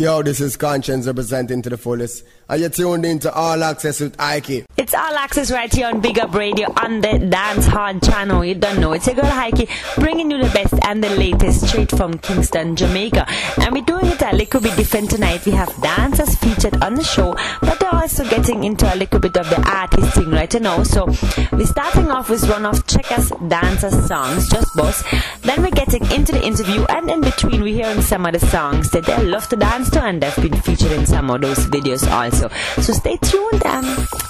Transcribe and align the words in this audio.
Yo, 0.00 0.22
this 0.22 0.40
is 0.40 0.56
Konshens 0.56 1.06
representing 1.06 1.60
to 1.60 1.68
the 1.68 1.76
fullest. 1.76 2.24
And 2.48 2.58
you're 2.62 2.70
tuned 2.70 3.04
into 3.04 3.30
All 3.34 3.62
Access 3.62 4.00
with 4.00 4.18
Ike. 4.18 4.64
It's 4.78 4.94
All 4.94 5.14
Access 5.14 5.50
right 5.52 5.70
here 5.70 5.88
on 5.88 6.00
Big 6.00 6.18
Up 6.18 6.34
Radio 6.34 6.72
on 6.82 7.02
the 7.02 7.08
Dancehall 7.08 8.02
channel. 8.02 8.42
You 8.42 8.54
don't 8.54 8.80
know. 8.80 8.94
It's 8.94 9.06
your 9.06 9.16
girl 9.16 9.26
Heike 9.26 9.68
bringing 9.96 10.30
you 10.30 10.42
the 10.42 10.48
best 10.54 10.72
and 10.86 11.04
the 11.04 11.10
latest 11.10 11.68
straight 11.68 11.90
from 11.90 12.16
Kingston, 12.16 12.76
Jamaica. 12.76 13.26
And 13.60 13.74
we're 13.74 13.84
doing 13.84 14.06
it 14.06 14.22
a 14.22 14.34
little 14.34 14.62
bit 14.62 14.74
different 14.74 15.10
tonight. 15.10 15.44
We 15.44 15.52
have 15.52 15.70
dancers 15.82 16.34
featured 16.36 16.82
on 16.82 16.94
the 16.94 17.04
show, 17.04 17.34
but 17.60 17.78
they're 17.78 17.94
also 17.94 18.24
getting 18.24 18.64
into 18.64 18.92
a 18.92 18.96
little 18.96 19.20
bit 19.20 19.36
of 19.36 19.50
the 19.50 19.62
artist 19.70 20.14
thing 20.14 20.30
right 20.30 20.60
now. 20.62 20.82
So 20.82 21.04
we're 21.52 21.66
starting 21.66 22.10
off 22.10 22.30
with 22.30 22.48
one 22.48 22.64
of 22.64 22.86
Chekkaz 22.86 23.50
dancers 23.50 24.06
songs, 24.08 24.48
Just 24.48 24.74
Boss. 24.74 25.04
Then 25.42 25.60
we're 25.62 25.70
getting 25.70 26.10
into 26.10 26.32
the 26.32 26.42
interview, 26.42 26.86
and 26.88 27.10
in 27.10 27.20
between 27.20 27.60
we're 27.60 27.74
hearing 27.74 28.00
some 28.00 28.24
of 28.24 28.32
the 28.32 28.40
songs 28.40 28.90
that 28.92 29.04
they 29.04 29.22
love 29.26 29.46
to 29.50 29.56
dance 29.56 29.89
to, 29.92 30.02
and 30.02 30.24
I've 30.24 30.36
been 30.36 30.60
featured 30.60 30.92
in 30.92 31.06
some 31.06 31.30
of 31.30 31.40
those 31.40 31.58
videos 31.66 32.08
also. 32.10 32.48
So 32.80 32.92
stay 32.92 33.16
tuned 33.18 33.62
and 33.64 33.86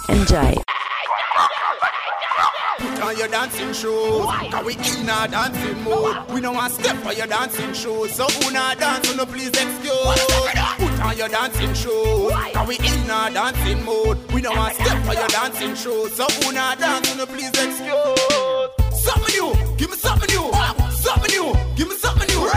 enjoy. 0.08 0.54
Put 2.78 3.00
on 3.02 3.16
your 3.18 3.28
dancing 3.28 3.72
shoes, 3.72 4.26
cause 4.50 4.64
we 4.64 4.74
in 4.74 5.08
a 5.08 5.28
dancing 5.28 5.82
mood. 5.82 6.16
We 6.32 6.40
don't 6.40 6.54
want 6.54 6.72
step 6.72 6.96
for 6.96 7.12
your 7.12 7.26
dancing 7.26 7.72
shoes, 7.74 8.12
so 8.14 8.26
who 8.26 8.52
not 8.52 8.78
dance, 8.78 9.16
no 9.16 9.26
please 9.26 9.48
excuse. 9.48 10.24
Put 10.78 11.00
on 11.00 11.16
your 11.16 11.28
dancing 11.28 11.74
shoes, 11.74 12.32
cause 12.54 12.68
we 12.68 12.76
in 12.78 13.10
a 13.10 13.30
dancing 13.32 13.84
mood. 13.84 14.18
We 14.32 14.40
don't 14.40 14.56
want 14.56 14.74
step 14.74 15.04
for 15.04 15.14
your 15.14 15.28
dancing 15.28 15.74
shoes, 15.74 16.14
so 16.14 16.24
who 16.24 16.52
not 16.52 16.78
dance, 16.78 17.16
no 17.16 17.26
please 17.26 17.48
excuse. 17.48 19.02
Something 19.02 19.34
new, 19.34 19.76
give 19.76 19.90
me 19.90 19.96
something 19.96 20.28
new, 20.34 20.50
something 20.90 21.30
new, 21.32 21.52
give 21.76 21.88
me 21.88 21.96
something 21.96 22.28
new, 22.28 22.48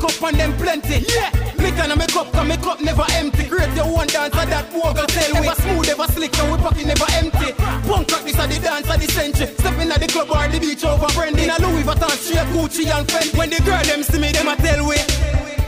party 0.00 0.16
cup 0.18 0.28
and 0.28 0.40
them 0.40 0.52
plenty. 0.56 1.04
Yeah. 1.12 1.30
Liquor 1.56 1.90
in 1.90 1.98
my 1.98 2.06
cup, 2.06 2.32
cause 2.32 2.48
my 2.48 2.56
up 2.56 2.80
never 2.80 3.04
empty. 3.12 3.44
Create 3.44 3.74
your 3.76 3.92
one 3.92 4.06
dance 4.08 4.34
and 4.34 4.50
that 4.52 4.72
bogle 4.72 5.06
tell 5.06 5.40
we. 5.40 5.46
Ever 5.46 5.60
smooth, 5.60 5.88
ever 5.88 6.12
slick, 6.12 6.38
and 6.38 6.52
we 6.52 6.58
pocket 6.58 6.86
never 6.86 7.06
empty. 7.20 7.52
Punk 7.88 8.10
rock, 8.10 8.22
this 8.24 8.38
are 8.38 8.46
the 8.46 8.58
dance 8.60 8.88
of 8.88 9.00
the 9.00 9.08
century. 9.12 9.46
Stepping 9.58 9.90
at 9.90 10.00
the 10.00 10.08
club 10.08 10.30
or 10.30 10.48
the 10.48 10.58
beach 10.58 10.84
over 10.84 11.06
Brandy. 11.14 11.44
In 11.44 11.50
a 11.50 11.58
Louis 11.60 11.84
Vuitton, 11.84 12.16
straight 12.16 12.48
Gucci 12.54 12.86
and 12.88 13.06
Fendi. 13.06 13.38
When 13.38 13.50
the 13.50 13.60
girl 13.62 13.82
them 13.84 14.02
see 14.02 14.18
me, 14.18 14.32
them 14.32 14.48
a 14.48 14.56
tell 14.56 14.86
we. 14.88 14.96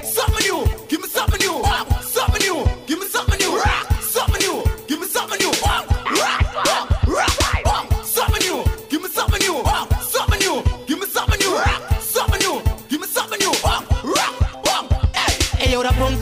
Something 0.03 0.45
new, 0.49 0.65
give 0.89 1.01
me 1.01 1.09
something 1.09 1.41
new, 1.41 1.61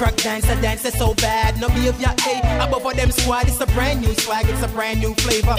Hey 0.00 0.06
yo, 0.06 0.16
the 0.16 0.16
punk 0.16 0.16
rock 0.16 0.16
dancer 0.16 0.60
dancer 0.62 0.90
so 0.90 1.14
bad. 1.14 1.60
No 1.60 1.68
behavior, 1.68 2.14
hey. 2.20 2.40
Above 2.58 2.86
all 2.86 2.94
them 2.94 3.10
squad, 3.10 3.48
it's 3.48 3.60
a 3.60 3.66
brand 3.66 4.00
new 4.00 4.14
swag, 4.14 4.46
it's 4.48 4.62
a 4.62 4.68
brand 4.68 5.00
new 5.00 5.14
flavor. 5.14 5.56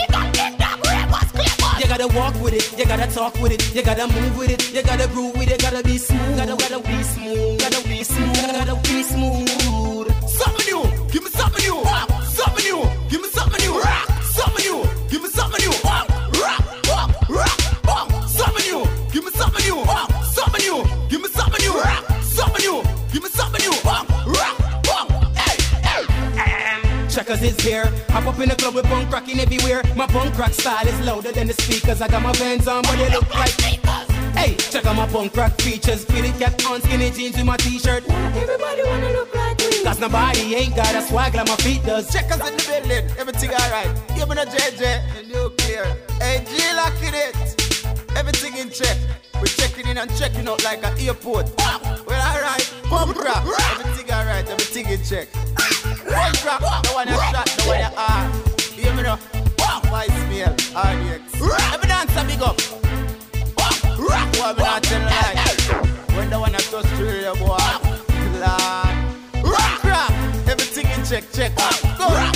You 1.79 1.87
gotta 1.87 2.07
walk 2.15 2.33
with 2.41 2.53
it, 2.53 2.77
you 2.77 2.85
gotta 2.85 3.07
talk 3.13 3.39
with 3.41 3.51
it, 3.51 3.75
you 3.75 3.83
gotta 3.83 4.07
move 4.07 4.37
with 4.37 4.49
it, 4.49 4.73
you 4.73 4.83
gotta 4.83 5.07
groove 5.09 5.35
with 5.35 5.51
it, 5.51 5.61
gotta 5.61 5.83
be 5.83 5.97
smooth, 5.97 6.37
gotta, 6.37 6.55
gotta 6.55 6.79
be 6.79 7.03
smooth, 7.03 7.59
gotta 7.59 7.87
be 7.87 8.03
smooth, 8.03 8.35
gotta 8.35 8.75
be 8.89 9.03
smooth. 9.03 9.49
something 10.27 10.65
new, 10.65 10.83
give 11.11 11.23
me 11.23 11.29
something 11.29 11.63
new, 11.65 11.83
something 12.25 12.65
new, 12.65 12.81
give 13.09 13.21
me 13.21 13.29
something 13.29 13.61
new, 13.61 13.81
something 14.23 14.65
new, 14.65 14.83
give 15.09 15.21
me 15.21 15.29
something 15.29 15.61
new, 15.65 16.10
hey. 27.35 27.47
Chekkaz 27.47 27.59
is 27.59 27.65
here. 27.65 27.85
Hop 28.09 28.27
up 28.27 28.39
in 28.39 28.49
the 28.49 28.55
club 28.55 28.75
with 28.75 28.85
punk 28.85 29.11
rocking 29.11 29.39
everywhere. 29.39 29.83
My 29.95 30.07
punk 30.07 30.37
rock 30.37 30.51
style 30.51 30.87
is 30.87 30.99
louder 31.05 31.31
than 31.31 31.47
the 31.47 31.53
speakers. 31.53 32.01
I 32.01 32.07
got 32.07 32.21
my 32.21 32.33
vans 32.33 32.67
on, 32.67 32.83
but 32.83 32.97
they 32.97 33.09
look 33.11 33.33
like 33.33 33.51
Hey, 34.41 34.55
check 34.55 34.85
out 34.85 34.95
my 34.95 35.07
punk 35.07 35.35
rock 35.35 35.53
features. 35.61 36.05
Fitted 36.05 36.33
cap 36.39 36.53
on, 36.67 36.81
skinny 36.81 37.11
jeans 37.11 37.35
with 37.35 37.45
my 37.45 37.57
t-shirt. 37.57 38.03
Everybody 38.09 38.83
wanna 38.85 39.11
look 39.11 39.35
like 39.35 39.59
me. 39.59 39.83
Cause 39.83 39.99
nobody 39.99 40.55
ain't 40.55 40.75
got 40.75 40.95
a 40.95 41.01
swag 41.01 41.35
like 41.35 41.47
my 41.47 41.55
feet 41.57 41.83
does. 41.83 42.09
Chekkaz 42.09 42.41
in 42.47 42.57
the 42.57 42.63
building, 42.67 43.17
everything 43.19 43.51
alright. 43.51 43.91
Give 44.15 44.27
me 44.29 44.35
the 44.35 44.45
JJ, 44.45 44.81
the 45.15 45.23
nuclear. 45.27 45.85
Hey, 46.19 46.43
G 46.47 46.57
locking 46.75 47.13
it. 47.13 47.35
Everything 48.15 48.57
in 48.57 48.69
check. 48.69 48.97
We're 49.35 49.45
checking 49.45 49.87
in 49.87 49.97
and 49.97 50.09
checking 50.17 50.47
out 50.47 50.63
like 50.63 50.83
an 50.83 50.97
airport. 50.99 51.49
Well, 52.07 52.35
alright. 52.35 52.73
Pump 52.83 53.17
rock. 53.17 53.45
Everything 53.79 54.10
alright, 54.41 54.61
everything 54.61 54.91
in 54.91 55.03
check. 55.03 55.31
Pump 55.31 56.45
rock. 56.45 56.83
No 56.85 56.93
one 56.93 57.07
has 57.07 57.19
shot, 57.31 57.49
no 57.59 57.67
one 57.67 57.77
has 57.77 57.93
R. 57.97 58.29
Hear 58.73 58.93
me 58.95 59.03
now? 59.03 59.19
My 59.91 60.05
smell, 60.05 60.55
RDX. 60.55 61.73
Every 61.73 61.87
dancer 61.87 62.25
big 62.25 62.41
up. 62.41 62.57
Rock. 63.99 64.31
Boy, 64.33 64.53
me 64.53 64.63
not 64.63 64.83
tell 64.83 65.01
lie. 65.01 65.35
When 66.15 66.29
the 66.29 66.39
one 66.39 66.51
that 66.53 66.61
touch 66.61 66.85
through 66.97 67.21
your 67.21 67.35
boy. 67.35 67.57
Lord. 68.39 68.95
Rock, 69.45 69.83
rock. 69.83 70.11
Everything 70.47 70.87
in 70.91 71.05
check, 71.05 71.23
check. 71.33 71.55
Go. 71.97 72.07
Rock, 72.07 72.35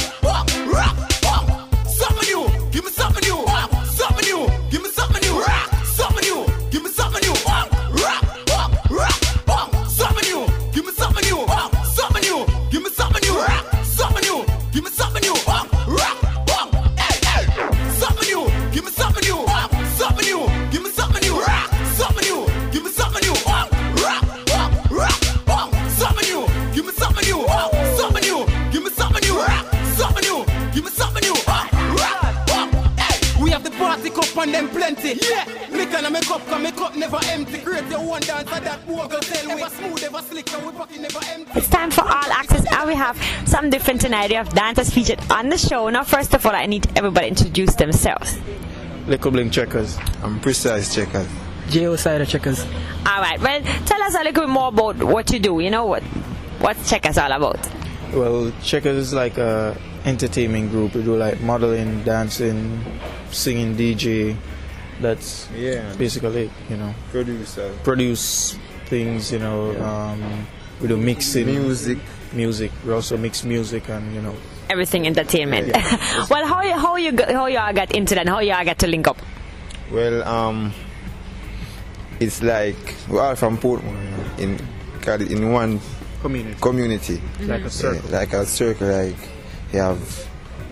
the 34.15 34.21
party 34.21 34.33
cup 34.33 34.43
and 34.43 34.53
them 34.53 34.69
plenty. 34.69 35.19
Yeah. 35.21 35.45
Liquor 35.71 36.05
in 36.05 36.13
my 36.13 36.21
cup, 36.21 36.45
cause 36.45 36.61
my 36.61 36.71
cup 36.71 36.95
never 36.95 37.19
empty. 37.25 37.59
Create 37.59 37.89
your 37.89 38.05
one 38.05 38.21
dance 38.21 38.49
and 38.51 38.65
that 38.65 38.87
bogle 38.87 39.19
tell 39.19 39.55
we. 39.55 39.61
Ever 39.61 39.75
smooth, 39.75 40.03
ever 40.03 40.21
slick, 40.21 40.53
and 40.53 40.65
we 40.65 40.71
pocket 40.71 41.01
never 41.01 41.19
empty. 41.29 41.51
It's 41.59 41.69
time 41.69 41.91
for 41.91 42.01
all 42.01 42.31
access, 42.31 42.65
and 42.71 42.87
we 42.87 42.95
have 42.95 43.17
some 43.45 43.69
different 43.69 44.01
tonight. 44.01 44.29
We 44.29 44.35
have 44.35 44.53
dancers 44.53 44.89
featured 44.89 45.19
on 45.31 45.49
the 45.49 45.57
show. 45.57 45.89
Now, 45.89 46.03
first 46.03 46.33
of 46.33 46.45
all, 46.45 46.55
I 46.55 46.65
need 46.65 46.87
everybody 46.97 47.27
to 47.27 47.31
introduce 47.31 47.75
themselves. 47.75 48.37
Little 49.07 49.31
Bling 49.31 49.51
Chekkaz. 49.51 49.99
I'm 50.23 50.39
precise 50.39 50.95
Chekkaz. 50.95 51.27
J.O. 51.69 51.95
Cider 51.95 52.25
Chekkaz. 52.25 52.65
All 53.07 53.21
right. 53.21 53.39
Well, 53.41 53.61
tell 53.85 54.01
us 54.03 54.15
a 54.15 54.23
little 54.23 54.43
bit 54.43 54.49
more 54.49 54.69
about 54.69 55.03
what 55.03 55.31
you 55.31 55.39
do. 55.39 55.59
You 55.59 55.69
know 55.69 55.85
what? 55.85 56.03
What's 56.59 56.91
Chekkaz 56.91 57.21
all 57.21 57.31
about? 57.31 57.59
Well, 58.13 58.51
Chekkaz 58.61 58.95
is 58.95 59.13
like 59.13 59.37
a 59.37 59.77
entertainment 60.05 60.71
group. 60.71 60.93
We 60.95 61.03
do 61.03 61.15
like 61.17 61.41
modeling, 61.41 62.03
dancing, 62.03 62.83
singing, 63.31 63.75
DJ. 63.75 64.35
That's 65.01 65.47
Yeah. 65.55 65.93
basically 65.97 66.43
it, 66.45 66.51
you 66.69 66.77
know. 66.77 66.93
Producer. 67.11 67.73
Produce 67.83 68.57
things, 68.85 69.31
you 69.31 69.39
know. 69.39 69.71
Yeah. 69.71 70.11
Um, 70.11 70.47
we 70.81 70.87
do 70.87 70.97
mixing. 70.97 71.47
Music. 71.47 71.97
Music. 72.33 72.71
We 72.85 72.93
also 72.93 73.17
mix 73.17 73.43
music 73.43 73.89
and, 73.89 74.13
you 74.15 74.21
know. 74.21 74.35
Everything 74.69 75.05
entertainment. 75.05 75.71
well, 76.29 76.45
how 76.47 76.61
you 76.63 76.73
how 76.73 76.95
you 76.95 77.15
how 77.33 77.45
you 77.47 77.57
all 77.59 77.73
got 77.73 77.91
into 77.91 78.15
that? 78.15 78.27
How 78.27 78.39
you 78.39 78.51
all 78.53 78.65
got 78.65 78.79
to 78.79 78.87
link 78.87 79.07
up? 79.07 79.17
Well, 79.91 80.23
um, 80.23 80.73
it's 82.19 82.41
like 82.41 82.95
we're 83.09 83.35
from 83.35 83.57
Portmore, 83.57 84.39
in 84.39 84.59
in 85.31 85.51
one 85.51 85.79
Community. 86.21 86.57
community. 86.59 87.21
Like 87.41 87.65
a 87.65 87.69
circle. 87.69 88.09
Yeah, 88.09 88.17
like 88.17 88.33
a 88.33 88.45
circle. 88.47 88.87
Like 88.87 89.15
you 89.75 89.81
have 89.81 90.27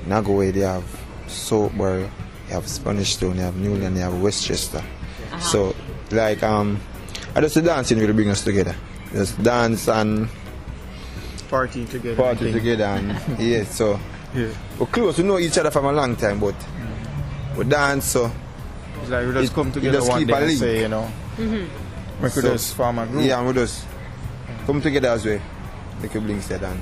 Naggo 0.08 0.44
Head, 0.44 0.56
they 0.56 0.62
have 0.62 0.84
Soapbar, 1.28 2.10
they 2.48 2.54
have 2.54 2.68
Spanish 2.68 3.16
Town, 3.18 3.36
they 3.38 3.44
have 3.44 3.56
Newland, 3.56 3.96
they 3.98 4.02
have 4.02 4.20
Westchester. 4.22 4.80
Uh-huh. 4.80 5.40
So, 5.40 5.76
like, 6.12 6.42
um, 6.44 6.80
I 7.36 7.42
just 7.42 7.56
the 7.56 7.62
dancing 7.62 8.00
really 8.00 8.14
bring 8.14 8.30
us 8.30 8.44
together. 8.44 8.76
Just 9.12 9.42
dance 9.44 9.88
and 9.90 10.30
Party 11.50 11.86
together. 11.86 12.16
party 12.16 12.52
together, 12.52 12.86
and 12.86 13.40
yeah. 13.40 13.64
So 13.64 14.00
Yeah. 14.34 14.48
we're 14.80 14.88
close. 14.88 15.18
We 15.20 15.24
know 15.24 15.38
each 15.38 15.58
other 15.58 15.70
from 15.70 15.86
a 15.86 15.92
long 15.92 16.16
time, 16.16 16.40
but 16.40 16.56
mm. 16.56 17.58
we 17.58 17.66
dance. 17.66 18.06
So 18.06 18.32
It's 19.02 19.10
like 19.12 19.28
we 19.28 19.34
just 19.34 19.52
It- 19.52 19.56
come 19.56 19.72
together 19.72 19.98
just 20.00 20.10
one 20.10 20.20
keep 20.20 20.28
day 20.30 20.34
a 20.34 20.38
and 20.48 20.58
say, 20.58 20.82
you 20.82 20.88
know. 20.88 21.12
Mm-hmm. 21.38 22.24
We 22.24 22.30
could 22.30 22.44
So- 22.44 22.54
just 22.54 22.74
form 22.76 22.98
a 23.00 23.06
group. 23.06 23.24
yeah, 23.26 23.38
and 23.38 23.48
we 23.48 23.54
just 23.54 23.86
mm. 23.86 24.66
come 24.66 24.82
together 24.82 25.10
as 25.10 25.26
well. 25.26 25.40
Like 26.02 26.16
a 26.16 26.20
blink 26.22 26.42
said, 26.42 26.64
and 26.64 26.80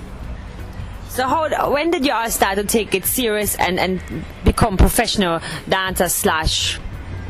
So 1.11 1.27
how, 1.27 1.69
when 1.73 1.91
did 1.91 2.05
you 2.05 2.13
all 2.13 2.29
start 2.29 2.55
to 2.55 2.63
take 2.63 2.95
it 2.95 3.05
serious 3.05 3.55
and, 3.55 3.77
and 3.81 4.01
become 4.45 4.77
professional 4.77 5.41
dancer 5.67 6.07
slash 6.07 6.79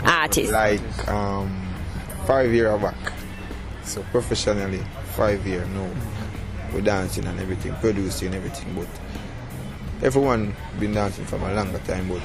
artist? 0.03 0.51
Like 0.51 1.07
um, 1.07 1.49
five 2.27 2.53
year 2.53 2.77
back. 2.77 2.95
So 3.83 4.03
professionally, 4.11 4.81
five 5.15 5.45
year 5.47 5.65
no. 5.73 5.89
We're 6.71 6.81
dancing 6.81 7.25
and 7.25 7.39
everything, 7.39 7.73
producing 7.81 8.27
and 8.27 8.35
everything, 8.35 8.75
but 8.75 10.05
everyone 10.05 10.55
been 10.79 10.93
dancing 10.93 11.25
from 11.25 11.41
a 11.41 11.51
longer 11.51 11.79
time, 11.79 12.07
but 12.07 12.21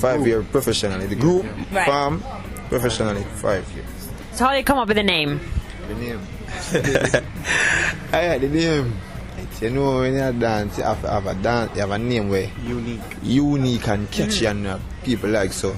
five 0.00 0.24
year 0.24 0.44
professionally. 0.44 1.06
The 1.08 1.16
group, 1.16 1.46
Right. 1.72 1.84
farm, 1.84 2.22
professionally, 2.68 3.24
five 3.42 3.68
years. 3.74 3.86
So 4.34 4.44
how 4.44 4.52
did 4.52 4.58
you 4.58 4.64
come 4.64 4.78
up 4.78 4.86
with 4.86 4.96
the 4.98 5.02
name? 5.02 5.40
The 5.88 5.94
name. 5.96 6.20
Aye, 8.12 8.38
the 8.38 8.48
name. 8.48 8.94
It's, 9.58 9.62
you 9.62 9.70
know, 9.70 9.98
when 10.00 10.14
you 10.14 10.40
dance, 10.40 10.78
you 10.78 10.84
have 10.84 10.98
have 10.98 11.26
a 11.26 11.34
dance, 11.34 11.74
you 11.74 11.80
have 11.80 11.90
a 11.90 11.98
name 11.98 12.28
where 12.28 12.48
Unique. 12.64 13.00
unique 13.22 13.88
and 13.88 14.10
catchy 14.10 14.46
and 14.46 14.66
uh, 14.66 14.78
people 15.02 15.30
like 15.30 15.52
so. 15.52 15.76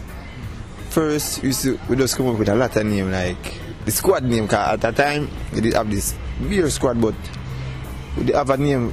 First, 0.91 1.43
we, 1.43 1.53
we 1.89 1.97
just 1.97 2.17
come 2.17 2.29
up 2.29 2.39
with 2.39 2.49
a 2.49 2.55
lot 2.55 2.77
of 2.77 2.87
name 2.87 3.11
like 3.11 3.55
the 3.85 3.91
squad 3.91 4.25
name. 4.25 4.47
Cause 4.49 4.75
at 4.75 4.81
that 4.83 4.97
time, 4.97 5.31
we 5.55 5.61
did 5.61 5.75
have 5.75 5.91
this 5.91 6.15
beer 6.47 6.69
squad, 6.69 7.01
but 7.01 7.15
we 8.19 8.25
did 8.25 8.35
have 8.35 8.51
a 8.51 8.57
name 8.57 8.93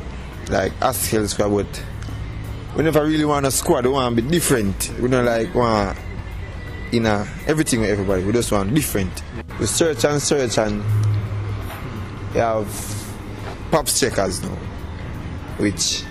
like 0.49 0.71
Askill 0.79 1.27
squad, 1.27 1.49
but 1.49 1.83
we 2.75 2.83
never 2.83 3.03
really 3.03 3.25
want 3.25 3.45
a 3.45 3.51
squad. 3.51 3.85
We 3.85 3.91
want 3.91 4.15
to 4.15 4.21
be 4.21 4.29
different. 4.29 4.93
We 5.01 5.09
don't 5.09 5.25
like 5.25 5.53
want 5.53 5.97
in 6.93 7.05
a, 7.05 7.27
everything 7.47 7.81
with 7.81 7.89
everybody. 7.89 8.23
We 8.23 8.31
just 8.31 8.51
want 8.51 8.73
different. 8.73 9.11
We 9.59 9.65
search 9.65 10.05
and 10.05 10.21
search 10.21 10.57
and 10.59 10.81
we 12.33 12.39
have 12.39 12.67
pops 13.71 14.01
Chekkaz 14.01 14.43
now, 14.43 14.57
which 15.57 16.03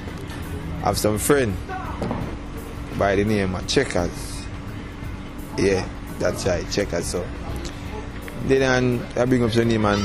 have 0.82 0.98
some 0.98 1.18
friend 1.18 1.56
by 2.98 3.14
the 3.16 3.24
name 3.24 3.54
of 3.54 3.62
Chekkaz. 3.64 4.44
Yeah, 5.58 5.88
that's 6.18 6.46
right, 6.46 6.64
Chekkaz. 6.66 7.02
So 7.02 7.26
then 8.46 9.00
I 9.16 9.24
bring 9.24 9.42
up 9.44 9.50
the 9.52 9.64
name 9.64 9.84
and 9.84 10.02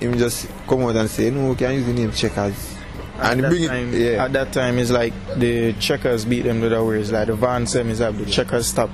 him 0.00 0.18
just 0.18 0.48
come 0.66 0.82
out 0.82 0.96
and 0.96 1.08
say, 1.10 1.30
no, 1.30 1.50
we 1.50 1.56
can 1.56 1.74
use 1.74 1.86
the 1.86 1.92
name 1.92 2.10
Chekkaz. 2.10 2.76
and 3.18 3.40
At 3.40 3.42
that, 3.42 3.48
bring 3.50 3.68
time, 3.68 3.94
it, 3.94 4.12
yeah. 4.12 4.24
at 4.24 4.32
that 4.32 4.52
time, 4.52 4.78
it's 4.78 4.90
like 4.90 5.12
the 5.36 5.72
checkers 5.74 6.24
beat 6.24 6.42
them 6.42 6.60
the 6.60 6.84
words. 6.84 7.12
Like 7.12 7.26
the 7.26 7.34
Van 7.34 7.66
Sem 7.66 7.90
is 7.90 7.98
have 7.98 8.18
the 8.18 8.26
checkers 8.30 8.66
stop. 8.66 8.90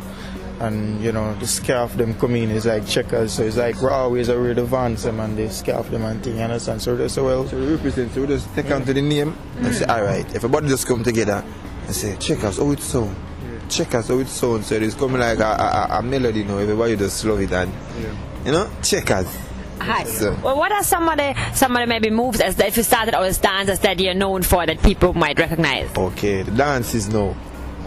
And 0.60 1.02
you 1.02 1.12
know, 1.12 1.34
the 1.34 1.46
scarf 1.46 1.94
them 1.96 2.14
come 2.14 2.34
in 2.36 2.50
is 2.50 2.64
like 2.66 2.86
checkers. 2.86 3.32
So 3.32 3.42
it's 3.42 3.56
like 3.58 3.80
we're 3.82 3.90
always 3.90 4.28
aware 4.30 4.54
the 4.54 4.64
Van 4.64 4.96
Sem 4.96 5.20
and 5.20 5.36
they 5.36 5.48
scarf 5.50 5.90
them 5.90 6.02
and 6.04 6.22
thing, 6.24 6.36
you 6.36 6.42
understand? 6.42 6.80
So 6.80 6.96
they 6.96 7.08
say, 7.08 7.20
well, 7.20 7.46
So 7.46 7.58
we 7.58 7.66
represent, 7.74 8.12
so 8.14 8.22
we 8.22 8.26
just 8.28 8.52
take 8.54 8.70
on 8.70 8.84
to 8.86 8.94
the 8.94 9.02
name 9.02 9.36
and 9.58 9.74
say, 9.74 9.84
all 9.84 10.02
right, 10.02 10.24
everybody 10.34 10.68
just 10.68 10.86
come 10.86 11.04
together 11.04 11.44
and 11.86 11.94
say, 11.94 12.14
Chekkaz, 12.16 12.58
oh, 12.60 12.72
it's 12.72 12.84
so. 12.84 13.04
Chekkaz, 13.68 14.10
oh, 14.10 14.20
it's 14.20 14.30
so. 14.32 14.60
So 14.62 14.76
it's 14.76 14.94
coming 14.94 15.20
like 15.20 15.40
a, 15.40 15.42
a, 15.42 15.88
a- 15.94 15.98
a 15.98 16.02
melody 16.02 16.44
now. 16.44 16.56
Everybody 16.58 16.96
just 16.96 17.22
love 17.24 17.40
it 17.40 17.52
and, 17.52 17.70
you 18.46 18.52
know, 18.52 18.66
Chekkaz. 18.80 19.26
Hi. 19.80 20.04
So- 20.04 20.38
Well, 20.42 20.56
what 20.56 20.72
are 20.72 20.82
some 20.82 21.06
of 21.06 21.18
the 21.18 21.34
some 21.52 21.76
of 21.76 21.80
the 21.82 21.86
maybe 21.86 22.08
moves 22.08 22.40
as 22.40 22.58
if 22.58 22.78
you 22.78 22.82
started 22.82 23.14
out 23.14 23.24
as 23.24 23.36
dancers 23.36 23.80
that 23.80 24.00
you're 24.00 24.14
known 24.14 24.42
for 24.42 24.64
that 24.64 24.82
people 24.82 25.12
might 25.12 25.38
recognize? 25.38 25.90
Okay, 25.94 26.42
the 26.42 26.50
dance 26.52 26.94
is 26.94 27.10
no, 27.10 27.36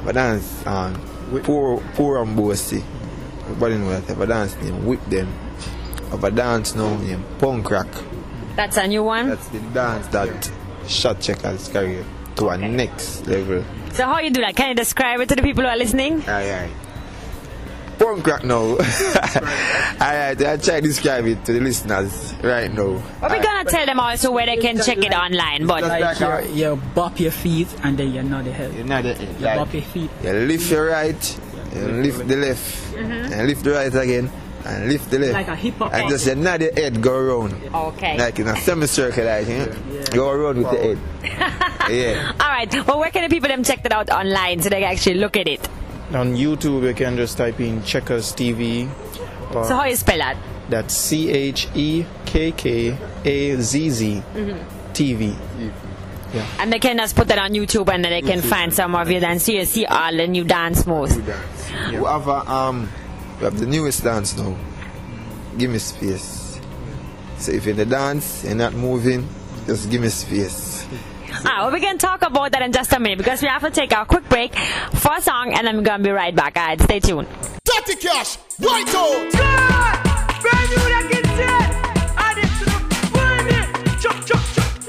But 0.06 0.14
dance 0.14 0.66
on 0.68 0.94
poor 1.44 1.82
poor 1.96 2.22
and 2.22 2.36
bossy. 2.36 2.84
Everybody 3.44 3.78
know 3.78 3.90
that. 3.90 4.04
Have 4.06 4.22
a 4.22 4.28
dance 4.28 4.56
name 4.62 4.86
whip 4.86 5.04
them. 5.06 5.28
Have 6.12 6.24
a 6.24 6.32
dance 6.32 6.76
now 6.76 6.96
named 6.98 7.24
punk 7.40 7.70
rock. 7.70 7.88
That's 8.56 8.78
a 8.78 8.88
new 8.88 9.04
one. 9.04 9.30
That's 9.30 9.48
the 9.50 9.60
dance 9.60 10.08
that 10.08 10.52
shot 10.88 11.18
Chekkaz 11.18 11.72
career 11.72 12.04
to 12.38 12.50
a 12.50 12.58
next 12.58 13.26
level. 13.28 13.64
So 13.94 14.06
how 14.06 14.20
you 14.20 14.32
do 14.32 14.42
that? 14.42 14.56
Can 14.56 14.70
you 14.70 14.76
describe 14.76 15.20
it 15.22 15.30
to 15.30 15.36
the 15.36 15.42
people 15.42 15.64
who 15.64 15.70
are 15.70 15.78
listening? 15.78 16.22
Aye 16.28 16.52
aye. 16.54 16.70
Punk 18.00 18.26
rock 18.26 18.44
now. 18.46 18.80
Alright, 20.00 20.42
I 20.42 20.58
try 20.58 20.80
to 20.80 20.82
describe 20.82 21.26
it 21.26 21.44
to 21.46 21.54
the 21.54 21.60
listeners 21.60 22.34
right 22.42 22.72
now. 22.72 23.04
Well, 23.20 23.30
we're 23.30 23.44
gonna 23.44 23.70
tell 23.70 23.86
them 23.86 24.00
also 24.00 24.32
where 24.32 24.46
they 24.46 24.56
can 24.56 24.78
check 24.78 25.00
it 25.00 25.14
online. 25.14 25.68
But 25.68 25.82
Just 25.82 26.22
Like 26.22 26.48
you, 26.48 26.56
you 26.56 26.76
bop 26.96 27.20
your 27.20 27.32
feet 27.32 27.68
and 27.84 27.98
then 27.98 28.14
you 28.14 28.24
nod 28.24 28.46
your 28.46 28.54
head. 28.54 28.74
You 28.74 28.86
know 28.86 29.02
the, 29.02 29.10
You 29.10 29.28
eh, 29.28 29.34
like, 29.42 29.58
bop 29.58 29.74
your 29.74 29.84
feet. 29.84 30.10
You 30.24 30.32
lift 30.32 30.72
your 30.72 30.88
right, 30.88 31.40
you 31.76 31.82
lift 31.88 32.26
the 32.26 32.36
left, 32.38 32.94
mm-hmm. 32.94 33.34
and 33.34 33.48
lift 33.48 33.64
the 33.66 33.72
right 33.72 33.94
again, 33.94 34.32
and 34.64 34.88
lift 34.88 35.12
the 35.12 35.20
left. 35.20 35.34
Like 35.34 35.48
a 35.50 35.56
hip 35.58 35.76
hop. 35.76 35.94
And 35.94 36.10
just 36.10 36.26
you 36.26 36.36
nod 36.36 36.62
head, 36.62 37.02
go 37.02 37.16
around. 37.18 37.54
okay. 37.76 38.18
Like 38.18 38.40
in 38.40 38.48
a 38.48 38.56
semicircle, 38.56 39.26
like, 39.26 39.46
you 39.46 39.58
know? 39.58 40.06
Go 40.14 40.30
around 40.32 40.58
with 40.64 40.72
the 40.72 40.78
head. 40.78 40.98
yeah. 41.92 42.32
All 42.40 42.48
right. 42.48 42.88
Well, 42.88 43.00
where 43.00 43.12
can 43.12 43.24
the 43.24 43.30
people 43.30 43.50
them 43.50 43.64
check 43.64 43.84
that 43.84 43.92
out 43.92 44.10
online 44.10 44.62
so 44.62 44.70
they 44.70 44.80
can 44.80 44.92
actually 44.92 45.16
look 45.16 45.36
at 45.36 45.50
it? 45.50 45.68
On 46.12 46.36
YouTube 46.36 46.88
you 46.88 46.94
can 46.94 47.16
just 47.18 47.38
type 47.38 47.60
in 47.60 47.82
Chekkaz 47.82 48.34
TV. 48.36 48.90
Or 49.56 49.66
So 49.66 49.76
how 49.76 49.86
you 49.86 49.96
spell 49.96 50.18
that? 50.18 50.38
that's 50.70 50.94
C 50.96 51.30
H 51.32 51.68
E 51.76 52.06
K 52.26 52.52
K 52.52 52.98
A 53.26 53.56
Z 53.58 53.90
Z 53.90 54.24
TV. 54.94 55.36
And 56.60 56.72
they 56.72 56.78
can 56.80 56.98
just 56.98 57.16
put 57.16 57.28
that 57.30 57.40
on 57.40 57.52
YouTube 57.52 57.92
and 57.92 58.04
then 58.06 58.12
they 58.12 58.22
can 58.22 58.42
find 58.42 58.72
some 58.74 58.94
of 58.96 59.10
your 59.10 59.20
dance. 59.20 59.46
So 59.46 59.52
you 59.52 59.66
see 59.66 59.86
all 59.86 60.16
the 60.16 60.28
new 60.28 60.44
dance 60.44 60.86
moves. 60.86 61.18
We 61.18 61.96
have 61.96 62.28
a, 62.28 62.48
um, 62.52 62.88
we 63.40 63.46
have 63.46 63.60
the 63.60 63.66
newest 63.66 64.04
dance 64.04 64.38
now. 64.38 64.56
Give 65.58 65.72
me 65.72 65.80
space. 65.80 66.60
So 67.40 67.52
if 67.52 67.66
you're 67.66 67.72
in 67.72 67.78
the 67.78 67.86
dance, 67.86 68.44
you're 68.46 68.54
not 68.54 68.74
moving, 68.74 69.28
just 69.66 69.90
give 69.90 70.02
me 70.02 70.10
space. 70.10 70.86
Ah, 71.46 71.64
well, 71.64 71.72
we 71.72 71.80
can 71.80 71.98
talk 71.98 72.22
about 72.22 72.52
that 72.52 72.62
in 72.62 72.72
just 72.72 72.92
a 72.94 73.00
minute 73.00 73.18
because 73.18 73.42
we 73.42 73.48
have 73.48 73.62
to 73.62 73.72
take 73.72 73.92
a 73.94 74.06
quick 74.06 74.28
break 74.28 74.54
for 74.94 75.12
a 75.18 75.22
song 75.22 75.54
and 75.54 75.66
then 75.66 75.78
we're 75.78 75.84
gonna 75.84 76.04
be 76.04 76.10
right 76.12 76.36
back. 76.36 76.58
Alright, 76.58 76.82
stay 76.82 77.00
tuned. 77.00 77.28
Dirty 77.64 77.96
cash, 77.96 78.36
white 78.60 78.94
out. 78.94 80.30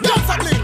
Dance 0.02 0.30
a 0.30 0.38
bling, 0.38 0.50
be 0.50 0.56
free. 0.56 0.59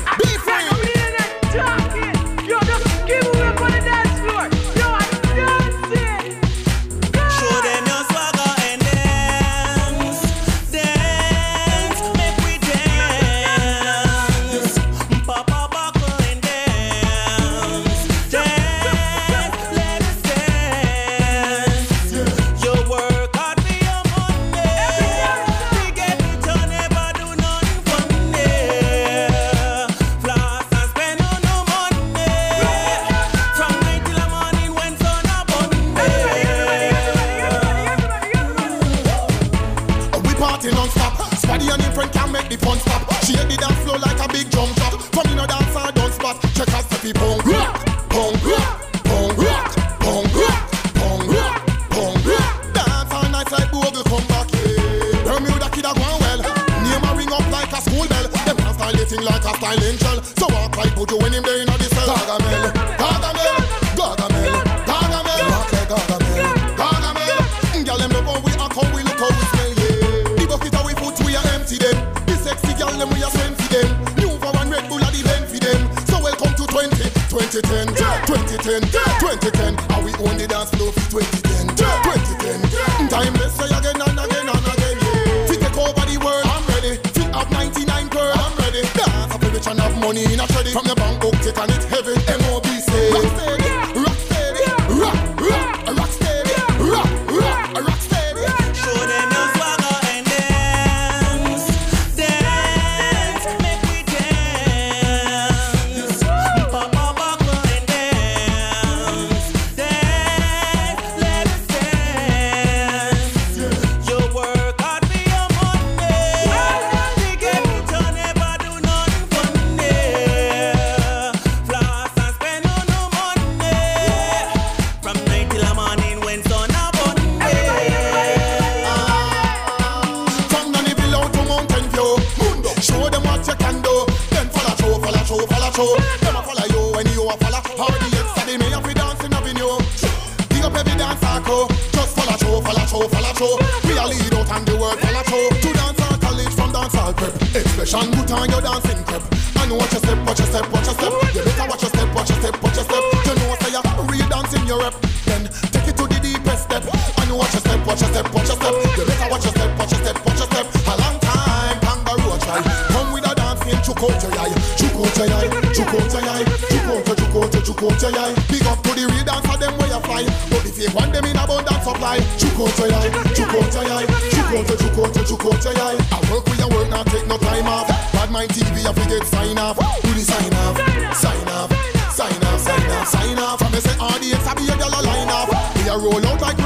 Dancer, 169.96 170.08
them 170.08 170.10
where 170.10 170.22
you 170.22 170.30
fly. 170.30 170.48
But 170.50 170.66
if 170.66 170.78
you 170.78 170.88
want 170.94 171.12
them 171.12 171.24
in 171.24 171.36
abundance 171.36 171.84
supply, 171.84 172.18
chook 172.38 172.58
out 172.60 172.78
your 172.78 172.92
eye, 172.92 173.10
chook 173.34 173.54
out 173.54 173.72
your 173.72 173.92
eye, 173.92 174.06
chook 174.30 174.52
out 174.52 174.68
your, 174.68 174.76
chook 174.76 174.98
out 174.98 175.26
chook 175.26 175.44
out 175.44 175.64
your 175.64 175.74
eye. 175.78 175.98
I 176.12 176.18
work 176.32 176.44
with 176.46 176.58
your 176.58 176.70
work, 176.70 176.90
not 176.90 177.06
take 177.06 177.26
no 177.26 177.36
time 177.38 177.66
off. 177.66 177.88
Bad 178.12 178.30
mind 178.30 178.50
TV, 178.50 178.84
I 178.84 178.92
forget 178.92 179.26
sign 179.26 179.58
off. 179.58 179.76
Do 180.02 180.10
the 180.12 180.20
sign 180.20 180.52
off, 180.54 180.76
sign 181.16 181.48
off, 181.48 181.70
sign 182.12 182.44
off, 182.44 182.60
sign 182.60 182.90
off, 182.90 183.08
sign 183.08 183.38
off. 183.38 183.58
From 183.58 183.72
me 183.72 183.80
say 183.80 183.96
RDX, 183.96 184.46
I 184.46 184.54
be 184.54 184.68
a 184.68 184.74
a 184.74 185.02
line 185.02 185.30
off. 185.30 185.48
We 185.76 185.88
a 185.88 185.96
roll 185.98 186.26
out 186.26 186.40
like 186.40 186.65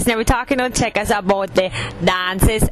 Access. 0.00 0.06
Now 0.06 0.16
we're 0.16 0.24
talking 0.24 0.58
to 0.58 0.64
Chekkaz 0.70 1.16
about 1.16 1.54
the 1.54 1.70
dances. 2.04 2.68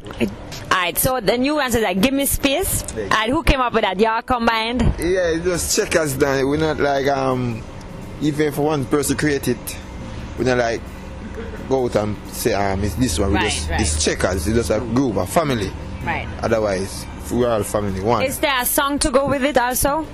Alright, 0.70 0.98
so 0.98 1.20
the 1.20 1.36
new 1.38 1.58
answer 1.60 1.78
is 1.78 1.84
like, 1.84 2.00
give 2.00 2.14
me 2.14 2.26
space. 2.26 2.82
And 2.96 3.30
who 3.32 3.42
came 3.42 3.60
up 3.60 3.72
with 3.72 3.82
that? 3.82 3.98
Y'all 3.98 4.22
combined? 4.22 4.82
Yeah, 4.98 5.30
it 5.30 5.42
just 5.44 5.78
Chekkaz 5.78 6.16
it. 6.16 6.44
We're 6.44 6.56
not 6.58 6.78
like 6.78 7.06
um 7.08 7.62
even 8.20 8.52
for 8.52 8.62
one 8.62 8.84
person 8.86 9.16
create 9.16 9.46
it, 9.48 9.78
we're 10.38 10.44
not 10.44 10.58
like 10.58 10.80
go 11.68 11.84
out 11.84 11.96
and 11.96 12.16
say 12.28 12.52
um 12.54 12.82
it's 12.84 12.94
this 12.96 13.18
one. 13.18 13.30
We 13.30 13.36
Right, 13.36 13.50
just 13.50 13.70
right. 13.70 13.80
it's 13.80 14.06
Chekkaz, 14.06 14.34
it's 14.36 14.46
just 14.46 14.70
a 14.70 14.80
group, 14.80 15.16
a 15.16 15.26
family. 15.26 15.70
Right. 16.04 16.26
Otherwise 16.42 17.06
we're 17.32 17.48
all 17.48 17.62
family 17.62 18.00
one. 18.00 18.22
Is 18.24 18.38
there 18.38 18.60
a 18.60 18.64
song 18.64 18.98
to 19.00 19.10
go 19.10 19.28
with 19.28 19.44
it 19.44 19.56
also? 19.58 20.06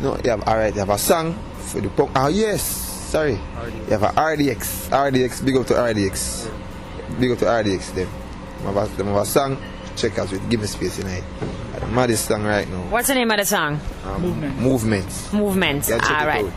No, 0.00 0.18
you 0.22 0.30
have 0.30 0.42
alright, 0.42 0.72
you 0.74 0.80
have 0.80 0.90
a 0.90 0.98
song 0.98 1.34
for 1.58 1.80
the 1.80 1.88
punk. 1.90 2.10
Oh 2.14 2.28
yes, 2.28 2.87
sorry. 3.08 3.32
You 3.32 3.96
have 3.96 4.02
a 4.02 4.08
RDX. 4.08 4.88
RDX, 4.90 5.44
big 5.44 5.56
up 5.56 5.66
to 5.68 5.74
RDX. 5.74 6.50
Big 7.18 7.30
up 7.32 7.38
to 7.38 7.46
RDX 7.46 7.94
them. 7.94 8.08
Them 8.62 8.74
have 8.74 8.92
a, 8.92 8.96
them 8.96 9.06
have 9.08 9.16
a 9.16 9.24
song, 9.26 9.56
Chekkaz 9.96 10.30
with 10.32 10.48
give 10.50 10.60
me 10.60 10.66
space 10.66 10.96
tonight. 10.96 11.24
The 11.80 11.86
maddest 11.86 12.26
song 12.26 12.44
right 12.44 12.68
now. 12.68 12.82
What's 12.90 13.08
the 13.08 13.14
name 13.14 13.30
of 13.30 13.38
the 13.38 13.46
song? 13.46 13.80
Um, 14.04 14.22
Movement. 14.22 14.58
Movements. 14.58 15.32
Movements. 15.32 15.88
Yeah, 15.88 15.96
Alright. 15.96 16.44
out. 16.44 16.52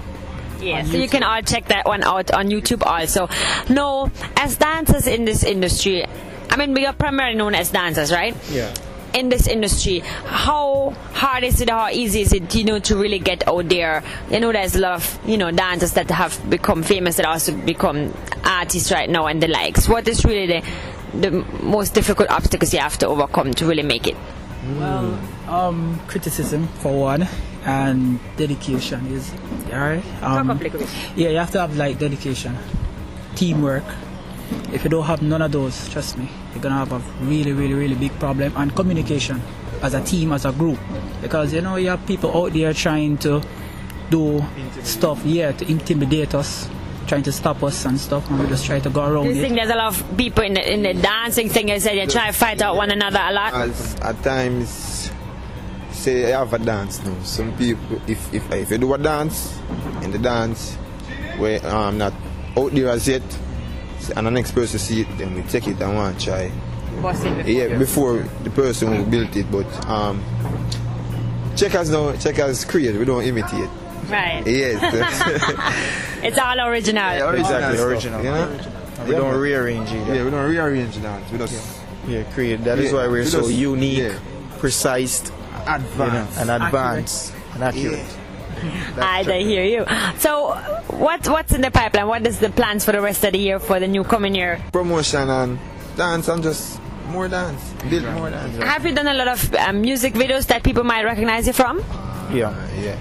Yeah, 0.60 0.84
so 0.84 0.98
you 0.98 1.10
can 1.10 1.24
all 1.24 1.42
check 1.42 1.68
that 1.68 1.88
one 1.88 2.04
out 2.04 2.32
on 2.32 2.50
YouTube 2.50 2.86
also. 2.86 3.30
No, 3.68 4.12
as 4.38 4.58
dancers 4.58 5.08
in 5.08 5.26
this 5.26 5.44
industry, 5.44 6.06
I 6.50 6.58
mean, 6.58 6.74
we 6.74 6.86
are 6.86 6.94
primarily 6.94 7.36
known 7.36 7.56
as 7.56 7.72
dancers, 7.72 8.12
right? 8.12 8.36
Yeah. 8.52 8.72
In 9.14 9.28
this 9.30 9.46
industry, 9.48 10.00
how 10.00 10.92
hard 11.14 11.44
is 11.44 11.60
it, 11.60 11.70
how 11.70 11.90
easy 11.90 12.22
is 12.22 12.32
it, 12.32 12.56
you 12.56 12.64
know, 12.64 12.80
to 12.80 12.96
really 12.96 13.20
get 13.20 13.46
out 13.48 13.68
there? 13.68 14.04
You 14.30 14.40
know, 14.40 14.52
there's 14.54 14.76
a 14.76 14.80
lot 14.80 14.94
of, 14.94 15.20
you 15.26 15.38
know, 15.38 15.52
dancers 15.52 15.94
that 15.94 16.10
have 16.10 16.40
become 16.50 16.82
famous 16.82 17.18
that 17.18 17.26
also 17.26 17.54
become 17.54 18.14
artists 18.46 18.90
right 18.92 19.10
now 19.10 19.28
and 19.28 19.44
the 19.44 19.48
likes. 19.50 19.90
What 19.90 20.08
is 20.08 20.24
really 20.24 20.48
the, 20.48 20.64
the 21.20 21.32
most 21.62 21.94
difficult 21.94 22.30
obstacles 22.30 22.74
you 22.74 22.80
have 22.80 22.98
to 23.00 23.08
overcome 23.08 23.54
to 23.56 23.66
really 23.66 23.84
make 23.84 24.08
it? 24.08 24.16
Well, 24.78 25.20
um, 25.48 26.00
criticism 26.08 26.68
for 26.80 26.98
one, 26.98 27.28
and 27.66 28.20
dedication 28.38 29.08
is 29.08 29.30
alright. 29.74 30.06
Um, 30.24 30.48
Talk 30.48 30.56
up 30.56 30.62
a 30.62 30.64
little 30.64 30.80
bit. 30.80 30.90
yeah, 31.18 31.30
you 31.30 31.38
have 31.38 31.52
to 31.52 31.60
have 31.60 31.76
like 31.76 32.00
dedication, 32.00 32.56
teamwork. 33.36 33.84
If 34.72 34.84
you 34.86 34.90
don't 34.90 35.06
have 35.06 35.22
none 35.22 35.42
of 35.42 35.52
those, 35.52 35.90
trust 35.90 36.18
me, 36.18 36.30
you're 36.54 36.62
gonna 36.62 36.76
have 36.76 36.92
a 36.92 37.00
really, 37.26 37.54
really, 37.54 37.74
really 37.74 37.96
big 37.96 38.12
problem. 38.20 38.54
And 38.56 38.76
communication, 38.76 39.42
as 39.82 39.94
a 39.94 40.04
team, 40.04 40.32
as 40.34 40.46
a 40.46 40.52
group, 40.52 40.80
because 41.22 41.54
you 41.54 41.62
know 41.62 41.76
you 41.78 41.90
have 41.90 42.06
people 42.06 42.36
out 42.36 42.54
there 42.54 42.74
trying 42.74 43.18
to 43.20 43.42
do 44.10 44.44
stuff, 44.84 45.24
yeah, 45.26 45.52
to 45.54 45.70
intimidate 45.72 46.36
us, 46.36 46.70
trying 47.08 47.24
to 47.24 47.32
stop 47.32 47.64
us 47.64 47.86
and 47.86 48.00
stuff, 48.00 48.30
and 48.30 48.40
we 48.40 48.48
just 48.48 48.66
try 48.66 48.80
to 48.80 48.90
go 48.90 49.06
around 49.06 49.24
Do 49.24 49.34
you 49.34 49.42
think 49.42 49.56
there's 49.56 49.70
a 49.70 49.76
lot 49.76 49.88
of 49.88 50.18
people 50.18 50.44
in 50.44 50.54
the, 50.54 50.74
in 50.74 50.84
the 50.84 50.94
dancing 50.94 51.50
thing, 51.50 51.70
you 51.70 51.80
said 51.80 51.98
they 51.98 52.06
try 52.06 52.28
to 52.28 52.34
fight 52.34 52.62
out 52.62 52.76
one 52.76 52.92
another 52.92 53.20
a 53.22 53.32
lot? 53.32 53.54
As 53.54 53.96
at 54.02 54.22
times, 54.24 55.12
say 55.92 56.34
I 56.34 56.40
have 56.40 56.54
a 56.54 56.60
dance 56.60 57.04
now. 57.04 57.16
Some 57.24 57.56
people, 57.58 58.02
if 58.08 58.34
if 58.34 58.52
if 58.52 58.72
you 58.72 58.78
do 58.78 58.94
a 58.94 58.98
dance, 58.98 59.58
in 60.02 60.12
the 60.12 60.20
dance, 60.20 60.76
where 61.38 61.66
I'm 61.66 61.98
not 61.98 62.14
out 62.58 62.72
there 62.74 62.90
as 62.90 63.08
yet, 63.08 63.24
and 64.10 64.28
an 64.28 64.34
next 64.34 64.52
to 64.52 64.68
see 64.68 65.02
it, 65.02 65.08
then 65.18 65.36
we 65.36 65.42
take 65.44 65.68
it 65.68 65.80
and 65.82 65.96
want 65.96 66.20
to 66.20 66.26
try. 66.26 66.52
Before. 67.02 67.42
Yeah, 67.46 67.78
before 67.78 68.18
the 68.44 68.50
person 68.50 68.96
who 68.96 69.06
built 69.10 69.36
it, 69.36 69.50
but 69.52 69.66
um, 69.88 70.22
Chekkaz 71.56 71.90
now, 71.92 72.12
Chekkaz 72.14 72.68
create. 72.68 72.96
We 72.98 73.06
don't 73.06 73.24
imitate. 73.24 73.70
Right. 74.10 74.44
Yes. 74.46 74.82
It's 76.24 76.38
all 76.38 76.60
original. 76.68 77.04
Exactly, 77.34 77.78
stuff, 77.78 77.88
original. 77.88 78.24
You 78.24 78.30
know? 78.32 78.44
And 78.44 79.08
we 79.08 79.14
Yeah, 79.14 79.20
don't 79.20 79.40
rearrange 79.40 79.90
it. 79.92 80.08
Yeah, 80.08 80.24
we 80.26 80.30
don't 80.30 80.48
rearrange 80.50 80.94
the 80.96 81.02
dance. 81.02 81.32
We 81.32 81.38
just 81.40 81.80
Yeah, 82.08 82.24
create. 82.34 82.64
That 82.64 82.78
is 82.78 82.92
Yeah, 82.92 82.98
why 83.00 83.08
we're 83.08 83.24
we 83.24 83.26
so 83.26 83.40
just- 83.42 83.54
unique, 83.54 83.98
yeah. 83.98 84.20
precise, 84.60 85.22
advanced. 85.66 86.40
you 86.40 86.46
know, 86.46 86.54
and 86.54 86.64
advanced 86.64 87.34
and 87.56 87.64
accurate. 87.64 88.06
I 88.98 89.26
I 89.28 89.40
hear 89.42 89.64
you. 89.64 89.86
So, 90.20 90.54
what 90.88 91.28
what's 91.28 91.54
in 91.54 91.62
the 91.62 91.72
pipeline? 91.72 92.08
What 92.08 92.26
is 92.28 92.40
the 92.40 92.50
plans 92.50 92.86
for 92.86 92.92
the 92.92 93.02
rest 93.02 93.24
of 93.24 93.34
the 93.34 93.40
year 93.40 93.60
for 93.60 93.80
the 93.80 93.88
new 93.88 94.04
coming 94.04 94.36
year? 94.36 94.62
promotion 94.72 95.30
and 95.30 95.60
dance 95.98 96.30
I'm 96.30 96.42
just 96.42 96.80
more 97.10 97.28
dance, 97.28 97.74
build 97.90 98.06
more 98.14 98.30
dance. 98.30 98.58
Have 98.64 98.86
you 98.86 98.94
done 98.96 99.08
a 99.08 99.14
lot 99.14 99.28
of 99.28 99.54
um, 99.56 99.82
music 99.82 100.14
videos 100.14 100.48
that 100.48 100.64
people 100.64 100.84
might 100.84 101.04
recognize 101.04 101.46
you 101.48 101.54
from? 101.54 101.80
Yeah, 102.32 102.56
yeah. 102.80 102.98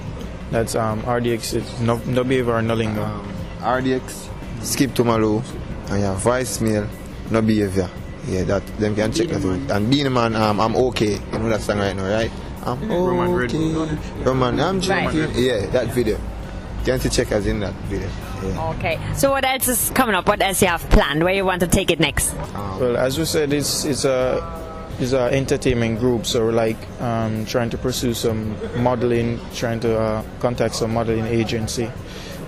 That's 0.51 0.75
um, 0.75 1.03
RDX. 1.03 1.55
It's 1.55 1.81
no, 1.81 1.99
no 2.07 2.25
behavior 2.25 2.55
or 2.55 2.63
no 2.63 2.75
lingo. 2.75 3.05
Um, 3.05 3.33
RDX, 3.61 4.29
skip 4.65 4.95
to 4.95 5.05
Malo, 5.05 5.43
and 5.91 6.01
your 6.01 6.15
voicemail, 6.17 6.89
no 7.31 7.41
behavior. 7.41 7.89
Yeah, 8.27 8.43
that 8.45 8.67
them 8.79 8.95
can 8.97 9.13
check 9.13 9.29
that 9.29 9.45
out. 9.45 9.71
And 9.77 9.91
Beenie 9.91 10.09
Man, 10.11 10.35
um, 10.35 10.61
I'm 10.61 10.75
okay. 10.77 11.13
You 11.33 11.39
know 11.39 11.49
that 11.49 11.61
song 11.61 11.79
right 11.79 11.95
now, 11.95 12.05
right? 12.11 12.31
I'm 12.65 12.89
Roman 12.91 13.33
Red 13.35 13.51
okay. 13.55 13.73
Bull. 13.73 13.89
Roman, 14.25 14.61
I'm 14.61 14.81
Right. 14.81 15.13
joking. 15.13 15.45
Yeah, 15.45 15.67
that 15.67 15.89
video. 15.89 16.17
You 16.81 16.85
can 16.85 17.01
see 17.01 17.09
Chekkaz 17.09 17.47
in 17.47 17.61
that 17.61 17.75
video. 17.89 18.09
Yeah. 18.43 18.71
Okay. 18.79 18.99
So, 19.15 19.31
what 19.31 19.45
else 19.45 19.69
is 19.69 19.91
coming 19.95 20.15
up? 20.15 20.27
What 20.27 20.41
else 20.43 20.63
you 20.63 20.69
have 20.69 20.89
planned? 20.91 21.23
Where 21.23 21.35
you 21.35 21.45
want 21.45 21.61
to 21.61 21.67
take 21.67 21.91
it 21.91 22.01
next? 22.01 22.35
Well, 22.55 22.97
as 22.97 23.19
we 23.19 23.25
said, 23.27 23.53
it's 23.53 23.85
it's 23.85 24.05
a 24.05 24.41
it's 24.99 25.13
a 25.13 25.31
entertainment 25.33 25.99
group, 25.99 26.25
so 26.27 26.45
we're 26.47 26.53
like 26.53 26.77
um, 27.01 27.45
trying 27.47 27.71
to 27.71 27.79
pursue 27.79 28.15
some 28.15 28.57
modeling, 28.83 29.41
trying 29.55 29.81
to 29.81 29.99
uh, 29.99 30.23
contact 30.41 30.75
some 30.75 30.93
modeling 30.95 31.27
agency 31.27 31.91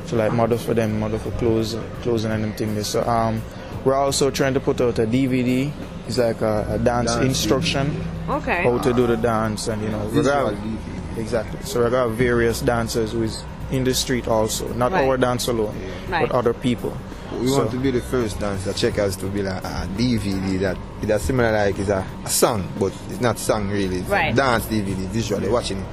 to 0.09 0.17
like 0.17 0.33
model 0.33 0.59
for 0.59 0.75
them, 0.75 0.99
model 1.01 1.19
for 1.19 1.31
clothes, 1.33 1.77
clothes 2.03 2.25
and 2.25 2.33
anything. 2.33 2.83
So 2.85 3.03
um, 3.05 3.43
we're 3.85 3.95
also 3.95 4.31
trying 4.31 4.55
to 4.55 4.61
put 4.61 4.81
out 4.81 4.99
a 4.99 5.07
DVD. 5.07 5.71
It's 6.07 6.19
like 6.19 6.41
a, 6.41 6.67
a 6.71 6.79
dance, 6.79 7.15
Dance 7.15 7.25
instruction, 7.27 8.03
Okay. 8.37 8.63
how 8.63 8.79
to 8.79 8.93
do 8.93 9.07
the 9.07 9.17
dance, 9.17 9.69
and 9.69 9.83
you 9.83 9.89
know, 9.89 9.99
we're 9.99 10.23
Visual 10.23 10.45
gonna 10.51 10.57
have- 10.57 11.19
exactly. 11.19 11.61
So 11.65 11.81
we're 11.81 11.89
various 12.09 12.61
dancers 12.61 13.13
who 13.13 13.23
is 13.23 13.45
in 13.71 13.85
the 13.85 13.95
street 13.95 14.29
also, 14.29 14.69
not 14.75 14.93
Right. 14.93 15.05
our 15.09 15.17
dance 15.17 15.49
alone, 15.49 15.75
Right. 16.11 16.29
but 16.29 16.35
other 16.37 16.53
people. 16.53 16.93
we 17.41 17.49
So- 17.49 17.59
want 17.59 17.71
to 17.71 17.79
be 17.79 17.91
the 17.91 18.01
first 18.03 18.39
dance 18.39 18.65
that 18.65 18.77
Chekkaz 18.77 19.19
to 19.21 19.27
be 19.27 19.43
like 19.43 19.65
a 19.65 19.89
DVD 19.97 20.59
that 20.59 20.77
it's 21.01 21.11
a 21.11 21.19
similar 21.19 21.51
like 21.51 21.79
it's 21.79 21.89
a, 21.89 22.05
a 22.25 22.29
song, 22.29 22.63
but 22.79 22.93
it's 23.11 23.23
not 23.23 23.39
song 23.39 23.71
really. 23.71 24.01
It's 24.01 24.09
Right. 24.11 24.35
a 24.35 24.37
dance 24.37 24.67
DVD 24.67 25.07
visually 25.09 25.49
watching 25.49 25.79
it. 25.79 25.85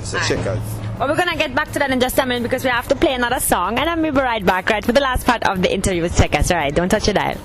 It's 0.00 0.12
a 0.12 0.18
Alright. 0.18 0.30
Chekkaz. 0.38 0.60
Well, 0.98 1.08
we're 1.08 1.16
gonna 1.16 1.34
get 1.36 1.54
back 1.54 1.72
to 1.72 1.78
that 1.78 1.90
in 1.90 1.98
just 1.98 2.18
a 2.18 2.26
minute 2.26 2.42
because 2.42 2.62
we 2.62 2.68
have 2.68 2.86
to 2.88 2.94
play 2.94 3.14
another 3.14 3.40
song, 3.40 3.78
and 3.78 3.88
then 3.88 4.02
we'll 4.02 4.12
be 4.12 4.20
right 4.20 4.44
back, 4.44 4.68
right, 4.68 4.84
for 4.84 4.92
the 4.92 5.00
last 5.00 5.24
part 5.26 5.42
of 5.44 5.62
the 5.62 5.72
interview 5.72 6.02
with 6.02 6.14
Chekkaz. 6.14 6.50
All 6.50 6.58
right, 6.58 6.74
don't 6.74 6.90
touch 6.90 7.06
your 7.06 7.14
dial. 7.14 7.38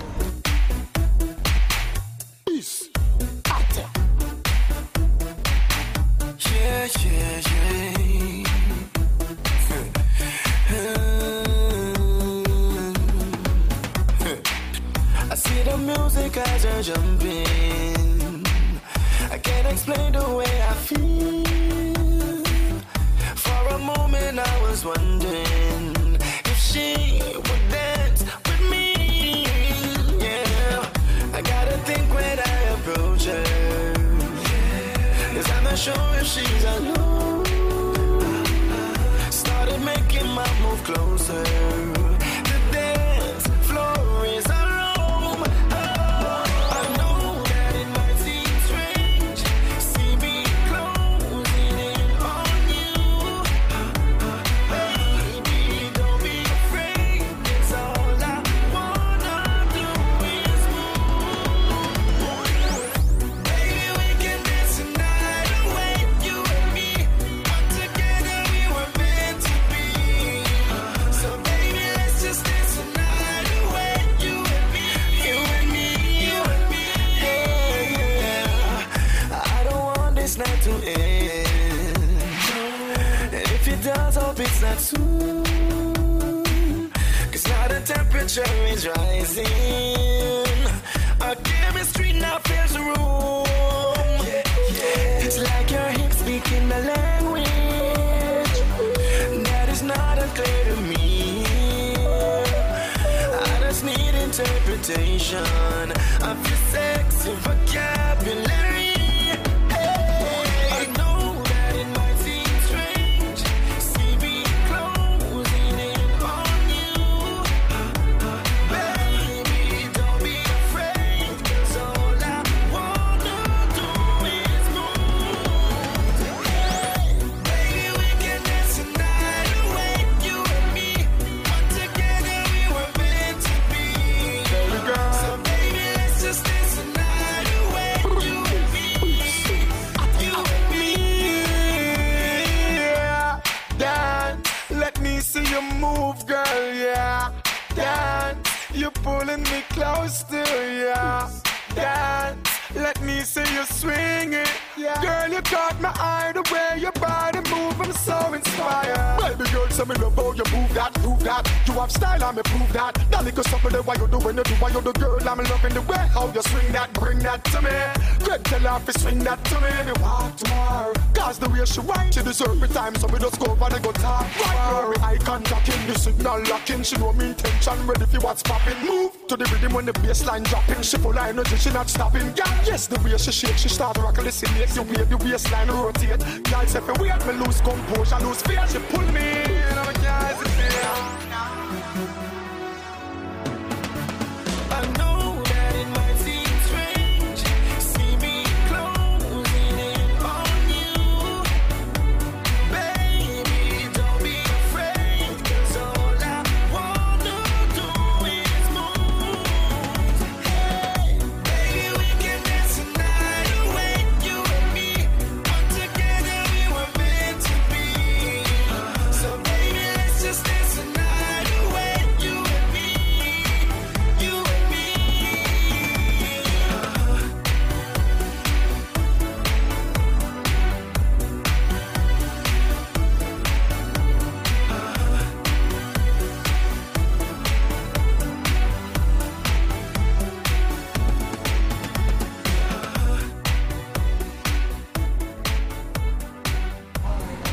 Have 161.80 161.92
style, 161.92 162.24
I'ma 162.24 162.42
prove 162.44 162.74
that. 162.74 162.96
That 163.12 163.24
little 163.24 163.44
something 163.44 163.72
the 163.72 163.82
way 163.84 163.96
you 164.00 164.08
do 164.08 164.18
when 164.20 164.38
you 164.38 164.44
do 164.44 164.54
what 164.56 164.74
you 164.74 164.82
do, 164.82 164.94
girl. 164.94 165.20
I'm 165.22 165.38
loving 165.38 165.74
the 165.74 165.82
way 165.82 166.04
how 166.14 166.28
you 166.32 166.42
swing 166.42 166.72
that, 166.72 166.94
bring 166.94 167.20
that 167.20 167.44
to 167.46 167.62
me. 167.62 167.78
Great 168.26 168.44
tell 168.46 168.80
to 168.80 169.00
swing 169.00 169.20
that 169.20 169.44
to 169.46 169.56
me. 169.62 169.72
Me 169.86 169.94
walk 170.02 170.36
tomorrow. 170.38 170.94
Cause 171.14 171.40
the 171.40 171.50
way 171.50 171.66
she 171.66 171.82
whine, 171.82 172.12
she 172.12 172.22
deserve 172.22 172.60
me 172.62 172.68
time. 172.68 172.96
So 172.96 173.08
we 173.08 173.20
just 173.20 173.40
go 173.40 173.52
over 173.52 173.66
and 173.66 173.84
go 173.84 173.92
talk. 173.92 174.26
Right 174.40 175.04
eye 175.04 175.18
contact 175.18 175.70
in 175.70 175.88
the 175.88 176.00
signal 176.00 176.42
locking. 176.50 176.84
She 176.84 176.98
know 176.98 177.14
me 177.14 177.30
intention, 177.30 177.86
ready 177.86 178.06
for 178.06 178.20
what's 178.22 178.44
popping. 178.44 178.80
Move 178.86 179.12
to 179.28 179.38
the 179.38 179.46
rhythm 179.46 179.74
when 179.74 179.86
the 179.86 179.94
bassline 179.94 180.44
dropping. 180.46 180.82
She 180.82 180.98
full 180.98 181.12
of 181.12 181.18
energy, 181.18 181.58
she 181.58 181.72
not 181.72 181.90
stopping. 181.90 182.28
Girl, 182.34 182.54
yes, 182.66 182.88
the 182.88 183.00
way 183.02 183.18
she 183.18 183.32
shake, 183.32 183.58
she 183.58 183.70
start 183.70 183.98
rock. 183.98 184.18
Listen, 184.18 184.54
make 184.54 184.74
you 184.76 184.84
wave, 184.84 185.10
the 185.10 185.18
waistline 185.18 185.68
rotate. 185.68 186.20
Girl, 186.44 186.62
if 186.62 186.74
you 186.74 186.96
wait, 187.00 187.26
me 187.28 187.34
lose 187.44 187.62
composure, 187.62 188.20
lose 188.26 188.42
fear. 188.42 188.66
She 188.68 188.80
pull 188.80 189.08
me 189.12 189.22
in, 189.22 189.52
and 189.52 189.80
I 189.80 189.94
can't 189.94 191.27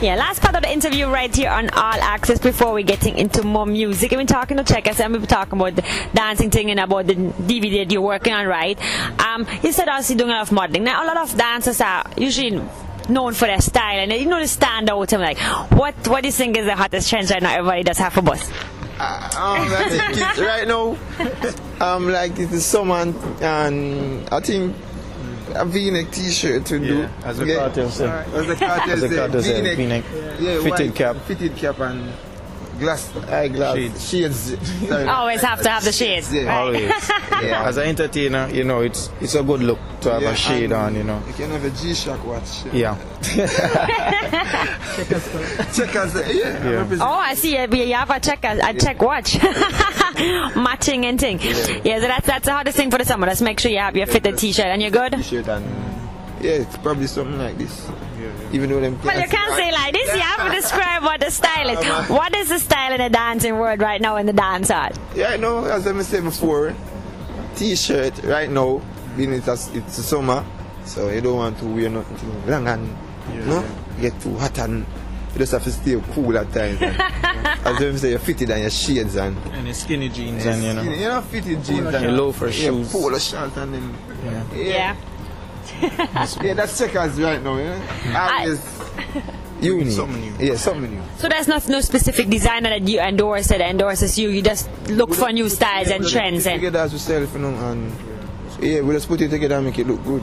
Yeah, 0.05 0.17
last 0.17 0.43
part 0.43 0.55
of 0.55 0.61
the 0.61 0.71
interview 0.71 1.07
right 1.07 1.35
here 1.35 1.49
on 1.49 1.71
All 1.71 1.99
Access 2.03 2.39
before 2.39 2.75
we're 2.75 2.85
getting 2.85 3.17
into 3.17 3.43
more 3.43 3.65
music. 3.65 4.11
We've 4.11 4.19
been 4.19 4.27
talking 4.27 4.59
to 4.59 4.63
Chekkaz 4.63 5.01
and 5.01 5.15
we've 5.15 5.23
been 5.23 5.29
talking 5.31 5.59
about 5.59 5.77
the 5.77 6.09
dancing 6.13 6.51
thing 6.51 6.71
and 6.71 6.79
about 6.79 7.07
the 7.07 7.15
DVD 7.15 7.79
that 7.79 7.91
you're 7.91 8.03
working 8.03 8.35
on, 8.35 8.47
right? 8.47 8.79
Um, 9.19 9.47
you 9.63 9.73
said 9.73 9.89
also 9.89 10.15
doing 10.15 10.29
a 10.29 10.35
lot 10.35 10.43
of 10.43 10.53
modeling. 10.53 10.85
Now, 10.85 11.03
a 11.03 11.07
lot 11.07 11.17
of 11.17 11.35
dancers 11.39 11.81
are 11.81 12.05
usually 12.19 12.63
known 13.09 13.33
for 13.33 13.47
their 13.47 13.63
style 13.63 13.99
and 13.99 14.13
you 14.13 14.27
know 14.27 14.41
the 14.41 14.47
stand 14.47 14.91
out. 14.91 15.11
I'm 15.11 15.23
like, 15.23 15.39
what, 15.73 15.95
what 16.07 16.21
do 16.21 16.29
you 16.29 16.33
think 16.33 16.59
is 16.59 16.67
the 16.67 16.77
hottest 16.77 17.09
trend 17.09 17.31
right 17.31 17.43
now? 17.43 17.55
Everybody 17.57 17.85
does 17.85 17.97
half 17.97 18.19
a 18.19 18.21
bus. 18.21 18.47
Um, 18.51 18.59
I 19.01 19.87
think 19.89 20.19
it, 20.19 20.39
right 20.39 20.69
now, 20.69 20.99
um, 21.81 22.11
like 22.11 22.33
it 22.33 22.53
is 22.53 22.67
someone, 22.67 23.15
and 23.41 24.29
I 24.29 24.41
think 24.41 24.77
a 25.55 25.65
V-neck 25.65 26.11
T-shirt 26.11 26.65
to 26.67 26.79
do. 26.79 27.09
as 27.25 27.39
the 27.39 27.55
cartel 27.55 27.91
said. 27.91 28.29
As 28.35 28.47
the 28.47 28.57
cartel 28.57 28.91
As 28.91 29.01
the 29.01 29.09
said, 29.09 29.17
cartel 29.19 29.43
said, 29.43 29.77
V-neck. 29.77 30.05
V-neck, 30.05 30.41
Yeah, 30.41 30.63
fitted 30.63 30.95
cap. 30.95 31.17
Fitted 31.27 31.57
cap 31.57 31.79
and 31.81 32.13
Glass, 32.79 33.15
eyeglass, 33.17 33.77
Shades. 33.77 34.09
shades. 34.09 34.89
Sorry. 34.89 35.09
Always 35.09 35.41
have 35.43 35.63
to 35.63 35.69
have 35.69 35.85
the 35.85 35.93
shades. 35.93 36.33
Yeah. 36.33 36.45
right? 36.47 36.59
Always. 36.59 36.91
Yeah. 37.45 37.67
As 37.69 37.77
an 37.77 37.89
entertainer, 37.89 38.49
you 38.49 38.65
know, 38.65 38.81
it's 38.81 39.11
it's 39.21 39.35
a 39.35 39.43
good 39.43 39.61
look 39.61 39.79
to 40.03 40.13
have 40.13 40.23
Yeah, 40.23 40.31
a 40.31 40.37
shade 40.37 40.73
on, 40.73 40.95
you 40.95 41.03
know. 41.05 41.21
You 41.27 41.33
can 41.35 41.51
have 41.51 41.65
a 41.65 41.71
G-Shock 41.71 42.25
watch. 42.25 42.65
Yeah. 42.73 42.97
Chekkaz, 45.75 46.17
eh? 46.17 46.33
yeah. 46.33 46.65
Yeah. 46.65 46.71
represent- 46.81 47.01
Oh, 47.03 47.15
I 47.15 47.35
see. 47.35 47.53
You 47.53 47.95
have 47.95 48.11
a 48.11 48.21
check, 48.21 48.45
a, 48.45 48.59
a 48.63 48.75
check 48.75 49.01
watch, 49.03 49.37
matching 50.57 51.05
and 51.07 51.19
thing. 51.21 51.39
Yeah, 51.41 52.01
so 52.01 52.07
that's 52.09 52.27
that's 52.27 52.45
the 52.47 52.53
hardest 52.53 52.77
thing 52.77 52.91
for 52.91 52.99
the 52.99 53.05
summer. 53.05 53.27
Let's 53.27 53.43
make 53.43 53.61
sure 53.61 53.71
you 53.71 53.79
have 53.79 53.97
your 53.97 54.07
fitted 54.07 54.39
T-shirt 54.39 54.67
and 54.67 54.81
you're 54.83 54.91
good. 54.91 55.13
T-shirt 55.13 55.49
and 55.49 55.65
yeah, 56.41 56.53
it's 56.53 56.77
probably 56.79 57.07
something 57.07 57.39
like 57.39 57.59
this. 57.59 57.89
Even 58.55 58.71
though 58.71 58.81
them. 58.81 58.99
Well, 59.03 59.21
you 59.21 59.29
can't 59.29 59.55
say 59.55 59.73
like 59.73 59.93
this. 59.93 60.15
You 60.15 60.21
have 60.21 60.47
to 60.49 60.57
describe 60.61 61.03
what 61.03 61.21
the 61.21 61.31
style 61.31 61.69
is. 61.71 62.09
What 62.09 62.35
is 62.37 62.49
the 62.49 62.59
style 62.59 62.93
in 62.93 62.99
the 62.99 63.11
dancing 63.11 63.59
world 63.59 63.81
right 63.81 64.01
now 64.01 64.17
in 64.17 64.27
the 64.27 64.33
dance 64.33 64.71
art? 64.71 64.97
Yeah, 65.15 65.31
I 65.31 65.37
know. 65.37 65.65
As 65.65 65.87
I 65.87 66.03
said 66.03 66.23
before, 66.23 66.75
T-shirt 67.57 68.23
right 68.25 68.49
now, 68.49 68.81
being 69.17 69.33
it's 69.33 69.49
a, 69.49 69.53
it's 69.77 69.99
a 69.99 70.03
summer, 70.03 70.45
so 70.85 71.11
you 71.11 71.21
don't 71.21 71.37
want 71.37 71.59
to 71.59 71.67
wear 71.67 71.91
nothing 71.91 72.17
too 72.19 72.51
long 72.51 72.67
and 72.69 72.97
no 73.47 73.65
get 74.01 74.21
too 74.21 74.37
hot 74.37 74.59
and 74.59 74.85
you 75.33 75.39
just 75.39 75.53
have 75.53 75.65
to 75.65 75.73
stay 75.73 76.01
cool 76.13 76.37
at 76.39 76.53
times. 76.53 76.79
As 77.65 77.79
them 77.79 77.99
say, 77.99 78.11
you're 78.11 78.21
fitted 78.21 78.51
and 78.51 78.61
your 78.61 78.71
shades 78.71 79.17
and. 79.17 79.37
And 79.53 79.67
the 79.67 79.75
skinny 79.75 80.09
jeans 80.09 80.47
and, 80.47 80.63
you 80.63 80.73
know. 80.73 80.83
You 80.83 81.09
know, 81.09 81.21
fitted 81.23 81.65
jeans 81.65 81.93
and 81.93 82.05
Your 82.05 82.13
loafer 82.13 82.47
yeah, 82.47 82.53
shoes. 82.53 82.93
polo 82.93 83.19
shirt 83.19 83.57
and 83.57 83.75
then. 83.75 83.97
Yeah. 84.25 84.55
Yeah. 84.55 84.97
Yeah, 85.81 86.55
that's 86.55 86.81
Chekkaz 86.81 87.23
right 87.23 87.43
now, 87.43 87.57
you 87.59 87.65
know. 87.65 87.83
Always. 88.19 88.81
Uni. 89.61 89.91
Something 89.91 90.21
new. 90.21 90.47
Yeah, 90.47 90.57
something 90.57 90.91
new. 90.91 91.03
So 91.19 91.29
there's 91.29 91.49
not 91.49 91.67
no 91.69 91.81
specific 91.81 92.29
designer 92.29 92.71
that 92.71 92.87
you 92.87 93.01
endorse 93.01 93.49
that 93.49 93.61
endorses 93.61 94.19
you. 94.19 94.29
You 94.29 94.43
just 94.43 94.69
look 94.89 95.15
for 95.15 95.33
new 95.33 95.49
styles 95.49 95.89
and 95.89 96.07
trends. 96.07 96.47
And 96.47 96.57
Together 96.61 96.81
as 96.81 96.93
yourself, 96.93 97.33
you 97.33 97.39
know, 97.41 97.49
and 97.71 97.93
yeah, 98.61 98.81
we 98.83 98.93
just 98.95 99.09
put 99.09 99.21
it 99.23 99.29
together 99.31 99.55
and 99.57 99.65
make 99.67 99.79
it 99.79 99.87
look 99.87 100.03
good. 100.05 100.23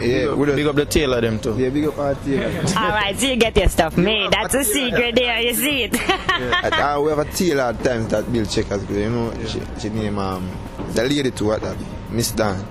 Yeah, 0.00 0.34
we 0.34 0.46
just, 0.46 0.56
Big 0.56 0.66
up 0.66 0.74
the 0.76 0.84
tailor 0.84 1.20
them 1.20 1.38
too. 1.38 1.56
yeah, 1.58 1.68
big 1.68 1.84
up 1.86 1.98
our 1.98 2.14
tailor. 2.16 2.46
all 2.76 2.88
right, 2.88 3.16
so 3.16 3.26
you 3.26 3.36
get 3.36 3.56
your 3.56 3.68
stuff 3.68 3.96
made. 3.96 4.30
That's 4.32 4.54
a 4.54 4.64
secret 4.64 5.14
there. 5.14 5.40
You 5.40 5.54
see 5.54 5.84
it. 5.84 5.94
At, 6.10 6.72
uh, 6.72 7.00
we 7.04 7.10
have 7.10 7.18
a 7.20 7.24
tailor 7.24 7.62
at 7.64 7.82
times 7.84 8.08
that 8.08 8.32
build 8.32 8.46
Chekkaz, 8.48 8.88
you 8.90 9.10
know. 9.10 9.32
She, 9.46 9.60
she 9.80 9.88
name 9.90 10.18
um 10.18 10.50
the 10.92 11.04
lady 11.04 11.30
to 11.30 11.44
what 11.44 11.60
that 11.62 11.76
Miss 12.10 12.30
Dan. 12.32 12.64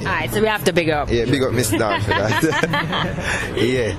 All 0.00 0.06
right, 0.06 0.30
so 0.30 0.40
we 0.40 0.46
have 0.46 0.64
to 0.64 0.72
big 0.72 0.90
up. 0.90 1.10
Yeah, 1.10 1.24
big 1.24 1.42
up 1.42 1.52
Miss 1.52 1.70
Dan 1.70 2.00
for 2.00 2.10
that. 2.10 3.54
yeah, 3.56 3.96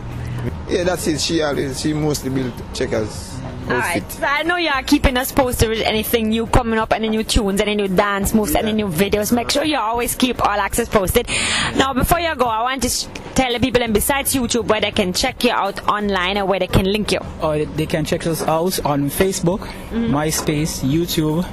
yeah, 0.70 0.84
that's 0.84 1.08
it. 1.08 1.20
She 1.20 1.42
always 1.42 1.80
she 1.80 1.94
mostly 1.94 2.30
build 2.30 2.54
Chekkaz 2.74 3.38
All 3.70 3.78
right. 3.78 4.12
So 4.12 4.24
I 4.26 4.44
know 4.44 4.56
you 4.58 4.70
are 4.70 4.84
keeping 4.84 5.18
us 5.18 5.32
posted 5.32 5.70
with 5.70 5.82
anything 5.82 6.30
new 6.30 6.48
coming 6.48 6.80
up, 6.80 6.94
any 6.94 7.10
new 7.10 7.24
tunes, 7.24 7.60
any 7.60 7.76
new 7.76 7.88
dance 7.88 8.34
moves, 8.34 8.56
any 8.56 8.72
new 8.74 8.88
videos. 8.88 9.34
Make 9.34 9.50
sure 9.52 9.64
you 9.64 9.78
always 9.78 10.16
keep 10.16 10.42
all 10.42 10.60
access 10.60 10.88
posted. 10.88 11.28
Now, 11.76 11.94
before 11.94 12.20
you 12.20 12.34
go, 12.36 12.46
I 12.46 12.64
want 12.64 12.84
to 12.84 12.90
sh- 12.90 13.08
tell 13.36 13.52
the 13.52 13.60
people, 13.60 13.84
and 13.84 13.94
besides 13.94 14.34
YouTube, 14.34 14.68
where 14.68 14.80
they 14.80 14.92
can 14.92 15.12
check 15.12 15.44
you 15.44 15.52
out 15.52 15.86
online 15.88 16.38
and 16.38 16.48
where 16.48 16.60
they 16.60 16.68
can 16.68 16.86
link 16.86 17.12
you. 17.12 17.20
Oh, 17.42 17.52
or 17.52 17.66
they 17.66 17.86
can 17.86 18.06
check 18.06 18.26
us 18.26 18.42
out 18.42 18.84
on 18.86 19.10
Facebook, 19.10 19.60
mm-hmm. 19.60 20.14
MySpace, 20.16 20.84
YouTube. 20.84 21.44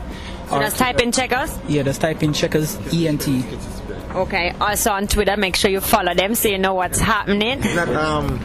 So 0.48 0.56
or- 0.56 0.60
just 0.60 0.78
type 0.78 1.00
in 1.00 1.10
Chekkaz. 1.10 1.60
Yeah, 1.68 1.82
just 1.82 2.00
type 2.00 2.22
in 2.22 2.30
Chekkaz 2.30 2.78
ENT. 2.94 3.83
Okay. 4.14 4.54
Also 4.60 4.90
on 4.92 5.06
Twitter, 5.08 5.36
make 5.36 5.56
sure 5.56 5.70
you 5.70 5.80
follow 5.80 6.14
them 6.14 6.34
so 6.34 6.48
you 6.48 6.58
know 6.58 6.74
what's 6.74 7.00
happening. 7.00 7.60
Not 7.74 7.88
um 7.88 8.38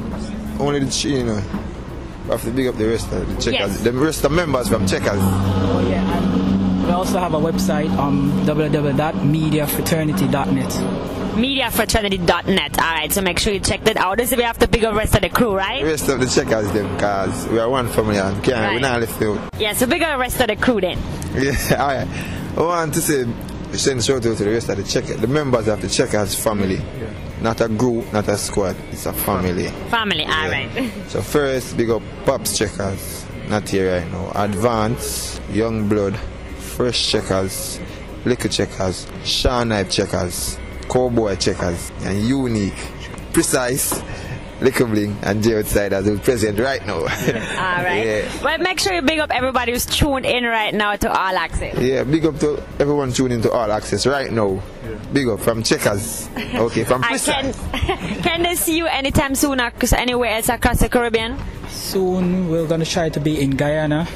only 0.60 0.79
the 0.79 1.08
you 1.10 1.23
know. 1.23 1.41
We 2.25 2.32
have 2.32 2.43
to 2.43 2.51
big 2.51 2.67
up 2.67 2.75
the 2.75 2.88
rest 2.88 3.12
of 3.12 3.27
the 3.27 3.34
Chekkaz. 3.36 3.51
Yes. 3.53 3.82
The 3.82 3.91
rest 3.93 4.23
of 4.23 4.32
the 4.32 4.38
members 4.38 4.67
from 4.69 4.86
Chekkaz. 4.86 5.17
Oh 5.19 5.88
yeah, 5.89 6.86
we 6.86 6.91
also 6.91 7.19
have 7.19 7.34
a 7.34 7.39
website 7.39 7.89
um 7.97 8.32
www.mediafraternity.net. 8.45 10.71
Mediafraternity.net. 11.39 12.77
All 12.79 12.84
right. 12.93 13.12
So 13.13 13.21
make 13.21 13.39
sure 13.39 13.53
you 13.53 13.60
check 13.60 13.84
that 13.86 13.97
out. 13.97 14.17
This 14.17 14.32
is 14.32 14.38
we 14.38 14.43
have 14.43 14.58
to 14.60 14.67
pick 14.67 14.84
up 14.84 14.95
rest 14.95 15.15
of 15.15 15.21
the 15.21 15.29
crew, 15.29 15.55
right? 15.55 15.79
The 15.79 15.86
right? 15.86 15.91
rest 15.91 16.10
of 16.10 16.19
the 16.19 16.25
Chekkaz 16.25 16.71
them 16.73 16.99
cause 16.99 17.47
we 17.47 17.60
are 17.60 17.69
one 17.69 17.88
family 17.89 18.17
and 18.17 18.43
can't 18.43 18.58
Right. 18.60 18.75
we 18.75 18.82
not 18.82 18.99
left 19.01 19.21
out. 19.21 19.39
Yeah. 19.60 19.73
So 19.73 19.86
big 19.88 20.01
up 20.03 20.12
the 20.13 20.17
rest 20.19 20.39
of 20.41 20.47
the 20.47 20.55
crew 20.55 20.82
then. 20.82 20.97
Yeah, 21.36 21.53
alright. 21.79 22.08
I 22.58 22.62
want 22.62 22.93
to 22.95 23.01
say 23.01 23.23
send 23.77 24.03
shout 24.03 24.25
out 24.25 24.38
to 24.38 24.43
the 24.43 24.49
rest 24.49 24.69
of 24.69 24.77
the 24.77 24.84
checker 24.84 25.15
the 25.15 25.27
members 25.27 25.67
of 25.67 25.82
the 25.82 25.88
Chekkaz 25.88 26.36
family. 26.41 26.82
Not 27.41 27.62
a 27.62 27.69
group, 27.69 28.12
not 28.12 28.27
a 28.27 28.38
squad, 28.38 28.75
it's 28.91 29.05
a 29.05 29.13
family. 29.13 29.67
Family. 29.89 30.25
All 30.25 30.49
right. 30.49 30.91
So 31.08 31.21
first 31.21 31.77
big 31.77 31.89
up 31.89 32.01
Pops 32.25 32.60
Chekkaz, 32.60 33.49
not 33.49 33.69
here 33.69 33.99
right 33.99 34.12
now. 34.12 34.32
Advance, 34.36 35.39
Young 35.51 35.88
Blood, 35.88 36.17
Fresh 36.58 37.13
Chekkaz, 37.13 37.79
Liquor 38.25 38.49
Chekkaz, 38.49 39.08
Sean 39.25 39.69
Knife 39.69 39.89
Chekkaz, 39.89 40.60
Cowboy 40.89 41.36
Chekkaz, 41.36 41.91
and 42.05 42.27
Unique, 42.27 42.73
Precise, 43.32 44.01
Liquor 44.62 44.86
Bling, 44.86 45.17
and 45.24 45.41
J 45.41 45.58
Outsiders 45.60 46.06
who's 46.06 46.19
present 46.19 46.60
right 46.60 46.86
now. 46.86 46.95
All 47.00 47.06
right. 47.06 48.06
Yeah. 48.06 48.43
Well, 48.43 48.58
make 48.58 48.80
sure 48.80 48.93
you 48.93 49.02
big 49.02 49.19
up 49.19 49.32
everybody 49.32 49.72
who's 49.72 49.86
tuned 49.86 50.26
in 50.26 50.43
right 50.43 50.74
now 50.74 50.95
to 50.98 51.10
All 51.10 51.36
Access. 51.38 51.78
Yeah, 51.78 52.04
big 52.04 52.26
up 52.26 52.38
to 52.39 52.62
everyone 52.80 53.13
tuning 53.13 53.41
to 53.43 53.52
All 53.52 53.72
Access 53.72 54.06
right 54.06 54.32
now. 54.32 54.62
Big 55.13 55.28
up 55.28 55.39
from 55.39 55.63
Chekkaz. 55.63 56.28
Okay, 56.60 56.84
from 56.84 57.04
I 57.04 57.17
can 57.17 57.54
can 58.24 58.43
they 58.43 58.56
see 58.56 58.76
you 58.78 58.86
anytime 58.88 59.34
soon 59.36 59.60
ac- 59.62 59.95
anywhere 59.95 60.32
else 60.36 60.50
across 60.50 60.80
the 60.80 60.89
Caribbean? 60.89 61.38
Soon 61.69 62.50
we're 62.50 62.67
gonna 62.67 62.86
try 62.86 63.10
to 63.10 63.19
be 63.19 63.39
in 63.41 63.52
Guyana 63.52 64.08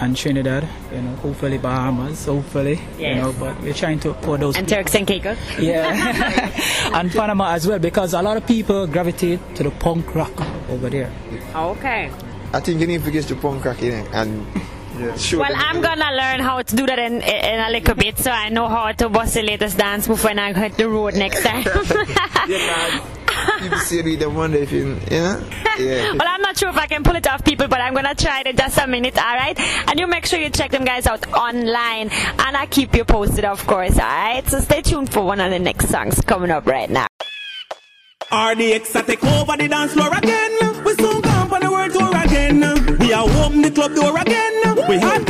and 0.00 0.16
Trinidad, 0.16 0.68
you 0.92 1.00
know, 1.02 1.14
hopefully 1.16 1.58
Bahamas, 1.58 2.24
hopefully. 2.26 2.80
Yes. 2.98 3.16
You 3.16 3.22
know, 3.22 3.32
but 3.38 3.60
we're 3.60 3.74
trying 3.74 3.98
to 4.00 4.14
pour 4.14 4.38
those 4.38 4.56
And 4.56 4.66
people- 4.66 4.82
Turks 4.82 4.94
and 4.94 5.06
Caicos? 5.06 5.38
Yeah. 5.58 6.50
and 6.94 7.10
Panama 7.10 7.52
as 7.54 7.66
well 7.66 7.78
because 7.78 8.14
a 8.14 8.22
lot 8.22 8.36
of 8.36 8.46
people 8.46 8.86
gravitate 8.86 9.40
to 9.56 9.62
the 9.64 9.70
punk 9.70 10.14
rock 10.14 10.32
over 10.70 10.88
there. 10.88 11.10
Okay. 11.54 12.10
I 12.52 12.60
think 12.60 12.80
you 12.80 12.86
need 12.86 13.04
to 13.04 13.10
get 13.10 13.24
the 13.26 13.36
punk 13.36 13.64
rock 13.64 13.82
in 13.82 13.92
it 13.92 14.08
and 14.12 14.46
sure. 15.20 15.40
Well. 15.40 15.52
I'm 15.54 15.80
gonna 15.80 16.10
learn 16.16 16.40
how 16.40 16.62
to 16.62 16.76
do 16.76 16.86
that 16.86 16.98
in, 16.98 17.20
in 17.22 17.60
a 17.60 17.70
little 17.70 17.94
bit 17.94 18.18
so 18.18 18.30
I 18.30 18.48
know 18.48 18.68
how 18.68 18.90
to 18.92 19.08
bust 19.08 19.34
the 19.34 19.42
latest 19.42 19.78
dance 19.78 20.08
move 20.08 20.22
when 20.24 20.38
I 20.38 20.52
hit 20.52 20.76
the 20.76 20.88
road 20.88 21.14
next 21.14 21.42
time. 21.44 21.64
People 23.60 23.78
say 23.78 24.02
they 24.02 24.16
don't 24.16 24.34
wonder 24.34 24.58
if 24.58 24.70
you, 24.72 24.88
you 24.88 24.94
know? 25.10 25.42
Yeah. 25.78 26.12
Well, 26.12 26.26
I'm 26.28 26.40
not 26.42 26.56
sure 26.58 26.68
if 26.70 26.76
I 26.76 26.86
can 26.86 27.02
pull 27.04 27.16
it 27.16 27.26
off, 27.26 27.44
people, 27.44 27.68
but 27.68 27.80
I'm 27.80 27.94
gonna 27.94 28.14
try 28.14 28.40
it 28.40 28.46
in 28.48 28.56
just 28.56 28.78
a 28.78 28.86
minute, 28.86 29.16
alright? 29.16 29.58
And 29.88 29.98
you 29.98 30.06
make 30.06 30.26
sure 30.26 30.38
you 30.38 30.50
check 30.50 30.70
them 30.70 30.84
guys 30.84 31.06
out 31.06 31.26
online, 31.32 32.08
and 32.10 32.56
I 32.56 32.66
keep 32.70 32.94
you 32.94 33.04
posted, 33.04 33.44
of 33.44 33.66
course, 33.66 33.98
alright? 33.98 34.46
So 34.48 34.60
stay 34.60 34.82
tuned 34.82 35.12
for 35.12 35.22
one 35.22 35.40
of 35.40 35.50
the 35.50 35.58
next 35.58 35.88
songs 35.88 36.20
coming 36.22 36.50
up 36.50 36.66
right 36.66 36.90
now. 36.90 37.06
RDX 38.30 38.94
a 38.94 39.02
take 39.04 39.24
over 39.24 39.56
the 39.56 39.68
dance 39.68 39.94
floor 39.94 40.12
again. 40.16 40.84
We 40.84 40.94
soon 40.94 41.22
come 41.22 41.52
on 41.52 41.60
the 41.60 41.70
world 41.70 41.92
tour 41.92 42.14
again. 42.24 42.60
We 42.98 43.12
are 43.14 43.24
open 43.24 43.62
the 43.62 43.70
club 43.70 43.94
door 43.94 44.18
again. 44.20 44.54
We 44.88 44.98
hot 44.98 45.24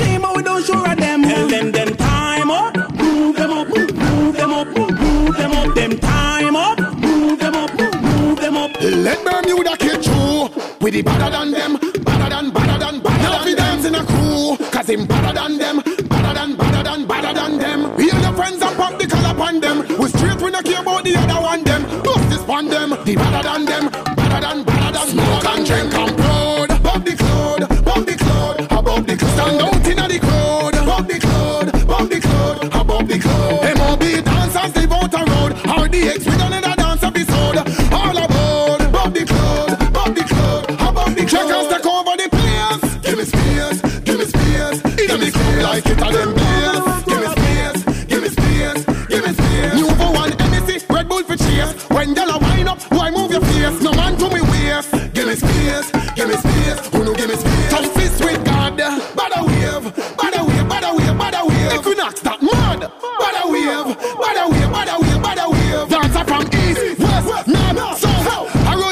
Let 8.98 9.24
Bermuda 9.24 9.76
kid 9.76 10.02
through. 10.02 10.50
We 10.80 10.90
the 10.90 11.02
better 11.02 11.30
than 11.30 11.52
them, 11.52 11.74
better 12.02 12.28
than, 12.28 12.50
better 12.50 12.78
than, 12.78 13.00
better 13.00 13.44
than 13.44 13.56
dance 13.56 13.84
in 13.86 13.94
a 13.94 14.04
crew. 14.04 14.56
Cause 14.72 14.88
him 14.90 15.06
better 15.06 15.32
than 15.32 15.56
them, 15.56 15.76
better 16.08 16.34
than, 16.34 16.56
better 16.56 16.82
than, 16.82 17.06
better 17.06 17.32
than 17.32 17.58
them. 17.58 17.96
We 17.96 18.10
and 18.10 18.22
your 18.22 18.32
friends 18.32 18.60
and 18.60 18.76
pop 18.76 18.98
the 18.98 19.06
color 19.06 19.30
upon 19.34 19.60
them. 19.60 19.86
We 19.98 20.08
straight, 20.08 20.42
we 20.42 20.50
not 20.50 20.64
care 20.64 20.82
about 20.82 21.04
the 21.04 21.14
other 21.14 21.40
one 21.40 21.62
them. 21.62 21.82
Bust 22.02 22.28
this 22.28 22.42
on 22.48 22.66
them, 22.66 22.90
the 22.90 23.14
better 23.14 23.42
than 23.42 23.64
them, 23.66 23.84
better 24.16 24.40
than, 24.40 24.64
better 24.64 24.92
than. 24.92 25.08
Smoke 25.08 25.44
and 25.46 25.66
drink 25.66 25.94
and 25.94 26.16
proud. 26.18 26.82
Bob 26.82 27.04
the 27.04 27.14
cloud, 27.14 27.84
bob 27.84 28.04
the 28.04 28.16
cloud, 28.16 28.60
above 28.72 29.06
the 29.06 29.16
cloud. 29.16 29.34
Stand 29.38 29.62
out 29.62 29.86
in 29.86 30.08
the 30.10 30.18
crowd. 30.18 30.74
Bob 30.86 31.06
the 31.06 31.18
cloud, 31.20 31.86
bob 31.86 32.08
the 32.10 32.18
cloud, 32.20 32.64
above 32.74 33.06
the 33.06 33.18
cloud. 33.20 33.78
MOB 33.78 34.24
dancers 34.24 34.74
live 34.74 34.92
out 34.92 35.14
a 35.14 35.22
road. 35.30 35.52
RDX 35.86 36.18
with 36.26 36.34
another 36.34 36.47
Give 45.06 45.20
me 45.20 45.30
space 45.30 45.62
like 45.62 45.86
it 45.86 45.98
a 45.98 46.12
them 46.12 46.34
place. 46.34 47.04
Give 47.06 47.20
me 47.20 47.28
space, 47.36 48.06
give 48.06 48.22
me 48.22 48.28
space, 48.28 48.84
give 49.08 49.24
me 49.24 49.32
space. 49.32 49.74
New 49.74 49.88
for 49.94 50.10
one 50.12 50.30
MEC, 50.50 50.88
Red 50.90 51.08
Bull 51.08 51.22
for 51.24 51.36
chase. 51.36 51.72
When 51.90 52.14
y'all 52.14 52.30
a 52.30 52.38
wind 52.38 52.68
up, 52.68 52.80
why 52.90 53.10
move 53.10 53.30
your 53.30 53.40
face? 53.40 53.80
No 53.80 53.92
man 53.92 54.16
to 54.18 54.28
me 54.28 54.40
waist. 54.40 54.90
Give 55.14 55.26
me 55.28 55.34
space, 55.34 55.90
give 56.14 56.28
me 56.28 56.34
space. 56.34 56.88
Who 56.92 57.04
no 57.04 57.14
give 57.14 57.28
me 57.28 57.36
space? 57.36 57.70
Tough 57.70 57.86
fist 57.94 58.24
with 58.24 58.44
God. 58.44 58.76
Bada 59.18 59.40
wave, 59.46 59.86
bada 60.18 60.40
wave, 60.46 60.66
bada 60.66 60.90
wave, 60.96 61.16
bada 61.22 61.40
wave. 61.48 61.72
Equinox 61.78 62.20
that 62.20 62.42
mad. 62.42 62.80
Bada 63.22 63.42
wave, 63.52 63.96
bada 64.22 64.44
wave, 64.50 64.70
bada 64.74 64.94
wave, 65.00 65.22
bada 65.22 65.44
wave. 65.52 65.88
Dancer 65.88 66.24
from 66.24 66.42
east, 66.62 66.98
west, 66.98 67.46
north, 67.48 67.98
south. 67.98 68.17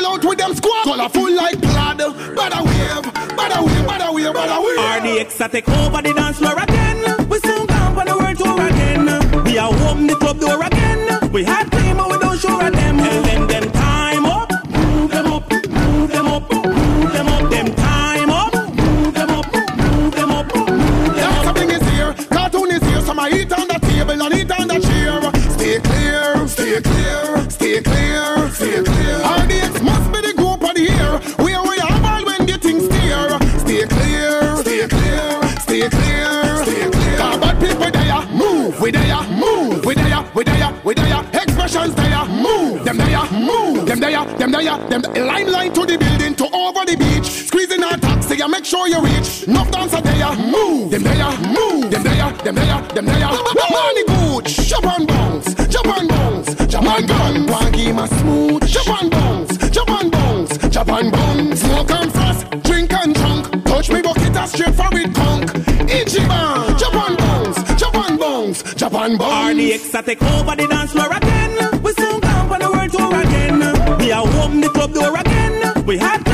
I 0.07 0.09
roll 0.09 0.19
out 0.19 0.25
with 0.25 0.38
them 0.38 0.55
squad, 0.55 0.85
colorful 0.85 1.35
like 1.35 1.61
plaid. 1.61 1.99
Bada 1.99 2.64
wave, 2.64 3.05
bada 3.35 3.64
wave, 3.64 3.87
bada 3.87 4.14
wave, 4.14 4.35
bada 4.35 4.59
wave. 4.64 5.21
ex 5.21 5.40
a 5.40 5.49
take 5.49 5.69
over 5.69 6.03
the 6.03 6.12
dance 6.14 6.38
floor 6.38 6.59
again. 6.62 7.29
We 7.29 7.38
soon 7.40 7.66
come 7.66 7.99
on 7.99 8.07
the 8.07 8.16
world 8.16 8.38
tour 8.38 8.66
again. 8.66 9.45
We 9.45 9.59
are 9.59 9.73
home 9.73 10.07
the 10.07 10.14
club 10.16 10.38
door 10.38 10.62
again. 10.62 11.33
We 11.33 11.45
had 11.45 11.71
claim 11.71 11.99
and 11.99 12.11
we 12.11 12.19
don't 12.19 12.38
show 12.38 12.61
at 12.61 12.73
them. 12.73 12.99
Tell 12.99 13.23
them 13.23 13.47
them 13.49 13.73
time 13.73 14.27
up, 14.27 14.51
move 14.71 15.11
them 15.11 15.27
up, 15.27 15.51
move 15.51 16.11
them 16.11 16.27
up, 16.27 16.53
move 16.53 17.12
them 17.12 17.29
up. 17.29 17.51
Them 17.51 17.75
time 17.75 18.31
up, 18.31 18.55
move 18.55 19.14
them 19.14 19.31
up, 19.31 19.53
move 19.53 20.14
them 20.14 20.31
up, 20.31 20.55
move 20.55 21.16
them 21.16 21.33
up. 21.35 21.45
something 21.45 21.71
is 21.71 21.83
here, 21.90 22.14
cartoon 22.31 22.71
is 22.71 22.83
here, 22.83 23.01
some 23.01 23.19
I 23.19 23.31
eat 23.31 23.53
on 23.53 23.66
the 23.66 23.79
table 23.81 24.23
and 24.23 24.35
eat 24.35 24.51
on 24.53 24.69
the 24.69 24.79
chair. 24.79 25.21
Stay 25.57 25.81
clear, 25.81 26.47
stay 26.47 26.81
clear, 26.81 27.51
stay 27.51 27.83
clear. 27.83 28.36
We 38.87 38.92
there, 38.92 39.22
move, 39.31 39.85
we 39.85 39.94
there, 39.96 40.25
we 40.33 40.44
there, 40.44 40.72
we 40.85 40.94
there. 40.94 41.20
Expressions 41.33 41.92
there, 41.96 42.25
move, 42.27 42.85
them 42.85 42.99
there, 42.99 43.27
move, 43.33 43.85
them 43.85 43.99
there, 43.99 44.25
them 44.38 44.53
there, 44.53 44.79
them 44.88 45.03
line 45.27 45.72
to 45.72 45.85
the 45.85 45.99
building 45.99 46.37
to 46.37 46.44
over 46.55 46.85
the 46.85 46.94
beach. 46.96 47.27
Squeezing 47.49 47.83
our 47.83 47.96
taxi, 47.96 48.40
and 48.40 48.53
make 48.53 48.64
sure 48.64 48.87
you 48.87 49.01
reach. 49.01 49.42
Enough 49.49 49.72
dancer 49.72 50.01
there, 50.01 50.37
move, 50.37 50.92
them 50.92 51.03
there, 51.03 51.31
move, 51.51 51.90
them 51.90 52.05
there, 52.05 52.31
them 52.44 52.55
there, 52.55 52.83
them 52.94 53.07
there. 53.07 53.31
Money 53.75 54.05
good, 54.07 54.46
jump 54.46 54.87
and 54.87 55.09
bounce, 55.09 55.53
jump 55.66 55.88
and 55.88 56.09
bounce, 56.09 56.49
and 56.51 57.09
bounce. 57.09 57.51
One 57.51 57.72
game 57.72 57.99
a 57.99 58.07
smooth, 58.07 58.68
jump 58.68 59.03
and 59.03 59.11
bounce, 59.11 59.59
jump 59.70 59.90
and 59.90 60.12
bounce, 60.12 60.59
jump 60.68 60.90
and 60.90 61.11
bounce. 61.11 61.61
Smoke 61.61 61.90
and 61.90 62.12
frost, 62.12 62.51
drink 62.62 62.92
and 62.92 63.12
drunk. 63.16 63.64
Touch 63.64 63.90
me 63.90 64.01
bucket 64.01 64.49
straight 64.49 64.75
for 64.77 64.88
it 64.92 65.12
conk. 65.12 65.36
And 69.07 69.19
bounce. 69.19 69.59
RDX 69.59 69.95
a 69.99 70.03
take 70.03 70.23
over 70.23 70.57
the 70.57 70.66
dance 70.66 70.92
floor 70.92 71.11
again. 71.12 71.83
We 71.83 71.92
soon 71.92 72.21
come 72.21 72.53
on 72.53 72.61
the 72.61 72.71
world 72.71 72.92
tour 72.92 73.21
again. 73.21 73.99
We 73.99 74.12
are 74.12 74.27
home 74.27 74.61
the 74.61 74.69
club 74.69 74.92
door 74.92 75.16
again. 75.16 75.85
We 75.87 75.99
had 75.99 76.26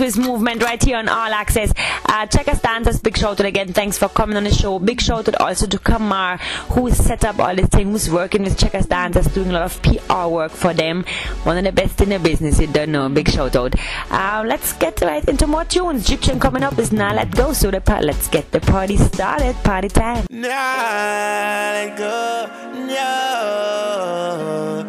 with 0.00 0.18
Movement 0.18 0.62
right 0.62 0.82
here 0.82 0.96
on 0.96 1.08
All 1.08 1.32
Access. 1.32 1.72
Uh, 2.06 2.26
check 2.26 2.48
us 2.48 2.60
dancers. 2.60 3.00
Big 3.00 3.16
shout 3.16 3.40
out 3.40 3.46
again. 3.46 3.72
Thanks 3.72 3.98
for 3.98 4.08
coming 4.08 4.36
on 4.36 4.44
the 4.44 4.52
show. 4.52 4.78
Big 4.78 5.00
shout 5.00 5.28
out 5.28 5.40
also 5.40 5.66
to 5.66 5.78
Kamar, 5.78 6.38
who 6.70 6.90
set 6.90 7.24
up 7.24 7.38
all 7.38 7.54
this 7.54 7.68
thing, 7.68 7.90
who's 7.90 8.10
working 8.10 8.42
with 8.42 8.58
Chekkaz 8.58 8.88
Dancers, 8.88 9.26
doing 9.32 9.50
a 9.50 9.52
lot 9.52 9.62
of 9.62 9.82
PR 9.82 10.26
work 10.28 10.52
for 10.52 10.74
them. 10.74 11.04
One 11.44 11.58
of 11.58 11.64
the 11.64 11.72
best 11.72 12.00
in 12.00 12.10
the 12.10 12.18
business, 12.18 12.60
you 12.60 12.66
don't 12.66 12.92
know. 12.92 13.08
Big 13.08 13.28
shout 13.28 13.56
out. 13.56 13.74
Uh, 14.10 14.44
let's 14.46 14.72
get 14.74 15.00
right 15.02 15.24
into 15.28 15.46
more 15.46 15.64
tunes. 15.64 16.04
Egyptian 16.04 16.40
coming 16.40 16.62
up 16.62 16.78
is 16.78 16.92
Now 16.92 17.14
Let 17.14 17.34
Go. 17.34 17.52
So 17.52 17.70
the 17.70 17.80
part, 17.80 18.04
let's 18.04 18.28
get 18.28 18.50
the 18.52 18.60
party 18.60 18.96
started. 18.96 19.54
Party 19.64 19.88
time. 19.88 20.26
Nah, 20.30 20.48
let 20.48 21.96
go, 21.96 22.50
no. 22.86 24.85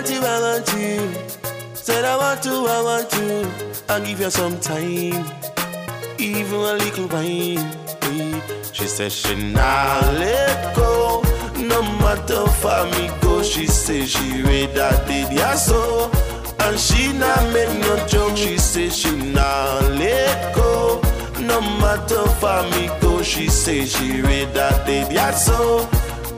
Want 0.00 0.12
you, 0.12 0.20
I 0.22 0.40
want 0.40 0.72
you. 0.74 1.74
Said 1.74 2.04
I 2.04 2.16
want 2.16 2.42
to, 2.44 2.50
I 2.50 2.82
want 2.82 3.10
to. 3.10 3.92
I'll 3.92 4.00
give 4.00 4.20
you 4.20 4.30
some 4.30 4.58
time 4.60 5.24
even 6.18 6.54
a 6.54 6.74
little 6.74 7.06
wine. 7.08 7.70
She 8.72 8.86
said 8.86 9.12
she 9.12 9.34
not 9.52 10.02
let 10.14 10.74
go, 10.74 11.22
no 11.56 11.82
matter 11.82 12.46
for 12.46 12.84
me 12.92 13.10
go. 13.20 13.42
She 13.42 13.66
say 13.66 14.06
she 14.06 14.42
read 14.42 14.74
that 14.74 15.06
did 15.06 15.32
ya 15.32 15.54
so, 15.54 16.10
and 16.60 16.78
she 16.78 17.12
not 17.12 17.52
make 17.52 17.68
no 17.80 18.06
joke. 18.06 18.36
She 18.36 18.56
say 18.56 18.88
she 18.88 19.14
not 19.14 19.82
let 19.92 20.54
go, 20.54 21.02
no 21.40 21.60
matter 21.60 22.26
for 22.40 22.62
me 22.70 22.88
go. 23.02 23.22
She 23.22 23.48
say 23.48 23.84
she 23.84 24.22
read 24.22 24.54
that 24.54 24.86
did 24.86 25.12
ya 25.12 25.30
so, 25.32 25.86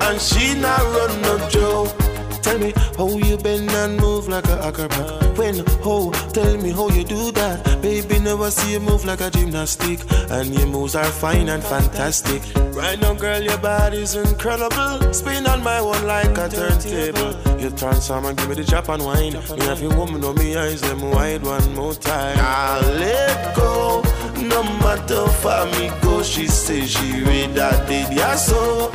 and 0.01 0.21
she 0.21 0.55
not 0.59 0.81
run 0.81 1.23
no 1.23 1.49
joke. 1.49 2.02
Tell 2.43 2.59
me 2.59 2.73
how 2.97 3.09
you 3.09 3.39
bend 3.39 3.71
and 3.71 3.97
move 3.99 4.29
like 4.29 4.47
a 4.47 4.67
acrobat. 4.67 5.39
When, 5.39 5.65
how, 5.83 6.11
tell 6.33 6.57
me 6.59 6.71
how 6.71 6.89
you 6.91 7.05
do 7.05 7.31
that. 7.33 7.81
Baby, 7.81 8.19
never 8.19 8.51
see 8.51 8.73
you 8.73 8.81
move 8.81 9.05
like 9.05 9.21
a 9.21 9.31
gymnastic. 9.31 10.01
And 10.31 10.53
your 10.55 10.67
moves 10.67 10.95
are 10.95 11.05
fine 11.05 11.49
and 11.49 11.63
fantastic. 11.63 12.43
Right 12.75 13.01
now, 13.01 13.15
girl, 13.15 13.41
your 13.41 13.59
body's 13.59 14.15
incredible. 14.15 15.13
Spin 15.13 15.47
on 15.47 15.63
my 15.63 15.81
one 15.81 16.07
like 16.07 16.37
a 16.37 16.49
turntable. 16.49 17.61
You 17.61 17.71
transform 17.71 18.27
and 18.27 18.37
give 18.37 18.49
me 18.49 18.57
the 18.57 18.65
Japan 18.65 19.03
wine. 19.03 19.33
Me 19.33 19.65
have 19.67 19.81
your 19.81 19.97
woman 19.97 20.25
on 20.25 20.35
me 20.37 20.57
eyes, 20.57 20.81
them 20.81 21.11
wide 21.11 21.43
one 21.43 21.75
more 21.75 21.95
time. 21.95 22.37
I 22.41 22.81
let 22.99 23.57
go. 23.57 24.03
No 24.37 24.63
matter 24.65 25.27
for 25.29 25.67
me 25.79 25.91
go, 26.03 26.23
she 26.23 26.49
say 26.49 26.87
she 26.87 27.23
read 27.23 27.55
that 27.55 27.89
did 27.89 28.13
ya 28.13 28.35
so. 28.35 28.91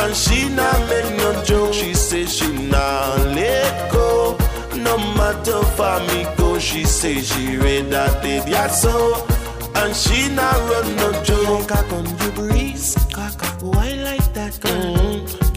And 0.00 0.14
she 0.16 0.48
not 0.48 0.78
make 0.88 1.10
no 1.16 1.44
joke, 1.44 1.74
she 1.74 1.92
say 1.94 2.24
she 2.26 2.48
not 2.52 3.18
let 3.38 3.92
go. 3.92 4.36
No 4.76 4.96
matter 5.18 5.60
for 5.76 5.96
me 6.08 6.26
go, 6.36 6.58
she 6.58 6.84
say 6.84 7.20
she 7.20 7.56
read 7.56 7.90
that 7.90 8.22
did 8.22 8.48
ya 8.48 8.68
so. 8.68 9.26
And 9.74 9.94
she 9.94 10.28
not 10.34 10.54
run 10.70 10.96
no 10.96 11.08
joke. 11.24 11.68
Cock 11.68 11.92
on 11.92 12.06
you 12.20 12.30
breeze, 12.32 12.94
cock 13.12 13.40
why 13.60 13.88
like 14.08 14.32
that? 14.34 14.52
Mm, 14.62 14.97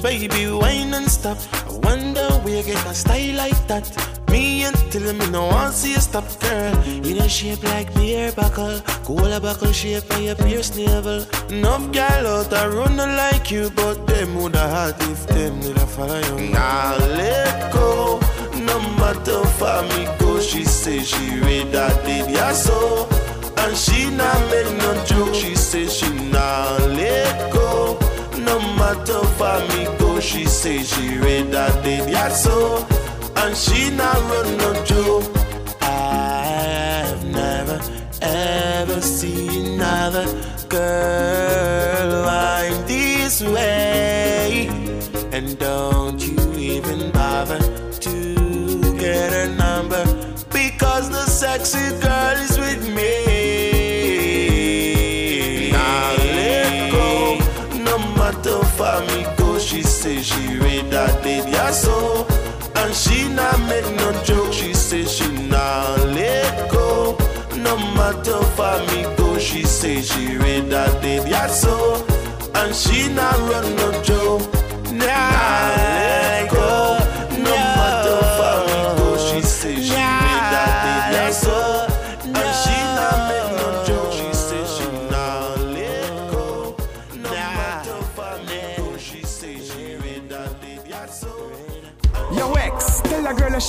baby, 0.02 0.50
wine 0.52 0.94
and 0.94 1.10
stop. 1.10 1.38
I 1.54 1.78
wonder 1.88 2.28
where 2.44 2.58
you 2.58 2.64
get 2.64 2.86
a 2.86 2.94
style 2.94 3.36
like 3.36 3.68
that. 3.68 3.86
Me 4.32 4.64
until 4.64 5.14
me 5.14 5.30
no 5.30 5.48
want 5.48 5.74
see 5.74 5.92
you 5.92 6.00
stop, 6.00 6.24
girl. 6.40 6.74
In 6.86 7.18
a 7.18 7.28
shape 7.28 7.64
like 7.64 7.94
beer 7.94 8.32
buckle, 8.32 8.80
cola 9.04 9.40
buckle 9.40 9.72
shape 9.72 10.10
and 10.12 10.24
your 10.24 10.36
pierce 10.36 10.76
navel. 10.76 11.26
Enough 11.50 11.92
gal 11.92 12.28
out 12.28 12.54
a 12.54 12.70
run 12.70 12.98
like 12.98 13.52
you, 13.52 13.70
but 13.76 14.08
them 14.08 14.36
woulda 14.36 14.68
had 14.70 14.96
if 15.12 15.28
them 15.28 15.60
did 15.60 15.78
a 15.78 15.86
follow 15.86 16.20
you. 16.20 16.50
Now 16.50 16.98
let 16.98 17.74
go, 17.74 18.20
no 18.54 18.80
matter 18.98 19.44
for 19.60 19.82
me 19.92 20.08
go. 20.20 20.40
She 20.40 20.64
say 20.64 21.00
she 21.04 21.40
read 21.40 21.72
that 21.74 22.04
did 22.06 22.32
ya 22.32 22.52
so, 22.54 23.08
and 23.58 23.76
she 23.76 24.10
not 24.10 24.40
make 24.50 24.72
no 24.78 25.06
joke. 25.06 25.36
She 25.36 25.56
say 25.56 25.88
she 25.88 26.10
not 26.32 26.80
let 26.90 27.52
go, 27.52 27.98
no 28.46 28.60
matter 28.76 29.22
for 29.38 29.58
me 29.72 29.86
go. 29.98 30.20
She 30.20 30.46
say 30.46 30.84
she 30.84 31.18
read 31.18 31.52
that 31.52 31.84
did 31.84 32.10
ya 32.10 32.30
so 32.30 32.86
and 33.38 33.56
she 33.58 33.90
not 33.90 34.20
run 34.32 34.58
no 34.58 34.72
joke. 34.86 35.26
I've 35.82 37.24
never 37.26 37.80
ever 38.22 39.02
seen 39.02 39.66
another 39.74 40.26
girl 40.70 42.24
whine 42.26 42.86
this 42.86 43.42
way, 43.42 44.70
and 45.32 45.58
don't 45.58 46.20
you 46.22 46.54
even 46.54 47.12
bother 47.12 47.60
to 48.08 48.16
get 48.98 49.34
her 49.34 49.50
number 49.56 50.04
because 50.54 51.10
the 51.10 51.26
sexy 51.26 51.90
girl 52.00 52.31
so. 61.72 62.26
And 62.76 62.94
she 62.94 63.28
not 63.30 63.60
make 63.70 63.86
no 63.96 64.12
joke, 64.24 64.54
she 64.54 64.74
say 64.74 65.06
she 65.06 65.28
not 65.48 66.00
let 66.08 66.70
go. 66.72 67.18
No 67.58 67.78
matter 67.96 68.40
for 68.56 68.78
me 68.92 69.04
go, 69.18 69.38
she 69.38 69.64
say 69.64 70.02
she 70.02 70.38
read 70.38 70.70
that 70.70 71.02
did 71.02 71.28
ya 71.28 71.48
so. 71.48 72.06
And 72.56 72.76
she 72.76 73.08
not 73.14 73.38
run 73.50 73.76
no 73.76 73.90
joke. 74.04 74.42
Nah, 74.92 75.06
let 75.06 76.11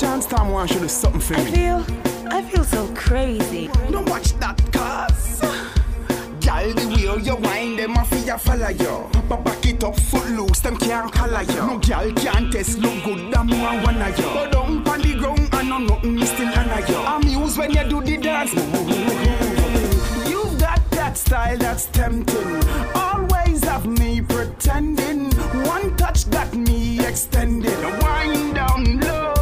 Storm 0.03 0.51
wants 0.51 0.73
you 0.75 0.81
to 0.81 0.87
do 0.87 0.89
something 0.89 1.21
for 1.21 1.35
I 1.35 1.45
feel, 1.45 1.85
I 2.27 2.43
feel 2.43 2.65
so 2.65 2.87
crazy. 2.95 3.69
Don't 3.91 4.09
watch 4.09 4.33
that 4.41 4.61
cause 4.73 5.41
Girl, 6.45 6.75
the 6.75 6.87
way 6.93 7.23
you 7.23 7.37
wind 7.37 7.79
them 7.79 7.97
off 7.97 8.11
ya 8.27 8.37
follow 8.37 8.69
you 8.69 9.09
But 9.29 9.45
back 9.45 9.65
it 9.65 9.85
up 9.85 9.97
foot 9.97 10.29
loose, 10.31 10.61
them 10.61 10.77
can't 10.77 11.13
color 11.13 11.43
you 11.43 11.55
No 11.55 11.79
girl 11.79 12.13
can't 12.15 12.53
test 12.53 12.79
look 12.79 13.05
good, 13.05 13.33
them 13.33 13.49
one 13.49 13.83
one 13.83 14.03
of 14.03 14.19
you 14.19 14.25
Go 14.25 14.51
down 14.51 14.89
on 14.89 15.01
the 15.01 15.15
ground 15.15 15.49
and 15.53 15.69
no 15.69 15.79
nothing 15.79 16.17
me 16.17 16.27
still 16.27 16.49
honor 16.49 16.85
you 16.89 16.97
Amuse 16.97 17.57
when 17.57 17.71
you 17.71 17.85
do 17.89 18.03
the 18.03 18.17
dance. 18.17 18.53
You 20.29 20.43
got 20.59 20.91
that 20.91 21.17
style 21.17 21.59
that's 21.59 21.87
tempting. 21.87 22.63
Always 22.95 23.65
have 23.65 23.87
me 23.87 24.21
pretending. 24.21 25.31
One 25.67 25.97
touch 25.97 26.29
got 26.31 26.53
me 26.55 26.99
extended 27.07 27.79
Wind 28.03 28.55
down 28.57 29.01
low 29.01 29.42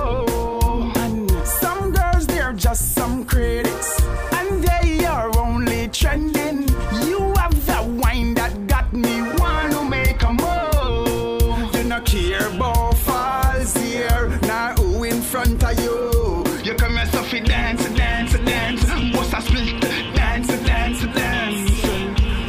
some 2.80 3.24
critics 3.24 4.00
And 4.32 4.64
they 4.64 5.04
are 5.04 5.30
only 5.38 5.88
trending. 5.88 6.68
You 7.06 7.32
have 7.36 7.54
that 7.66 7.84
wine 7.86 8.34
that 8.34 8.66
got 8.66 8.92
me 8.92 9.20
want 9.40 9.72
to 9.72 9.84
make 9.84 10.22
a 10.22 10.32
move. 10.32 11.74
You 11.74 11.84
no 11.84 12.00
care 12.00 12.46
about 12.48 12.96
falls 12.98 13.76
here. 13.76 14.28
Now 14.42 14.74
who 14.74 15.04
in 15.04 15.20
front 15.20 15.62
of 15.62 15.78
you? 15.80 16.44
You 16.64 16.74
come 16.74 16.96
here 16.96 17.06
so 17.06 17.22
fi 17.22 17.40
dance, 17.40 17.84
dance, 17.90 18.32
dance. 18.32 18.82
What's 19.14 19.32
a 19.32 19.40
split, 19.42 19.80
dance, 20.14 20.48
dance, 20.48 21.02
dance. 21.14 21.84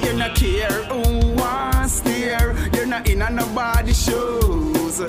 You 0.06 0.14
no 0.14 0.30
care 0.34 0.84
who 0.92 1.36
wants 1.36 1.94
stare 1.94 2.56
You're 2.74 2.86
not 2.86 3.08
in 3.10 3.22
on 3.22 3.36
nobody 3.36 3.94
shoes 3.94 5.00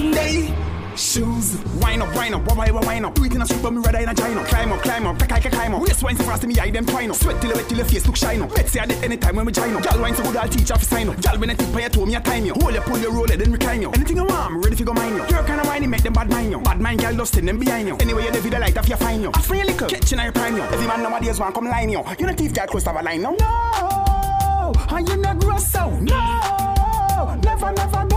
Sunday 0.00 0.48
Shoes, 0.96 1.62
wind 1.80 2.02
up, 2.02 2.14
wind 2.14 2.34
up, 2.34 2.44
why, 2.46 2.70
why, 2.70 2.80
wind 2.80 3.06
up. 3.06 3.14
Do 3.14 3.24
it 3.24 3.34
in 3.34 3.42
a 3.42 3.46
strip, 3.46 3.62
but 3.62 3.72
me 3.72 3.80
rather 3.80 3.98
in 3.98 4.08
a 4.08 4.14
china. 4.14 4.44
Climb 4.44 4.72
up, 4.72 4.82
climb 4.82 5.06
up, 5.06 5.18
take 5.18 5.32
I 5.32 5.40
climb 5.40 5.74
up. 5.74 5.82
Waist 5.82 6.02
wine 6.02 6.16
so 6.16 6.24
fast, 6.24 6.46
me 6.46 6.58
eye 6.58 6.70
them 6.70 6.84
twine 6.84 7.10
up. 7.10 7.16
Sweat 7.16 7.40
till 7.40 7.52
wet 7.52 7.68
till 7.68 7.78
your 7.78 7.86
face 7.86 8.06
look 8.06 8.16
shine 8.16 8.42
up. 8.42 8.50
Let's 8.50 8.72
say 8.72 8.80
I 8.80 8.86
did 8.86 9.04
anytime 9.04 9.36
when 9.36 9.46
we 9.46 9.52
join 9.52 9.74
up. 9.76 9.82
Girl 9.82 10.00
wine 10.00 10.14
so 10.14 10.22
good, 10.24 10.36
I'll 10.36 10.48
teach 10.48 10.66
to 10.68 10.78
sign 10.80 11.08
up. 11.08 11.22
Girl 11.22 11.38
when 11.38 11.50
I 11.50 11.54
tip 11.54 11.74
on 11.74 11.80
your 11.80 11.90
toe, 11.90 12.06
me 12.06 12.14
a 12.16 12.20
time 12.20 12.44
you. 12.44 12.54
Hold 12.54 12.74
you, 12.74 12.80
pull 12.80 12.98
you, 12.98 13.10
roll 13.12 13.26
then 13.26 13.52
recline 13.52 13.82
you. 13.82 13.90
Anything 13.92 14.16
you 14.16 14.24
want, 14.24 14.50
I'm 14.50 14.60
ready 14.60 14.76
to 14.76 14.84
go 14.84 14.92
mine 14.92 15.16
you. 15.16 15.24
You're 15.28 15.44
kinda 15.44 15.62
whiny, 15.64 15.86
make 15.86 16.02
them 16.02 16.12
bad 16.12 16.28
mind 16.28 16.50
you. 16.50 16.60
Bad 16.60 16.80
mind, 16.80 17.00
girl, 17.00 17.14
just 17.14 17.34
send 17.34 17.48
them 17.48 17.58
behind 17.58 17.88
you. 17.88 17.96
Anyway, 17.96 18.24
you 18.24 18.32
the 18.32 18.58
light 18.58 18.76
off 18.76 18.88
your 18.88 18.98
fine 18.98 19.22
you. 19.22 19.30
Ask 19.32 19.48
for 19.48 19.54
your 19.54 19.66
liquor, 19.66 19.86
catching 19.86 20.18
your 20.18 20.32
prime 20.32 20.56
you. 20.56 20.62
Every 20.62 20.86
man 20.86 21.02
nowadays 21.02 21.38
want 21.38 21.54
come 21.54 21.66
line 21.66 21.88
you. 21.88 22.02
You 22.18 22.26
know 22.26 22.32
thief 22.32 22.52
girl 22.52 22.66
close 22.66 22.84
to 22.84 22.90
a 22.90 23.00
line 23.00 23.22
now. 23.22 23.36
No, 23.38 24.72
and 24.90 25.08
you 25.08 25.16
not 25.16 25.38
gross 25.38 25.66
so. 25.66 25.88
No, 26.00 27.38
never, 27.42 27.72
never. 27.72 28.09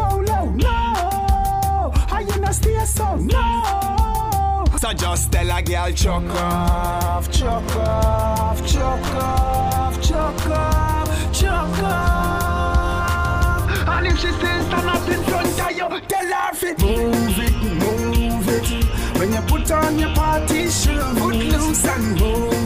Not 2.61 2.87
so? 2.87 3.15
No. 3.15 4.65
So 4.77 4.93
just 4.93 5.31
tell 5.31 5.49
a 5.49 5.61
girl 5.63 5.91
chuck 5.91 6.23
off, 6.23 7.31
chuck 7.31 7.75
off, 7.77 8.67
chuck 8.67 9.15
off, 9.15 10.01
chuck 10.01 10.47
off, 10.47 11.33
chuck 11.33 11.83
off. 11.83 12.87
And 13.87 14.05
if 14.05 14.19
she 14.19 14.31
still 14.31 14.63
stand 14.67 14.87
up 14.87 15.09
in 15.09 15.23
front 15.23 15.61
of 15.61 15.71
you, 15.71 15.99
tell 16.07 16.27
her 16.27 16.53
fit. 16.53 16.79
Move 16.79 17.39
it, 17.39 17.55
move 17.81 18.47
it. 18.49 19.17
When 19.17 19.33
you 19.33 19.41
put 19.41 19.71
on 19.71 19.97
your 19.97 20.13
party 20.13 20.69
shoes, 20.69 21.19
put 21.19 21.35
loose 21.35 21.85
and 21.85 22.19
move 22.19 22.62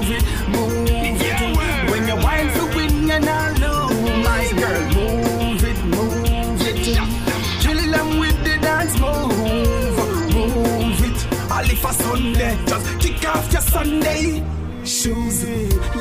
just 12.17 12.99
kick 12.99 13.27
off 13.29 13.51
your 13.51 13.61
Sunday 13.61 14.43
shoes. 14.83 15.43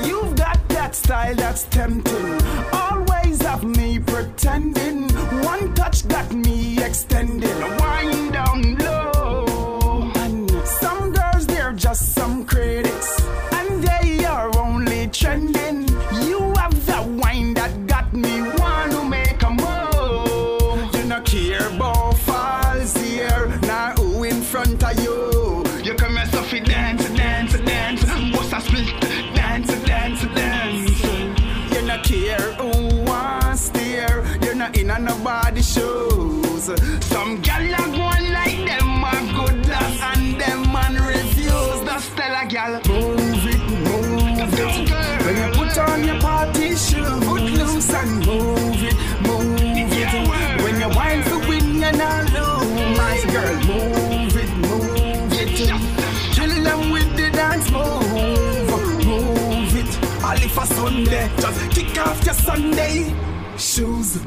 You've 0.07 0.37
got 0.37 0.59
that 0.69 0.95
style 0.95 1.35
that's 1.35 1.65
tempting. 1.65 2.41
Always 2.73 3.43
have 3.43 3.65
me 3.65 3.99
pretending. 3.99 5.09
One 5.43 5.75
touch 5.75 6.09
got 6.09 6.33
me 6.33 6.79
extended. 6.83 7.59
Wind 7.81 8.33
down 8.33 8.79
low. 8.79 8.96
Shoes. 35.77 36.65
Some 37.13 37.41
gal 37.43 37.75
are 37.81 37.91
going 37.99 38.33
like 38.39 38.61
them 38.71 39.05
are 39.13 39.25
good 39.39 39.59
lass 39.69 40.01
and 40.11 40.41
them 40.41 40.61
man 40.73 40.95
refuse. 40.95 41.81
The 41.89 41.99
Stella 42.01 42.45
gal. 42.49 42.73
Move 42.89 43.47
it, 43.53 43.63
move 43.87 44.59
it. 44.65 44.77
When 45.25 45.37
you 45.43 45.49
put 45.59 45.79
on 45.79 46.05
your 46.05 46.21
party 46.21 46.69
shoes, 46.71 47.19
put 47.29 47.43
loose 47.59 47.93
and 48.01 48.13
move 48.27 48.83
it, 48.91 48.97
move 49.27 49.93
it. 50.03 50.13
When 50.63 50.81
you 50.81 50.89
wine 50.97 51.23
for 51.29 51.39
win, 51.49 51.67
you 51.75 51.93
not 52.03 52.25
lose. 52.35 52.99
My 53.01 53.17
girl, 53.35 53.57
move 53.71 54.37
it, 54.43 54.51
move 54.67 55.33
it. 55.43 55.53
Chill 56.35 56.55
them 56.67 56.91
with 56.91 57.11
the 57.17 57.31
dance 57.31 57.69
move, 57.71 59.07
move 59.07 59.75
it. 59.83 59.91
All 60.25 60.41
if 60.47 60.59
a 60.59 60.67
Sunday, 60.67 61.31
just 61.39 61.71
kick 61.71 61.99
off 61.99 62.25
your 62.25 62.35
Sunday 62.35 63.15
shoes. 63.57 64.19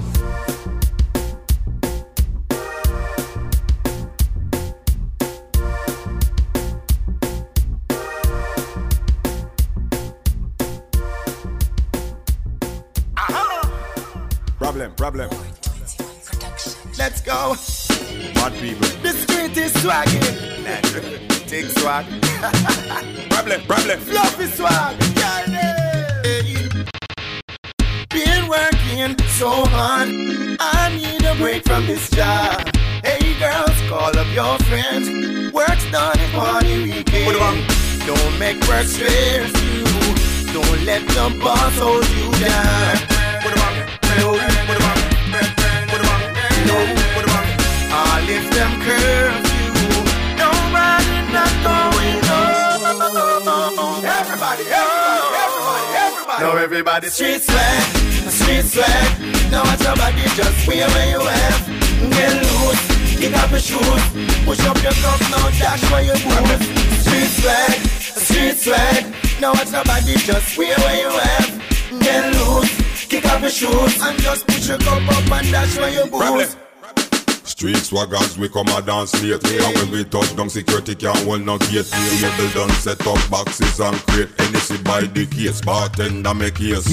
Street 78.00 78.10
swaggers, 78.10 78.38
we 78.38 78.50
come 78.50 78.68
a 78.70 78.82
dance 78.82 79.14
late. 79.24 79.44
And 79.44 79.76
when 79.76 79.92
we 79.92 80.04
touch 80.06 80.36
down, 80.36 80.50
security 80.50 80.96
can't 80.96 81.18
hold 81.20 81.42
no 81.42 81.58
gate. 81.58 81.86
Table 81.86 82.50
done 82.54 82.70
set 82.72 83.06
up 83.06 83.20
boxes 83.30 83.80
and 83.80 83.96
crate. 84.08 84.30
Hennessy 84.38 84.78
by 84.84 85.02
the 85.02 85.26
case, 85.26 85.62
bartender 85.62 86.34
make 86.34 86.56
case. 86.56 86.88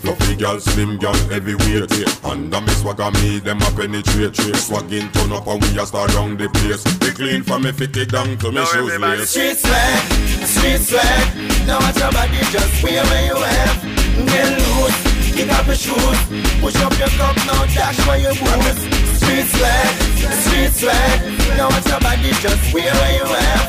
Fluffy 0.00 0.36
girl, 0.36 0.58
slim 0.60 0.98
girl, 0.98 1.14
heavyweight. 1.28 1.92
Under 2.24 2.60
me 2.60 2.72
swagger, 2.72 3.10
me 3.22 3.38
them 3.38 3.60
a 3.62 3.70
penetrate. 3.72 4.34
Swagging 4.34 5.12
turn 5.12 5.32
up 5.32 5.46
and 5.46 5.62
we 5.62 5.78
a 5.78 5.86
start 5.86 6.10
down 6.12 6.36
the 6.36 6.48
place. 6.48 6.84
We 7.00 7.10
clean 7.12 7.42
from 7.42 7.62
me 7.62 7.72
fit 7.72 7.96
it 7.96 8.10
down 8.10 8.36
to 8.38 8.52
me 8.52 8.64
shoes 8.66 8.98
lace. 8.98 9.30
Street 9.30 9.56
swag, 9.56 10.02
street 10.46 10.80
swag. 10.80 11.66
Now 11.66 11.80
watch 11.80 11.98
your 11.98 12.12
body, 12.12 12.38
just 12.50 12.82
wear 12.82 13.04
where 13.04 13.26
you 13.26 13.36
have. 13.36 13.82
Get 14.26 14.48
loose, 14.56 15.34
kick 15.34 15.52
up 15.52 15.66
your 15.66 15.76
shoes. 15.76 16.18
Push 16.60 16.76
up 16.76 16.98
your 16.98 17.08
cup, 17.08 17.36
now 17.44 17.64
dash 17.66 18.06
where 18.06 18.18
you 18.18 18.32
boots. 18.40 18.95
Street 19.26 19.48
swag, 19.58 19.94
street 20.38 20.72
swag. 20.78 21.18
Now 21.58 21.66
watch 21.66 21.88
your 21.90 21.98
body, 21.98 22.30
just 22.38 22.62
wear 22.72 22.94
where 22.94 23.14
you 23.18 23.26
have. 23.26 23.66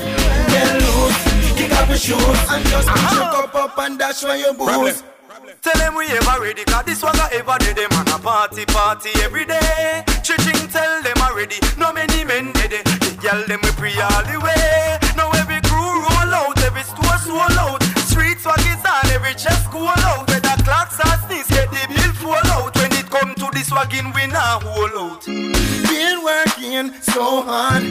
Get 0.54 0.70
loose, 0.86 1.22
kick 1.58 1.74
up 1.74 1.90
your 1.90 1.98
shoes. 1.98 2.40
And 2.54 2.64
just 2.70 2.88
push 2.88 3.14
your 3.18 3.26
cup 3.34 3.56
up 3.56 3.78
and 3.80 3.98
dash 3.98 4.22
where 4.22 4.38
you 4.38 4.54
boots. 4.54 5.02
Tell 5.64 5.74
them 5.82 5.96
we 5.96 6.06
ever 6.14 6.42
ready, 6.42 6.64
cause 6.66 6.86
this 6.86 7.02
one 7.02 7.16
got 7.16 7.34
ever 7.34 7.58
did 7.58 7.76
them 7.76 7.90
man 7.90 8.08
a 8.14 8.20
party, 8.22 8.66
party 8.66 9.10
every 9.26 9.46
day. 9.46 10.04
Chiching 10.22 10.72
tell 10.72 11.02
them 11.02 11.18
already, 11.26 11.58
no 11.76 11.92
many 11.92 12.24
men 12.24 12.54
dead. 12.54 12.86
The 13.02 13.18
girl 13.18 13.42
them 13.50 13.60
we 13.64 13.72
pre 13.82 13.90
all 13.98 14.24
the 14.30 14.38
way. 14.38 15.00
Now 15.18 15.32
every 15.42 15.60
crew 15.66 16.06
roll 16.06 16.34
out, 16.38 16.62
every 16.62 16.86
store 16.86 17.18
sold 17.26 17.58
out. 17.58 17.82
Street 18.06 18.38
swag 18.40 18.62
is 18.62 18.86
on, 18.86 19.10
every 19.10 19.34
chest 19.34 19.66
cool 19.74 19.90
out. 19.90 20.30
Whether 20.30 20.54
clocks 20.62 21.02
this 23.58 23.68
swagging, 23.68 24.12
we 24.14 24.28
not 24.28 24.64
hold 24.64 24.92
out. 24.96 25.26
Been 25.26 26.24
working 26.24 26.94
so 27.02 27.42
hard. 27.42 27.84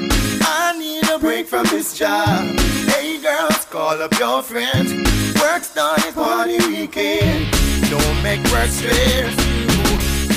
I 0.43 0.75
need 0.79 1.09
a 1.11 1.19
break 1.19 1.47
from 1.47 1.65
this 1.67 1.97
job. 1.97 2.59
Hey 2.91 3.21
girls, 3.21 3.65
call 3.67 4.01
up 4.01 4.13
your 4.19 4.43
friends. 4.43 4.93
Work's 5.41 5.75
done, 5.75 5.99
it's 5.99 6.15
party 6.15 6.59
weekend. 6.69 7.51
Don't 7.91 8.23
make 8.23 8.43
work 8.53 8.71
stress 8.71 9.35
you. 9.47 9.67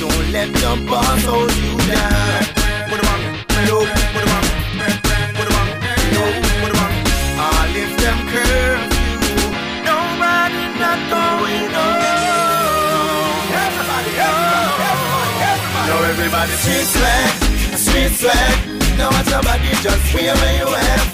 Don't 0.02 0.32
let 0.32 0.50
the 0.54 0.74
boss 0.90 1.24
hold 1.24 1.54
you 1.64 1.78
down. 1.88 2.44
What 2.90 3.00
about 3.00 3.20
Yo, 3.68 3.78
what 3.80 4.24
about 4.26 4.46
What 5.38 5.48
about 5.52 5.70
Yo, 6.16 6.24
what 6.62 6.72
about 6.74 6.94
All 7.46 7.76
if 7.84 7.92
them 8.02 8.20
curves 8.34 8.96
you. 9.30 9.38
Nobody 9.86 10.64
not 10.80 11.00
going 11.14 11.76
on. 11.76 12.09
Everybody. 16.30 16.52
Street 16.62 16.88
swag, 16.94 17.78
street 17.78 18.12
swag. 18.20 18.98
Now 18.98 19.10
watch 19.10 19.30
your 19.30 19.42
body, 19.42 19.70
just 19.82 20.14
wear 20.14 20.36
where 20.36 20.58
you 20.60 20.68
have. 20.68 21.06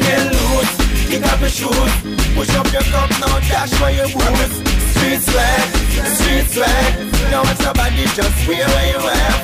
Get 0.00 0.24
loose, 0.32 0.72
kick 1.08 1.24
up 1.26 1.40
your 1.40 1.48
shoes. 1.48 1.92
Push 2.34 2.54
up 2.56 2.72
your 2.72 2.82
cup, 2.82 3.10
now 3.20 3.38
dash 3.48 3.72
where 3.80 3.92
you 3.92 4.08
boots. 4.12 4.56
Sweet 4.96 5.20
swag, 5.20 5.68
sweet 6.16 6.46
swag. 6.48 6.92
Now 7.30 7.42
watch 7.42 7.60
your 7.60 7.74
body, 7.74 8.04
just 8.16 8.48
wear 8.48 8.66
where 8.66 8.88
you 8.92 9.00
have. 9.12 9.40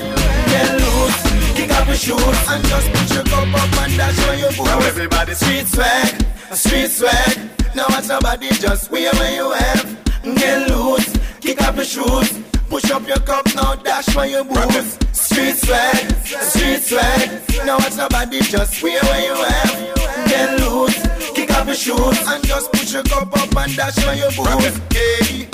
Get 0.48 0.70
loose, 0.80 1.18
kick 1.56 1.72
up 1.72 1.86
your 1.86 1.96
shoes. 1.96 2.38
And 2.48 2.64
just 2.64 2.88
push 2.92 3.14
your 3.14 3.24
cup 3.24 3.54
up 3.54 3.78
and 3.82 3.96
dash 3.96 4.18
where 4.26 4.38
you 4.38 4.46
boots. 4.46 4.64
Now 4.64 4.78
everybody 4.80 5.34
street 5.34 5.66
swag, 5.66 6.24
street 6.54 6.90
swag. 6.90 7.38
Now 7.74 7.86
watch 7.90 8.08
your 8.08 8.20
body, 8.20 8.48
just 8.48 8.90
wear 8.90 9.12
where 9.12 9.34
you 9.34 9.50
have. 9.52 9.84
Get 10.22 10.70
loose, 10.70 11.16
kick 11.40 11.60
up 11.62 11.76
your 11.76 11.84
shoes. 11.84 12.47
Push 12.68 12.90
up 12.90 13.06
your 13.08 13.18
cup 13.20 13.46
now, 13.54 13.74
dash 13.76 14.06
for 14.06 14.26
your 14.26 14.44
boots. 14.44 14.98
Street 15.12 15.56
swag, 15.56 16.12
street 16.24 16.82
swag. 16.82 17.40
Now 17.64 17.78
watch 17.78 17.96
nobody, 17.96 18.40
just 18.40 18.82
wear 18.82 19.00
where 19.02 19.22
you 19.24 19.34
have. 19.34 20.28
Get 20.28 20.60
loose, 20.60 21.32
kick 21.34 21.50
off 21.56 21.66
your 21.66 21.74
shoes, 21.74 22.28
and 22.28 22.46
just 22.46 22.70
push 22.72 22.92
your 22.92 23.02
cup 23.04 23.34
up 23.36 23.56
and 23.56 23.76
dash 23.76 23.94
for 23.94 24.12
your 24.12 24.30
boots. 24.32 24.80
Yeah. 24.94 25.46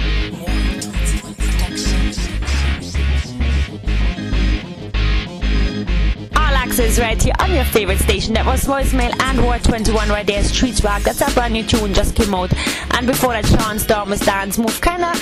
All 6.36 6.54
access 6.56 6.98
right 6.98 7.22
here 7.22 7.34
on 7.38 7.52
your 7.52 7.64
favorite 7.64 7.98
station. 8.00 8.34
That 8.34 8.44
was 8.44 8.64
voicemail 8.64 9.14
and 9.20 9.42
War 9.42 9.58
21 9.58 10.08
right 10.08 10.26
there. 10.26 10.42
Street 10.42 10.74
Swag. 10.74 11.02
That's 11.02 11.20
a 11.20 11.32
brand 11.32 11.52
new 11.52 11.62
tune 11.62 11.94
just 11.94 12.16
came 12.16 12.34
out. 12.34 12.52
And 12.90 13.06
before 13.06 13.32
that, 13.34 13.46
Sean 13.46 13.78
Stormer's 13.78 14.20
dance 14.20 14.58
move. 14.58 14.80
Kinda 14.80 15.12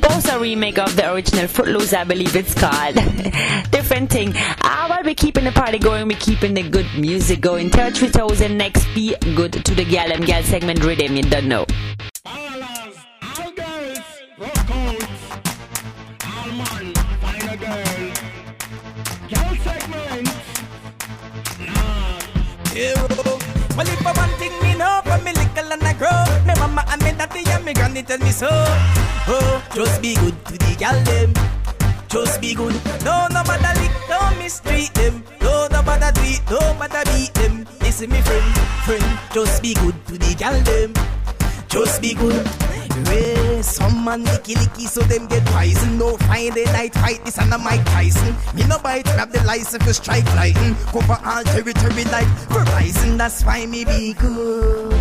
both 0.00 0.32
a 0.32 0.38
remake 0.38 0.78
of 0.78 0.94
the 0.96 1.12
original 1.12 1.46
Footloose, 1.46 1.92
I 1.92 2.04
believe 2.04 2.34
it's 2.36 2.54
called. 2.54 2.94
Different 3.70 4.10
thing. 4.10 4.32
Ah, 4.62 4.86
while 4.88 5.02
we're 5.04 5.14
keeping 5.14 5.44
the 5.44 5.52
party 5.52 5.78
going, 5.78 6.08
we're 6.08 6.18
keeping 6.18 6.54
the 6.54 6.62
good 6.62 6.86
music 6.96 7.40
going. 7.40 7.70
33,000 7.70 8.56
next. 8.56 8.86
Be 8.94 9.14
good 9.34 9.52
to 9.52 9.74
the 9.74 9.84
gal 9.84 10.12
and 10.12 10.24
gal 10.24 10.42
segment 10.42 10.84
rhythm. 10.84 11.16
You 11.16 11.22
don't 11.22 11.48
know. 11.48 11.66
hero. 22.72 23.31
Well, 23.76 23.88
if 23.88 24.06
I 24.06 24.12
one 24.12 24.34
thing 24.38 24.52
me 24.62 24.76
know 24.76 25.00
from 25.04 25.24
me 25.24 25.32
little 25.32 25.72
and 25.72 25.82
I 25.82 25.94
grow, 25.94 26.24
me 26.44 26.54
mama 26.60 26.84
and 26.88 27.02
me 27.02 27.12
daddy 27.12 27.42
and 27.50 27.64
me 27.64 27.72
granny 27.72 28.02
tell 28.02 28.18
me 28.18 28.30
so. 28.30 28.48
Oh, 28.50 29.62
just 29.74 30.02
be 30.02 30.14
good 30.14 30.36
to 30.46 30.52
the 30.58 30.76
gal 30.78 30.98
them. 31.04 31.32
Just 32.08 32.40
be 32.42 32.54
good. 32.54 32.74
No, 33.04 33.26
no 33.32 33.42
matter 33.48 33.80
lick, 33.80 33.92
no 34.10 34.18
mistreat 34.38 34.92
them. 34.92 35.24
No, 35.40 35.68
no 35.68 35.82
matter 35.82 36.12
it, 36.20 36.42
no 36.50 36.60
matter 36.74 37.02
beat 37.12 37.32
them. 37.32 37.66
Listen, 37.80 38.10
me 38.10 38.20
friend, 38.20 38.54
friend, 38.84 39.18
just 39.32 39.62
be 39.62 39.72
good 39.74 39.94
to 40.06 40.18
the 40.18 40.34
gal 40.34 40.60
them. 40.60 40.92
Just 41.68 42.02
be 42.02 42.12
good. 42.12 42.46
Well, 43.06 43.62
some 43.62 44.04
man 44.04 44.24
licky 44.24 44.54
licky 44.54 44.86
so 44.86 45.00
them 45.00 45.26
get 45.26 45.44
poison. 45.46 45.98
No 45.98 46.16
Friday 46.18 46.64
night 46.66 46.94
fight, 46.94 47.24
this 47.24 47.38
a 47.38 47.58
Mike 47.58 47.84
Tyson. 47.86 48.34
Me 48.54 48.66
no 48.66 48.78
bite, 48.78 49.04
grab 49.04 49.30
the 49.30 49.42
license 49.44 49.82
for 49.82 49.92
strike 49.92 50.26
lighting. 50.34 50.74
Cover 50.92 51.18
all 51.24 51.44
territory 51.44 52.04
like 52.04 52.28
Verizon. 52.48 53.16
That's 53.16 53.44
why 53.44 53.66
me 53.66 53.84
be 53.84 54.12
good. 54.14 54.92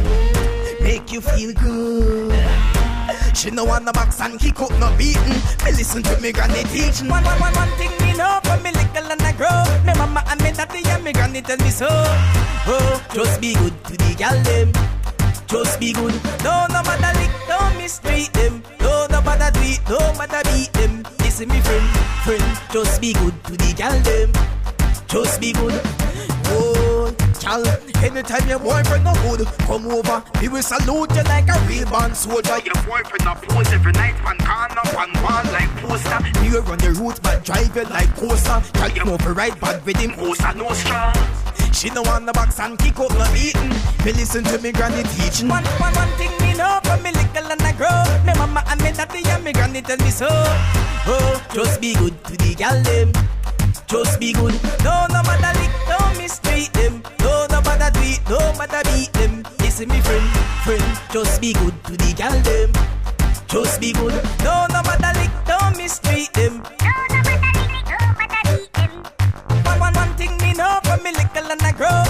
Make 0.81 1.11
you 1.11 1.21
feel 1.21 1.53
good. 1.53 2.31
She 3.33 3.49
no 3.49 3.65
the 3.65 3.91
box 3.91 4.21
and 4.21 4.39
kick 4.39 4.59
up, 4.61 4.71
no 4.79 4.93
beating. 4.97 5.41
Me 5.65 5.71
listen 5.71 6.03
to 6.03 6.21
me 6.21 6.31
granny 6.31 6.63
teaching. 6.65 7.09
One, 7.09 7.23
one, 7.23 7.39
one, 7.39 7.53
one 7.53 7.69
thing 7.77 7.91
me 8.05 8.15
know 8.15 8.39
from 8.43 8.61
me 8.63 8.71
little 8.71 9.11
and 9.11 9.21
I 9.21 9.31
grow. 9.33 9.63
Me 9.85 9.93
mama 9.97 10.23
and 10.27 10.41
me 10.43 10.51
daddy 10.51 10.87
and 10.89 11.03
me 11.03 11.11
granny 11.11 11.41
tell 11.41 11.57
me 11.57 11.69
so. 11.69 11.87
Oh, 11.89 13.03
just 13.13 13.41
be 13.41 13.53
good 13.55 13.73
to 13.85 13.97
the 13.97 14.15
gal 14.17 14.37
them. 14.43 15.00
Just 15.51 15.81
be 15.81 15.91
good. 15.91 16.13
No, 16.45 16.65
no 16.69 16.81
matter 16.83 17.19
lick, 17.19 17.29
no 17.49 17.59
mistreat 17.77 18.31
them. 18.31 18.63
No, 18.79 19.05
no 19.11 19.21
matter 19.21 19.51
it, 19.59 19.81
no 19.89 19.99
matter 20.17 20.41
beat 20.49 20.71
them. 20.71 21.03
Listen, 21.19 21.49
me 21.49 21.59
friend, 21.59 21.89
friend, 22.23 22.59
just 22.71 23.01
be 23.01 23.11
good 23.11 23.33
to 23.43 23.57
the 23.57 23.73
gal 23.75 23.91
them. 23.99 24.31
Just 25.09 25.41
be 25.41 25.51
good. 25.51 25.73
Gal, 27.41 27.65
anytime 28.03 28.47
your 28.47 28.59
boyfriend 28.59 29.03
no 29.03 29.13
good, 29.25 29.47
come 29.65 29.87
over. 29.87 30.23
He 30.39 30.47
will 30.47 30.61
salute 30.61 31.09
you 31.15 31.23
like 31.23 31.49
a 31.49 31.59
real 31.67 31.89
band 31.89 32.15
soldier. 32.15 32.59
Your 32.63 32.77
boyfriend 32.85 33.25
a 33.25 33.35
pose 33.35 33.73
every 33.73 33.93
night, 33.93 34.15
pan 34.21 34.37
corner, 34.37 34.85
pan 34.93 35.11
wall 35.23 35.43
like 35.51 35.69
poster. 35.81 36.19
You 36.45 36.59
run 36.61 36.77
the 36.77 36.93
route, 36.93 37.19
but 37.23 37.43
drive 37.43 37.75
you 37.75 37.83
like 37.85 38.15
coaster. 38.15 38.61
Tell 38.73 38.91
you 38.91 39.11
over 39.11 39.33
right 39.33 39.59
bad 39.59 39.83
with 39.85 39.97
him, 39.97 40.13
Osa 40.19 40.53
no 40.53 40.71
straw. 40.73 41.11
She 41.73 41.89
no 41.89 42.03
want 42.03 42.27
the 42.27 42.33
box 42.33 42.59
and 42.59 42.77
kick 42.77 42.99
up 42.99 43.09
no 43.09 43.25
beating. 43.33 43.73
Me 44.05 44.13
listen 44.13 44.43
to 44.43 44.59
me 44.59 44.71
granny 44.71 45.01
teaching. 45.17 45.49
One, 45.49 45.65
one, 45.81 45.93
one 45.95 46.11
thing 46.19 46.31
me 46.45 46.53
know 46.53 46.79
from 46.83 47.01
me 47.01 47.11
little 47.11 47.51
and 47.51 47.61
I 47.63 47.71
grow. 47.73 48.05
Me 48.23 48.37
mama 48.37 48.63
and 48.67 48.81
me 48.83 48.91
daddy 48.91 49.27
and 49.29 49.43
me 49.43 49.51
granny 49.51 49.81
tell 49.81 49.97
me 49.97 50.11
so. 50.11 50.27
Oh, 50.29 51.41
just 51.55 51.81
be 51.81 51.95
good 51.95 52.23
to 52.25 52.37
the 52.37 52.53
gal 52.53 52.79
them. 52.83 53.11
Just 53.87 54.19
be 54.19 54.31
good. 54.31 54.53
No, 54.83 55.07
no 55.09 55.23
matter 55.23 55.59
lick, 55.59 55.71
no 55.89 55.97
mistreat 56.21 56.71
them. 56.73 57.01
No, 58.01 58.37
no 58.37 58.53
matter 58.57 58.57
no 58.57 58.57
matter 58.57 58.81
beat 58.91 59.13
them. 59.13 59.43
Listen 59.59 59.89
me 59.89 59.99
friend, 60.01 60.29
friend. 60.63 60.99
Just 61.11 61.41
be 61.41 61.53
good 61.53 61.73
to 61.85 61.97
the 61.97 62.13
gal 62.15 62.31
them. 62.41 62.71
Just 63.47 63.81
be 63.81 63.91
good. 63.93 64.13
No, 64.43 64.65
no 64.69 64.81
matter 64.83 65.11
lick, 65.19 65.31
don't 65.45 65.77
my 65.77 65.87
street 65.87 66.29
m. 66.37 66.63
no 66.63 66.93
mistreat 67.11 68.71
them. 68.73 68.91
One, 69.65 69.79
one, 69.79 69.93
one 69.93 70.13
thing 70.15 70.37
me 70.37 70.53
know 70.53 70.79
from 70.83 71.03
me 71.03 71.11
little 71.11 71.51
and 71.51 71.61
I 71.61 71.71
grow. 71.73 72.03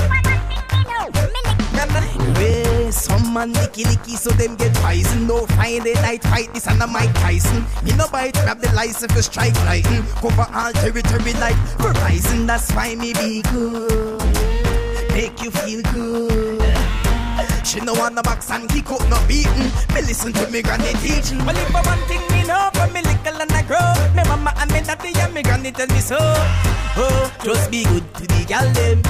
Well, 2.35 2.91
some 2.91 3.33
man 3.33 3.53
licky 3.53 3.83
licky 3.83 4.17
so 4.17 4.29
them 4.31 4.55
get 4.55 4.73
poison. 4.75 5.27
No 5.27 5.45
Friday 5.47 5.93
night 5.95 6.23
fight 6.23 6.53
this 6.53 6.67
and 6.67 6.81
a 6.81 6.87
Mike 6.87 7.13
Tyson. 7.15 7.65
Me 7.83 7.91
no 7.95 8.07
bite 8.09 8.33
grab 8.33 8.59
the 8.59 8.71
license 8.73 9.11
for 9.11 9.21
strike 9.21 9.55
lighting. 9.65 10.03
Cover 10.21 10.47
all 10.53 10.71
territory 10.73 11.33
like 11.33 11.57
Verizon. 11.77 12.47
That's 12.47 12.71
why 12.73 12.95
me 12.95 13.13
be 13.13 13.41
good. 13.41 14.40
Make 15.21 15.43
you 15.43 15.51
feel 15.51 15.83
good. 15.93 16.73
She 17.63 17.79
no 17.79 17.93
want 17.93 18.15
no 18.15 18.23
box 18.23 18.49
and 18.49 18.67
kick 18.67 18.89
up 18.89 19.07
no 19.07 19.21
beating. 19.27 19.69
Me 19.93 20.01
listen 20.01 20.33
to 20.33 20.49
me 20.49 20.63
granny 20.63 20.93
teaching. 20.93 21.37
Well, 21.45 21.55
if 21.55 21.75
I 21.75 21.81
one 21.85 22.01
thing 22.09 22.25
me 22.33 22.41
know 22.47 22.71
from 22.73 22.91
me 22.91 23.03
little 23.03 23.39
and 23.39 23.51
I 23.51 23.61
grow, 23.61 23.93
me 24.15 24.27
mama 24.27 24.51
and 24.57 24.71
me 24.73 24.81
daddy 24.81 25.13
and 25.19 25.31
me 25.31 25.43
granny 25.43 25.71
tell 25.73 25.85
me 25.93 25.99
so. 25.99 26.17
Oh, 26.17 27.31
just 27.43 27.69
be 27.69 27.83
good 27.83 28.01
to 28.15 28.23
the 28.25 28.45
gal 28.47 28.67
them. 28.73 29.03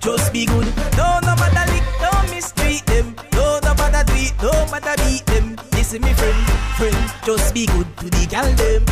Just 0.00 0.32
be 0.32 0.46
good. 0.46 0.64
No, 0.96 1.20
no 1.20 1.36
matter 1.36 1.70
lick, 1.70 1.84
don't 2.00 2.30
mistreat 2.30 2.86
them. 2.86 3.14
No, 3.34 3.60
no 3.62 3.74
matter 3.74 4.02
it, 4.16 4.32
no 4.40 4.50
matter 4.72 4.96
beat 5.04 5.26
them. 5.26 5.58
Listen, 5.72 6.00
me 6.00 6.14
friend, 6.14 6.46
friend. 6.78 7.12
Just 7.22 7.52
be 7.52 7.66
good 7.66 7.94
to 7.98 8.08
the 8.08 8.26
gal 8.30 8.50
them. 8.54 8.86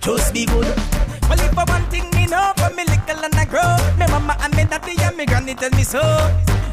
Just 0.00 0.32
be 0.32 0.46
good. 0.46 0.93
Well, 1.28 1.40
if 1.40 1.58
I 1.58 1.64
one 1.64 1.86
thing 1.90 2.10
me 2.10 2.26
know 2.26 2.52
from 2.56 2.76
me 2.76 2.84
little 2.84 3.24
and 3.24 3.34
I 3.34 3.44
grow, 3.44 3.76
me 3.98 4.06
mama 4.10 4.36
and 4.40 4.54
me 4.56 4.64
daddy 4.64 4.94
and 5.02 5.16
me 5.16 5.26
granny 5.26 5.54
tell 5.54 5.70
me 5.70 5.82
so. 5.82 6.02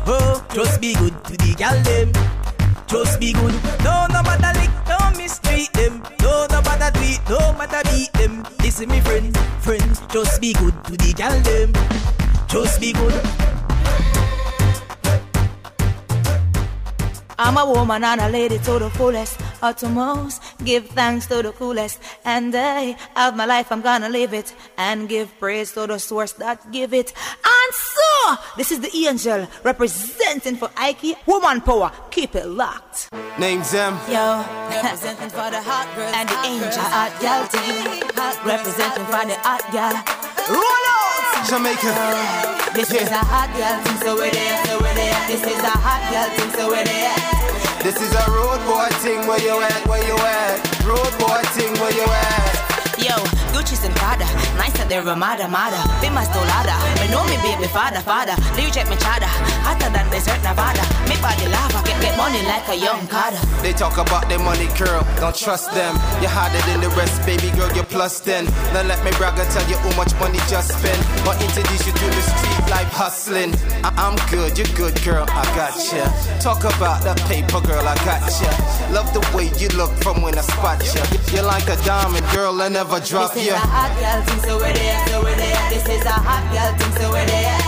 Oh, 0.08 0.46
just 0.54 0.82
be 0.82 0.94
good 0.96 1.14
to 1.26 1.38
the 1.38 1.56
gal 1.56 1.78
them. 1.84 2.12
Just 2.88 3.20
be 3.20 3.32
good. 3.34 3.54
No, 3.84 4.08
no 4.12 4.22
matter 4.24 4.60
lick, 4.60 4.72
don't 4.86 5.16
mistreat 5.18 5.72
them. 5.74 6.04
No, 6.22 6.48
no 6.50 6.62
matter 6.62 6.92
it, 6.96 7.22
no 7.30 7.54
matter 7.54 7.82
beat 7.90 8.12
them. 8.14 8.46
Listen, 8.60 8.90
me 8.90 9.00
friend, 9.00 9.38
friend. 9.62 10.02
Just 10.10 10.42
be 10.42 10.54
good 10.54 10.74
to 10.86 10.98
the 10.98 11.14
gal 11.14 11.40
them. 11.42 11.72
Just 12.48 12.82
be 12.82 12.92
good. 12.92 13.14
I'm 17.40 17.58
a 17.58 17.66
woman 17.66 18.04
and 18.04 18.22
a 18.22 18.30
lady 18.30 18.60
to 18.60 18.78
the 18.78 18.90
fullest, 18.92 19.40
uttermost. 19.62 20.42
Give 20.64 20.88
thanks 20.90 21.28
to 21.28 21.42
the 21.42 21.52
coolest, 21.52 22.00
and 22.26 22.54
I 22.56 22.96
of 23.16 23.36
my 23.36 23.46
life, 23.46 23.72
I'm 23.72 23.82
gonna 23.82 24.10
live 24.10 24.34
it, 24.34 24.54
and 24.78 25.08
give 25.08 25.28
praise 25.40 25.72
to 25.74 25.88
the 25.88 26.00
source 26.00 26.34
that 26.34 26.72
give 26.72 26.94
it. 26.94 27.14
And 27.46 27.74
so, 27.74 28.36
this 28.58 28.72
is 28.72 28.80
the 28.80 28.92
angel 29.08 29.48
representing 29.64 30.56
for 30.56 30.70
Ike, 30.78 31.18
woman 31.26 31.62
power. 31.62 31.92
Keep 32.10 32.36
it 32.36 32.48
locked. 32.48 33.10
Name's 33.40 33.72
them. 33.72 33.94
Yo, 34.10 34.44
representing 34.70 35.30
for 35.30 35.50
the 35.50 35.62
hot 35.62 35.88
girls 35.96 36.14
and 36.16 36.28
the 36.30 36.40
angel 36.46 36.84
hot 36.94 37.12
gal 37.22 37.48
team, 37.48 37.86
representing 38.46 39.06
for 39.06 39.26
the 39.26 39.38
hot 39.42 39.64
girl. 39.72 39.96
Roll 40.50 40.86
out, 40.96 41.11
Jamaica. 41.48 41.92
This 42.74 42.92
is 42.94 43.10
a 43.10 43.18
hot 43.18 43.50
girl 43.58 43.78
thing, 43.84 43.98
so 44.06 44.16
we're 44.16 44.32
there, 44.32 44.66
so 44.66 44.80
we're 44.80 44.94
there. 44.94 45.28
This 45.28 45.44
is 45.44 45.60
a 45.60 45.74
hot 45.74 46.02
girl 46.12 46.30
thing, 46.38 46.52
so 46.54 46.70
we're 46.70 46.86
there. 46.86 47.82
This 47.84 47.98
is 48.00 48.14
a 48.14 48.26
road 48.32 48.62
boy 48.70 48.88
thing 49.02 49.28
where 49.28 49.42
you 49.42 49.60
at, 49.60 49.88
where 49.88 50.06
you 50.06 50.16
at. 50.16 50.86
Road 50.86 51.12
boy 51.20 51.42
thing 51.58 51.74
where 51.82 51.92
you 51.92 52.06
at. 52.06 52.61
Yo, 53.62 53.68
Gucci's 53.68 53.84
and 53.86 53.94
Prada, 53.96 54.26
nice 54.58 54.74
that 54.74 54.90
they're 54.90 55.04
Ramada, 55.04 55.48
Mada. 55.48 55.78
Be 56.02 56.10
my 56.10 56.26
stolada, 56.26 56.74
but 56.98 57.10
know 57.14 57.22
me 57.30 57.38
baby 57.46 57.70
father, 57.70 58.02
father. 58.02 58.34
Do 58.58 58.66
you 58.66 58.72
check 58.74 58.90
me 58.90 58.96
chada? 58.98 59.30
Hotter 59.62 59.90
than 59.94 60.10
desert 60.10 60.42
Nevada. 60.42 60.82
Me 61.06 61.14
body 61.22 61.46
lava, 61.46 61.86
get 61.86 62.02
get 62.02 62.18
money 62.18 62.42
like 62.50 62.66
a 62.70 62.76
young 62.76 63.06
Carter. 63.06 63.38
They 63.62 63.74
talk 63.74 64.02
about 64.02 64.26
their 64.30 64.40
money, 64.42 64.66
girl. 64.82 65.06
Don't 65.22 65.36
trust 65.36 65.70
them. 65.78 65.94
You're 66.26 66.34
harder 66.34 66.58
than 66.66 66.82
the 66.82 66.90
rest, 66.98 67.22
baby 67.26 67.54
girl. 67.54 67.70
You're 67.78 67.86
plus 67.86 68.20
10. 68.22 68.46
Now 68.74 68.82
let 68.82 68.98
me 69.06 69.12
brag 69.22 69.38
and 69.38 69.50
tell 69.54 69.66
you 69.70 69.78
how 69.78 69.94
much 69.96 70.14
money 70.18 70.42
just 70.50 70.74
spent. 70.82 70.98
Or 71.30 71.38
introduce 71.38 71.86
you 71.86 71.94
to 71.94 72.08
the 72.10 72.24
street 72.34 72.66
life 72.74 72.90
hustling. 72.90 73.54
I- 73.86 73.94
I'm 74.02 74.18
good, 74.34 74.58
you're 74.58 74.74
good, 74.74 74.98
girl. 75.06 75.26
I 75.30 75.46
got 75.54 75.78
ya. 75.94 76.10
Talk 76.42 76.64
about 76.66 77.06
the 77.06 77.14
paper, 77.30 77.62
girl. 77.62 77.86
I 77.86 77.94
got 78.10 78.26
ya. 78.42 78.50
Love 78.90 79.14
the 79.14 79.22
way 79.38 79.54
you 79.62 79.70
look 79.78 79.92
from 80.02 80.22
when 80.26 80.34
I 80.38 80.42
spot 80.42 80.82
ya. 80.82 81.04
You're 81.34 81.46
like 81.46 81.70
a 81.70 81.78
diamond, 81.86 82.26
girl. 82.34 82.60
I 82.62 82.68
never 82.70 83.00
drop 83.00 83.36
This 83.52 83.60
is 83.60 83.68
a 83.68 83.76
hot 83.76 83.92
girl 84.00 84.20
thing, 84.24 84.42
so 84.48 84.54
we're 84.64 84.72
there, 84.72 85.00
so 85.12 85.20
we're 85.28 85.36
there. 85.36 85.60
This 85.68 85.84
is 85.84 86.08
a 86.08 86.16
hot 86.16 86.40
girl 86.56 86.72
thing, 86.72 86.94
so 86.96 87.12
we're 87.12 87.28
there. 87.28 87.60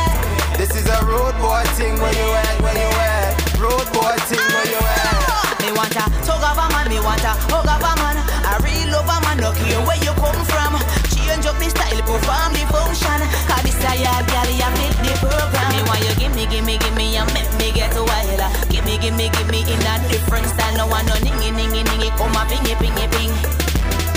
This 0.56 0.72
is 0.80 0.88
a 0.88 0.96
road 1.04 1.36
boy 1.44 1.60
thing. 1.76 2.00
Where 2.00 2.16
you 2.16 2.24
at? 2.40 2.56
Where 2.64 2.72
you 2.72 2.88
at? 2.88 3.36
Road 3.60 3.84
boy 3.92 4.16
thing. 4.32 4.40
Where 4.40 4.64
you 4.72 4.80
at? 4.80 5.60
Me 5.60 5.76
want 5.76 5.92
a 5.92 6.08
tug 6.24 6.40
of 6.40 6.56
a 6.56 6.72
man, 6.72 6.88
me 6.88 7.04
want 7.04 7.20
a 7.28 7.36
hug 7.52 7.68
of 7.68 7.84
a 7.84 7.92
man. 8.00 8.16
A 8.16 8.64
real 8.64 8.96
love 8.96 9.12
a 9.12 9.20
man, 9.28 9.44
no 9.44 9.52
care 9.52 9.84
where 9.84 10.00
you 10.00 10.16
come 10.24 10.40
from. 10.48 10.80
Change 11.12 11.44
up 11.52 11.60
the 11.60 11.68
style, 11.68 12.00
perform 12.08 12.56
the 12.56 12.64
function. 12.72 13.20
Cause 13.44 13.68
this 13.68 13.84
a 13.84 13.92
yard 14.00 14.24
girl, 14.32 14.48
you 14.56 14.70
fit 14.80 14.96
the 15.04 15.12
program. 15.20 15.68
Me 15.76 15.84
want 15.84 16.00
you 16.00 16.16
give 16.16 16.32
me, 16.32 16.48
give 16.48 16.64
me, 16.64 16.80
give 16.80 16.96
me, 16.96 17.20
and 17.20 17.28
make 17.36 17.52
me 17.60 17.76
get 17.76 17.92
wild. 17.92 18.40
Give 18.72 18.88
me, 18.88 18.96
give 19.04 19.20
me, 19.20 19.28
give 19.36 19.52
me 19.52 19.68
in 19.68 19.84
a 19.84 20.00
different 20.08 20.48
style. 20.48 20.80
No 20.80 20.88
one 20.88 21.04
no 21.12 21.20
ningy, 21.20 21.52
ningy, 21.52 21.84
ningy, 21.84 22.08
come 22.16 22.40
a 22.40 22.48
pingy, 22.48 22.72
pingy, 22.80 23.04
ping. 23.20 23.36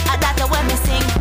I 0.07 0.14
that's 0.14 0.39
the 0.39 0.47
way 0.47 0.62
me 0.71 0.79
sing. 0.87 1.16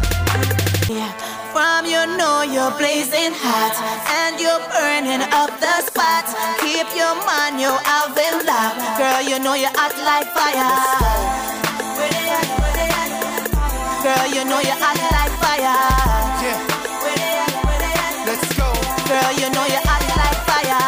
Yeah. 0.88 1.10
From 1.50 1.90
you 1.90 2.06
know 2.16 2.46
you're 2.46 2.70
blazing 2.78 3.34
hot 3.34 3.74
and 4.06 4.38
you're 4.38 4.62
burning 4.70 5.26
up 5.34 5.50
the 5.58 5.82
spot. 5.82 6.30
Keep 6.62 6.86
your 6.94 7.18
man, 7.26 7.58
you 7.58 7.74
have 7.74 8.14
it 8.14 8.46
locked. 8.46 8.78
Girl, 8.94 9.22
you 9.26 9.42
know 9.42 9.56
you're 9.58 9.74
hot 9.74 9.98
like 10.06 10.30
fire. 10.30 10.62
Girl, 14.06 14.28
you 14.30 14.46
know 14.46 14.62
you're 14.62 14.78
hot 14.78 15.02
like 15.10 15.34
fire. 15.42 15.74
Let's 18.30 18.46
go. 18.54 18.70
Girl, 19.10 19.32
you 19.42 19.50
know 19.58 19.66
you're 19.66 19.82
hot 19.90 20.06
like 20.22 20.40
fire. 20.46 20.86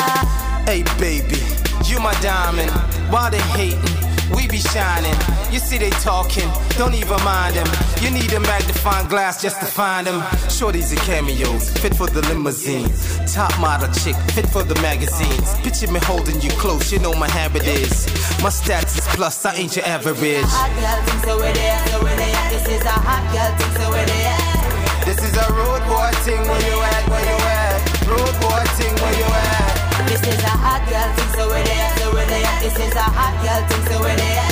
Hey 0.70 0.84
baby, 1.02 1.42
you 1.90 2.00
my 2.00 2.14
diamond. 2.22 2.70
Why 3.10 3.32
they 3.32 3.42
hating? 3.58 3.97
We 4.36 4.48
be 4.48 4.58
shining. 4.58 5.16
You 5.52 5.60
see 5.60 5.78
they 5.78 5.90
talking, 5.90 6.50
don't 6.78 6.94
even 6.94 7.24
mind 7.24 7.56
them. 7.56 7.68
You 8.02 8.10
need 8.12 8.32
a 8.34 8.40
magnifying 8.40 9.08
glass 9.08 9.42
just 9.42 9.60
to 9.60 9.66
find 9.66 10.08
them. 10.08 10.22
Shorties 10.48 10.92
and 10.92 11.00
cameos, 11.02 11.70
fit 11.78 11.96
for 11.96 12.08
the 12.08 12.22
limousine. 12.28 12.90
Top 13.26 13.58
model 13.60 13.92
chick, 13.94 14.16
fit 14.34 14.48
for 14.48 14.64
the 14.64 14.76
magazines. 14.82 15.56
Picture 15.62 15.92
me 15.92 16.00
holding 16.04 16.42
you 16.42 16.50
close, 16.52 16.92
you 16.92 17.00
know 17.00 17.14
my 17.14 17.30
habit 17.30 17.66
is. 17.66 18.08
My 18.44 18.50
stats 18.50 18.98
is 18.98 19.08
plus, 19.16 19.46
I 19.46 19.56
ain't 19.56 19.76
your 19.76 19.86
average. 19.86 20.18
Hot 20.46 20.72
girl 20.76 21.00
thing, 21.06 21.22
so 21.24 21.38
we're 21.38 21.54
there, 21.54 21.88
so 21.88 22.00
we're 22.04 22.16
there. 22.16 22.50
This 22.50 22.68
is 22.68 22.86
a 22.86 22.98
hot 23.08 23.24
girl 23.34 23.52
thing, 23.58 23.74
so 23.82 23.90
we're 23.90 24.06
there. 24.06 25.06
This 25.06 25.24
is 25.24 25.38
a 25.38 25.48
road 25.54 25.84
boy 25.88 26.12
thing, 26.24 26.42
where 26.42 26.64
you 26.68 26.82
at, 26.82 27.10
where 27.10 27.24
you 27.24 27.38
at? 27.48 28.08
Road 28.08 28.36
boy 28.42 28.64
thing, 28.76 28.94
where 28.96 29.18
you 29.18 29.26
at? 29.26 29.67
This 30.08 30.24
is 30.24 30.40
a 30.40 30.56
hot 30.56 30.82
girl 30.88 31.10
thing, 31.16 31.30
so 31.36 31.44
we're 31.52 31.64
there, 31.68 31.90
so 32.00 32.06
we're 32.16 32.26
there. 32.32 32.54
This 32.64 32.80
is 32.80 32.96
a 32.96 33.08
hot 33.12 33.36
girl 33.44 33.62
thing, 33.68 33.84
so 33.92 33.96
we're 34.00 34.16
there. 34.16 34.48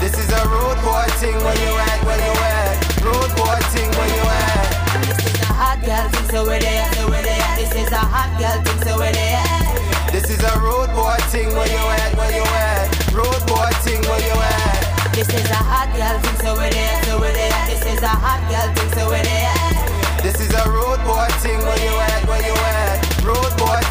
This 0.00 0.14
is 0.20 0.28
a 0.28 0.42
road 0.52 0.78
boy 0.84 1.08
thing, 1.16 1.36
where 1.40 1.56
you 1.56 1.72
at, 1.80 1.98
where 2.04 2.20
you 2.20 2.34
at? 2.36 2.76
Road 3.00 3.32
boy 3.36 3.56
thing, 3.72 3.88
where 3.96 4.10
you 4.12 4.24
at? 4.24 4.68
This 5.08 5.20
is 5.32 5.40
a 5.48 5.52
hot 5.52 5.78
girl 5.80 6.06
thing, 6.12 6.26
so 6.28 6.44
we're 6.44 6.60
there, 6.60 6.86
so 6.92 7.08
we're 7.08 7.24
there. 7.24 7.50
This 7.56 7.72
is 7.72 7.90
a 7.92 8.04
hot 8.04 8.30
girl 8.36 8.58
thing, 8.60 8.80
so 8.84 8.92
we're 9.00 9.16
there. 9.16 9.48
This 10.12 10.28
is 10.28 10.40
a 10.44 10.54
road 10.60 10.92
boy 10.92 11.16
thing, 11.32 11.48
where 11.56 11.68
you 11.72 11.82
at, 11.98 12.12
where 12.12 12.32
you 12.32 12.44
at? 12.44 12.92
Road 13.16 13.42
boy 13.48 13.72
thing, 13.84 14.00
where 14.04 14.20
you 14.20 14.36
at? 14.36 14.80
This 15.16 15.28
is 15.28 15.48
a 15.48 15.60
hot 15.60 15.88
girl 15.96 16.16
thing, 16.20 16.36
so 16.44 16.52
we're 16.54 16.68
there, 16.68 16.96
so 17.04 17.18
we're 17.18 17.32
there. 17.32 17.60
This 17.68 17.84
is 17.84 18.02
a 18.04 18.12
hot 18.12 18.40
girl 18.48 18.68
thing, 18.76 18.90
so 18.92 19.02
we're 19.08 19.24
there. 19.24 19.56
This 20.20 20.38
is 20.38 20.52
a 20.52 20.64
road 20.70 21.00
boy 21.08 21.26
thing, 21.42 21.58
where 21.64 21.80
you 21.80 21.94
at, 22.12 22.22
where 22.28 22.44
you 22.44 22.54
at? 22.54 23.00
Road 23.26 23.52
boy 23.58 23.81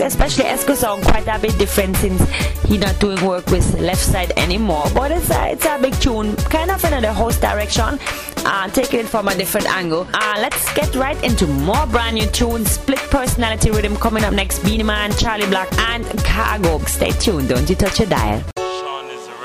especially 0.00 0.44
Esco 0.44 0.74
sound 0.74 1.02
quite 1.04 1.26
a 1.28 1.38
bit 1.38 1.56
different 1.58 1.96
since 1.96 2.20
he 2.64 2.78
not 2.78 2.98
doing 2.98 3.24
work 3.24 3.46
with 3.46 3.64
Leftside 3.76 4.30
anymore. 4.36 4.84
But 4.94 5.10
it's 5.12 5.30
a, 5.30 5.52
it's 5.52 5.64
a 5.64 5.78
big 5.80 5.94
tune, 6.00 6.36
kind 6.36 6.70
of 6.70 6.84
in 6.84 7.02
the 7.02 7.12
host 7.12 7.40
direction, 7.40 7.98
uh, 8.44 8.68
taking 8.68 9.00
it 9.00 9.06
from 9.06 9.28
a 9.28 9.34
different 9.34 9.66
angle. 9.68 10.06
Uh, 10.12 10.38
let's 10.38 10.72
get 10.74 10.94
right 10.94 11.20
into 11.24 11.46
more 11.46 11.86
brand 11.86 12.16
new 12.16 12.26
tunes. 12.26 12.72
Split 12.72 12.98
personality 13.10 13.70
rhythm 13.70 13.96
coming 13.96 14.24
up 14.24 14.32
next. 14.34 14.60
Beenie 14.60 14.82
Man, 14.84 15.10
Charly 15.12 15.46
Black, 15.46 15.72
and 15.90 16.04
Khago. 16.04 16.86
Stay 16.88 17.10
tuned, 17.10 17.48
don't 17.48 17.68
you 17.68 17.76
touch 17.76 17.98
your 17.98 18.08
dial. 18.08 18.42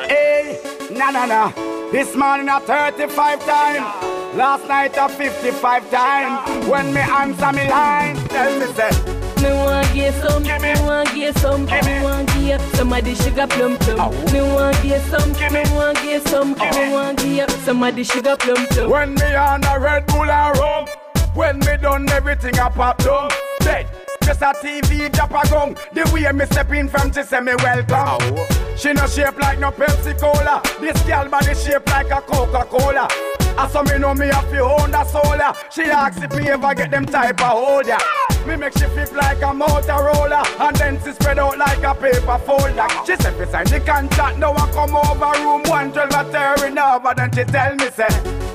Hey, 0.07 0.59
na 0.91 1.11
na 1.11 1.25
na. 1.25 1.51
This 1.91 2.15
morning 2.15 2.47
a 2.49 2.59
35 2.61 3.45
time. 3.45 4.11
Last 4.37 4.67
night 4.67 4.95
a 4.97 5.09
55 5.09 5.91
time. 5.91 6.69
When 6.69 6.93
me 6.93 7.01
answer 7.01 7.51
me 7.51 7.69
line, 7.69 8.15
tell 8.29 8.59
me 8.59 8.73
say. 8.73 9.10
Me 9.41 9.51
want 9.53 9.93
get 9.93 10.13
some, 10.21 10.43
me 10.43 10.73
want 10.85 11.13
get 11.15 11.37
some, 11.37 11.65
me 11.65 12.03
want 12.03 12.27
get 12.29 12.61
somebody 12.75 13.15
sugar 13.15 13.47
plum 13.47 13.77
plum. 13.77 14.11
Me 14.31 14.41
want 14.41 14.81
get 14.83 15.01
some, 15.09 15.31
me 15.31 15.63
want 15.73 15.97
get 15.97 16.27
some, 16.27 16.51
me 16.51 16.91
want 16.91 17.17
get 17.17 17.49
somebody 17.51 18.03
sugar 18.03 18.37
plum 18.37 18.65
plum. 18.67 18.89
When 18.89 19.15
me 19.15 19.33
on 19.35 19.63
a 19.63 19.79
Red 19.79 20.05
Bull 20.07 20.29
and 20.29 20.57
rum. 20.57 20.85
When 21.33 21.59
me 21.59 21.77
done 21.77 22.09
everything 22.09 22.59
I 22.59 22.69
pop 22.69 22.97
down. 22.99 23.29
Dead. 23.61 23.87
Just 24.23 24.41
a 24.41 24.53
TV 24.61 25.11
drop 25.11 25.31
a 25.31 25.49
gong. 25.49 25.75
The 25.93 26.09
way 26.13 26.31
me 26.31 26.45
step 26.45 26.71
in 26.71 26.87
from 26.87 27.11
she 27.11 27.23
say 27.23 27.39
me 27.39 27.53
welcome. 27.55 28.47
She 28.77 28.93
no 28.93 29.07
shape 29.07 29.39
like 29.39 29.59
no 29.59 29.71
Pepsi 29.71 30.19
Cola. 30.19 30.61
This 30.79 31.01
girl 31.03 31.27
body 31.29 31.55
shape 31.55 31.87
like 31.87 32.11
a 32.11 32.21
Coca 32.21 32.65
Cola. 32.65 33.07
I 33.57 33.67
saw 33.69 33.81
me 33.83 33.97
know 33.97 34.13
me 34.13 34.27
have 34.27 34.49
to 34.51 34.59
own 34.59 34.91
the 34.91 35.03
solar. 35.05 35.53
She 35.71 35.83
asks 35.83 36.21
if 36.21 36.35
me 36.35 36.49
ever 36.49 36.73
get 36.75 36.91
them 36.91 37.05
type 37.05 37.41
of 37.41 37.47
holder. 37.47 37.97
Me 38.47 38.55
make 38.55 38.73
she 38.77 38.85
flip 38.85 39.11
like 39.13 39.37
a 39.37 39.53
Motorola 39.53 40.43
and 40.59 40.75
then 40.75 40.99
she 41.03 41.11
spread 41.13 41.39
out 41.39 41.57
like 41.57 41.83
a 41.83 41.93
paper 41.93 42.37
folder. 42.45 42.87
She 43.05 43.15
said, 43.15 43.37
we 43.37 43.45
sign 43.45 43.65
the 43.65 43.79
contract, 43.79 44.37
now 44.39 44.53
I 44.53 44.71
come 44.71 44.95
over 44.95 45.31
room 45.43 45.63
112 45.63 46.11
at 46.11 46.59
her 46.59 46.67
in 46.67 46.77
over. 46.77 47.13
Then 47.15 47.31
she 47.31 47.43
tell 47.43 47.75
me, 47.75 47.89
say, 47.91 48.09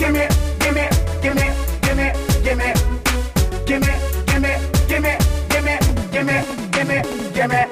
gimme, 0.00 0.28
gimme, 0.60 0.88
gimme, 1.22 1.46
gimme, 1.82 2.12
gimme, 2.42 2.74
gimme, 3.66 3.92
gimme, 4.26 4.52
gimme, 4.88 5.18
gimme, 5.50 5.78
gimme, 6.10 6.44
gimme, 6.72 7.02
gimme. 7.34 7.66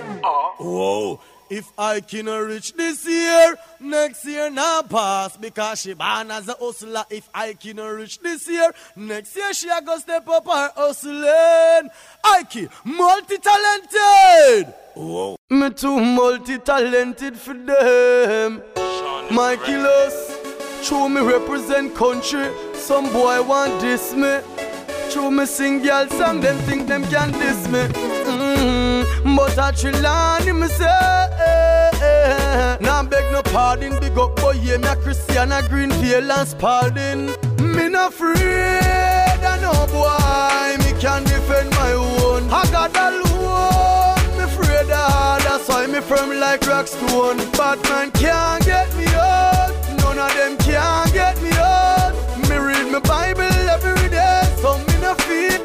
Whoa. 0.59 1.21
If 1.51 1.73
I 1.79 2.01
can 2.01 2.27
reach 2.27 2.75
this 2.75 3.07
year, 3.07 3.57
next 3.81 4.23
year 4.27 4.51
now 4.51 4.83
pass 4.83 5.35
because 5.39 5.81
she 5.81 5.95
born 5.95 6.31
as 6.31 6.47
a 6.47 6.53
hustler. 6.53 7.05
If 7.09 7.31
I 7.33 7.55
can 7.55 7.79
reach 7.79 8.19
this 8.21 8.47
year, 8.47 8.71
next 8.95 9.35
year 9.35 9.55
she 9.55 9.71
a 9.71 9.81
go 9.81 9.97
step 9.99 10.29
up 10.29 10.47
her 10.47 10.71
hustling. 10.77 11.89
Ike, 12.23 12.69
multi-talented. 12.85 14.75
Whoa. 14.95 15.37
Me 15.49 15.71
too 15.71 15.99
multi-talented 15.99 17.39
for 17.39 17.55
them. 17.55 18.63
Mikey 19.31 19.77
Loss, 19.79 20.38
true 20.83 21.09
me 21.09 21.21
represent 21.21 21.95
country. 21.95 22.51
Some 22.75 23.13
boy 23.13 23.43
want 23.43 23.81
this 23.81 24.15
me. 24.15 24.41
True 25.11 25.31
me 25.31 25.47
sing 25.47 25.81
girl 25.83 26.07
song, 26.11 26.41
them 26.41 26.59
think 26.67 26.87
them 26.87 27.03
can 27.05 27.33
diss 27.33 27.67
me. 27.69 27.89
Mm, 28.29 29.37
but 29.37 29.59
I 29.59 29.73
Trillani 29.73 30.53
me 30.61 30.69
say, 30.69 30.85
now 32.81 33.03
beg 33.05 33.33
no 33.33 33.43
pardon, 33.43 33.99
big 34.01 34.19
up 34.19 34.37
boy, 34.37 34.53
yeah, 34.63 34.77
me 34.77 34.89
a 34.89 34.97
Christiana 34.97 35.63
Greenfield 35.67 36.31
and 36.31 36.49
Spalding. 36.49 37.31
Me 37.75 37.89
not 37.89 38.13
afraid 38.13 39.43
of 39.43 39.61
no 39.63 39.87
boy, 39.87 40.77
me 40.85 40.93
can 41.01 41.25
defend 41.25 41.71
my 41.71 41.93
own. 41.93 42.47
I 42.51 42.65
got 42.71 42.95
alone, 42.95 44.37
me 44.37 44.45
afraid 44.45 44.91
of, 44.91 45.43
that's 45.43 45.69
why 45.69 45.87
me 45.87 46.01
firm 46.01 46.39
like 46.39 46.61
rockstone. 46.61 47.39
Batman 47.57 48.11
can't 48.11 48.63
get 48.65 48.95
me 48.95 49.07
out, 49.15 49.73
none 50.19 50.31
of 50.31 50.37
them 50.37 50.57
can 50.59 51.13
get 51.13 51.41
me 51.43 51.51
out. 51.53 52.13
Me 52.49 52.57
read 52.57 52.91
my 52.91 52.99
Bible 53.01 53.43
every 53.43 54.09
day, 54.09 54.43
so 54.61 54.79
me 54.79 54.95
no 55.01 55.15
fear. 55.25 55.59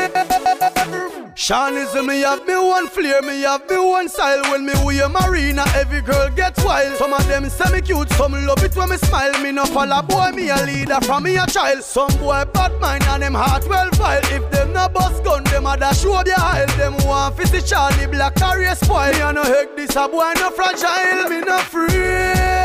Sean 1.35 1.75
is 1.75 1.93
me 1.95 2.21
have 2.21 2.45
me 2.47 2.55
one 2.55 2.87
flair, 2.87 3.21
me 3.21 3.41
have 3.41 3.67
me 3.69 3.77
one 3.77 4.07
style. 4.07 4.43
When 4.51 4.65
me 4.65 4.73
wear 4.85 5.09
marina, 5.09 5.65
every 5.75 6.01
girl 6.01 6.29
gets 6.29 6.63
wild. 6.63 6.97
Some 6.97 7.13
of 7.13 7.27
them 7.27 7.49
say 7.49 7.71
me 7.73 7.81
cute, 7.81 8.09
some 8.11 8.33
love 8.33 8.63
it 8.63 8.75
when 8.75 8.89
me 8.89 8.97
smile. 8.97 9.33
Me 9.41 9.51
no 9.51 9.65
follow 9.65 10.01
boy, 10.03 10.31
me 10.35 10.49
a 10.49 10.57
leader 10.63 11.01
from 11.01 11.23
me 11.23 11.35
a 11.37 11.47
child. 11.47 11.83
Some 11.83 12.13
boy 12.19 12.43
bad 12.53 12.79
mind 12.79 13.03
and 13.05 13.23
them 13.23 13.33
heart 13.33 13.67
well 13.67 13.89
file. 13.91 14.21
If 14.25 14.49
them 14.51 14.73
no 14.73 14.87
bust 14.87 15.23
gun, 15.23 15.43
them 15.45 15.65
a 15.65 15.75
dash 15.75 16.01
show 16.01 16.21
their 16.23 16.39
aisle. 16.39 16.67
Them 16.77 16.95
want 17.07 17.35
fi 17.35 17.45
see 17.45 17.61
Charly 17.61 18.05
Black 18.05 18.35
career 18.35 18.75
spoil. 18.75 19.11
Me 19.13 19.21
a 19.21 19.33
no 19.33 19.43
heck 19.43 19.75
this 19.75 19.95
a 19.95 20.07
boy 20.07 20.31
no 20.35 20.51
fragile. 20.51 21.27
Me 21.29 21.41
no 21.41 21.57
afraid 21.57 22.62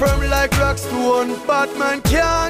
firm 0.00 0.30
like 0.30 0.50
rocks 0.58 0.84
to 0.86 0.96
one, 0.96 1.28
Batman 1.46 2.00
can't 2.00 2.49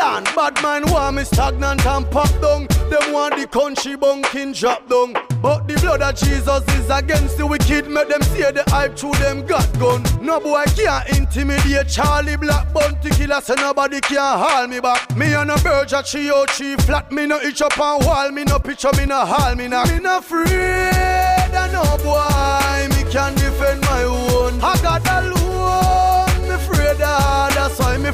Hold 0.00 0.24
bad 0.34 0.62
man 0.62 0.90
want 0.90 1.16
me 1.16 1.24
stagnant 1.24 1.84
and 1.86 2.10
pop 2.10 2.30
down. 2.40 2.66
Them 2.90 3.12
want 3.12 3.36
the 3.36 3.46
country 3.46 3.96
bunking 3.96 4.52
drop 4.52 4.88
down. 4.88 5.14
But 5.42 5.66
the 5.66 5.74
blood 5.80 6.02
of 6.02 6.14
Jesus 6.16 6.66
is 6.76 6.90
against 6.90 7.36
the 7.36 7.46
wicked. 7.46 7.88
Make 7.88 8.08
them 8.08 8.22
see 8.22 8.42
the 8.42 8.64
hype 8.68 8.96
through 8.96 9.12
them 9.14 9.44
got 9.46 9.66
gun. 9.78 10.02
No 10.20 10.40
boy 10.40 10.64
can't 10.76 11.08
intimidate 11.10 11.88
Charly 11.88 12.36
Black 12.36 12.72
Bounty 12.72 13.10
killer, 13.10 13.40
so 13.40 13.54
nobody 13.54 14.00
can 14.00 14.38
haul 14.38 14.66
me 14.66 14.80
back. 14.80 15.14
Me 15.16 15.34
and 15.34 15.50
a 15.50 15.58
bird 15.58 15.92
a 15.92 16.02
tree 16.02 16.28
out 16.28 16.36
oh 16.36 16.46
tree 16.46 16.76
flat. 16.76 17.10
Me 17.12 17.26
no 17.26 17.38
itch 17.40 17.62
up 17.62 17.78
on 17.78 18.04
wall. 18.04 18.30
Me 18.30 18.44
no 18.44 18.58
picture. 18.58 18.90
Me 18.96 19.06
no 19.06 19.24
haul. 19.24 19.54
Me 19.54 19.68
no. 19.68 19.84
Me 19.84 19.98
no 19.98 20.18
afraid 20.18 21.54
of 21.54 21.72
no 21.72 21.82
boy. 22.02 22.88
Me 22.94 23.10
can 23.10 23.34
defend 23.34 23.80
my 23.82 24.04
own. 24.04 24.60
I 24.62 24.78
got 24.82 25.04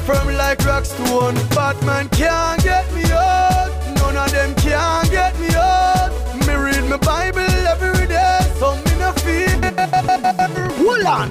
firm 0.09 0.33
like 0.35 0.59
rock 0.65 0.85
stone. 0.85 1.35
Batman 1.55 2.09
can't 2.09 2.61
get 2.63 2.85
me 2.95 3.03
out. 3.11 3.69
None 3.97 4.17
of 4.17 4.31
them 4.31 4.51
can 4.55 5.05
get 5.17 5.33
me 5.39 5.49
out. 5.55 6.11
Me 6.45 6.53
read 6.65 6.85
my 6.89 6.97
Bible 6.97 7.51
every 7.73 8.07
day, 8.07 8.39
so 8.59 8.67
me 8.85 8.93
no 9.01 9.11
fear. 9.23 9.55
Hold 10.81 11.05
on. 11.17 11.27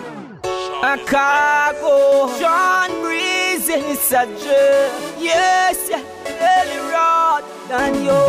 A 0.90 0.94
Khago, 1.10 1.96
John 2.40 2.90
Breeze 3.02 3.68
in 3.68 3.82
his 3.90 4.08
journey. 4.10 4.88
Yes, 5.28 5.78
yeah, 5.90 6.04
really 6.42 6.80
rod 6.92 7.42
than 7.70 7.92
you. 8.06 8.24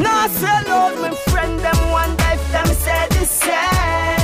Now 0.00 0.28
sell 0.40 0.68
out 0.80 0.94
my 1.04 1.12
friend, 1.30 1.58
them 1.58 1.80
one 1.90 2.12
if 2.32 2.42
them 2.52 2.68
say 2.84 3.06
the 3.16 3.24
same. 3.26 4.21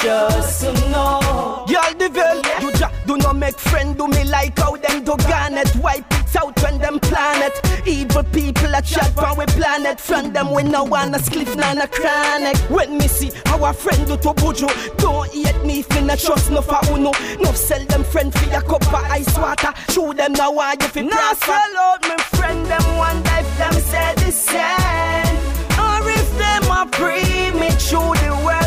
Trust 0.00 0.60
to 0.62 0.72
know. 0.90 1.64
Y'all 1.68 1.94
devil, 1.94 2.42
you 2.60 2.70
ja, 2.78 2.88
do 3.06 3.16
not 3.18 3.36
make 3.36 3.58
friend 3.58 3.96
do 3.96 4.08
me 4.08 4.24
like 4.24 4.58
how 4.58 4.76
them 4.76 5.04
do 5.04 5.16
garnet. 5.28 5.74
Wipe 5.76 6.04
it 6.12 6.36
out 6.36 6.60
when 6.62 6.78
them 6.78 6.98
planet. 7.00 7.52
Evil 7.86 8.24
people 8.24 8.74
a 8.74 8.82
chat 8.82 9.12
from 9.14 9.36
we 9.36 9.46
planet. 9.46 10.00
From 10.00 10.32
them 10.32 10.52
we 10.54 10.62
no 10.62 10.84
wanna 10.84 11.18
spliff 11.18 11.54
nana 11.56 11.86
chronic. 11.86 12.56
When 12.70 12.98
me 12.98 13.08
see 13.08 13.30
our 13.46 13.72
friend 13.72 14.06
do 14.06 14.16
to 14.16 14.32
buju, 14.40 14.68
don't 14.96 15.30
hate 15.32 15.64
me 15.64 15.80
if 15.80 15.90
me 15.94 16.00
not 16.02 16.18
trust 16.18 16.50
no 16.50 16.62
for 16.62 16.80
uno. 16.92 17.12
No 17.40 17.52
sell 17.52 17.84
them 17.86 18.04
friend 18.04 18.32
for 18.32 18.50
a 18.56 18.62
cup 18.62 18.82
of 18.82 18.94
ice 18.94 19.36
water. 19.38 19.72
Show 19.90 20.12
them 20.12 20.32
now 20.32 20.52
why 20.52 20.74
you 20.80 20.88
fi 20.88 21.02
Now 21.02 21.32
sell 21.34 21.76
out 21.78 22.02
me 22.02 22.16
friend 22.36 22.64
them 22.66 22.86
one 22.96 23.20
if 23.38 23.58
them 23.58 23.74
say 23.90 24.14
the 24.16 24.32
same. 24.32 25.36
Or 25.84 26.08
if 26.08 26.28
them 26.38 26.64
a 26.70 26.86
pre 26.90 27.50
me 27.60 27.70
through 27.72 28.14
the 28.24 28.40
world 28.44 28.59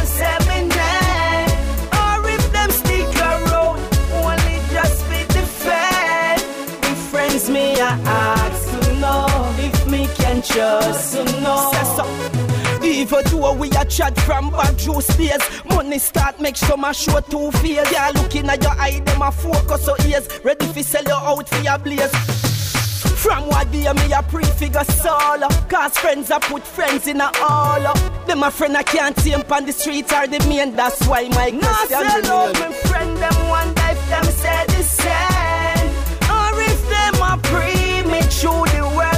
me 10.43 10.49
can 10.49 10.81
trust 10.81 11.15
to 11.15 11.41
know. 11.41 11.71
Say 11.73 11.83
so. 11.95 12.83
Even 12.83 13.23
though 13.25 13.53
we 13.53 13.69
a 13.69 13.85
chat 13.85 14.17
from 14.21 14.49
back 14.51 14.75
juice 14.75 15.07
days 15.15 15.39
Money 15.69 15.97
start 15.97 16.37
make 16.41 16.57
some 16.57 16.83
a 16.83 16.93
show 16.93 17.21
two 17.21 17.49
fears 17.53 17.89
Yeah, 17.91 18.11
looking 18.13 18.49
at 18.49 18.61
your 18.61 18.73
eye, 18.73 18.99
them 19.05 19.21
a 19.21 19.31
focus 19.31 19.85
so 19.85 19.95
ears. 20.05 20.27
Ready 20.43 20.65
fi 20.65 20.81
sell 20.81 21.03
you 21.03 21.13
out 21.13 21.47
for 21.47 21.61
your 21.61 21.77
blaze. 21.77 22.11
From 23.23 23.47
what 23.47 23.71
day 23.71 23.89
me 23.93 24.11
a 24.11 24.21
prefigure 24.21 24.83
solo 24.83 25.47
Cause 25.69 25.97
friends 25.97 26.29
I 26.29 26.39
put 26.39 26.63
friends 26.63 27.07
in 27.07 27.21
a 27.21 27.31
all 27.41 27.93
Them 28.27 28.43
a 28.43 28.51
friend 28.51 28.75
I 28.75 28.83
can't 28.83 29.17
see 29.17 29.31
'em 29.33 29.43
on 29.49 29.65
the 29.65 29.71
street 29.71 30.11
or 30.11 30.27
the 30.27 30.39
main. 30.49 30.75
That's 30.75 31.01
why 31.07 31.29
my 31.29 31.51
question 31.51 31.61
Nah, 31.61 31.85
sell 31.87 32.03
out 32.03 32.53
remain. 32.55 32.69
me 32.69 32.75
friend 32.89 33.17
them 33.17 33.47
one 33.47 33.69
if 33.69 34.09
them 34.09 34.25
say 34.25 34.65
the 34.67 34.83
same. 34.83 35.89
Or 36.29 36.61
if 36.69 36.89
them 36.89 37.15
a 37.21 37.37
pre 37.43 38.01
me 38.11 38.21
through 38.23 38.65
the 38.75 38.83
world 38.93 39.12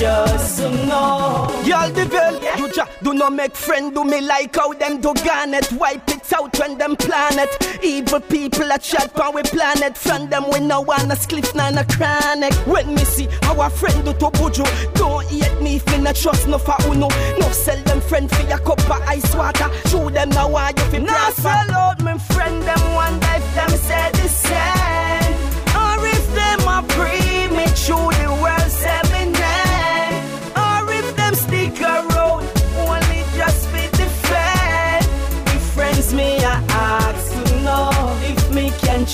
trust 0.00 0.58
to 0.58 0.70
know 0.86 1.46
Y'all 1.64 1.92
devil, 1.92 2.34
you 2.58 2.72
ja, 2.74 2.86
do 3.02 3.12
not 3.12 3.32
make 3.32 3.54
friend 3.54 3.94
do 3.94 4.02
me 4.02 4.20
like 4.20 4.56
how 4.56 4.72
them 4.72 5.00
do 5.00 5.12
garnet. 5.24 5.70
Wipe 5.72 6.08
it 6.08 6.32
out 6.32 6.58
when 6.58 6.78
them 6.78 6.96
planet 6.96 7.50
Evil 7.82 8.20
people 8.20 8.70
a 8.72 8.78
chat 8.78 9.18
on 9.20 9.34
we 9.34 9.42
planet. 9.42 9.96
From 9.96 10.28
them 10.30 10.44
we 10.50 10.60
no 10.60 10.80
wanna 10.80 11.14
spliff 11.14 11.54
nana 11.54 11.84
chronic. 11.84 12.54
When 12.66 12.94
me 12.94 13.04
see 13.04 13.28
our 13.44 13.68
friend 13.68 14.04
do 14.04 14.12
to 14.14 14.30
buju 14.38 14.64
Don't 14.94 15.26
hate 15.26 15.60
me 15.60 15.76
if 15.76 15.86
me 15.88 15.98
not 15.98 16.16
trust 16.16 16.48
no 16.48 16.58
for 16.58 16.76
uno. 16.88 17.08
No 17.38 17.48
sell 17.50 17.80
them 17.84 18.00
friend 18.00 18.30
for 18.30 18.46
a 18.46 18.58
cup 18.58 18.80
of 18.80 19.02
ice 19.02 19.34
water. 19.34 19.68
Show 19.88 20.08
them 20.08 20.30
now 20.30 20.48
why 20.48 20.70
you 20.70 20.84
fi 20.84 20.98
Now 20.98 21.30
sell 21.30 21.70
out 21.72 22.02
me 22.02 22.18
friend 22.32 22.62
them 22.62 22.94
one 22.94 23.20
day 23.20 23.36
if 23.36 23.54
them 23.54 23.70
say 23.70 24.10
the 24.12 24.28
same. 24.28 25.34
Or 25.76 26.06
if 26.06 26.34
them 26.34 26.60
a 26.68 26.82
pre 26.88 27.54
me 27.54 27.66
through 27.66 28.10
the 28.18 28.38
world 28.42 28.59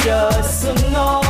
me 0.06 0.12
can 0.12 0.30
trust 0.30 1.25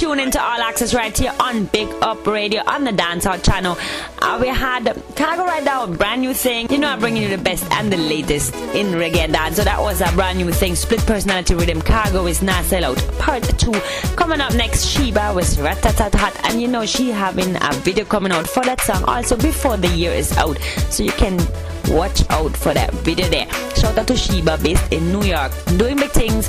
Yeah, 0.00 0.08
you're 0.08 0.14
still 0.14 0.16
tuning 0.16 0.30
to 0.32 0.42
All 0.42 0.60
Access 0.60 0.94
right 0.94 1.16
here 1.16 1.32
on 1.40 1.66
Big 1.66 1.88
Up 2.02 2.26
Radio 2.26 2.62
on 2.66 2.84
the 2.84 2.90
Dancehall 2.90 3.42
channel. 3.44 3.76
Uh, 4.20 4.38
we 4.40 4.48
had 4.48 4.84
Khago 4.84 5.44
right 5.44 5.64
now, 5.64 5.84
a 5.84 5.86
brand 5.86 6.20
new 6.20 6.34
thing. 6.34 6.70
You 6.70 6.78
know, 6.78 6.88
I'm 6.88 7.00
bringing 7.00 7.22
you 7.22 7.28
the 7.28 7.42
best 7.42 7.70
and 7.72 7.92
the 7.92 7.96
latest 7.96 8.54
in 8.74 8.92
reggae 8.94 9.30
dance. 9.30 9.56
So 9.56 9.64
that 9.64 9.80
was 9.80 10.00
a 10.00 10.10
brand 10.12 10.38
new 10.38 10.50
thing. 10.52 10.74
Split 10.74 11.00
personality 11.06 11.54
rhythm. 11.54 11.80
Khago 11.80 12.28
is 12.28 12.42
not 12.42 12.64
sell 12.64 12.84
out. 12.84 12.98
Part 13.18 13.42
two. 13.58 13.72
Coming 14.16 14.40
up 14.40 14.54
next, 14.54 14.86
Sheba 14.86 15.32
with 15.34 15.56
Ratatatat. 15.56 16.50
And 16.50 16.60
you 16.60 16.68
know, 16.68 16.86
she 16.86 17.10
having 17.10 17.56
a 17.56 17.72
video 17.74 18.04
coming 18.04 18.32
out 18.32 18.46
for 18.46 18.64
that 18.64 18.80
song 18.80 19.04
also 19.04 19.36
before 19.36 19.76
the 19.76 19.88
year 19.88 20.12
is 20.12 20.36
out. 20.36 20.58
So 20.90 21.02
you 21.02 21.12
can 21.12 21.38
watch 21.88 22.28
out 22.30 22.56
for 22.56 22.72
that 22.72 22.92
video 23.04 23.26
there. 23.28 23.48
Shout 23.74 23.98
out 23.98 24.06
to 24.08 24.16
Sheba 24.16 24.58
based 24.62 24.92
in 24.92 25.12
New 25.12 25.22
York, 25.22 25.52
doing 25.76 25.96
big 25.96 26.10
things. 26.10 26.48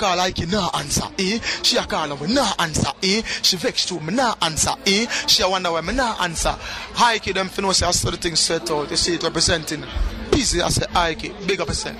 call 0.00 0.16
like 0.16 0.48
nah 0.48 0.70
answer, 0.78 1.04
eh? 1.18 1.38
She 1.62 1.76
a 1.76 1.82
call 1.84 2.16
me 2.16 2.32
nah 2.32 2.54
answer, 2.58 2.90
eh? 3.02 3.20
She 3.42 3.56
vex 3.58 3.84
to 3.86 4.00
me 4.00 4.14
nah 4.14 4.34
answer, 4.40 4.72
eh? 4.86 5.06
She 5.26 5.42
a 5.42 5.48
wonder 5.48 5.70
why 5.72 5.82
me 5.82 5.92
nah 5.92 6.16
answer. 6.22 6.56
Hike 6.94 7.34
them 7.34 7.48
finna 7.48 7.74
say 7.74 7.86
I 7.86 7.90
saw 7.90 8.10
the 8.10 8.16
thing 8.16 8.34
set 8.34 8.70
out. 8.70 8.90
You 8.90 8.96
see 8.96 9.16
it 9.16 9.22
representing. 9.22 9.84
Busy 10.30 10.62
I 10.62 10.70
say 10.70 10.86
Hike, 10.92 11.46
big 11.46 11.60
up 11.60 11.68
percent. 11.68 11.98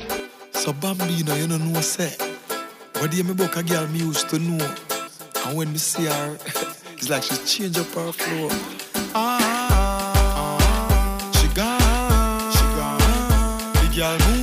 So 0.53 0.73
Bambino, 0.73 1.35
you 1.35 1.47
don't 1.47 1.73
know 1.73 1.81
say. 1.83 2.17
What 2.99 3.11
do 3.11 3.19
you 3.19 3.25
me 3.25 3.35
book 3.35 3.57
a 3.57 3.63
girl 3.63 3.87
me 3.89 3.99
used 3.99 4.31
to 4.31 4.39
know? 4.39 4.75
And 5.45 5.57
when 5.59 5.71
me 5.71 5.79
see 5.79 6.07
her, 6.07 6.39
it's 6.97 7.11
like 7.11 7.23
she's 7.23 7.53
change 7.53 7.77
up 7.79 7.87
her 7.89 8.13
flow. 8.13 8.49
Ah, 9.15 10.57
she 11.35 11.49
gone, 11.49 12.53
she 12.57 12.65
gone. 12.79 12.99
The 13.75 13.89
girl 13.95 14.19
move 14.31 14.40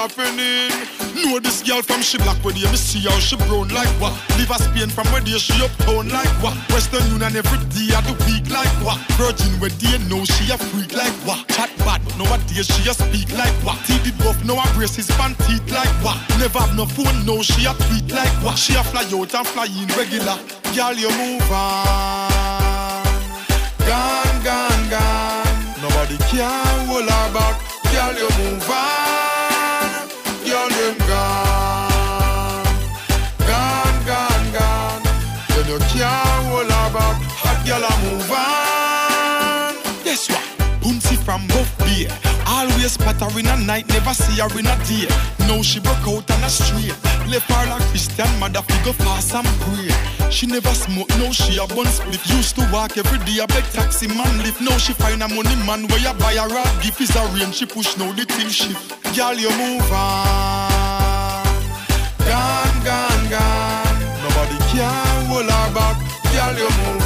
happening. 0.00 0.72
Know 1.12 1.38
this 1.38 1.60
girl 1.62 1.82
from 1.82 2.00
she 2.00 2.16
black 2.16 2.40
where 2.40 2.54
me 2.54 2.64
see 2.76 3.04
how 3.04 3.18
she 3.20 3.36
brown 3.36 3.68
like 3.68 3.92
what? 4.00 4.16
Live 4.40 4.50
a 4.50 4.56
Spain 4.56 4.88
from 4.88 5.04
where 5.12 5.20
they 5.20 5.36
she 5.36 5.52
uptown 5.60 6.08
like 6.08 6.32
what? 6.40 6.56
Western 6.72 7.04
Union 7.12 7.36
every 7.36 7.60
day 7.68 7.92
of 7.92 8.04
the 8.08 8.16
week 8.24 8.48
like 8.48 8.72
what? 8.80 8.96
Virgin 9.20 9.52
where 9.60 9.68
they 9.76 9.98
know 10.08 10.24
she 10.24 10.48
a 10.48 10.56
freak 10.56 10.96
like 10.96 11.12
what? 11.28 11.44
Chat 11.52 11.68
bad 11.84 12.00
but 12.04 12.16
nowadays 12.16 12.68
she 12.72 12.88
a 12.88 12.94
speak 12.96 13.28
like 13.36 13.52
what? 13.60 13.76
TV 13.84 14.08
buff 14.24 14.40
now 14.44 14.56
her 14.56 14.72
braces 14.72 15.10
pan 15.20 15.36
teeth 15.44 15.68
like 15.68 15.92
what? 16.00 16.16
Never 16.40 16.60
have 16.60 16.72
no 16.76 16.86
phone 16.86 17.20
now 17.28 17.42
she 17.42 17.68
a 17.68 17.76
tweet 17.84 18.08
like 18.08 18.32
what? 18.40 18.56
She 18.56 18.72
a 18.80 18.82
fly 18.82 19.04
out 19.04 19.34
and 19.36 19.46
fly 19.52 19.68
in 19.68 19.88
regular. 20.00 20.40
Girl 20.72 20.96
you 20.96 21.12
move 21.20 21.44
on. 21.52 23.04
Gone, 23.84 24.38
gone, 24.48 24.84
gone. 24.88 25.56
Nobody 25.84 26.16
can 26.32 26.88
hold 26.88 27.04
her 27.04 27.26
back. 27.36 27.56
Girl 27.92 28.14
you 28.16 28.30
move 28.40 28.70
on. 28.70 28.89
Spot 42.88 43.20
her 43.20 43.38
in 43.38 43.46
a 43.46 43.56
night, 43.56 43.86
never 43.88 44.12
see 44.12 44.40
her 44.40 44.50
in 44.58 44.66
a 44.66 44.76
day. 44.84 45.06
Now 45.46 45.62
she 45.62 45.78
broke 45.80 46.08
out 46.08 46.28
on 46.30 46.42
a 46.42 46.50
street. 46.50 46.96
Left 47.28 47.48
her 47.50 47.66
like 47.70 47.82
Christian 47.90 48.26
mother 48.40 48.62
figure 48.62 48.92
fast 48.94 49.34
and 49.34 49.46
pray. 49.62 50.30
She 50.30 50.46
never 50.46 50.74
smoke, 50.74 51.08
now 51.10 51.30
she 51.30 51.58
a 51.58 51.66
bun 51.68 51.86
split. 51.86 52.24
Used 52.30 52.56
to 52.56 52.68
walk 52.72 52.96
every 52.96 53.18
day, 53.24 53.38
a 53.38 53.46
beg 53.46 53.64
taxi 53.70 54.08
man 54.08 54.38
lift. 54.42 54.60
Now 54.60 54.76
she 54.78 54.92
find 54.94 55.22
a 55.22 55.28
money 55.28 55.54
man 55.66 55.86
where 55.88 56.00
you 56.00 56.12
buy 56.18 56.34
her 56.34 56.50
a 56.50 56.64
gift 56.82 57.00
is 57.00 57.14
a 57.14 57.24
rain. 57.34 57.52
She 57.52 57.66
push 57.66 57.96
now 57.96 58.10
the 58.12 58.24
thing 58.24 58.48
shift. 58.48 58.90
Girl, 59.14 59.34
you 59.34 59.50
move 59.50 59.92
on. 59.92 61.44
Gone, 62.26 62.78
gone, 62.82 63.24
gone. 63.30 63.98
Nobody 64.24 64.58
can 64.72 65.26
hold 65.26 65.46
her 65.46 65.74
back. 65.74 65.96
Girl, 66.32 66.58
you 66.58 66.70
move 66.82 66.99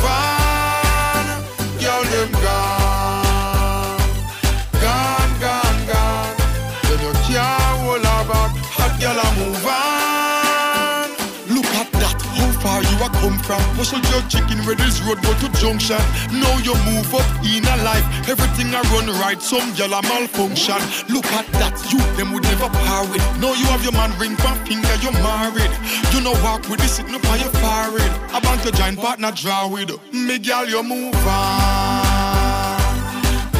come 13.24 13.38
from. 13.40 13.62
Muscle 13.76 14.00
jerk 14.12 14.28
chicken 14.28 14.58
where 14.66 14.76
this 14.76 15.00
road 15.02 15.20
go 15.22 15.32
to 15.40 15.48
junction. 15.60 16.00
Now 16.32 16.54
you 16.60 16.74
move 16.84 17.08
up 17.14 17.28
in 17.40 17.64
a 17.64 17.76
life. 17.82 18.04
Everything 18.28 18.74
I 18.74 18.82
run 18.92 19.08
right, 19.20 19.40
some 19.40 19.72
girl 19.76 19.94
a 19.94 20.02
malfunction. 20.02 20.80
Look 21.08 21.26
at 21.32 21.46
that, 21.60 21.76
you 21.90 22.00
them 22.16 22.32
would 22.32 22.44
never 22.44 22.68
par 22.84 23.04
with. 23.08 23.24
Now 23.40 23.54
you 23.54 23.66
have 23.72 23.82
your 23.82 23.92
man 23.92 24.12
ring 24.18 24.36
from 24.36 24.56
finger, 24.66 24.94
you're 25.00 25.16
married. 25.24 25.72
You 26.12 26.20
know 26.20 26.36
walk 26.44 26.68
with 26.68 26.80
this, 26.80 26.96
sitting 26.96 27.14
up 27.14 27.24
on 27.30 27.40
your 27.40 27.54
forehead. 27.62 28.12
A 28.36 28.40
bank 28.40 28.62
to 28.62 28.72
join 28.72 28.96
partner 28.96 29.32
draw 29.32 29.68
with. 29.68 29.90
Me 30.12 30.38
girl, 30.38 30.66
you 30.68 30.82
move 30.82 31.14
on. 31.26 32.04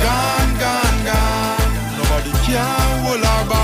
Gone, 0.05 0.53
gone, 0.61 0.99
gone. 1.09 1.71
Nobody 1.97 2.33
can 2.45 3.05
hold 3.05 3.25
her 3.25 3.49
back. 3.49 3.64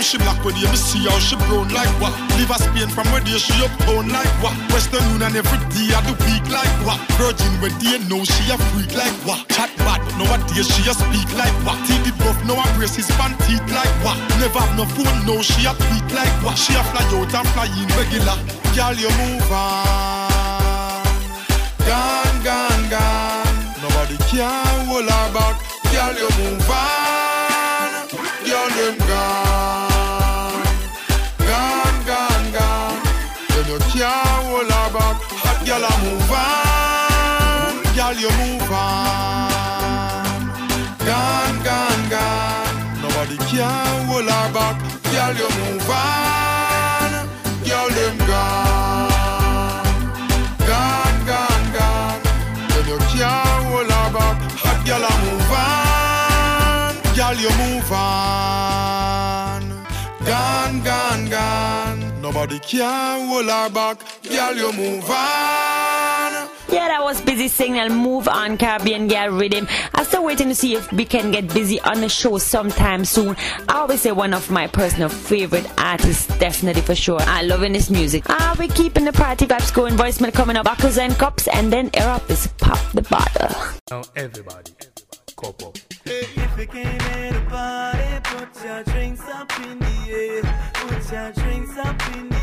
From 0.00 0.18
she 0.18 0.18
black 0.24 0.42
where 0.44 0.54
me 0.54 0.76
see 0.76 1.04
how 1.04 1.18
she 1.18 1.36
brown 1.36 1.68
like 1.76 1.90
what? 2.00 2.12
Live 2.38 2.50
a 2.50 2.56
Spain 2.56 2.88
from 2.88 3.06
where 3.12 3.20
they 3.20 3.36
she 3.36 3.52
uptown 3.64 4.08
like 4.08 4.32
what? 4.40 4.56
Western 4.72 5.04
Union 5.12 5.36
every 5.36 5.60
day 5.68 5.92
of 5.92 6.02
the 6.08 6.14
week 6.24 6.44
like 6.48 6.72
what? 6.86 6.98
Virgin 7.20 7.52
where 7.60 7.74
they 7.84 7.98
know 8.08 8.24
she 8.24 8.44
a 8.48 8.56
freak 8.72 8.92
like 8.96 9.12
what? 9.28 9.44
Chat 9.48 9.68
bad 9.84 10.00
but 10.00 10.16
nowadays 10.16 10.68
she 10.72 10.88
a 10.88 10.94
speak 10.96 11.28
like 11.36 11.52
what? 11.66 11.76
TV 11.84 12.08
buff 12.16 12.38
now 12.48 12.56
her 12.56 12.70
braces 12.76 13.10
pan 13.20 13.36
teeth 13.44 13.64
like 13.72 13.92
what? 14.00 14.16
Never 14.40 14.60
have 14.60 14.72
no 14.76 14.84
phone 14.96 15.20
now 15.28 15.42
she 15.42 15.68
a 15.68 15.72
tweet 15.76 16.08
like 16.16 16.32
what? 16.40 16.56
She 16.56 16.72
a 16.72 16.82
fly 16.90 17.04
out 17.04 17.34
and 17.36 17.48
fly 17.52 17.68
in 17.68 17.88
regular. 17.92 18.38
Girl 18.72 18.96
you 18.96 19.10
move 19.20 19.52
on. 19.52 21.04
Gone, 21.84 22.38
gone, 22.40 22.84
gone. 22.88 23.52
Nobody 23.84 24.16
can 24.32 24.86
hold 24.88 25.04
her 25.04 25.26
back. 25.34 25.56
Girl 25.92 26.14
you 26.16 26.30
move 26.40 26.70
on. 26.70 26.99
Girl 38.10 38.18
you 38.22 38.30
move 38.38 38.72
on. 38.72 39.50
Gone, 40.98 41.62
gone, 41.62 42.08
gone. 42.10 42.76
Nobody 43.02 43.36
can 43.46 44.06
hold 44.08 44.24
her 44.24 44.52
back. 44.52 44.76
Girl 45.12 45.32
you 45.38 45.48
move 45.60 45.88
on. 45.88 47.12
Girl 47.62 47.88
them 47.88 48.18
gone. 48.26 49.86
Gone, 50.66 51.18
gone, 51.30 51.66
gone. 51.72 52.22
Then 52.70 52.84
you 52.88 52.98
can't 52.98 53.64
hold 53.70 53.92
her 53.94 54.08
back. 54.10 54.36
Hot 54.58 54.78
girl 54.84 55.06
a 55.06 55.12
move 55.22 55.52
on. 55.54 56.92
Girl 57.14 57.36
you 57.38 57.52
move 57.62 57.92
on. 57.92 59.62
Gone, 60.26 60.82
gone, 60.82 61.28
gone. 61.28 62.20
Nobody 62.20 62.58
can 62.58 63.28
hold 63.28 63.46
her 63.46 63.70
back. 63.70 63.98
Girl 64.24 64.56
you 64.56 64.72
move 64.72 65.08
on. 65.08 66.59
Yeah, 66.72 66.86
that 66.86 67.02
was 67.02 67.20
Busy 67.20 67.48
Signal. 67.48 67.88
Move 67.88 68.28
on, 68.28 68.56
Caribbean 68.56 69.08
Girl 69.08 69.30
Rhythm. 69.30 69.66
I'm 69.92 70.04
still 70.04 70.24
waiting 70.24 70.48
to 70.48 70.54
see 70.54 70.76
if 70.76 70.92
we 70.92 71.04
can 71.04 71.32
get 71.32 71.52
busy 71.52 71.80
on 71.80 72.00
the 72.00 72.08
show 72.08 72.38
sometime 72.38 73.04
soon. 73.04 73.36
I 73.68 73.78
always 73.78 74.02
say 74.02 74.12
one 74.12 74.32
of 74.32 74.50
my 74.52 74.68
personal 74.68 75.08
favorite 75.08 75.66
artists, 75.78 76.26
definitely 76.38 76.82
for 76.82 76.94
sure. 76.94 77.18
I'm 77.20 77.48
loving 77.48 77.72
this 77.72 77.90
music. 77.90 78.22
Ah, 78.28 78.54
we 78.58 78.68
keeping 78.68 79.04
the 79.04 79.12
party 79.12 79.46
vibes 79.46 79.74
going. 79.74 79.96
Voicemail 79.96 80.32
coming 80.32 80.56
up, 80.56 80.64
buckles 80.64 80.96
and 80.96 81.12
cups, 81.14 81.48
and 81.48 81.72
then 81.72 81.90
air 81.94 82.08
up 82.08 82.30
is 82.30 82.46
pop 82.58 82.78
the 82.92 83.02
bottle. 83.02 83.50
Now 83.90 84.02
everybody, 84.14 84.72
cup 85.36 85.62
up. 85.64 85.76
If 86.04 86.58
you 86.58 86.66
came 86.66 86.86
in 86.86 87.34
the 87.34 87.40
party, 87.48 88.20
put 88.22 88.64
your 88.64 88.84
drinks 88.84 89.22
up 89.28 89.60
in 89.60 89.78
the 89.78 90.10
air. 90.10 90.70
Put 90.74 91.12
your 91.12 91.32
drinks 91.32 91.76
up 91.78 92.16
in 92.16 92.28
the 92.28 92.36
air. 92.36 92.39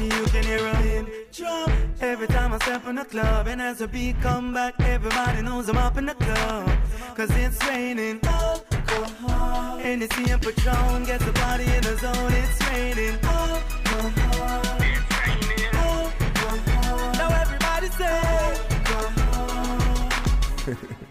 You 0.00 0.24
can 0.32 0.44
hear 0.44 0.66
a 0.66 1.06
drop 1.32 1.70
every 2.00 2.26
time 2.28 2.52
I 2.54 2.58
step 2.58 2.86
in 2.86 2.96
the 2.96 3.04
club. 3.04 3.46
And 3.48 3.60
as 3.60 3.78
the 3.78 3.88
beat 3.88 4.20
come 4.20 4.54
back, 4.54 4.74
everybody 4.80 5.42
knows 5.42 5.68
I'm 5.68 5.76
up 5.76 5.98
in 5.98 6.06
the 6.06 6.14
club. 6.14 6.70
Cause 7.14 7.30
it's 7.36 7.62
raining 7.68 8.20
alcohol. 8.24 9.78
And 9.80 10.02
it's 10.02 10.16
the 10.16 10.38
Patron 10.38 11.04
gets 11.04 11.24
the 11.24 11.32
body 11.32 11.64
in 11.64 11.82
the 11.82 11.96
zone. 11.98 12.32
It's 12.32 12.60
raining 12.70 13.18
alcohol. 13.22 14.62
It's 14.80 15.12
raining 15.20 15.74
Alcohol. 15.74 17.12
Now 17.20 17.30
everybody 17.42 17.88
say 17.88 18.16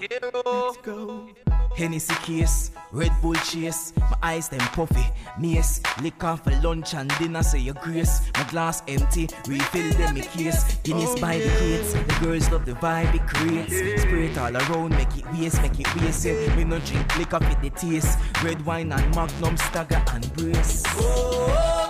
Let's 0.00 0.76
go. 0.78 1.28
Hennessy 1.76 2.14
case, 2.16 2.70
Red 2.90 3.12
Bull 3.22 3.34
chase, 3.34 3.92
my 3.96 4.16
eyes 4.22 4.48
them 4.48 4.60
puffy, 4.60 5.04
mace, 5.38 5.80
liquor 6.02 6.36
for 6.42 6.50
lunch 6.62 6.94
and 6.94 7.08
dinner, 7.18 7.42
say 7.42 7.58
your 7.58 7.74
grace. 7.74 8.20
My 8.34 8.44
glass 8.44 8.82
empty, 8.88 9.28
refill 9.46 9.92
them 9.98 10.14
my 10.14 10.20
case. 10.20 10.76
Guinness 10.82 11.14
oh, 11.16 11.20
by 11.20 11.38
the 11.38 11.48
crates, 11.48 11.92
the 11.92 12.24
girls 12.24 12.50
love 12.50 12.64
the 12.64 12.72
vibe 12.72 13.14
it 13.14 13.26
creates. 13.26 14.02
Spray 14.02 14.26
it 14.26 14.38
all 14.38 14.56
around, 14.56 14.90
make 14.90 15.16
it 15.16 15.26
waste, 15.32 15.62
make 15.62 15.78
it 15.78 15.94
waste. 15.96 16.24
Yeah. 16.24 16.56
Me 16.56 16.64
no 16.64 16.78
drink 16.80 17.16
liquor 17.18 17.38
for 17.38 17.60
the 17.60 17.70
taste. 17.70 18.18
Red 18.42 18.64
wine 18.64 18.92
and 18.92 19.14
Magnum, 19.14 19.56
stagger 19.56 20.02
and 20.12 20.32
brace. 20.34 20.82
Oh, 20.88 21.89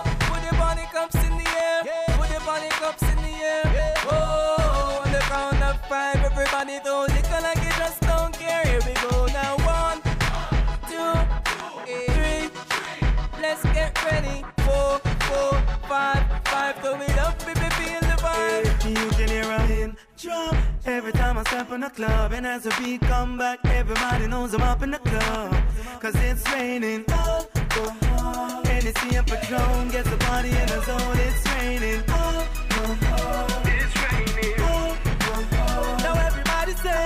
five, 15.91 16.23
five, 16.45 16.75
throw 16.77 16.95
it 17.01 17.17
up, 17.17 17.37
baby, 17.45 17.67
feel 17.77 18.01
the 18.11 18.17
vibe. 18.23 18.65
You 18.89 19.09
can 19.17 19.29
hear 19.35 19.49
a 19.57 19.61
in 19.81 19.97
drum 20.17 20.55
every 20.85 21.11
time 21.11 21.37
I 21.37 21.43
step 21.43 21.69
in 21.71 21.81
the 21.81 21.89
club, 21.89 22.31
and 22.31 22.47
as 22.47 22.63
the 22.63 22.73
beat 22.79 23.01
come 23.01 23.37
back, 23.37 23.59
everybody 23.65 24.25
knows 24.27 24.53
I'm 24.53 24.61
up 24.61 24.81
in 24.83 24.91
the 24.91 24.99
club. 24.99 25.53
Cause 25.99 26.15
it's 26.15 26.49
raining 26.53 27.03
alcohol, 27.09 28.61
and 28.73 28.83
it's 28.89 29.01
the 29.01 29.21
Patron 29.31 29.89
gets 29.89 30.09
the 30.09 30.19
body 30.27 30.51
in 30.61 30.67
the 30.73 30.79
zone. 30.87 31.17
It's 31.27 31.43
raining 31.55 32.03
alcohol, 32.07 33.47
it's 33.75 33.95
raining 34.05 34.59
alcohol. 34.73 35.97
Now 36.05 36.15
everybody 36.27 36.73
say 36.85 37.03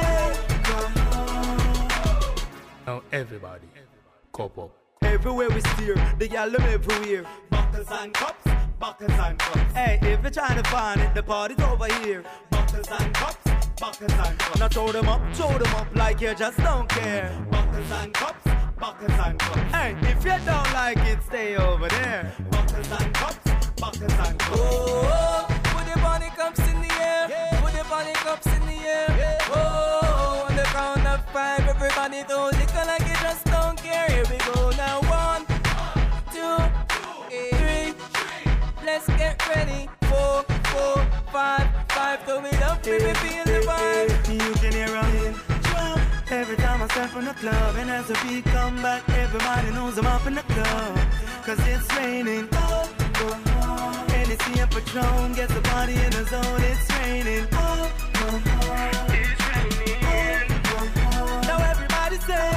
alcohol. 0.68 1.66
Now 2.86 3.02
everybody, 3.12 3.68
cup 4.32 4.57
up. 4.60 4.72
Everywhere 5.02 5.49
we 5.49 5.62
steer, 5.72 5.95
the 6.20 6.28
gal 6.28 6.56
everywhere. 6.56 7.26
Bottles 7.49 7.88
and 7.91 8.14
cups 8.14 8.45
buckles 8.80 9.11
and 9.11 9.38
cups. 9.38 9.73
Hey, 9.73 9.99
if 10.02 10.22
you're 10.22 10.31
trying 10.31 10.61
to 10.61 10.69
find 10.69 11.02
it, 11.02 11.14
the 11.14 11.23
party's 11.23 11.60
over 11.60 11.88
here. 12.02 12.23
Buckles 12.49 12.88
and 12.99 13.14
cups, 13.14 13.38
buckles 13.80 14.11
and 14.11 14.39
cups. 14.39 14.60
Now 14.60 14.68
throw 14.68 14.91
them 14.91 15.07
up, 15.07 15.22
throw 15.35 15.57
them 15.57 15.76
up 15.76 15.95
like 15.95 16.22
you 16.22 16.34
just 16.35 16.57
don't 16.57 16.88
care. 16.89 17.31
Buckles 17.49 17.91
and 17.91 18.14
cups, 18.14 18.49
buckles 18.80 19.11
and 19.11 19.39
cups. 19.39 19.76
Hey, 19.76 19.95
if 20.02 20.23
you 20.23 20.38
don't 20.45 20.73
like 20.73 20.97
it, 20.97 21.23
stay 21.23 21.56
over 21.56 21.88
there. 21.88 22.34
Buckles 22.52 22.91
and 22.91 23.14
cups, 23.14 23.38
buckles 23.80 24.14
and 24.14 24.39
cups. 24.39 24.60
Oh, 24.60 25.45
put 25.47 25.55
Four, 40.76 40.97
five, 41.31 41.68
five. 41.89 42.19
Throw 42.26 42.43
it 42.45 42.61
up, 42.61 42.84
baby, 42.84 43.14
feel 43.22 43.43
the 43.45 43.60
vibe. 43.69 44.10
You 44.34 44.53
can 44.61 44.73
hear 44.73 44.88
jump 45.69 46.02
every 46.31 46.57
time 46.57 46.81
I 46.81 46.88
step 46.88 47.10
from 47.10 47.26
the 47.26 47.34
club, 47.34 47.76
and 47.77 47.89
as 47.89 48.07
the 48.07 48.18
beat 48.23 48.45
come 48.45 48.76
back, 48.81 49.07
everybody 49.10 49.72
knows 49.72 49.97
I'm 49.97 50.06
up 50.07 50.26
in 50.27 50.35
the 50.35 50.41
club. 50.41 50.97
Cause 51.45 51.60
it's 51.68 51.88
raining. 51.95 52.47
Oh, 52.53 52.89
oh, 53.23 53.43
oh. 53.47 54.06
Hennessy 54.11 54.60
and 54.60 54.72
Patron 54.72 55.34
gets 55.34 55.53
the 55.53 55.61
party 55.61 55.93
in 55.93 56.11
the 56.11 56.26
zone. 56.26 56.61
It's 56.69 56.89
raining. 56.97 57.47
Oh, 57.53 57.91
oh, 58.15 58.41
oh. 58.45 59.06
It's 59.10 59.41
raining. 59.49 59.99
Oh, 60.02 60.76
oh, 60.76 60.89
oh. 61.22 61.41
Now 61.49 61.60
everybody 61.72 62.18
say. 62.30 62.47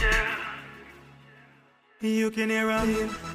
Yeah. 0.00 0.36
You 2.00 2.30
can 2.30 2.48
hear 2.50 2.70
a 2.70 2.86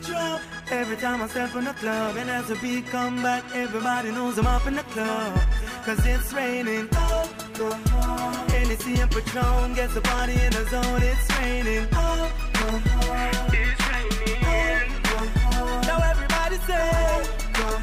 drop 0.02 0.42
every 0.72 0.98
time 0.98 1.22
I 1.22 1.28
step 1.28 1.56
in 1.56 1.66
the 1.66 1.74
club, 1.74 2.18
and 2.18 2.30
as 2.30 2.48
the 2.48 2.56
beat 2.56 2.88
come 2.88 3.22
back, 3.22 3.44
everybody 3.54 4.12
knows 4.12 4.38
I'm 4.38 4.48
up 4.48 4.66
in 4.68 4.76
the 4.76 4.84
club. 4.84 5.40
Cause 5.84 6.06
it's 6.06 6.34
raining. 6.34 6.90
Oh, 6.94 7.30
oh, 7.60 7.84
oh. 7.88 8.46
Hennessy 8.50 9.00
and 9.00 9.12
Patron 9.12 9.74
gets 9.76 9.94
the 9.94 10.02
party 10.02 10.34
in 10.34 10.52
the 10.52 10.66
zone. 10.66 11.02
It's 11.04 11.30
raining. 11.38 11.88
It's 13.54 13.82
raining. 13.92 14.42
Now 15.88 16.00
everybody 16.12 16.56
say. 16.66 16.92
Oh. 17.58 17.80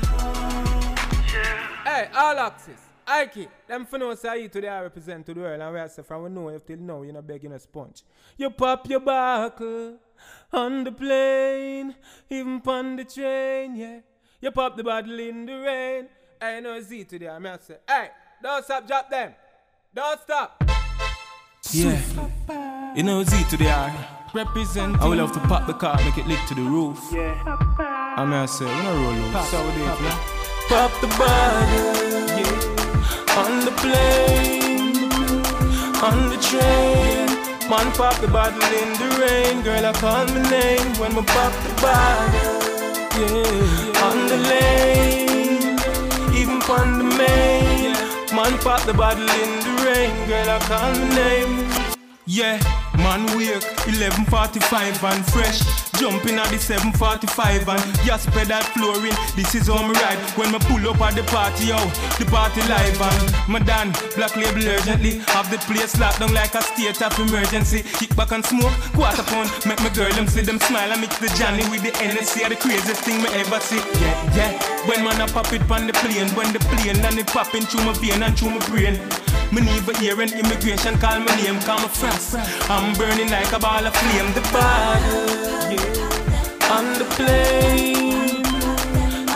Hey, 1.84 2.08
all 2.14 2.38
axis. 2.38 2.80
Ike, 3.06 3.48
them 3.66 3.84
for 3.84 3.98
know 3.98 4.14
say 4.14 4.44
I 4.44 4.46
today 4.46 4.68
I 4.68 4.82
represent 4.82 5.26
to 5.26 5.34
the 5.34 5.40
world 5.40 5.60
and 5.60 5.74
we 5.74 5.80
are 5.80 5.88
from 5.88 6.22
we 6.22 6.30
know 6.30 6.48
if 6.48 6.64
till 6.64 6.78
now 6.78 7.02
you 7.02 7.12
know 7.12 7.20
begging 7.20 7.52
a 7.52 7.58
sponge. 7.58 8.02
You 8.36 8.50
pop 8.50 8.88
your 8.88 9.00
buckle 9.00 9.98
on 10.52 10.84
the 10.84 10.92
plane, 10.92 11.94
even 12.30 12.60
on 12.66 12.96
the 12.96 13.04
train, 13.04 13.76
yeah. 13.76 14.00
You 14.40 14.50
pop 14.50 14.76
the 14.76 14.84
bottle 14.84 15.18
in 15.18 15.46
the 15.46 15.54
rain. 15.54 16.08
I 16.40 16.60
know 16.60 16.80
Z 16.80 17.04
today, 17.04 17.28
I 17.28 17.38
may 17.38 17.56
say, 17.60 17.76
hey, 17.88 18.08
don't 18.42 18.64
stop, 18.64 18.86
drop 18.86 19.08
them. 19.08 19.34
Don't 19.94 20.20
stop. 20.20 20.62
Yeah. 21.70 22.00
You 22.96 23.02
know 23.04 23.22
Z 23.22 23.44
to 23.50 23.56
the 23.56 23.70
R. 23.70 23.92
Represent. 24.34 25.00
I 25.00 25.06
will 25.06 25.18
have 25.18 25.32
to 25.32 25.40
pop 25.40 25.66
the 25.66 25.74
car, 25.74 25.96
make 26.04 26.18
it 26.18 26.26
lit 26.26 26.40
to 26.48 26.54
the 26.54 26.62
roof. 26.62 26.98
Yeah. 27.12 27.34
I 28.16 28.24
may 28.24 28.46
say, 28.46 28.64
we 28.64 28.70
not 28.70 28.94
roll 28.94 29.12
loose. 29.12 29.32
Pop, 29.32 29.46
So 29.46 29.64
we 29.64 29.72
do 29.74 29.82
it, 29.82 29.86
pop, 29.86 30.00
yeah. 30.00 30.18
Pop 30.68 31.00
the 31.00 31.06
bottle, 31.18 32.26
yeah. 32.38 32.72
On 33.38 33.64
the 33.64 33.72
plane, 33.80 35.12
on 36.02 36.28
the 36.30 36.36
train. 36.42 37.21
Man 37.70 37.90
pop 37.92 38.20
the 38.20 38.28
bottle 38.28 38.62
in 38.62 38.92
the 38.98 39.08
rain. 39.20 39.62
Girl, 39.62 39.84
I 39.86 39.92
call 39.92 40.26
my 40.26 40.50
name 40.50 40.94
when 41.00 41.14
we 41.14 41.22
pop 41.22 41.52
the 41.64 41.72
bottle. 41.80 42.60
Yeah, 43.18 44.02
on 44.06 44.26
the 44.28 44.36
lane, 44.50 45.78
even 46.34 46.60
on 46.70 46.98
the 46.98 47.04
main. 47.16 47.92
Man 48.34 48.58
pop 48.58 48.82
the 48.82 48.92
bottle 48.94 49.28
in 49.28 49.60
the 49.64 49.72
rain. 49.84 50.28
Girl, 50.28 50.50
I 50.50 50.58
call 50.60 50.92
my 50.92 51.14
name. 51.14 51.68
Yeah, 52.26 52.58
man 52.96 53.26
wake 53.36 53.62
11:45 53.86 55.02
and 55.04 55.24
fresh. 55.26 55.81
Jumping 56.02 56.34
at 56.34 56.50
the 56.50 56.58
7:45 56.58 57.68
and 57.70 57.86
yes, 58.02 58.26
pedal 58.26 58.58
flooring. 58.74 59.14
This 59.38 59.54
is 59.54 59.68
how 59.70 59.86
me 59.86 59.94
ride 60.02 60.18
when 60.34 60.50
me 60.50 60.58
pull 60.66 60.82
up 60.90 61.00
at 61.00 61.14
the 61.14 61.22
party. 61.30 61.70
Yo, 61.70 61.78
the 62.18 62.26
party 62.26 62.58
live 62.66 62.98
and 62.98 63.22
me 63.46 63.62
done 63.62 63.94
black 64.18 64.34
label 64.34 64.66
urgently. 64.66 65.22
Have 65.30 65.46
the 65.46 65.62
place 65.62 65.94
locked 66.02 66.18
down 66.18 66.34
like 66.34 66.58
a 66.58 66.62
state 66.62 67.00
of 67.00 67.14
emergency. 67.22 67.86
Kick 68.02 68.16
back 68.16 68.32
and 68.32 68.44
smoke, 68.44 68.74
quarter 68.98 69.22
pound. 69.22 69.46
Make 69.62 69.78
my 69.78 69.94
girl 69.94 70.10
them 70.18 70.26
see 70.26 70.42
them 70.42 70.58
smile 70.58 70.90
and 70.90 71.00
mix 71.00 71.22
the 71.22 71.30
Johnny 71.38 71.62
with 71.70 71.86
the 71.86 71.94
NSC. 72.02 72.50
The 72.50 72.56
craziest 72.56 73.06
thing 73.06 73.22
me 73.22 73.30
ever 73.38 73.60
see. 73.60 73.78
Yeah, 74.02 74.18
yeah. 74.34 74.50
When 74.90 75.04
man 75.06 75.20
a 75.22 75.30
pop 75.30 75.52
it 75.52 75.62
on 75.70 75.86
the 75.86 75.94
plane, 76.02 76.26
when 76.34 76.52
the 76.52 76.58
plane 76.66 76.98
and 76.98 77.14
it 77.16 77.28
popping 77.28 77.62
through 77.62 77.86
my 77.86 77.94
vein 78.02 78.20
and 78.26 78.36
through 78.36 78.50
my 78.50 78.62
brain. 78.66 78.98
Me 79.52 79.60
never 79.60 79.94
hear 79.98 80.18
an 80.20 80.32
immigration 80.32 80.98
call 80.98 81.20
my 81.20 81.30
name, 81.36 81.60
call 81.60 81.78
me 81.78 81.86
frost. 81.86 82.34
I'm 82.70 82.92
burning 82.98 83.30
like 83.30 83.52
a 83.52 83.58
ball 83.60 83.86
of 83.86 83.94
flame. 83.94 84.32
The 84.34 84.40
bottle, 84.50 85.70
yeah. 85.70 85.91
On 86.72 86.86
the 86.98 87.04
plane, 87.16 88.44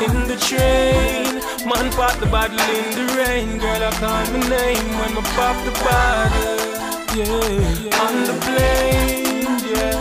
in 0.07 0.17
the 0.27 0.37
train. 0.49 1.43
Man 1.69 1.91
pop 1.93 2.19
the 2.19 2.27
bottle 2.27 2.59
in 2.59 2.89
the 2.99 3.05
rain. 3.19 3.59
Girl, 3.59 3.83
I 3.83 3.91
call 4.01 4.25
my 4.33 4.49
name 4.49 4.89
when 4.99 5.15
me 5.15 5.23
pop 5.37 5.57
the 5.67 5.73
bottle. 5.85 6.67
Yeah. 7.19 8.05
On 8.05 8.15
the 8.29 8.35
plane, 8.47 9.61
yeah. 9.69 9.99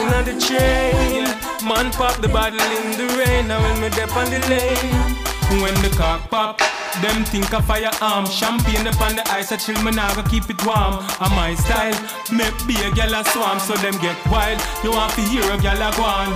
In 0.00 0.24
the 0.28 0.34
train. 0.46 1.24
Man 1.68 1.90
pop 1.90 2.20
the 2.20 2.28
bottle 2.28 2.60
in 2.60 2.96
the 2.96 3.06
rain. 3.18 3.48
Now 3.48 3.60
when 3.62 3.80
me 3.80 3.88
dip 3.90 4.14
on 4.14 4.30
the 4.30 4.38
lane. 4.48 5.29
When 5.50 5.74
the 5.82 5.90
cock 5.98 6.30
pop, 6.30 6.58
them 7.02 7.24
think 7.24 7.52
a 7.52 7.60
firearm. 7.60 8.24
Champagne 8.26 8.86
upon 8.86 9.16
the 9.16 9.28
ice, 9.32 9.50
I 9.50 9.56
chill, 9.56 9.82
me 9.82 9.90
go 9.90 10.22
keep 10.30 10.48
it 10.48 10.64
warm. 10.64 11.02
A 11.18 11.28
my 11.34 11.54
style, 11.58 11.98
make 12.30 12.54
be 12.68 12.78
a 12.86 12.90
gal 12.94 13.12
a 13.12 13.24
swarm, 13.24 13.58
so 13.58 13.74
them 13.82 13.98
get 13.98 14.14
wild. 14.30 14.62
You 14.84 14.92
want 14.92 15.12
to 15.14 15.22
hear 15.22 15.42
a 15.42 15.58
gal 15.58 15.82
a 15.82 15.90
go 15.96 16.04
on. 16.04 16.30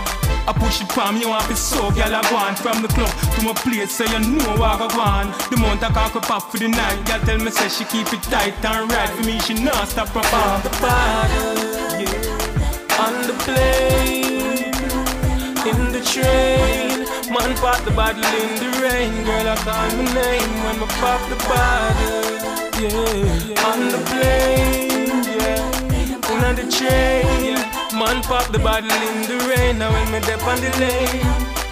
I 0.51 0.53
push 0.53 0.83
it 0.83 0.89
palm, 0.89 1.17
you 1.17 1.29
want 1.29 1.47
to 1.47 1.55
so 1.55 1.93
gal 1.93 2.13
a 2.13 2.23
go 2.29 2.37
on. 2.37 2.57
From 2.57 2.83
the 2.83 2.89
club 2.89 3.15
to 3.39 3.45
my 3.47 3.55
place, 3.55 3.93
so 3.93 4.05
you 4.05 4.19
know 4.19 4.59
I 4.59 4.77
go 4.83 4.91
on. 5.01 5.31
The 5.49 5.59
month 5.63 5.85
I 5.85 5.91
cock 5.95 6.17
up 6.17 6.31
off 6.31 6.51
for 6.51 6.59
the 6.59 6.69
night, 6.69 7.07
gal 7.07 7.21
tell 7.21 7.39
me 7.39 7.53
say 7.53 7.69
she 7.69 7.85
keep 7.85 8.13
it 8.13 8.23
tight 8.25 8.65
and 8.65 8.91
right. 8.91 9.09
For 9.11 9.23
me, 9.23 9.39
she 9.39 9.55
not 9.55 9.87
stop 9.87 10.09
her 10.09 10.27
On 10.27 10.61
the 10.61 10.71
bottle, 10.83 12.03
yeah. 12.03 12.99
On 12.99 13.15
the 13.31 13.35
plane, 13.47 14.75
in 15.71 15.93
the 15.93 16.03
train. 16.03 17.04
Man 17.31 17.57
pop 17.57 17.83
the 17.85 17.91
bottle 17.91 18.23
in 18.23 18.55
the 18.61 18.69
rain. 18.83 19.25
Girl, 19.25 19.49
I 19.49 19.57
call 19.57 19.89
my 19.97 20.05
name 20.13 20.53
when 20.65 20.77
I 20.77 20.87
pop 21.01 21.21
the 21.31 21.37
bottle. 21.49 22.35
Yeah, 22.81 23.65
on 23.65 23.81
the 23.89 23.99
plane, 24.11 25.25
yeah. 25.39 26.49
On 26.49 26.55
the 26.55 26.65
train. 26.71 27.57
Man 27.99 28.23
pop 28.23 28.53
the 28.53 28.59
bottle 28.59 28.91
in 28.91 29.23
the 29.29 29.39
rain. 29.49 29.79
Now 29.79 29.91
when 29.93 30.13
me 30.13 30.21
dip 30.21 30.45
on 30.47 30.61
the 30.61 30.71
lane. 30.79 31.64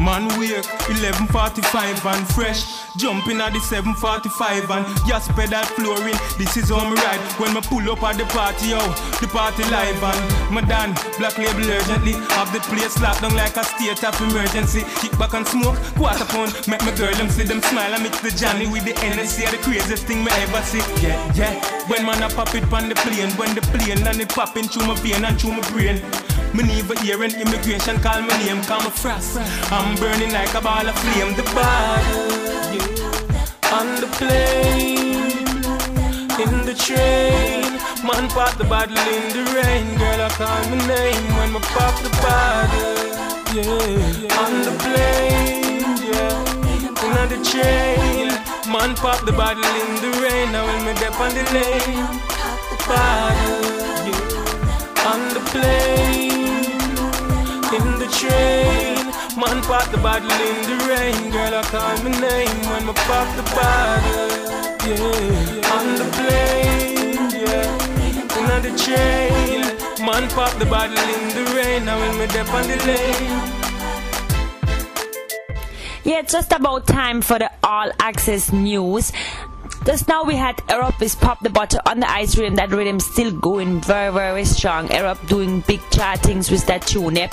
Man 0.00 0.28
wake 0.38 0.66
11:45 0.90 2.04
and 2.06 2.26
fresh. 2.34 2.84
Jumping 2.96 3.40
at 3.40 3.52
the 3.52 3.60
7:45 3.60 4.70
and 4.70 4.86
yes 5.06 5.28
pedal 5.28 5.62
flooring. 5.74 6.18
This 6.38 6.56
is 6.56 6.70
how 6.70 6.88
me 6.88 6.96
ride 6.96 7.20
when 7.38 7.54
me 7.54 7.60
pull 7.62 7.90
up 7.90 8.02
at 8.02 8.18
the 8.18 8.24
party. 8.26 8.70
Yo, 8.70 8.80
the 9.20 9.28
party 9.28 9.64
live 9.70 10.02
and 10.02 10.54
me 10.54 10.62
done 10.62 10.94
black 11.18 11.38
label 11.38 11.70
urgently. 11.70 12.12
Have 12.34 12.52
the 12.52 12.60
place 12.70 12.98
locked 13.00 13.22
down 13.22 13.34
like 13.34 13.56
a 13.56 13.64
state 13.64 14.02
of 14.04 14.20
emergency. 14.20 14.84
Kick 15.00 15.16
back 15.18 15.34
and 15.34 15.46
smoke, 15.46 15.76
quarter 15.96 16.24
pound. 16.26 16.52
Make 16.68 16.82
my 16.82 16.94
girl 16.94 17.14
them 17.14 17.28
see 17.30 17.44
them 17.44 17.62
smile 17.62 17.94
and 17.94 18.02
mix 18.02 18.20
the 18.20 18.30
Johnny 18.30 18.66
with 18.66 18.84
the 18.84 18.94
NSC. 18.94 19.46
The 19.50 19.58
craziest 19.58 20.06
thing 20.06 20.24
me 20.24 20.30
ever 20.42 20.62
see. 20.62 20.82
Yeah, 21.02 21.18
yeah. 21.34 21.54
When 21.88 22.04
man 22.04 22.22
a 22.22 22.28
pop 22.28 22.54
it 22.54 22.70
on 22.72 22.88
the 22.88 22.94
plane, 22.96 23.30
when 23.38 23.54
the 23.54 23.62
plane 23.72 24.06
and 24.06 24.20
it 24.20 24.28
popping 24.28 24.68
through 24.68 24.86
my 24.86 24.94
vein 25.00 25.24
and 25.24 25.40
through 25.40 25.52
my 25.52 25.64
brain. 25.70 26.02
Me 26.54 26.62
never 26.62 26.94
hear 27.00 27.20
an 27.20 27.34
immigration 27.34 27.98
call 28.00 28.22
my 28.22 28.36
name, 28.44 28.62
call 28.62 28.80
me 28.80 28.90
frost. 28.90 29.36
I'm 29.72 29.96
burning 29.96 30.32
like 30.32 30.54
a 30.54 30.60
ball 30.60 30.86
of 30.86 30.96
flame. 31.00 31.34
The 31.34 31.42
yeah. 32.74 33.74
On 33.74 33.88
the 34.00 34.06
plane, 34.14 35.34
in 36.38 36.64
the 36.64 36.74
train. 36.74 37.64
Man 38.06 38.28
pop 38.28 38.56
the 38.56 38.64
bottle 38.64 38.96
in 38.96 39.32
the 39.34 39.42
rain. 39.50 39.98
Girl, 39.98 40.20
I 40.20 40.28
call 40.38 40.64
my 40.70 40.78
name 40.86 41.26
when 41.36 41.52
me 41.54 41.60
pop 41.74 41.98
the 42.04 42.10
bottle. 42.22 43.02
Yeah, 43.50 44.38
on 44.38 44.52
the 44.62 44.72
plane, 44.84 45.98
yeah. 46.06 46.38
In 47.02 47.28
the 47.32 47.38
train. 47.50 48.30
Man 48.72 48.94
pop 48.94 49.24
the 49.26 49.32
bottle 49.32 49.64
in 49.64 49.96
the 50.02 50.10
rain, 50.22 50.52
now 50.52 50.64
when 50.66 50.84
me 50.86 50.92
dep 51.00 51.18
on 51.18 51.34
the 51.34 51.42
lane. 51.52 52.20
Bottle. 52.86 53.84
On 55.06 55.20
the 55.34 55.40
plane, 55.50 56.33
train. 58.18 59.06
Man 59.36 59.62
pop 59.62 59.90
the 59.90 59.98
bottle 59.98 60.30
in 60.30 60.58
the 60.70 60.76
rain, 60.88 61.30
girl 61.32 61.54
I 61.54 61.62
call 61.62 61.96
my 62.04 62.10
name 62.20 62.70
when 62.70 62.86
me 62.86 62.92
pop 63.08 63.28
the 63.36 63.42
bottle, 63.54 64.30
yeah. 64.88 65.74
On 65.74 65.86
the 66.00 66.06
plane, 66.16 67.30
yeah. 67.42 67.68
In 68.38 68.62
the 68.62 68.72
train, 68.84 69.62
man 70.06 70.28
pop 70.30 70.52
the 70.58 70.66
bottle 70.66 70.96
in 70.96 71.22
the 71.36 71.44
rain, 71.56 71.84
now 71.84 71.98
when 71.98 72.28
dep 72.28 72.48
on 72.54 72.66
the 72.68 72.76
lane. 72.86 73.54
Yeah, 76.04 76.20
it's 76.20 76.32
just 76.32 76.52
about 76.52 76.86
time 76.86 77.22
for 77.22 77.38
the 77.38 77.50
all 77.62 77.90
access 77.98 78.52
news. 78.52 79.10
Just 79.84 80.08
now 80.08 80.24
we 80.24 80.34
had 80.34 80.62
Europe 80.70 81.02
is 81.02 81.14
Pop 81.14 81.40
the 81.40 81.50
Bottle 81.50 81.80
on 81.84 82.00
the 82.00 82.10
ice 82.10 82.38
rhythm. 82.38 82.54
That 82.56 82.70
rhythm 82.70 82.98
still 82.98 83.30
going 83.30 83.82
very, 83.82 84.10
very 84.10 84.46
strong. 84.46 84.90
Europe 84.90 85.18
doing 85.26 85.60
big 85.60 85.80
chartings 85.90 86.50
with 86.50 86.64
that 86.66 86.86
tune. 86.86 87.16
Yeah? 87.16 87.30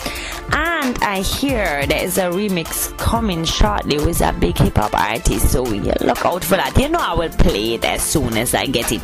And 0.51 0.97
I 1.01 1.21
hear 1.21 1.85
there 1.87 2.03
is 2.03 2.17
a 2.17 2.23
remix 2.23 2.95
coming 2.97 3.45
shortly 3.45 3.99
with 3.99 4.19
a 4.19 4.33
big 4.33 4.57
hip 4.57 4.75
hop 4.75 4.93
artist. 4.93 5.49
So 5.53 5.65
yeah, 5.71 5.95
look 6.01 6.25
out 6.25 6.43
for 6.43 6.57
that. 6.57 6.77
You 6.77 6.89
know 6.89 6.99
I 6.99 7.13
will 7.13 7.29
play 7.29 7.75
it 7.75 7.85
as 7.85 8.01
soon 8.01 8.35
as 8.35 8.53
I 8.53 8.65
get 8.65 8.91
it. 8.91 9.01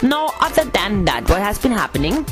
Now, 0.00 0.32
other 0.40 0.64
than 0.64 1.04
that, 1.06 1.28
what 1.28 1.40
has 1.40 1.58
been 1.58 1.72
happening? 1.72 2.24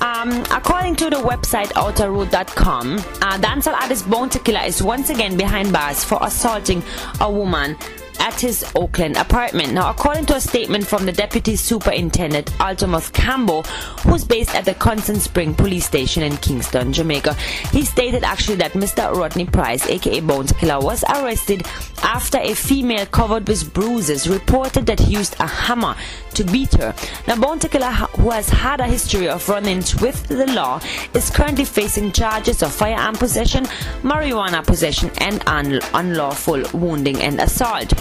Um, 0.00 0.30
according 0.52 0.94
to 0.96 1.10
the 1.10 1.16
website 1.16 1.72
outerroad.com, 1.72 2.98
uh, 2.98 3.38
dancehall 3.38 3.74
artist 3.74 4.08
Bounty 4.08 4.38
Killer 4.38 4.62
is 4.64 4.80
once 4.82 5.10
again 5.10 5.36
behind 5.36 5.72
bars 5.72 6.04
for 6.04 6.18
assaulting 6.22 6.82
a 7.20 7.30
woman 7.30 7.76
at 8.20 8.40
his 8.40 8.64
Oakland 8.76 9.16
apartment. 9.16 9.72
Now, 9.72 9.90
according 9.90 10.26
to 10.26 10.36
a 10.36 10.40
statement 10.40 10.86
from 10.86 11.06
the 11.06 11.12
Deputy 11.12 11.56
Superintendent 11.56 12.46
Altamuth 12.58 13.12
Campbell, 13.12 13.62
who's 14.02 14.24
based 14.24 14.54
at 14.54 14.64
the 14.64 14.74
Constant 14.74 15.18
Spring 15.18 15.54
Police 15.54 15.86
Station 15.86 16.22
in 16.22 16.36
Kingston, 16.36 16.92
Jamaica, 16.92 17.34
he 17.72 17.84
stated 17.84 18.22
actually 18.22 18.56
that 18.56 18.72
Mr. 18.72 19.12
Rodney 19.12 19.46
Price, 19.46 19.86
aka 19.88 20.20
Bounty 20.20 20.54
Killer, 20.54 20.78
was 20.80 21.02
arrested 21.04 21.66
after 22.02 22.38
a 22.38 22.54
female 22.54 23.06
covered 23.06 23.48
with 23.48 23.72
bruises 23.72 24.28
reported 24.28 24.86
that 24.86 25.00
he 25.00 25.14
used 25.14 25.34
a 25.40 25.46
hammer 25.46 25.96
to 26.34 26.44
beat 26.44 26.72
her. 26.74 26.94
Now, 27.26 27.36
Bounty 27.36 27.68
Killer, 27.68 27.90
who 27.90 28.30
has 28.30 28.48
had 28.48 28.80
a 28.80 28.86
history 28.86 29.28
of 29.28 29.48
run-ins 29.48 30.00
with 30.00 30.26
the 30.28 30.46
law, 30.46 30.80
is 31.14 31.30
currently 31.30 31.64
facing 31.64 32.12
charges 32.12 32.62
of 32.62 32.72
firearm 32.72 33.14
possession, 33.14 33.64
marijuana 34.02 34.64
possession, 34.64 35.10
and 35.18 35.42
un- 35.46 35.80
unlawful 35.94 36.62
wounding 36.72 37.20
and 37.22 37.40
assault. 37.40 37.92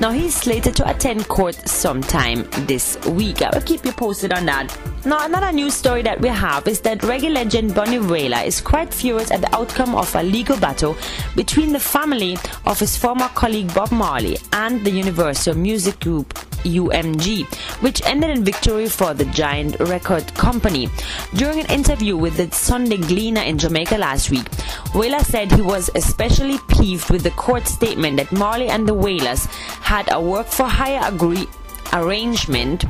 Now 0.00 0.12
he's 0.12 0.36
slated 0.36 0.76
to 0.76 0.88
attend 0.88 1.26
court 1.26 1.56
sometime 1.68 2.48
this 2.68 2.96
week. 3.06 3.42
I 3.42 3.50
will 3.52 3.62
keep 3.62 3.84
you 3.84 3.90
posted 3.90 4.32
on 4.32 4.46
that. 4.46 4.72
Now 5.04 5.26
another 5.26 5.50
news 5.50 5.74
story 5.74 6.02
that 6.02 6.20
we 6.20 6.28
have 6.28 6.68
is 6.68 6.80
that 6.82 7.00
reggae 7.00 7.32
legend 7.32 7.74
Bunny 7.74 7.98
Wailer 7.98 8.38
is 8.44 8.60
quite 8.60 8.94
furious 8.94 9.32
at 9.32 9.40
the 9.40 9.52
outcome 9.56 9.96
of 9.96 10.14
a 10.14 10.22
legal 10.22 10.56
battle 10.56 10.96
between 11.34 11.72
the 11.72 11.80
family 11.80 12.38
of 12.64 12.78
his 12.78 12.96
former 12.96 13.26
colleague 13.34 13.74
Bob 13.74 13.90
Marley 13.90 14.38
and 14.52 14.84
the 14.84 14.90
Universal 14.90 15.56
Music 15.56 15.98
Group 15.98 16.32
UMG, 16.64 17.46
which 17.82 18.02
ended 18.04 18.30
in 18.30 18.44
victory 18.44 18.88
for 18.88 19.14
the 19.14 19.24
giant 19.26 19.78
record 19.80 20.32
company. 20.34 20.88
During 21.34 21.60
an 21.60 21.70
interview 21.70 22.16
with 22.16 22.36
the 22.36 22.50
Sunday 22.54 22.96
Gleaner 22.96 23.42
in 23.42 23.58
Jamaica 23.58 23.96
last 23.96 24.30
week, 24.30 24.46
Wailer 24.94 25.20
said 25.20 25.52
he 25.52 25.62
was 25.62 25.90
especially 25.94 26.58
peeved 26.68 27.10
with 27.10 27.22
the 27.22 27.30
court 27.32 27.66
statement 27.66 28.16
that 28.16 28.32
Marley 28.32 28.68
and 28.68 28.88
the 28.88 28.94
Wailers 28.94 29.46
had 29.88 30.12
a 30.12 30.20
work 30.20 30.46
for 30.46 30.64
hire 30.68 31.00
agree- 31.02 31.48
arrangement 31.94 32.84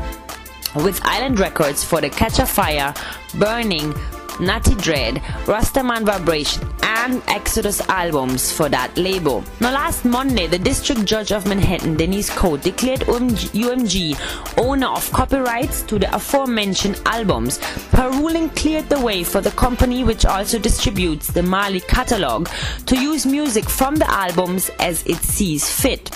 with 0.75 1.01
Island 1.05 1.39
Records 1.39 1.85
for 1.85 2.01
the 2.01 2.11
Catch 2.11 2.41
a 2.41 2.45
Fire, 2.45 2.93
Burning, 3.39 3.95
Natty 4.41 4.75
Dread, 4.75 5.15
Rastaman 5.47 6.05
Vibration, 6.05 6.69
and 6.83 7.23
Exodus 7.29 7.81
albums 7.89 8.51
for 8.51 8.69
that 8.71 8.97
label. 8.97 9.45
Now, 9.61 9.75
last 9.75 10.05
Monday, 10.05 10.49
the 10.49 10.59
District 10.59 11.05
Judge 11.05 11.31
of 11.31 11.47
Manhattan, 11.47 11.97
Denise 11.97 12.31
Cote, 12.31 12.63
declared 12.63 13.03
UMG 13.03 14.19
owner 14.59 14.89
of 14.89 15.09
copyrights 15.13 15.83
to 15.83 16.01
the 16.01 16.13
aforementioned 16.13 17.01
albums. 17.07 17.59
Her 17.93 18.11
ruling 18.11 18.51
cleared 18.51 18.89
the 18.89 18.99
way 18.99 19.23
for 19.23 19.41
the 19.41 19.53
company, 19.53 20.03
which 20.03 20.27
also 20.27 20.59
distributes 20.59 21.29
the 21.29 21.45
Marley 21.45 21.81
catalog, 21.81 22.49
to 22.87 22.99
use 22.99 23.25
music 23.25 23.71
from 23.71 23.95
the 23.95 24.11
albums 24.11 24.69
as 24.81 25.07
it 25.07 25.19
sees 25.19 25.71
fit. 25.71 26.11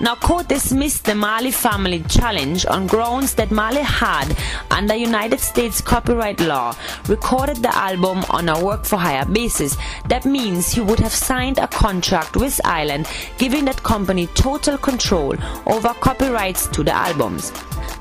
Now, 0.00 0.14
court 0.14 0.48
dismissed 0.48 1.04
the 1.04 1.14
Marley 1.14 1.50
family 1.50 2.02
challenge 2.08 2.66
on 2.66 2.86
grounds 2.86 3.34
that 3.34 3.50
Marley 3.50 3.82
had, 3.82 4.36
under 4.70 4.94
United 4.94 5.40
States 5.40 5.80
copyright 5.80 6.40
law, 6.40 6.74
recorded 7.08 7.58
the 7.58 7.74
album 7.74 8.24
on 8.30 8.48
a 8.48 8.64
work 8.64 8.84
for 8.84 8.96
hire 8.96 9.24
basis. 9.26 9.76
That 10.08 10.24
means 10.24 10.72
he 10.72 10.80
would 10.80 11.00
have 11.00 11.12
signed 11.12 11.58
a 11.58 11.68
contract 11.68 12.36
with 12.36 12.60
Island, 12.64 13.08
giving 13.38 13.64
that 13.66 13.82
company 13.82 14.26
total 14.28 14.78
control 14.78 15.36
over 15.66 15.88
copyrights 16.00 16.66
to 16.68 16.82
the 16.82 16.92
albums. 16.92 17.52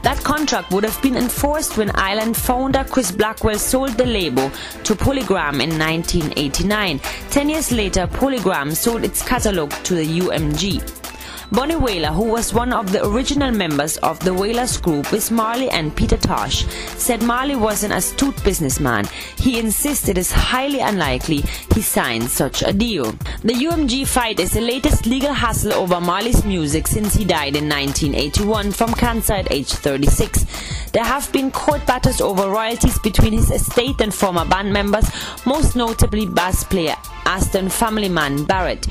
That 0.04 0.22
contract 0.24 0.72
would 0.72 0.84
have 0.84 1.02
been 1.02 1.16
enforced 1.16 1.78
when 1.78 1.90
Island 1.96 2.36
founder 2.36 2.84
Chris 2.84 3.12
Blackwell 3.12 3.58
sold 3.58 3.92
the 3.92 4.06
label 4.06 4.50
to 4.84 4.96
Polygram 4.96 5.62
in 5.62 5.80
1989. 5.80 7.00
Ten 7.30 7.50
years 7.50 7.72
later, 7.72 8.08
Polygram 8.08 8.76
sold 8.76 9.06
its 9.06 9.22
catalog 9.22 9.72
to 9.86 9.96
the 9.96 10.20
UMG. 10.20 11.03
Bunny 11.52 11.76
Wailer, 11.76 12.10
who 12.10 12.24
was 12.24 12.54
one 12.54 12.74
of 12.74 12.92
the 12.92 13.06
original 13.06 13.52
members 13.52 13.98
of 13.98 14.20
the 14.22 14.34
Wailers 14.34 14.78
group 14.78 15.12
with 15.12 15.30
Marley 15.30 15.70
and 15.70 15.96
Peter 15.96 16.18
Tosh, 16.18 16.66
said 16.98 17.22
Marley 17.22 17.56
was 17.56 17.84
an 17.84 17.92
astute 17.92 18.42
businessman. 18.44 19.06
He 19.38 19.60
insisted 19.60 20.18
it's 20.18 20.32
highly 20.32 20.80
unlikely 20.80 21.44
he 21.74 21.82
signed 21.82 22.30
such 22.30 22.64
a 22.64 22.74
deal. 22.74 23.12
The 23.44 23.54
UMG 23.54 24.08
fight 24.08 24.40
is 24.40 24.54
the 24.54 24.62
latest 24.62 25.06
legal 25.06 25.34
hassle 25.34 25.74
over 25.74 26.00
Marley's 26.00 26.44
music 26.46 26.88
since 26.88 27.14
he 27.14 27.26
died 27.26 27.56
in 27.56 27.70
1981 27.70 28.72
from 28.72 28.94
cancer 28.94 29.34
at 29.34 29.52
age 29.52 29.70
36. 29.70 30.46
There 30.92 31.04
have 31.04 31.32
been 31.32 31.52
court 31.52 31.86
battles 31.86 32.22
over 32.22 32.50
royalties 32.50 33.00
between 33.00 33.34
his 33.34 33.52
estate 33.52 34.00
and 34.00 34.14
former 34.14 34.46
band 34.46 34.72
members, 34.72 35.10
most 35.46 35.76
notably 35.76 36.26
bass 36.26 36.64
player 36.64 36.96
Aston 37.26 37.70
family 37.70 38.10
man 38.10 38.44
Barrett. 38.44 38.88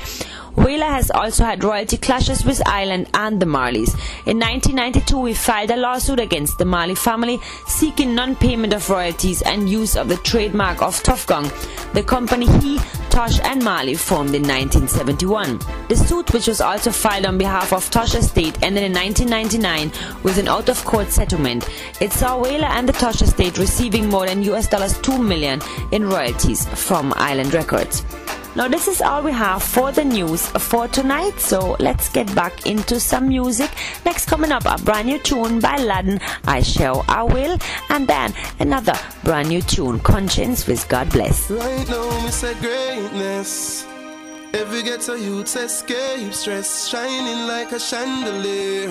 Wailer 0.57 0.87
has 0.87 1.11
also 1.11 1.45
had 1.45 1.65
royalty 1.65 1.97
clashes 1.97 2.45
with 2.45 2.61
Island 2.67 3.09
and 3.15 3.41
the 3.41 3.47
Marleys. 3.47 3.95
In 4.27 4.39
1992, 4.39 5.25
he 5.27 5.35
filed 5.35 5.71
a 5.71 5.77
lawsuit 5.77 6.21
against 6.21 6.59
the 6.59 6.65
Marley 6.65 6.95
family 6.95 7.41
seeking 7.67 8.15
non-payment 8.15 8.73
of 8.73 8.89
royalties 8.91 9.43
and 9.43 9.69
use 9.69 9.97
of 9.97 10.09
the 10.09 10.17
trademark 10.19 10.83
of 10.83 11.03
Tuff 11.03 11.27
Gong, 11.27 11.51
the 11.95 12.03
company 12.03 12.47
he, 12.61 12.79
Tosh 13.09 13.41
and 13.41 13.63
Marley 13.63 13.95
formed 13.95 14.35
in 14.35 14.43
1971. 14.43 15.59
The 15.89 15.97
suit, 15.97 16.33
which 16.33 16.47
was 16.47 16.61
also 16.61 16.91
filed 16.91 17.27
on 17.27 17.39
behalf 17.39 17.73
of 17.73 17.91
Tosh 17.91 18.15
Estate, 18.15 18.63
ended 18.63 18.85
in 18.85 18.93
1999 18.93 20.23
with 20.23 20.39
an 20.39 20.49
out-of-court 20.49 21.09
settlement. 21.09 21.69
It 22.01 22.13
saw 22.13 22.41
Wailer 22.41 22.69
and 22.69 22.89
the 22.89 22.95
Tosh 22.95 23.23
Estate 23.23 23.59
receiving 23.59 24.09
more 24.09 24.27
than 24.27 24.43
US 24.45 24.69
dollars 24.69 24.99
2 25.01 25.19
million 25.19 25.61
in 25.93 26.09
royalties 26.09 26.67
from 26.69 27.13
Island 27.17 27.53
Records. 27.55 28.03
Now, 28.55 28.69
this 28.69 28.87
is 28.87 29.01
all 29.01 29.23
we 29.23 29.33
have 29.33 29.63
for 29.63 29.93
the 29.93 30.05
news 30.05 30.47
for 30.49 30.87
tonight, 30.87 31.41
so 31.41 31.75
let's 31.81 32.11
get 32.11 32.33
back 32.35 32.67
into 32.67 33.01
some 33.01 33.29
music. 33.29 33.71
Next, 34.05 34.27
coming 34.27 34.53
up, 34.53 34.67
a 34.67 34.77
brand 34.83 35.09
new 35.09 35.19
tune 35.19 35.59
by 35.59 35.79
Laden, 35.79 36.21
I 36.45 36.61
Shall, 36.61 37.03
I 37.09 37.23
Will, 37.23 37.57
and 37.89 38.07
then 38.07 38.35
another 38.61 38.93
brand 39.25 39.49
new 39.49 39.63
tune, 39.63 40.01
Konshens 40.01 40.69
with 40.69 40.87
God 40.91 41.11
Bless. 41.11 41.51
Right 41.51 41.89
now, 41.89 42.25
me 42.25 42.31
say 42.31 42.53
greatness. 42.61 43.87
Every 44.53 44.83
ghetto 44.83 45.15
youth 45.15 45.57
escape 45.57 46.35
stress, 46.35 46.89
shining 46.89 47.47
like 47.49 47.73
a 47.73 47.81
chandelier. 47.81 48.91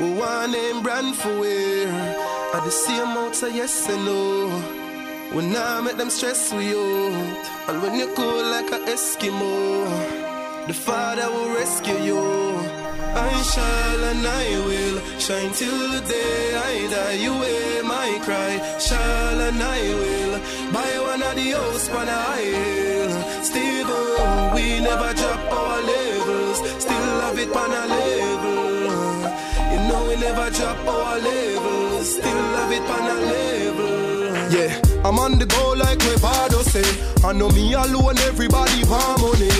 We 0.00 0.12
want 0.14 0.50
name 0.50 0.82
brand 0.82 1.14
for 1.14 1.38
wear. 1.38 1.86
At 2.52 2.64
the 2.64 2.70
same 2.72 3.16
of 3.16 3.54
yes 3.54 3.88
and 3.88 4.04
no. 4.04 4.81
We 5.34 5.46
now 5.46 5.80
make 5.80 5.96
them 5.96 6.10
stress 6.10 6.52
we 6.52 6.68
out. 6.68 7.48
And 7.68 7.82
when 7.82 7.94
you 7.94 8.06
cool 8.14 8.42
like 8.54 8.70
a 8.70 8.80
Eskimo, 8.94 10.66
the 10.66 10.74
Father 10.74 11.26
will 11.30 11.54
rescue 11.54 11.98
you. 12.08 12.20
I 13.14 13.42
shall 13.42 14.04
and 14.10 14.26
I 14.26 14.46
will 14.68 14.98
shine 15.18 15.52
till 15.52 15.88
the 15.94 16.00
day 16.06 16.54
I 16.56 16.74
die. 16.90 17.12
You 17.24 17.32
hear 17.42 17.82
my 17.82 18.18
cry, 18.24 18.78
shall 18.78 19.40
and 19.48 19.62
I 19.62 19.80
will 20.00 20.34
buy 20.72 20.92
one 21.10 21.22
of 21.22 21.34
the 21.34 21.50
house 21.56 21.88
on 21.90 22.08
a. 22.08 23.42
Steve, 23.42 23.90
we 24.54 24.80
never 24.80 25.12
drop 25.14 25.52
our 25.52 25.80
levels, 25.82 26.58
still 26.84 27.20
have 27.24 27.38
it 27.38 27.56
on 27.62 27.72
a 27.72 27.84
level. 27.96 28.62
You 29.72 29.80
know 29.88 30.08
we 30.08 30.16
never 30.16 30.50
drop 30.50 30.78
our 30.86 31.18
levels, 31.18 32.14
still 32.16 32.46
have 32.58 32.72
it 32.72 32.86
on 32.96 33.04
a 33.14 33.18
level. 33.34 34.02
Yeah, 34.56 34.72
I'm 35.04 35.18
on 35.18 35.38
the 35.38 35.46
go 35.46 35.72
like 35.72 35.98
my 35.98 36.16
father 36.16 36.62
say. 36.62 36.86
I 37.26 37.32
know 37.32 37.48
me 37.50 37.74
alone, 37.74 38.18
everybody 38.18 38.84
want 38.84 39.20
money. 39.20 39.50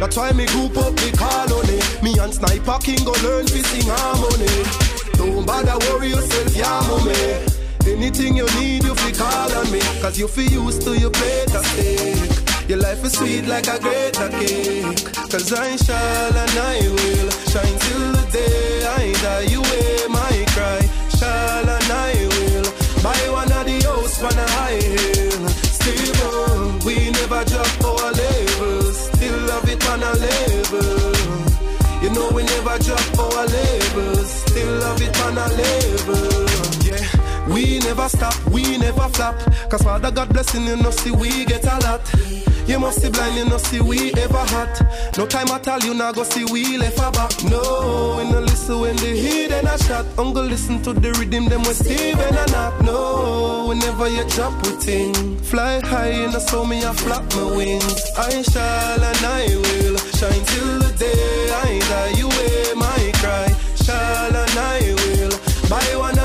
That's 0.00 0.16
why 0.16 0.32
me 0.32 0.46
group 0.46 0.76
up 0.76 0.94
the 0.96 1.10
colony. 1.16 1.78
Me 2.02 2.18
and 2.18 2.34
Sniper 2.34 2.78
King 2.82 3.04
go 3.04 3.12
learn 3.22 3.46
to 3.46 3.62
sing 3.62 3.86
harmony. 3.86 4.66
Don't 5.14 5.46
bother 5.46 5.78
worry 5.86 6.08
yourself, 6.08 6.54
yeah, 6.56 6.82
mommy. 6.88 7.56
Anything 7.86 8.36
you 8.36 8.46
need, 8.58 8.82
you 8.82 8.94
fi 8.94 9.12
call 9.12 9.52
on 9.54 9.70
me. 9.70 9.80
Cause 10.02 10.18
you 10.18 10.26
feel 10.26 10.66
used 10.66 10.82
to 10.82 10.98
your 10.98 11.10
plate 11.10 11.54
of 11.54 11.64
steak. 11.66 12.68
Your 12.68 12.78
life 12.78 13.04
is 13.04 13.12
sweet 13.12 13.46
like 13.46 13.68
a 13.68 13.78
great 13.78 14.14
cake. 14.14 15.14
Cause 15.30 15.52
I 15.52 15.76
shall 15.76 16.34
and 16.36 16.58
I 16.58 16.78
will 16.82 17.30
shine 17.46 17.78
till 17.86 18.12
the 18.18 18.26
day 18.32 18.84
I 18.84 19.12
die. 19.22 19.46
You 19.52 19.65
on 24.36 24.44
a 24.44 24.50
high 24.50 24.80
hill. 24.80 25.48
Still, 25.78 26.78
we 26.84 27.10
never 27.10 27.44
drop 27.44 27.84
our 27.84 28.12
labels. 28.12 28.96
Still 29.10 29.38
love 29.46 29.68
it 29.68 29.88
on 29.88 30.02
a 30.02 30.12
label. 30.24 31.16
You 32.02 32.10
know 32.14 32.30
we 32.34 32.42
never 32.42 32.78
drop 32.78 33.18
our 33.18 33.46
labels. 33.46 34.30
Still 34.30 34.78
love 34.80 35.00
it 35.00 35.20
on 35.22 35.38
a 35.38 35.48
label. 35.48 35.95
We 37.48 37.78
never 37.78 38.08
stop, 38.08 38.34
we 38.50 38.76
never 38.78 39.08
flop. 39.10 39.38
Cause 39.70 39.82
Father 39.82 40.10
God 40.10 40.28
blessing 40.30 40.66
you 40.66 40.76
know 40.76 40.90
see 40.90 41.10
we 41.10 41.44
get 41.44 41.64
a 41.64 41.78
lot. 41.86 42.02
You 42.66 42.80
must 42.80 43.00
be 43.00 43.10
blind, 43.10 43.36
you 43.36 43.44
know 43.44 43.58
see 43.58 43.80
we 43.80 44.12
ever 44.14 44.44
hot. 44.52 44.82
No 45.16 45.24
time 45.26 45.48
at 45.48 45.68
all, 45.68 45.78
you 45.80 45.94
now 45.94 46.10
go 46.10 46.24
see 46.24 46.44
we 46.44 46.76
left 46.76 46.98
a 46.98 47.12
back. 47.12 47.30
No, 47.44 48.16
we 48.18 48.30
no 48.30 48.40
listen 48.40 48.80
when 48.80 48.96
the 48.96 49.06
heat 49.06 49.52
and 49.52 49.68
a 49.68 49.78
shot. 49.84 50.04
Uncle 50.18 50.42
listen 50.42 50.82
to 50.82 50.92
the 50.92 51.12
rhythm, 51.12 51.48
them 51.48 51.62
with 51.62 51.76
Steven 51.76 52.34
and. 52.34 52.84
No, 52.84 53.66
whenever 53.68 54.08
you 54.08 54.28
drop 54.30 54.52
with 54.62 54.82
thing. 54.82 55.36
Fly 55.38 55.78
high, 55.80 56.10
you 56.10 56.26
know 56.32 56.40
so 56.40 56.64
me 56.64 56.84
I 56.84 56.92
flap 56.92 57.22
my 57.36 57.56
wings. 57.56 58.02
I 58.18 58.42
shall 58.42 59.04
and 59.04 59.24
I 59.24 59.46
will 59.46 59.96
shine 60.18 60.44
till 60.50 60.78
the 60.80 60.92
day 60.98 61.50
I 61.52 61.78
die. 61.78 62.18
You 62.18 62.28
wear 62.28 62.74
my 62.74 63.12
cry. 63.14 63.46
Shall 63.76 64.34
and 64.34 64.58
I 64.58 64.80
will 64.98 65.70
buy 65.70 65.96
one 65.96 66.15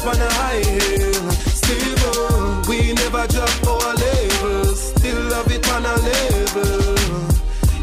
a 0.00 0.30
high 0.40 0.64
hill. 0.64 1.30
Still, 1.60 2.62
we 2.68 2.92
never 2.92 3.26
drop 3.28 3.66
our 3.66 3.94
labels. 3.94 4.78
Still 4.94 5.22
love 5.30 5.50
it 5.50 5.68
on 5.74 5.84
a 5.84 5.96
label. 6.08 7.22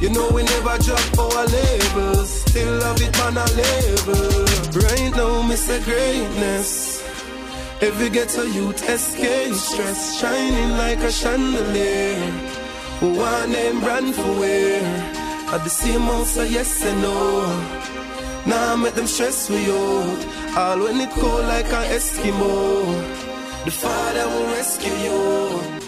You 0.01 0.09
know 0.09 0.29
we 0.31 0.43
never 0.43 0.77
drop 0.83 1.19
our 1.19 1.45
labels. 1.45 2.29
Still 2.29 2.73
love 2.79 3.01
it 3.01 3.19
on 3.21 3.37
a 3.37 3.47
label. 3.61 4.49
Right 4.81 5.11
now, 5.15 5.47
the 5.69 5.79
greatness. 5.85 7.03
Every 7.81 8.09
ghetto 8.09 8.43
youth 8.43 8.89
escape 8.89 9.53
stress, 9.53 10.19
shining 10.19 10.71
like 10.77 10.99
a 10.99 11.11
chandelier. 11.11 12.19
One 13.01 13.51
name 13.51 13.79
brand 13.79 14.15
for 14.15 14.39
wear. 14.39 14.81
At 15.53 15.63
the 15.63 15.69
same 15.69 16.25
so 16.25 16.43
yes 16.43 16.83
and 16.85 17.01
no. 17.01 17.89
Now 18.45 18.75
make 18.75 18.95
them 18.95 19.07
stress 19.07 19.49
we 19.49 19.63
out. 19.71 20.21
All 20.59 20.77
when 20.77 20.99
it 20.99 21.09
cold 21.11 21.45
like 21.45 21.71
an 21.79 21.85
Eskimo. 21.97 22.51
The 23.63 23.71
Father 23.71 24.25
will 24.31 24.47
rescue 24.57 24.97
you. 25.05 25.15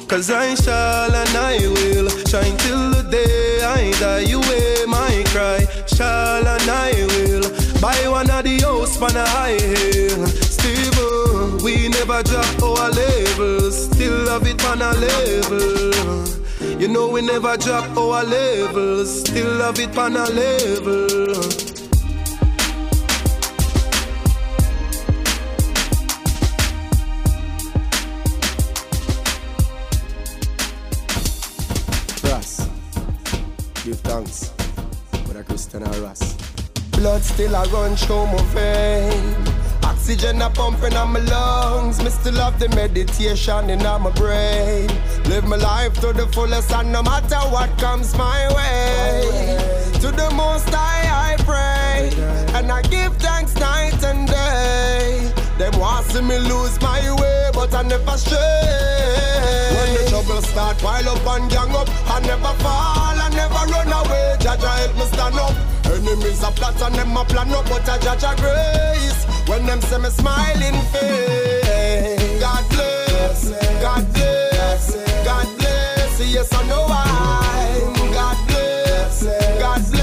Cause 0.07 0.31
I 0.31 0.55
shall 0.55 1.13
and 1.13 1.35
I 1.35 1.57
will 1.75 2.07
shine 2.31 2.55
till 2.63 2.83
the 2.95 3.03
day 3.11 3.63
I 3.79 3.91
die. 3.99 4.23
You 4.31 4.39
wear 4.39 4.87
my 4.87 5.23
cry. 5.33 5.59
Shall 5.95 6.47
and 6.55 6.69
I 6.87 6.91
will 7.11 7.47
buy 7.81 7.99
one 8.07 8.29
of 8.29 8.45
the 8.45 8.59
house 8.63 8.95
a 9.01 9.25
high 9.35 9.59
hill. 9.59 10.25
Steve, 10.55 11.63
we 11.65 11.89
never 11.89 12.23
drop 12.23 12.63
our 12.63 12.89
labels. 12.91 13.75
Still 13.91 14.17
love 14.23 14.47
it 14.47 14.63
on 14.71 14.81
a 14.81 14.93
level. 14.93 16.79
You 16.79 16.87
know 16.87 17.09
we 17.09 17.21
never 17.21 17.57
drop 17.57 17.85
our 17.97 18.23
levels. 18.23 19.19
Still 19.19 19.53
love 19.57 19.79
it 19.79 19.97
on 19.97 20.15
a 20.15 20.25
level. 20.29 21.70
Give 33.83 33.99
thanks 34.01 34.49
for 35.25 35.33
the 35.33 35.43
Christian 35.43 35.83
Ras. 35.83 36.35
Blood 36.91 37.23
still 37.23 37.55
a 37.55 37.65
run 37.69 37.95
through 37.95 38.27
my 38.27 38.41
vein. 38.53 39.35
Oxygen 39.83 40.41
a 40.41 40.49
pumping 40.51 40.93
on 40.95 41.13
my 41.13 41.19
lungs. 41.19 42.03
Me 42.03 42.09
still 42.09 42.35
have 42.35 42.59
the 42.59 42.69
meditation 42.69 43.69
in 43.71 43.79
my 43.79 44.11
brain. 44.11 44.87
Live 45.25 45.45
my 45.47 45.55
life 45.55 45.93
to 46.01 46.13
the 46.13 46.27
fullest, 46.27 46.71
and 46.71 46.91
no 46.91 47.01
matter 47.01 47.39
what 47.49 47.75
comes 47.79 48.15
my 48.15 48.47
way, 48.55 49.57
to 49.93 50.11
the 50.11 50.29
Most 50.35 50.69
High 50.69 51.33
I 51.33 51.35
pray, 51.43 52.11
and 52.55 52.71
I 52.71 52.83
give 52.83 53.17
thanks 53.17 53.55
night 53.55 54.03
and 54.03 54.27
day. 54.27 55.33
Them 55.57 55.79
want 55.79 56.05
see 56.05 56.21
me 56.21 56.37
lose 56.37 56.79
my 56.81 57.01
way, 57.19 57.49
but 57.53 57.73
I 57.73 57.81
never 57.81 58.17
stray. 58.17 58.37
When 59.75 59.93
the 59.95 60.09
trouble 60.09 60.41
start, 60.43 60.77
pile 60.79 61.09
up 61.09 61.25
and 61.25 61.49
gang 61.49 61.75
up, 61.75 61.89
I 62.09 62.19
never 62.19 62.53
fall, 62.61 63.20
I 63.61 63.65
never 63.65 63.89
run 63.89 64.05
away. 64.05 64.35
Jaja 64.39 64.71
help 64.79 64.95
me 64.95 65.05
stand 65.05 65.35
up. 65.35 65.55
Enemies 65.85 66.43
a 66.43 66.51
plot 66.51 66.81
and 66.81 66.95
them 66.95 67.17
a 67.17 67.25
plan 67.25 67.51
up, 67.53 67.65
but 67.69 67.87
I 67.87 67.97
a 67.97 68.35
grace. 68.39 69.25
When 69.47 69.65
them 69.65 69.81
see 69.81 69.97
me 69.97 70.09
smiling 70.09 70.81
face, 70.91 72.39
God 72.39 72.63
bless, 72.69 73.49
God 73.81 74.13
bless, 74.13 74.95
God 75.25 75.57
bless. 75.57 76.19
Yes, 76.33 76.53
I 76.53 76.67
know 76.67 76.85
why. 76.87 78.13
God 78.13 78.37
bless, 78.47 79.23
God 79.59 79.91
bless, 79.91 80.00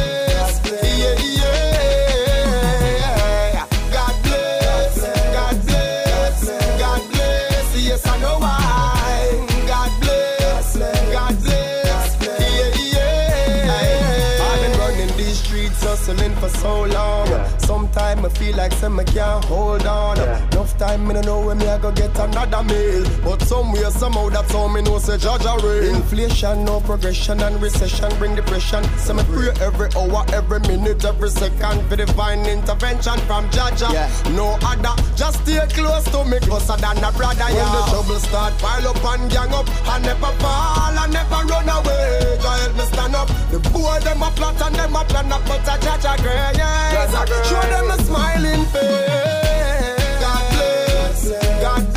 Sometimes 17.69 18.25
I 18.25 18.31
feel 18.31 18.57
like 18.57 18.73
some 18.73 18.99
I 18.99 19.05
can't 19.05 19.45
hold 19.45 19.85
on. 19.85 20.17
Enough 20.19 20.79
time 20.79 21.07
me 21.07 21.13
no 21.13 21.21
know 21.21 21.41
when 21.47 21.59
me 21.59 21.69
I 21.69 21.77
go 21.77 21.93
get 21.93 22.19
another 22.19 22.63
meal. 22.65 23.05
But 23.23 23.43
somewhere 23.43 23.91
somehow 23.91 24.31
that's 24.31 24.51
how 24.53 24.69
me 24.69 24.81
know 24.81 24.99
say 24.99 25.19
judge 25.19 25.45
a 25.45 25.55
real. 25.63 25.95
Inflation, 25.95 26.65
no 26.65 26.81
progression 26.81 27.43
and 27.43 27.61
recession 27.61 28.09
bring 28.17 28.35
depression. 28.35 28.83
So 28.97 29.13
me 29.13 29.23
pray 29.25 29.53
every 29.61 29.89
hour, 30.01 30.25
every 30.33 30.61
minute, 30.61 31.05
every 31.05 31.29
second 31.29 31.87
for 31.91 31.97
divine 31.97 32.47
intervention 32.47 33.19
from 33.29 33.45
Jaja. 33.51 33.93
No 34.35 34.57
other, 34.65 34.97
just 35.15 35.45
stay 35.45 35.61
close 35.69 36.05
to 36.05 36.25
me 36.25 36.41
closer 36.41 36.77
than 36.81 37.05
a 37.05 37.13
brother. 37.13 37.53
When 37.53 37.69
the 37.77 37.85
trouble 37.93 38.19
start, 38.19 38.57
pile 38.65 38.89
up 38.89 39.05
and 39.13 39.31
gang 39.31 39.53
up. 39.53 39.69
I 39.85 39.99
never 40.01 40.33
fall, 40.41 40.97
I 40.97 41.07
never 41.13 41.45
run 41.45 41.69
away. 41.69 42.39
Jah 42.41 42.57
help 42.65 42.77
me 42.81 42.85
stand 42.89 43.15
up. 43.15 43.29
The 43.53 43.61
boy 43.69 44.01
them 44.01 44.23
a 44.23 44.31
plot 44.33 44.57
and 44.63 44.75
them 44.75 44.97
a 44.97 45.05
plan 45.05 45.31
up, 45.31 45.45
but 45.45 45.69
a 45.69 45.77
Jaja 45.85 46.17
girl, 46.25 46.57
yeah. 46.57 47.58
Show 47.61 47.71
them 47.71 47.91
a 47.91 47.99
smiling 48.05 48.65
face. 48.67 50.21
God 50.21 50.53
bless, 50.53 51.31
God 51.61 51.88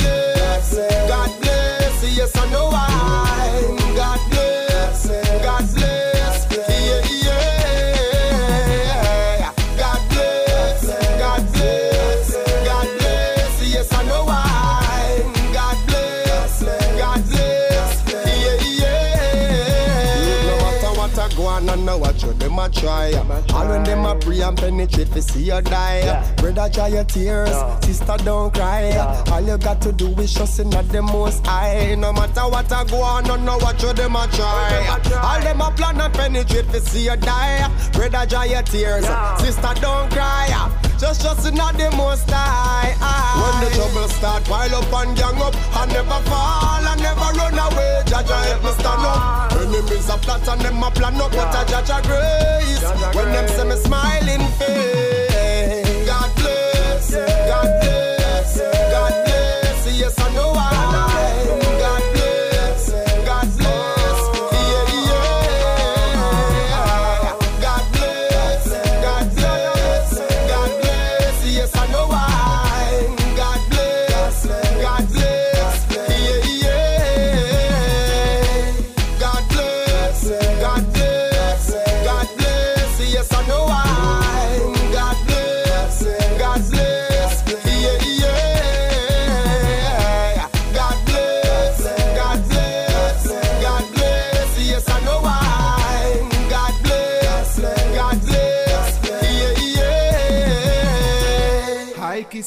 try. 22.72 23.14
All 23.54 23.68
when 23.68 23.84
them 23.84 24.06
a 24.06 24.16
pray 24.16 24.42
and 24.42 24.58
penetrate, 24.58 25.10
fi 25.10 25.20
see 25.20 25.44
you 25.44 25.62
die. 25.62 26.34
Brother, 26.38 26.70
dry 26.72 26.88
your 26.88 27.04
tears, 27.04 27.56
sister 27.84 28.18
don't 28.24 28.54
cry. 28.54 28.92
All 29.32 29.42
you 29.42 29.58
got 29.58 29.82
to 29.82 29.92
do 29.92 30.08
is 30.20 30.34
just 30.34 30.60
in 30.60 30.74
at 30.74 30.90
the 30.90 31.02
most 31.02 31.46
high. 31.46 31.96
No 31.96 32.14
matter 32.14 32.42
what 32.42 32.72
I 32.72 32.84
go 32.86 33.02
on, 33.02 33.30
I 33.30 33.36
know 33.38 33.58
what 33.58 33.82
you 33.82 33.94
them 33.94 34.16
a 34.16 34.28
try. 34.28 35.00
All 35.22 35.42
them 35.42 35.62
a 35.62 35.72
plan 35.72 36.02
and 36.02 36.14
penetrate, 36.14 36.66
fi 36.66 36.80
see 36.80 37.06
you 37.06 37.16
die. 37.18 37.70
Brother, 37.94 38.26
dry 38.26 38.46
your 38.46 38.64
tears, 38.64 39.06
sister 39.40 39.74
don't 39.82 40.10
cry. 40.12 40.81
Just 41.02 41.22
trust 41.22 41.48
in 41.48 41.60
at 41.60 41.76
the 41.80 41.90
most 41.98 42.30
high. 42.30 42.94
When 43.42 43.58
the 43.66 43.74
trouble 43.76 44.08
start, 44.08 44.44
pile 44.46 44.76
up 44.76 44.94
and 45.02 45.18
gang 45.18 45.42
up. 45.42 45.56
I 45.74 45.88
never 45.88 46.22
fall, 46.30 46.86
I 46.86 46.96
never 47.02 47.30
run 47.42 47.58
away. 47.58 48.04
Jaja 48.06 48.38
help 48.46 48.62
me 48.62 48.70
stand 48.78 49.02
up. 49.02 49.52
Enemies 49.52 50.10
a 50.10 50.18
plot 50.22 50.48
and 50.48 50.62
them 50.62 50.84
a 50.84 50.92
plan 50.92 51.20
up, 51.20 51.32
but 51.32 51.56
I 51.56 51.66
judge 51.66 51.90
a 51.90 52.02
grace. 52.06 52.86
When 53.16 53.34
them 53.34 53.48
see 53.48 53.66
me 53.66 53.78
smiling 53.82 54.46
face. 54.62 56.06
God 56.06 56.30
bless, 56.36 57.16
God 57.50 57.82
bless, 57.82 58.62
God 58.94 59.26
bless. 59.26 59.98
Yes, 59.98 60.20
I 60.20 60.32
know 60.36 60.52
why. 60.54 60.91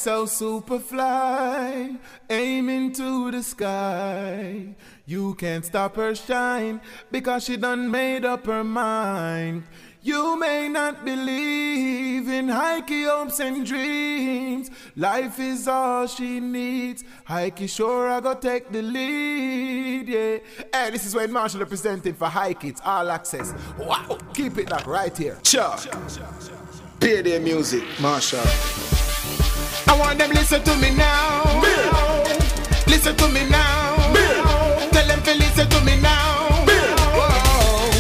So 0.05 0.27
super 0.27 0.79
fly, 0.81 1.97
aiming 2.29 2.93
to 2.93 3.31
the 3.31 3.43
sky. 3.43 4.75
You 5.07 5.35
can't 5.37 5.65
stop 5.65 5.97
her 5.97 6.15
shine 6.15 6.83
because 7.11 7.45
she 7.45 7.57
done 7.57 7.91
made 7.91 8.27
up 8.27 8.45
her 8.45 8.63
mind. 8.63 9.63
You 10.03 10.39
may 10.39 10.69
not 10.69 11.07
believe 11.07 12.29
in 12.29 12.51
Heike 12.51 13.07
hopes 13.07 13.41
and 13.41 13.65
dreams. 13.65 14.71
Life 14.95 15.39
is 15.41 15.67
all 15.67 16.07
she 16.07 16.39
needs. 16.39 17.03
Heike 17.25 17.67
sure 17.67 18.11
I 18.11 18.21
go 18.21 18.35
take 18.35 18.71
the 18.71 18.83
lead, 18.83 20.07
yeah. 20.07 20.39
Hey, 20.71 20.91
this 20.91 21.07
is 21.07 21.15
Wayne 21.15 21.33
Marshall 21.33 21.61
representing 21.61 22.13
for 22.13 22.29
Heike. 22.29 22.65
It's 22.65 22.83
all 22.85 23.11
access. 23.11 23.55
Wow, 23.79 24.19
keep 24.35 24.59
it 24.59 24.71
up 24.71 24.87
right 24.87 25.17
here. 25.17 25.39
Sure. 25.43 25.75
Play 27.01 27.23
their 27.23 27.41
music, 27.41 27.85
Marshall. 28.03 28.94
I 29.95 29.97
want 29.97 30.19
them 30.19 30.31
listen 30.31 30.61
to 30.61 30.77
me 30.79 30.91
now. 30.91 31.63
Listen 32.89 33.15
to 33.15 33.29
me 33.29 33.49
now. 33.49 33.95
Tell 34.91 35.07
them 35.07 35.23
to 35.23 35.35
listen 35.35 35.69
to 35.71 35.81
me 35.85 35.95
now. 36.01 36.49
Whoa. 37.15 37.95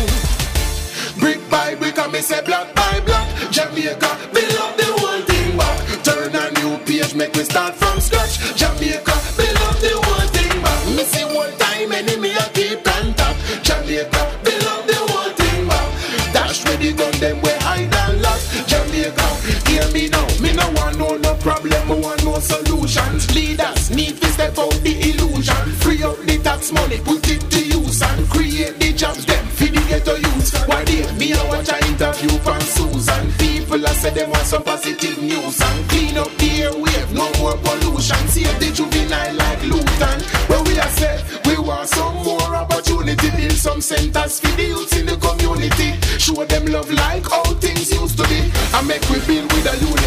Brick 1.20 1.38
by 1.48 1.76
brick, 1.76 1.96
I 1.96 2.08
me 2.08 2.18
say 2.20 2.42
block 2.42 2.74
by 2.74 2.98
block. 3.06 3.28
Jamaica, 3.52 4.10
build 4.34 4.56
up 4.58 4.76
the 4.76 4.86
whole 4.98 5.22
thing 5.22 5.56
back. 5.56 5.78
Turn 6.02 6.34
a 6.34 6.50
new 6.58 6.78
page, 6.84 7.14
make 7.14 7.36
me 7.36 7.44
start 7.44 7.76
from 7.76 8.00
scratch. 8.00 8.40
Jamaica, 8.56 9.14
build 9.38 9.56
up 9.62 9.78
the 9.78 9.94
whole 10.02 10.26
thing 10.34 10.50
back. 10.62 10.86
Me 10.96 11.04
see 11.04 11.24
one 11.32 11.56
time, 11.58 11.92
enemy 11.92 12.34
I 12.34 12.48
keep 12.54 12.82
contact. 12.82 13.38
Jamaica, 13.62 14.40
solutions. 22.44 23.34
Leaders 23.34 23.90
need 23.90 24.20
to 24.20 24.28
step 24.28 24.58
out 24.58 24.72
the 24.84 24.94
illusion. 25.10 25.64
Free 25.82 26.02
up 26.02 26.18
the 26.28 26.38
tax 26.42 26.72
money, 26.72 26.98
put 26.98 27.24
it 27.30 27.40
to 27.50 27.60
use 27.64 28.02
and 28.02 28.28
create 28.28 28.78
the 28.78 28.92
jobs. 28.92 29.24
Them 29.24 29.44
for 29.56 29.64
the 29.64 29.82
ghetto 29.88 30.14
youth. 30.16 30.52
Why 30.68 30.84
they 30.84 31.02
me 31.18 31.32
a 31.32 31.42
watch 31.48 31.70
a 31.70 31.78
interview 31.88 32.36
from 32.44 32.60
Susan. 32.60 33.32
People 33.38 33.84
a 33.84 33.92
say 33.94 34.10
them 34.10 34.30
want 34.30 34.46
some 34.46 34.62
positive 34.62 35.18
news 35.18 35.60
and 35.60 35.88
clean 35.88 36.18
up 36.18 36.30
the 36.36 36.50
airwave. 36.68 37.10
No 37.12 37.26
more 37.40 37.56
pollution. 37.64 38.22
Save 38.28 38.58
the 38.60 38.70
juvenile 38.72 39.34
like 39.34 39.62
Luton. 39.64 40.18
Where 40.48 40.62
we 40.64 40.78
are 40.78 40.94
said 41.00 41.24
we 41.46 41.56
want 41.58 41.88
some 41.88 42.16
more 42.22 42.54
opportunity. 42.54 43.30
Build 43.30 43.58
some 43.58 43.80
centers 43.80 44.40
for 44.40 44.52
the 44.56 44.64
youth 44.64 44.92
in 44.98 45.06
the 45.06 45.16
community. 45.16 45.96
Show 46.18 46.44
them 46.44 46.66
love 46.66 46.90
like 46.90 47.24
how 47.28 47.44
things 47.64 47.90
used 47.90 48.18
to 48.18 48.24
be. 48.28 48.40
And 48.76 48.86
make 48.88 49.04
we 49.08 49.18
build 49.26 49.50
with 49.52 49.72
a 49.72 49.76
unity. 49.80 50.03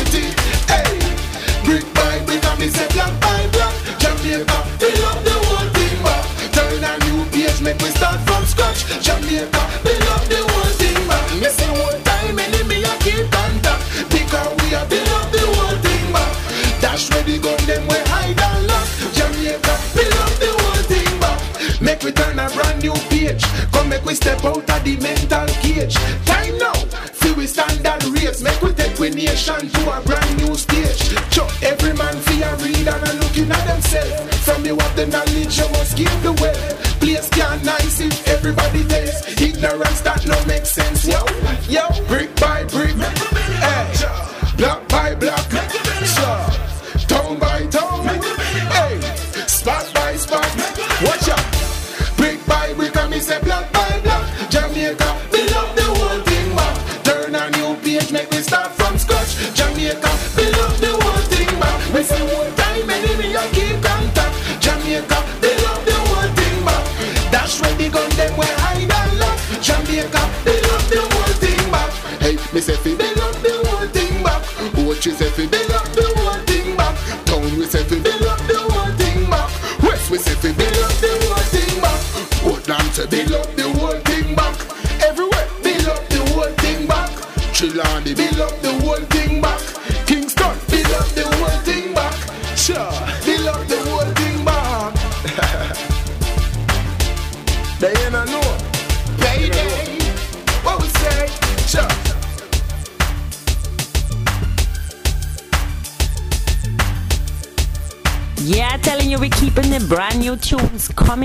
Step 24.17 24.43
out 24.43 24.57
of 24.57 24.83
the 24.83 24.97
mental 24.97 25.47
cage. 25.61 25.95
Time 26.25 26.57
now, 26.57 26.73
feel 27.13 27.35
we 27.35 27.45
stand 27.45 27.85
and 27.85 28.03
race. 28.17 28.41
Make 28.41 28.61
we 28.61 28.73
take 28.73 28.97
we 28.99 29.09
nation 29.09 29.69
to 29.69 29.81
a 29.93 30.01
brand 30.01 30.31
new 30.41 30.55
stage. 30.55 31.13
Chuck 31.29 31.51
every 31.61 31.93
man 31.93 32.17
a 32.17 32.49
read 32.57 32.87
and 32.87 33.03
a 33.09 33.13
looking 33.21 33.51
at 33.51 33.63
themselves. 33.69 34.37
From 34.45 34.65
you 34.65 34.75
have 34.75 34.95
the 34.95 35.05
knowledge, 35.07 35.57
you 35.59 35.69
must 35.77 35.95
give 35.95 36.17
the 36.23 36.33
way. 36.41 36.57
Place 36.99 37.29
can 37.29 37.63
nice 37.63 38.01
if 38.01 38.27
everybody 38.27 38.83
takes. 38.85 39.21
Ignorance 39.39 40.01
that 40.01 40.25
no 40.25 40.37
make 40.45 40.65
sense. 40.65 41.05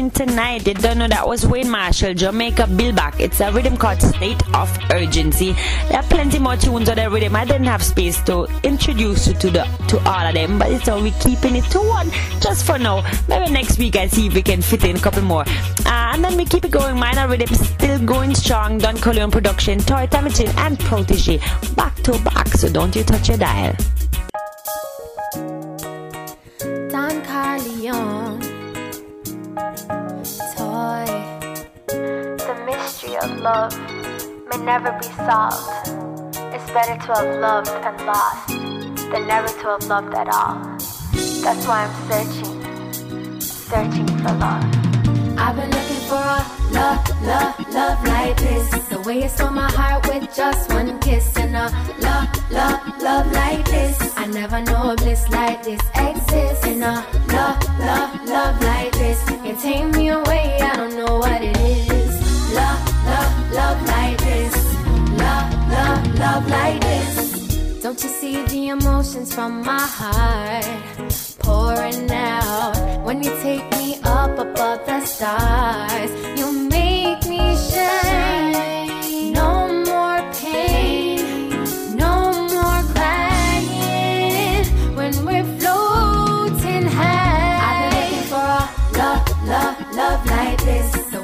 Coming 0.02 0.26
tonight. 0.26 0.66
You 0.66 0.74
don't 0.74 0.98
know 0.98 1.06
that 1.06 1.28
was 1.28 1.46
Wayne 1.46 1.70
Marshall, 1.70 2.14
Jamaica 2.14 2.66
Bill 2.66 2.92
Back. 2.92 3.20
It's 3.20 3.38
a 3.38 3.52
rhythm 3.52 3.76
called 3.76 4.02
State 4.02 4.42
of 4.52 4.68
Urgency. 4.90 5.52
There 5.88 5.98
are 5.98 6.02
plenty 6.02 6.40
more 6.40 6.56
tunes 6.56 6.88
on 6.88 6.96
the 6.96 7.08
rhythm. 7.08 7.36
I 7.36 7.44
didn't 7.44 7.66
have 7.66 7.84
space 7.84 8.20
to 8.22 8.48
introduce 8.64 9.28
you 9.28 9.34
to 9.34 9.50
the 9.50 9.62
to 9.88 9.98
all 9.98 10.26
of 10.26 10.34
them, 10.34 10.58
but 10.58 10.72
it's 10.72 10.88
all 10.88 11.00
we're 11.00 11.14
keeping 11.20 11.54
it 11.54 11.64
to 11.70 11.78
one 11.78 12.10
just 12.40 12.66
for 12.66 12.78
now. 12.78 13.04
Maybe 13.28 13.52
next 13.52 13.78
week 13.78 13.94
I 13.94 14.08
see 14.08 14.26
if 14.26 14.34
we 14.34 14.42
can 14.42 14.60
fit 14.60 14.82
in 14.82 14.96
a 14.96 15.00
couple 15.00 15.22
more. 15.22 15.44
Uh, 15.86 16.14
and 16.14 16.24
then 16.24 16.36
we 16.36 16.46
keep 16.46 16.64
it 16.64 16.72
going. 16.72 16.98
Minor 16.98 17.28
rhythm 17.28 17.54
still 17.54 18.04
going 18.04 18.34
strong. 18.34 18.78
Don 18.78 18.96
Corleon 18.96 19.30
production, 19.30 19.78
Toy 19.78 20.08
Tamachin 20.08 20.52
and 20.56 20.78
Protoje 20.78 21.38
back 21.76 21.94
to 22.02 22.18
back. 22.24 22.48
So 22.48 22.68
don't 22.68 22.96
you 22.96 23.04
touch 23.04 23.28
your 23.28 23.38
dial. 23.38 23.76
Better 36.82 37.06
to 37.06 37.12
have 37.14 37.40
loved 37.40 37.68
and 37.68 38.06
lost 38.06 38.48
than 38.48 39.26
never 39.28 39.46
to 39.46 39.66
have 39.72 39.84
loved 39.84 40.14
at 40.14 40.28
all. 40.28 40.54
That's 41.44 41.64
why 41.68 41.86
I'm 41.86 41.94
searching, 42.10 43.40
searching 43.40 44.08
for 44.22 44.32
love. 44.42 44.64
I've 45.38 45.54
been 45.56 45.70
looking 45.70 46.02
for 46.10 46.24
a 46.38 46.40
love, 46.78 47.02
love, 47.22 47.54
love 47.78 47.98
like 48.04 48.36
this. 48.38 48.68
The 48.88 49.00
way 49.06 49.22
it 49.22 49.30
stole 49.30 49.50
my 49.50 49.70
heart 49.70 50.08
with 50.08 50.34
just 50.34 50.70
one 50.70 50.98
kiss. 50.98 51.36
And 51.36 51.54
a 51.54 51.66
love, 52.00 52.28
love, 52.50 52.80
love 53.00 53.32
like 53.32 53.64
this. 53.66 53.96
I 54.16 54.26
never 54.26 54.60
know 54.62 54.92
a 54.92 54.96
bliss 54.96 55.28
like 55.30 55.62
this 55.62 55.80
exists. 55.94 56.66
And 56.66 56.82
a 56.82 56.94
love, 57.36 57.58
love, 57.78 58.10
love 58.26 58.60
like 58.60 58.92
this. 58.92 59.20
You 59.44 59.54
take 59.66 59.86
me 59.96 60.08
away, 60.08 60.58
I 60.60 60.74
don't 60.74 60.96
know 60.96 61.18
what 61.18 61.42
it 61.42 61.56
is. 61.58 62.54
Love, 62.54 62.80
love, 63.06 63.52
love 63.52 63.86
like 63.86 64.18
this. 64.18 64.54
Love, 65.22 65.48
love, 65.70 66.18
love 66.18 66.48
like 66.48 66.56
this. 66.56 66.61
Don't 67.92 68.04
you 68.04 68.08
see 68.08 68.42
the 68.46 68.68
emotions 68.68 69.34
from 69.34 69.60
my 69.60 69.78
heart 69.78 70.64
pouring 71.40 72.10
out 72.10 73.04
when 73.04 73.22
you 73.22 73.30
take 73.42 73.70
me 73.72 74.00
up 74.02 74.38
above 74.38 74.86
the 74.86 75.04
stars? 75.04 76.10
You 76.40 76.41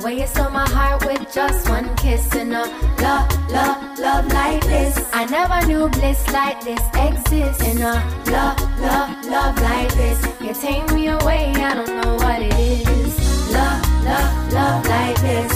way 0.09 0.21
you 0.21 0.27
stole 0.27 0.51
my 0.51 0.69
heart 0.71 1.05
with 1.05 1.23
just 1.33 1.69
one 1.69 1.89
kiss 1.97 2.35
and 2.35 2.53
a 2.55 2.65
love, 3.05 3.29
love, 3.51 3.99
love 3.99 4.27
like 4.33 4.63
this. 4.65 4.95
I 5.13 5.25
never 5.27 5.59
knew 5.67 5.89
bliss 5.89 6.21
like 6.33 6.61
this 6.63 6.85
exists. 7.07 7.63
And 7.69 7.81
a 7.81 7.95
love, 8.35 8.59
love, 8.87 9.11
love 9.35 9.57
like 9.61 9.93
this. 10.01 10.19
You 10.41 10.53
take 10.55 10.87
me 10.95 11.09
away, 11.09 11.53
I 11.69 11.75
don't 11.79 11.95
know 12.01 12.15
what 12.25 12.41
it 12.41 12.55
is. 12.55 13.13
Love, 13.53 13.81
love, 14.11 14.53
love 14.59 14.87
like 14.87 15.21
this. 15.29 15.53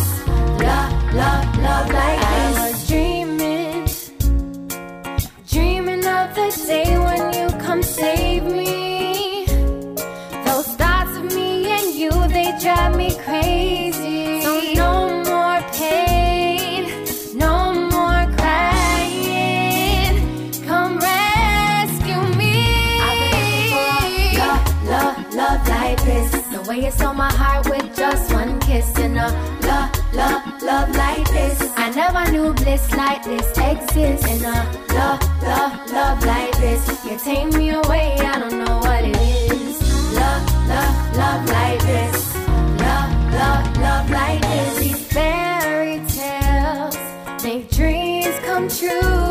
Love, 0.67 0.91
love, 1.21 1.45
love 1.67 1.89
like 2.01 2.21
this. 2.33 2.57
I 2.57 2.69
was 2.69 2.89
dreaming, 2.91 3.81
dreaming 5.55 6.05
of 6.19 6.27
the 6.39 6.49
day 6.67 6.91
when 7.07 7.23
you 7.39 7.47
come 7.65 7.83
save 7.83 8.45
me. 8.45 8.62
You 26.93 26.99
stole 26.99 27.15
my 27.15 27.33
heart 27.33 27.71
with 27.71 27.97
just 27.97 28.33
one 28.35 28.61
kiss 28.61 28.99
and 28.99 29.17
a 29.17 29.29
love, 29.63 30.15
love, 30.15 30.63
love 30.63 30.95
like 30.95 31.27
this. 31.31 31.73
I 31.77 31.89
never 31.91 32.31
knew 32.31 32.53
bliss 32.53 32.95
like 32.95 33.25
this 33.25 33.47
exists. 33.57 34.27
And 34.29 34.43
a 34.43 34.95
love, 34.95 35.43
love, 35.43 35.91
love 35.91 36.25
like 36.27 36.55
this. 36.59 36.87
You 37.05 37.17
take 37.19 37.55
me 37.55 37.71
away, 37.71 38.17
I 38.19 38.39
don't 38.39 38.65
know 38.65 38.79
what 38.79 39.05
it 39.05 39.17
is. 39.17 39.81
Love, 40.15 40.69
love, 40.69 41.17
love 41.17 41.49
like 41.49 41.81
this. 41.81 42.37
Love, 42.37 43.11
love, 43.41 43.77
love 43.79 44.11
like 44.11 44.43
this. 44.43 44.79
These 44.79 45.07
fairy 45.07 46.05
tales 46.09 46.97
make 47.43 47.71
dreams 47.71 48.39
come 48.45 48.69
true. 48.69 49.22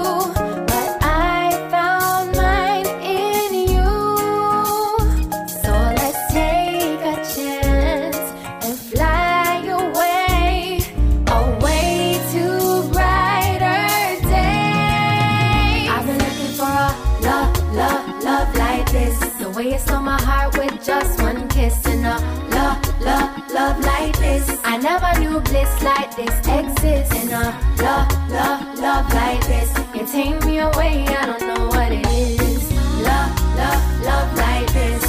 This. 24.31 24.59
I 24.63 24.77
never 24.77 25.11
knew 25.19 25.39
bliss 25.39 25.71
like 25.83 26.15
this 26.15 26.35
exists. 26.59 27.15
And 27.19 27.31
a 27.31 27.45
love, 27.83 28.09
love, 28.29 28.79
love 28.79 29.13
like 29.13 29.41
this. 29.47 29.69
You 29.95 30.05
take 30.05 30.45
me 30.45 30.59
away, 30.59 31.05
I 31.07 31.25
don't 31.25 31.45
know 31.49 31.67
what 31.67 31.91
it 31.91 32.05
is. 32.07 32.71
Love, 33.07 33.33
love, 33.61 33.83
love 34.09 34.29
like 34.37 34.67
this. 34.73 35.03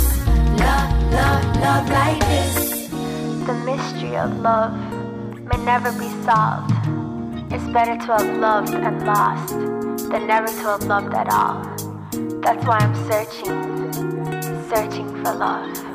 Love, 0.65 0.89
love, 1.19 1.45
love 1.67 1.89
like 1.91 2.21
this. 2.33 2.89
The 3.47 3.55
mystery 3.69 4.17
of 4.17 4.31
love 4.41 4.73
may 5.49 5.59
never 5.65 5.93
be 5.93 6.09
solved. 6.25 6.73
It's 7.53 7.69
better 7.77 7.97
to 8.05 8.11
have 8.17 8.39
loved 8.39 8.75
and 8.75 9.07
lost 9.07 9.49
than 10.11 10.27
never 10.27 10.49
to 10.49 10.65
have 10.73 10.85
loved 10.85 11.15
at 11.15 11.29
all. 11.29 11.63
That's 12.41 12.65
why 12.67 12.79
I'm 12.85 12.95
searching, 13.11 13.57
searching 14.71 15.09
for 15.23 15.35
love. 15.35 15.92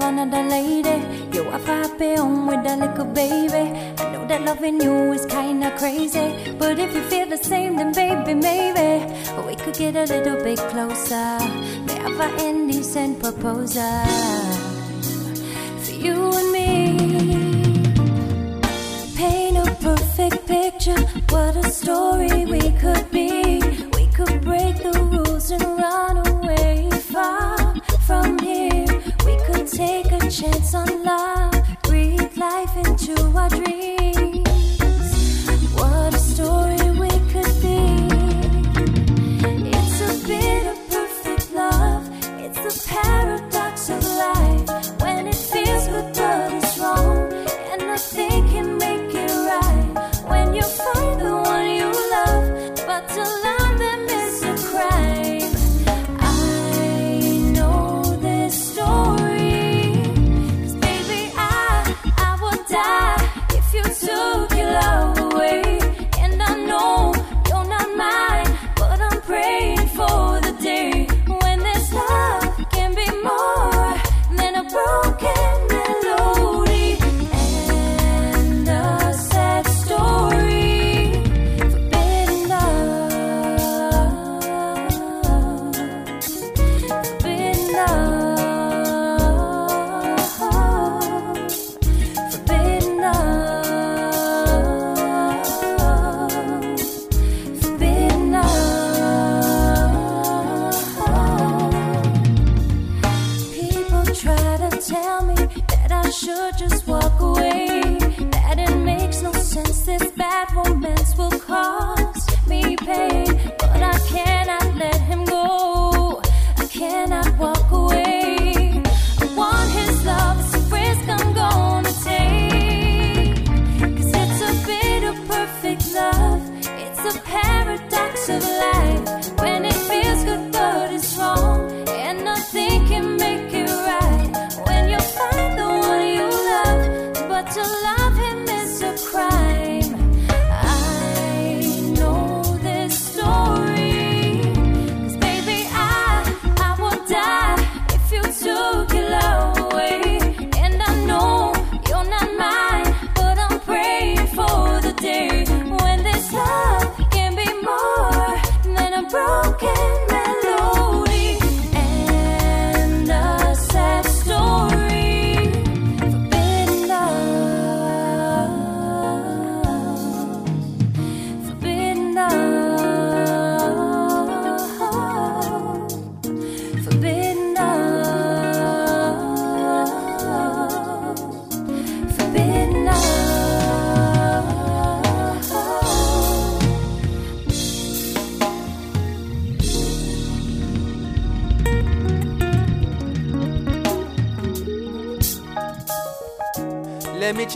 Have 0.00 0.12
another 0.12 0.42
lady. 0.48 0.96
You 1.32 1.44
have 1.44 1.64
happy 1.64 2.16
home 2.16 2.46
with 2.46 2.66
a 2.66 2.76
little 2.76 3.06
baby. 3.06 3.64
I 3.98 4.12
know 4.12 4.26
that 4.26 4.42
loving 4.42 4.80
you 4.80 5.12
is 5.12 5.24
kinda 5.26 5.70
crazy. 5.78 6.54
But 6.58 6.78
if 6.78 6.94
you 6.94 7.02
feel 7.02 7.28
the 7.28 7.38
same, 7.38 7.76
then 7.76 7.92
baby, 7.92 8.34
maybe 8.34 8.88
we 9.46 9.54
could 9.56 9.76
get 9.76 9.96
a 9.96 10.04
little 10.14 10.42
bit 10.42 10.58
closer. 10.72 11.38
May 11.86 11.98
have 12.04 12.20
an 12.20 12.32
indecent 12.48 13.22
proposal 13.22 14.04
for 15.84 15.96
you 16.04 16.16
and 16.40 16.50
me. 16.56 16.70
Paint 19.16 19.56
a 19.64 19.66
perfect 19.88 20.46
picture. 20.46 21.00
What 21.30 21.56
a 21.56 21.70
story 21.70 22.44
we 22.44 22.64
could 22.82 23.06
be. 23.10 23.60
We 23.96 24.04
could 24.16 24.40
break 24.42 24.74
the 24.86 24.92
rules 25.12 25.50
and 25.50 25.64
run 25.82 26.16
away 26.32 26.90
far 27.12 27.56
from 28.06 28.38
here. 28.38 28.55
Take 29.76 30.10
a 30.10 30.30
chance 30.30 30.72
on 30.72 31.04
love, 31.04 31.52
breathe 31.82 32.34
life 32.38 32.74
into 32.78 33.14
our 33.36 33.50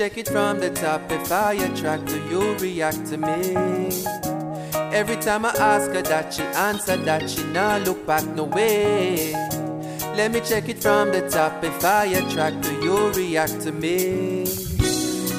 check 0.01 0.17
it 0.17 0.29
from 0.29 0.59
the 0.61 0.71
top. 0.71 1.03
If 1.13 1.31
I 1.31 1.53
attract, 1.53 2.07
do 2.07 2.17
you 2.31 2.57
react 2.57 3.05
to 3.09 3.19
me? 3.19 4.03
Every 4.97 5.17
time 5.17 5.45
I 5.45 5.51
ask 5.51 5.91
her 5.93 6.01
that, 6.01 6.33
she 6.33 6.43
answer 6.43 6.97
that 6.97 7.29
she 7.29 7.45
not 7.53 7.83
look 7.83 8.07
back 8.07 8.25
no 8.29 8.45
way. 8.45 9.35
Let 10.17 10.33
me 10.33 10.41
check 10.41 10.71
it 10.71 10.79
from 10.79 11.13
the 11.13 11.29
top. 11.29 11.63
If 11.63 11.85
I 11.85 12.07
attract, 12.07 12.63
do 12.63 12.73
you 12.83 13.13
react 13.13 13.61
to 13.61 13.73
me? 13.73 14.45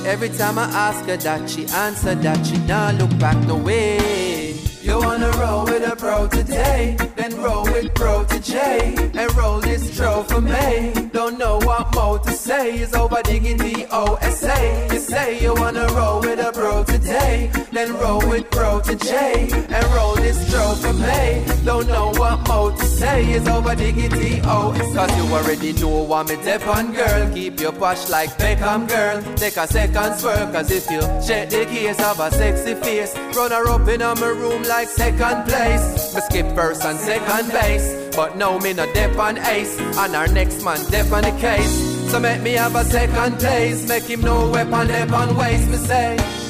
Every 0.05 0.29
time 0.29 0.59
I 0.59 0.65
ask 0.65 1.05
her 1.05 1.17
that, 1.17 1.49
she 1.49 1.65
answer 1.65 2.13
that 2.13 2.45
she 2.45 2.59
not 2.67 2.93
look 2.99 3.17
back 3.17 3.37
no 3.47 3.55
way. 3.55 4.53
You 4.83 4.99
wanna 4.99 5.31
roll 5.37 5.65
with 5.65 5.91
a 5.91 5.95
pro 5.95 6.27
today, 6.27 6.97
then 7.15 7.35
roll 7.41 7.63
with 7.63 7.93
Protoje, 7.95 9.15
and 9.15 9.35
roll 9.35 9.59
this 9.59 9.95
tro 9.95 10.21
for 10.21 10.41
me. 10.41 10.93
Don't 11.13 11.30
know 11.41 11.57
what 11.65 11.91
more 11.95 12.19
to 12.19 12.31
say, 12.33 12.77
it's 12.83 12.93
over 12.93 13.21
diggity 13.23 13.85
OSA. 13.87 14.87
You 14.93 14.99
say 14.99 15.41
you 15.41 15.55
wanna 15.55 15.87
roll 15.87 16.19
with 16.21 16.39
a 16.39 16.51
bro 16.51 16.83
today, 16.83 17.49
then 17.71 17.93
roll 17.97 18.21
with 18.29 18.47
bro 18.51 18.79
to 18.81 18.95
J, 18.95 19.49
and 19.75 19.85
roll 19.95 20.13
this 20.15 20.37
tro 20.51 20.75
for 20.75 20.93
me. 20.93 21.43
Don't 21.65 21.87
know 21.87 22.09
what 22.21 22.47
more 22.47 22.71
to 22.71 22.85
say, 22.85 23.25
it's 23.35 23.47
over 23.47 23.73
diggity 23.73 24.39
OSA. 24.41 24.93
Cause 24.95 25.17
you 25.17 25.25
already 25.33 25.73
know 25.73 26.03
what 26.03 26.29
me 26.29 26.35
dep 26.45 26.67
on 26.67 26.93
girl, 26.93 27.33
keep 27.33 27.59
your 27.59 27.71
posh 27.71 28.07
like 28.09 28.29
Beckham 28.37 28.87
girl. 28.87 29.17
Take 29.35 29.57
a 29.57 29.65
second 29.65 30.19
swerve, 30.19 30.53
cause 30.53 30.69
if 30.69 30.91
you 30.91 31.01
check 31.27 31.49
the 31.49 31.65
case 31.65 32.01
of 32.03 32.19
a 32.19 32.29
sexy 32.31 32.75
face, 32.75 33.15
run 33.35 33.49
her 33.49 33.67
up 33.67 33.87
in 33.87 34.01
my 34.01 34.27
room 34.41 34.61
like 34.63 34.89
second 34.89 35.45
place. 35.47 36.13
Me 36.13 36.21
skip 36.21 36.47
first 36.55 36.85
and 36.85 36.99
second 36.99 37.51
base, 37.51 38.00
but 38.15 38.37
now 38.37 38.57
me 38.57 38.73
no 38.73 38.85
dep 38.93 39.17
on 39.17 39.37
ace, 39.37 39.79
and 39.79 40.15
our 40.15 40.27
next 40.27 40.63
man 40.63 40.79
dep 40.89 41.11
on 41.11 41.23
the 41.23 41.31
case. 41.39 42.11
So 42.11 42.19
make 42.19 42.41
me 42.41 42.53
have 42.53 42.75
a 42.75 42.83
second 42.83 43.39
place, 43.39 43.87
make 43.87 44.03
him 44.03 44.21
no 44.21 44.49
weapon 44.49 44.87
dep 44.87 45.11
on 45.11 45.35
waste. 45.37 45.69
Me 45.69 45.77
say. 45.77 46.40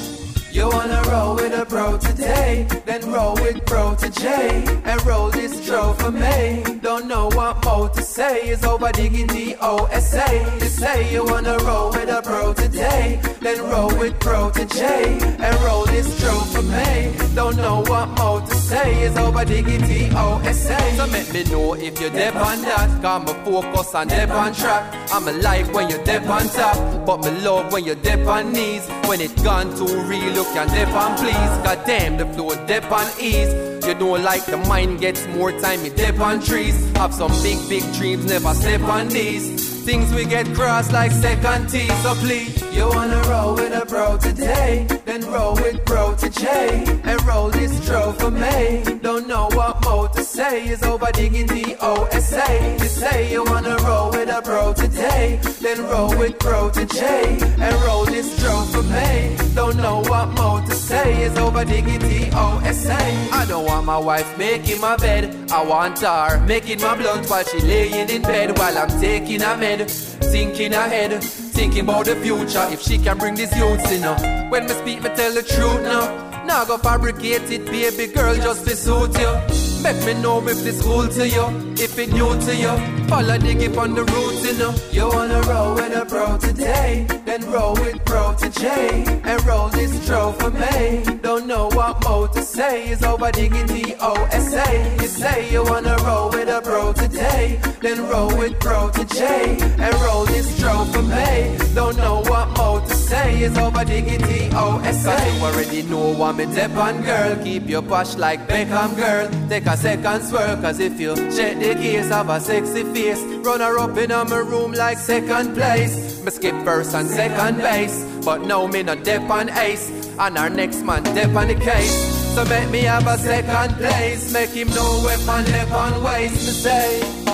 You 0.52 0.68
wanna 0.69 1.02
roll 1.10 1.36
with 1.36 1.53
a 1.53 1.65
pro 1.65 1.98
today, 1.98 2.68
then 2.86 3.10
roll 3.10 3.36
with 3.36 3.64
Protoje, 3.65 4.68
and 4.86 5.06
roll 5.06 5.30
this 5.30 5.65
tro 5.65 5.94
for 5.94 6.11
me. 6.11 6.64
Don't 6.82 7.07
know 7.07 7.30
what 7.30 7.64
more 7.64 7.88
to 7.88 8.02
say, 8.02 8.49
it's 8.49 8.65
over 8.65 8.91
diggity 8.91 9.56
OSA. 9.56 10.28
You 10.60 10.68
say 10.68 11.14
you 11.14 11.23
wanna 11.23 11.57
roll 11.60 11.91
with 11.91 12.10
a 12.10 12.22
pro 12.22 12.53
today, 12.53 13.22
then 13.40 13.61
roll 13.69 13.95
with 13.98 14.19
Protoje, 14.19 15.22
and 15.40 15.61
roll 15.61 15.86
this 15.86 16.19
tro 16.19 16.34
for 16.53 16.64
me. 16.64 17.15
Don't 17.34 17.56
know 17.56 17.82
what 17.88 18.10
more 18.19 18.41
to 18.41 18.56
say, 18.56 19.03
it's 19.03 19.18
over 19.18 19.45
diggity 19.45 20.10
OSA. 20.14 20.78
So 20.98 21.07
make 21.07 21.32
me 21.34 21.45
know 21.45 21.76
if 21.76 22.02
you're 22.02 22.10
dep 22.10 22.36
on 22.36 22.61
that, 22.64 23.02
got 23.02 23.26
me 23.26 23.34
focus 23.45 23.95
on 23.95 24.07
dep 24.10 24.30
on 24.32 24.53
track. 24.53 24.84
I'm 25.14 25.28
a 25.30 25.32
like 25.32 25.73
when 25.73 25.90
you're 25.90 26.03
dep 26.03 26.28
on 26.28 26.48
top, 26.49 27.06
but 27.06 27.23
me 27.23 27.32
love 27.40 27.72
when 27.72 27.86
you're 27.86 27.95
dep 27.95 28.28
on 28.28 28.52
knees. 28.52 28.86
When 29.07 29.22
it 29.22 29.34
gone 29.44 29.76
too 29.76 29.98
real, 30.03 30.40
you 30.41 30.53
can 30.53 30.68
dip 30.69 30.89
on 30.89 31.18
please. 31.18 31.53
God 31.65 31.84
damn, 31.85 32.18
the 32.18 32.26
flow 32.34 32.49
dip 32.65 32.91
on 32.91 33.07
ease. 33.19 33.53
You 33.85 33.95
know, 33.95 34.11
like 34.11 34.45
the 34.45 34.57
mind 34.57 34.99
gets 34.99 35.26
more 35.27 35.51
time, 35.51 35.84
you 35.85 35.91
dip 35.91 36.19
on 36.19 36.41
trees. 36.41 36.76
Have 36.97 37.13
some 37.13 37.31
big, 37.43 37.57
big 37.69 37.84
dreams, 37.93 38.26
never 38.26 38.53
step 38.53 38.81
on 38.81 39.09
these. 39.09 39.70
Things 39.84 40.14
we 40.14 40.26
get 40.26 40.45
crossed 40.53 40.94
like 40.94 41.12
second 41.12 41.70
T, 41.70 41.88
so 42.03 42.14
please. 42.16 42.62
You 42.72 42.88
wanna 42.88 43.20
roll 43.28 43.56
with 43.56 43.74
a 43.74 43.84
bro 43.86 44.18
today, 44.18 44.86
then 45.06 45.26
roll 45.26 45.56
with 45.56 45.84
bro 45.86 46.16
to 46.16 46.30
J, 46.30 46.86
and 47.03 47.22
roll 47.26 47.49
this 47.49 47.74
tro 47.86 48.12
for 48.14 48.30
me. 48.30 48.84
Don't 49.02 49.28
know 49.28 49.49
what 49.53 49.84
more 49.84 50.08
to 50.10 50.24
say, 50.24 50.68
is 50.68 50.84
over 50.84 51.12
diggity 51.12 51.76
OSA. 51.82 52.78
You 52.80 52.86
say 52.86 53.32
you 53.32 53.44
wanna 53.44 53.76
roll 53.78 54.12
with 54.12 54.30
a 54.30 54.41
bro 54.44 54.72
today, 54.74 55.40
then 55.62 55.84
roll 55.90 56.16
with 56.16 56.38
bro 56.38 56.70
to 56.70 56.86
J, 56.86 57.38
and 57.60 57.76
roll 57.82 58.06
this 58.06 58.40
tro 58.40 58.62
for 58.74 58.84
me. 58.84 59.36
Don't 59.56 59.78
know 59.78 60.02
what 60.12 60.28
more 60.40 60.62
to 60.62 60.76
say, 60.76 61.24
is 61.24 61.36
over 61.38 61.66
diggity 61.66 62.30
OSA. 62.34 63.02
I 63.34 63.45
don't 63.48 63.66
want 63.66 63.86
my 63.86 63.98
wife 63.98 64.38
making 64.38 64.80
my 64.80 64.95
bed, 64.95 65.52
I 65.52 65.64
want 65.64 65.99
her 65.99 66.40
making 66.45 66.82
my 66.82 66.95
blunt 66.95 67.28
while 67.30 67.44
she 67.44 67.60
laying 67.62 68.10
in 68.10 68.22
bed 68.22 68.58
while 68.58 68.78
I'm 68.78 69.02
taking 69.02 69.41
a 69.41 69.58
med. 69.58 69.70
Thinking 69.80 70.73
ahead, 70.73 71.23
thinking 71.23 71.81
about 71.81 72.06
the 72.06 72.15
future. 72.18 72.68
If 72.72 72.81
she 72.81 72.98
can 72.98 73.18
bring 73.18 73.35
this 73.35 73.56
youth 73.56 73.91
in, 73.91 74.03
uh. 74.03 74.49
when 74.49 74.65
me 74.65 74.73
speak, 74.73 75.02
me 75.02 75.10
tell 75.15 75.34
the 75.34 75.43
truth 75.43 75.81
now. 75.84 76.43
Now 76.45 76.65
go 76.65 76.77
fabricate 76.77 77.49
it, 77.49 77.65
baby 77.65 78.11
girl, 78.11 78.35
just 78.35 78.68
to 78.68 78.76
suit 78.76 79.18
you. 79.18 79.61
Make 79.84 80.06
me 80.06 80.22
know 80.22 80.45
if 80.48 80.64
this 80.64 80.81
cool 80.84 81.07
to 81.07 81.27
you, 81.27 81.45
if 81.81 81.98
it 81.98 82.11
new 82.11 82.39
to 82.41 82.56
you. 82.56 83.07
Follow 83.07 83.38
the 83.38 83.56
gift 83.56 83.77
on 83.77 83.95
the 83.95 84.03
roots, 84.03 84.45
you 84.45 84.57
know. 84.60 84.76
You 84.91 85.07
wanna 85.07 85.41
roll 85.41 85.76
with 85.76 85.95
a 85.95 86.06
pro 86.06 86.38
today, 86.38 87.07
then 87.26 87.49
roll 87.49 87.73
with 87.73 88.03
pro 88.06 88.35
to 88.35 88.52
and 88.69 89.45
roll 89.45 89.69
this 89.69 90.06
tro 90.06 90.34
for 90.34 90.52
me. 90.52 91.03
Don't 91.22 91.48
know 91.48 91.68
what 91.69 92.03
more 92.03 92.27
to 92.27 92.41
say, 92.41 92.89
is 92.89 93.03
over 93.03 93.31
diggity 93.31 93.95
OSA. 93.95 94.98
You 95.02 95.07
say 95.07 95.52
you 95.52 95.64
wanna 95.64 95.95
roll 96.06 96.30
with 96.30 96.49
a 96.49 96.61
pro 96.61 96.93
today, 96.93 97.60
then 97.82 98.08
roll 98.08 98.38
with 98.38 98.60
pro 98.60 98.90
to 98.91 99.24
and 99.24 99.95
roll 100.02 100.26
this 100.26 100.60
tro 100.60 100.86
for 100.86 101.02
me. 101.02 101.58
Don't 101.74 101.98
know 101.98 102.22
what 102.22 102.56
more 102.58 102.80
to 102.80 102.94
say, 102.94 103.41
it's 103.41 103.58
over 103.58 103.84
diggity 103.84 104.49
OSA. 104.53 105.34
You 105.36 105.44
already 105.44 105.82
know 105.84 106.14
what 106.14 106.36
me 106.36 106.45
dep 106.45 106.72
on 106.72 107.02
girl, 107.02 107.36
keep 107.44 107.68
your 107.68 107.82
posh 107.82 108.16
like 108.16 108.48
Beckham 108.48 108.95
girl. 108.95 109.30
Take 109.49 109.66
a 109.66 109.76
second 109.76 110.22
swerve, 110.22 110.62
cause 110.62 110.80
if 110.80 110.99
you 110.99 111.16
check 111.36 111.58
the 111.58 111.74
case 111.76 112.12
of 112.12 112.30
a 112.30 112.40
sexy 112.40 112.84
face, 112.94 113.22
run 113.44 113.62
her 113.62 113.80
up 113.80 113.98
in 113.98 114.10
my 114.10 114.38
room 114.38 114.74
like 114.74 114.99
second 114.99 115.56
place. 115.56 116.24
Me 116.24 116.30
skip 116.30 116.56
first 116.64 116.94
and 116.94 117.10
second 117.10 117.58
base, 117.58 118.06
but 118.24 118.41
now 118.41 118.68
me 118.68 118.84
not 118.84 119.03
dep 119.03 119.28
on 119.30 119.49
ace, 119.49 119.90
and 120.20 120.38
our 120.38 120.49
next 120.49 120.84
man 120.84 121.03
dep 121.03 121.36
on 121.36 121.48
the 121.48 121.56
case. 121.56 122.22
So 122.36 122.45
make 122.45 122.70
me 122.70 122.82
have 122.82 123.08
a 123.08 123.18
second 123.18 123.76
place, 123.78 124.32
make 124.32 124.52
him 124.52 124.70
know 124.70 125.02
weapon 125.03 125.45
dep 125.45 125.72
on 125.72 126.03
waste. 126.03 126.36
Me 126.36 126.52
say. 126.52 127.31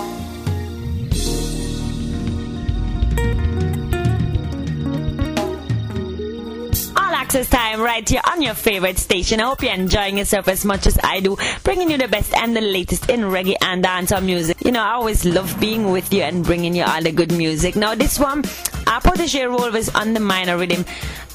Access 7.20 7.50
time 7.50 7.82
right 7.82 8.08
here 8.08 8.22
on 8.32 8.44
your 8.44 8.54
favorite 8.54 9.00
station. 9.00 9.40
I 9.42 9.46
hope 9.46 9.64
you're 9.64 9.74
enjoying 9.74 10.20
yourself 10.20 10.48
as 10.48 10.64
much 10.64 10.86
as 10.86 11.00
I 11.04 11.20
do, 11.20 11.36
bringing 11.64 11.90
you 11.90 11.98
the 11.98 12.08
best 12.08 12.32
and 12.36 12.56
the 12.56 12.62
latest 12.62 13.10
in 13.10 13.22
reggae 13.22 13.56
and 13.60 13.84
dancehall 13.84 14.24
music. 14.24 14.64
You 14.64 14.72
know, 14.72 14.84
I 14.84 14.92
always 14.92 15.26
love 15.26 15.60
being 15.60 15.92
with 15.92 16.14
you 16.14 16.22
and 16.22 16.46
bringing 16.46 16.76
you 16.76 16.84
all 16.84 17.02
the 17.02 17.12
good 17.12 17.32
music. 17.32 17.76
Now, 17.76 17.96
this 17.96 18.20
one, 18.20 18.46
our 18.86 19.02
Protoje 19.02 19.46
role 19.50 19.72
was 19.72 19.90
on 19.96 20.14
the 20.14 20.20
minor 20.20 20.58
rhythm, 20.58 20.86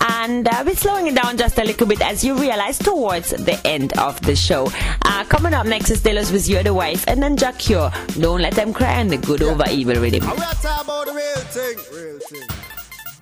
and 0.00 0.46
uh, 0.46 0.62
we're 0.64 0.76
slowing 0.76 1.08
it 1.08 1.16
down 1.16 1.36
just 1.36 1.58
a 1.58 1.64
little 1.64 1.86
bit 1.86 2.00
as 2.00 2.24
you 2.24 2.38
realize 2.38 2.78
towards 2.78 3.30
the 3.30 3.60
end 3.66 3.92
of 3.98 4.20
the 4.22 4.36
show. 4.36 4.70
Uh, 5.04 5.24
coming 5.24 5.52
up 5.52 5.66
next 5.66 5.90
is 5.90 6.00
Delos 6.00 6.30
with 6.30 6.48
You're 6.48 6.62
the 6.62 6.72
Wife, 6.72 7.04
and 7.08 7.20
then 7.20 7.36
Jack 7.36 7.58
Cure, 7.58 7.90
Don't 8.20 8.40
Let 8.40 8.54
Them 8.54 8.72
Cry, 8.72 8.92
and 8.92 9.10
the 9.10 9.18
good 9.18 9.42
over 9.42 9.64
evil 9.68 9.96
rhythm. 9.96 10.20
We 10.20 10.28
are 10.28 10.36
talking 10.36 10.84
about 10.84 11.06
the 11.06 11.12
real 11.12 11.44
thing. 11.50 11.76
Real 11.92 12.18
thing. 12.20 12.48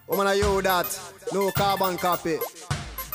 Woman, 0.07 0.27
are 0.27 0.35
you 0.35 0.61
that? 0.63 1.01
No 1.33 1.53
carbon 1.53 1.97
copy. 1.97 2.39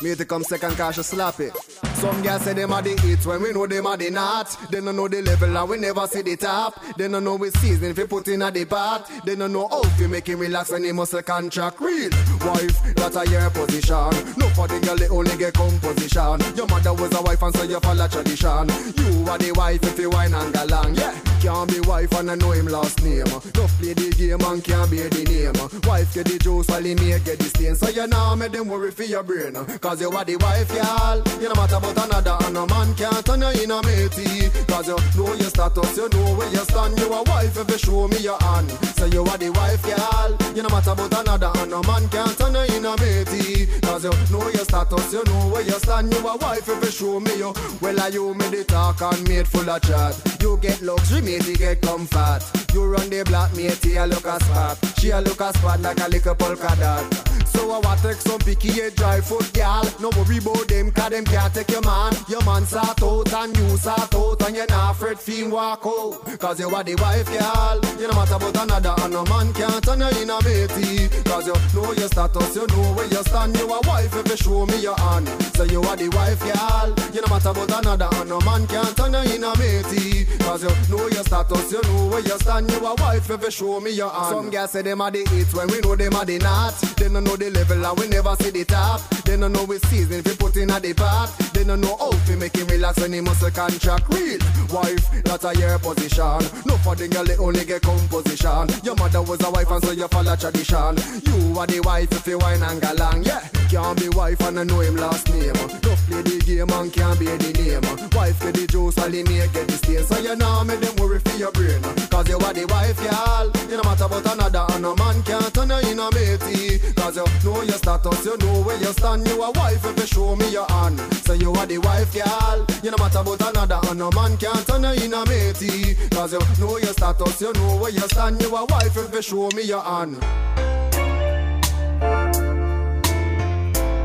Me 0.02 0.14
to 0.14 0.26
come 0.26 0.44
second 0.44 0.76
cause 0.76 0.96
she 0.96 1.04
slap 1.04 1.40
it. 1.40 1.54
Some 1.96 2.22
girls 2.22 2.42
say 2.42 2.54
them 2.54 2.74
are 2.74 2.82
the 2.82 3.00
hits 3.02 3.26
when 3.26 3.42
we 3.42 3.54
know 3.54 3.66
them 3.66 3.88
are 3.88 3.96
the 3.96 4.10
not. 4.10 4.56
They 4.70 4.82
don't 4.82 4.96
know 4.96 5.08
the 5.08 5.22
level 5.22 5.58
and 5.58 5.70
we 5.70 5.78
never 5.78 6.06
see 6.08 6.22
the 6.22 6.36
top. 6.36 6.84
They 6.98 7.08
don't 7.08 7.24
know 7.24 7.36
we 7.36 7.50
season 7.52 7.92
if 7.92 7.98
you 7.98 8.06
put 8.06 8.28
in 8.28 8.42
a 8.42 8.52
the 8.52 8.66
part. 8.66 9.10
They 9.26 9.36
don't 9.36 9.54
know 9.54 9.68
how 9.70 9.82
to 9.82 10.08
make 10.08 10.28
him 10.28 10.40
relax 10.40 10.72
when 10.72 10.84
he 10.84 10.92
muscle 10.92 11.22
contract 11.22 11.80
real. 11.80 12.12
Wife, 12.42 12.96
that's 12.96 13.16
a 13.16 13.28
your 13.30 13.50
position. 13.50 14.12
No 14.38 14.50
for 14.50 14.68
the 14.68 14.80
girl, 14.86 14.98
they 14.98 15.08
only 15.08 15.38
get 15.38 15.54
composition. 15.54 16.56
Your 16.56 16.68
mother 16.68 16.94
was 16.94 17.14
a 17.18 17.22
wife 17.22 17.42
and 17.42 17.56
so 17.56 17.64
you 17.64 17.80
follow 17.80 18.08
tradition. 18.08 18.68
You 19.00 19.30
are 19.32 19.38
the 19.38 19.54
wife 19.56 19.84
if 19.84 19.98
you 19.98 20.10
wine 20.10 20.34
and 20.34 20.54
galang. 20.54 20.98
Yeah, 20.98 21.18
can't 21.40 21.72
be 21.72 21.80
wife 21.88 22.12
and 22.14 22.32
I 22.32 22.36
know 22.36 22.52
him 22.52 22.68
last 22.68 23.02
name. 23.02 23.24
No 23.26 23.68
play 23.80 23.94
the 23.94 24.14
game 24.16 24.42
and 24.42 24.64
can't 24.64 24.92
be 24.92 24.98
the 24.98 25.24
name. 25.24 25.82
Wife 25.88 26.14
get 26.14 26.28
the 26.28 26.38
juice 26.38 26.68
while 26.68 26.84
he 26.84 26.94
may 26.96 27.18
get 27.20 27.40
the 27.40 27.46
stain. 27.46 27.76
So 27.76 27.90
you 27.90 28.06
know 28.08 28.36
make 28.36 28.52
them 28.52 28.68
worry 28.68 28.92
for 28.92 29.04
your 29.04 29.24
brain. 29.24 29.56
Cause 29.86 30.02
you 30.02 30.10
are 30.10 30.26
the 30.26 30.36
wife, 30.38 30.74
y'all. 30.74 31.22
You 31.40 31.48
no 31.48 31.54
matter 31.54 31.76
about 31.76 31.94
another 31.94 32.36
and 32.42 32.58
a 32.58 32.66
man 32.66 32.96
can't 32.96 33.24
turn 33.24 33.42
you 33.42 33.62
in 33.62 33.70
a 33.70 33.84
matey. 33.86 34.50
Cause 34.66 34.88
you 34.88 34.98
know 35.14 35.32
your 35.38 35.46
status, 35.54 35.96
you 35.96 36.10
know 36.10 36.34
where 36.34 36.50
you 36.50 36.66
stand. 36.66 36.98
You 36.98 37.14
a 37.14 37.22
wife 37.22 37.56
if 37.56 37.70
you 37.70 37.78
show 37.78 38.08
me 38.08 38.18
your 38.18 38.42
hand. 38.42 38.72
So 38.98 39.06
you 39.06 39.22
are 39.22 39.38
the 39.38 39.52
wife, 39.52 39.86
y'all. 39.86 40.34
You 40.58 40.64
no 40.64 40.70
matter 40.70 40.90
about 40.90 41.14
another 41.14 41.52
and 41.62 41.72
a 41.72 41.84
man 41.86 42.10
can't 42.10 42.36
turn 42.36 42.56
you 42.56 42.66
in 42.74 42.86
a 42.86 42.98
matey. 42.98 43.70
Cause 43.86 44.06
you 44.06 44.14
know 44.34 44.50
your 44.50 44.66
status, 44.66 45.14
you 45.14 45.24
know 45.24 45.54
where 45.54 45.62
you 45.62 45.78
stand. 45.78 46.12
You 46.12 46.28
a 46.30 46.36
wife 46.36 46.68
if 46.68 46.84
you 46.84 46.90
show 46.90 47.20
me 47.20 47.38
you. 47.38 47.54
Well, 47.80 48.00
are 48.02 48.10
you 48.10 48.34
me 48.34 48.50
the 48.50 48.64
talk 48.64 49.02
and 49.02 49.30
made 49.30 49.48
full 49.48 49.70
of 49.70 49.84
chat. 49.84 50.18
You 50.42 50.58
get 50.64 50.82
luxury, 50.82 51.22
matey 51.22 51.58
get 51.58 51.84
comfort. 51.84 52.65
You 52.76 52.84
run 52.84 53.10
the 53.10 53.24
black 53.24 53.56
matey, 53.56 53.98
I 53.98 54.04
look 54.04 54.26
a 54.26 54.38
spot. 54.44 54.78
She 55.00 55.10
a 55.10 55.22
look 55.22 55.40
a 55.40 55.54
spot 55.58 55.80
like 55.80 55.98
a 56.02 56.10
little 56.10 56.36
polka 56.36 56.76
dot. 56.76 57.36
So 57.56 57.72
I 57.72 57.80
want 57.80 58.02
take 58.02 58.20
some 58.20 58.40
picky 58.40 58.70
head 58.70 58.96
dry 58.96 59.22
foot 59.22 59.50
gal. 59.54 59.88
No 60.02 60.10
worry 60.10 60.40
about 60.40 60.68
them, 60.68 60.92
cause 60.92 61.10
them 61.10 61.24
can't 61.24 61.54
take 61.54 61.72
your 61.72 61.82
man. 61.82 62.12
Your 62.28 62.44
man 62.44 62.66
sort 62.66 63.02
out 63.02 63.34
and 63.34 63.56
you 63.56 63.78
sort 63.78 64.14
out 64.14 64.42
and 64.42 64.56
you're 64.58 64.68
not 64.68 64.92
afraid 64.92 65.18
fiend 65.18 65.54
walk 65.54 65.86
out. 65.86 66.38
Cause 66.38 66.60
you 66.60 66.68
are 66.68 66.84
the 66.84 66.96
wife 66.96 67.32
gal. 67.32 67.80
You 67.98 68.10
no 68.10 68.14
matter 68.14 68.36
about 68.36 68.58
another, 68.62 68.94
and 68.98 69.14
no 69.14 69.24
man 69.24 69.54
can't 69.54 69.82
turn 69.82 70.02
you 70.02 70.22
in 70.22 70.30
a 70.30 70.38
matey. 70.44 71.08
Cause 71.24 71.48
you 71.48 71.56
know 71.74 71.94
your 71.94 72.10
status, 72.10 72.56
you 72.58 72.68
know 72.68 72.94
where 72.94 73.08
you 73.08 73.24
stand. 73.24 73.56
You 73.56 73.72
a 73.72 73.80
wife 73.88 74.14
if 74.14 74.28
you 74.28 74.36
show 74.36 74.66
me 74.66 74.82
your 74.82 75.00
hand. 75.00 75.30
So 75.56 75.64
you 75.64 75.82
are 75.82 75.96
the 75.96 76.10
wife, 76.10 76.44
girl. 76.44 76.94
You 77.14 77.22
no 77.22 77.28
matter 77.32 77.50
about 77.56 77.72
another, 77.72 78.10
and 78.20 78.30
no 78.30 78.42
man 78.42 78.68
can't 78.68 78.96
turn 78.98 79.14
you 79.14 79.36
in 79.36 79.44
a 79.46 79.56
matey. 79.58 80.26
Cause 80.44 80.64
you 80.64 80.76
know 80.92 81.08
your 81.08 81.24
status, 81.24 81.72
you 81.72 81.82
know 81.82 82.08
where 82.12 82.20
you 82.20 82.38
stand. 82.44 82.65
You 82.70 82.86
a 82.86 82.96
wife 82.96 83.30
if 83.30 83.42
you 83.44 83.52
show 83.52 83.80
me 83.80 83.92
your 83.92 84.10
hand. 84.10 84.28
Some 84.28 84.50
girls 84.50 84.72
say 84.72 84.82
them 84.82 85.02
are 85.02 85.12
the 85.12 85.26
hits 85.30 85.54
when 85.54 85.68
we 85.68 85.80
know 85.82 85.96
them 85.96 86.14
are 86.16 86.26
the 86.26 86.40
not. 86.40 86.74
They 86.98 87.10
don't 87.10 87.24
know 87.24 87.36
the 87.36 87.50
level 87.50 87.86
and 87.86 88.00
we 88.00 88.08
never 88.08 88.36
see 88.38 88.50
the 88.50 88.66
top. 88.66 89.02
They 89.26 89.38
don't 89.38 89.52
know 89.52 89.64
we 89.64 89.80
season 89.80 90.20
if 90.20 90.28
you 90.28 90.36
put 90.36 90.56
in 90.58 90.70
a 90.70 90.80
the 90.80 90.94
part. 90.94 91.30
They 91.54 91.64
don't 91.64 91.82
know 91.82 91.96
how 91.98 92.12
to 92.12 92.38
make 92.38 92.56
him 92.56 92.68
relax 92.68 93.00
when 93.00 93.14
he 93.14 93.22
must 93.22 93.44
a 93.44 93.52
contract. 93.52 94.14
Real 94.14 94.40
wife, 94.72 95.06
that's 95.24 95.46
a 95.46 95.56
your 95.58 95.80
position. 95.80 96.42
No 96.66 96.78
for 96.78 96.96
the 96.96 97.08
girl, 97.08 97.26
they 97.26 97.38
only 97.38 97.66
get 97.66 97.82
composition. 97.82 98.70
Your 98.84 98.96
mother 98.96 99.22
was 99.22 99.44
a 99.44 99.52
wife 99.52 99.70
and 99.72 99.84
so 99.84 99.92
you 99.92 100.08
follow 100.08 100.36
tradition. 100.36 100.96
You 101.26 101.60
are 101.60 101.68
the 101.68 101.82
wife 101.84 102.12
if 102.12 102.28
you 102.28 102.38
wine 102.38 102.62
and 102.62 102.82
galang, 102.82 103.26
yeah. 103.26 103.48
Can't 103.70 104.00
be 104.00 104.10
wife 104.10 104.40
and 104.42 104.60
I 104.60 104.64
know 104.64 104.80
him 104.80 104.96
last 104.96 105.28
name. 105.30 105.54
No 105.54 105.96
play 106.08 106.22
the 106.22 106.44
game 106.46 106.70
and 106.70 106.94
can't 106.94 107.20
be 107.20 107.26
the 107.26 107.52
name. 107.58 108.10
Wife 108.12 108.40
get 108.42 108.54
the 108.54 108.68
juice, 108.68 108.98
all 108.98 109.10
the 109.10 109.24
make 109.24 109.52
get 109.54 109.68
the 109.68 109.74
stain. 109.74 110.04
So 110.06 110.20
you 110.20 110.36
know 110.36 110.64
me 110.64 110.76
them 110.76 110.96
worry 110.98 111.20
for 111.20 111.38
your 111.38 111.52
brain. 111.52 111.82
Cause 112.16 112.30
you 112.30 112.38
are 112.38 112.54
the 112.54 112.66
wife, 112.68 113.04
y'all. 113.04 113.52
You 113.70 113.76
no 113.76 113.84
matter 113.84 114.06
about 114.06 114.26
another, 114.34 114.66
and 114.72 114.82
no 114.84 114.96
man 114.96 115.22
can't 115.24 115.54
turn 115.54 115.68
you 115.68 115.92
in 115.92 116.00
a 116.00 116.10
matey. 116.16 116.80
Cause 116.96 117.18
you 117.18 117.26
know 117.44 117.62
your 117.62 117.76
status, 117.76 118.24
you 118.24 118.38
know 118.38 118.62
where 118.64 118.78
you 118.80 118.94
stand. 118.96 119.28
You 119.28 119.44
a 119.44 119.52
wife 119.52 119.84
if 119.84 120.00
you 120.00 120.08
show 120.08 120.34
me 120.38 120.50
your 120.50 120.66
hand. 120.72 120.98
So 121.28 121.34
you 121.34 121.52
are 121.52 121.66
the 121.66 121.78
wife, 121.80 122.16
y'all. 122.16 122.66
You 122.82 122.92
no 122.92 122.98
matter 123.04 123.20
about 123.20 123.42
another, 123.42 123.80
and 123.90 124.00
no 124.00 124.10
man 124.12 124.38
can't 124.38 124.66
turn 124.66 124.84
you 124.84 125.04
in 125.04 125.14
a 125.14 125.26
matey. 125.28 125.96
Cause 126.12 126.32
you 126.32 126.40
know 126.58 126.78
your 126.78 126.94
status, 126.94 127.42
you 127.42 127.52
know 127.52 127.76
where 127.76 127.92
you 127.92 128.08
stand. 128.08 128.42
You 128.42 128.56
a 128.56 128.64
wife 128.64 128.96
if 128.96 129.14
you 129.14 129.22
show 129.22 129.50
me 129.50 129.64
your 129.64 129.82
hand. 129.82 130.16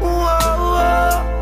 Yeah, 0.03 1.40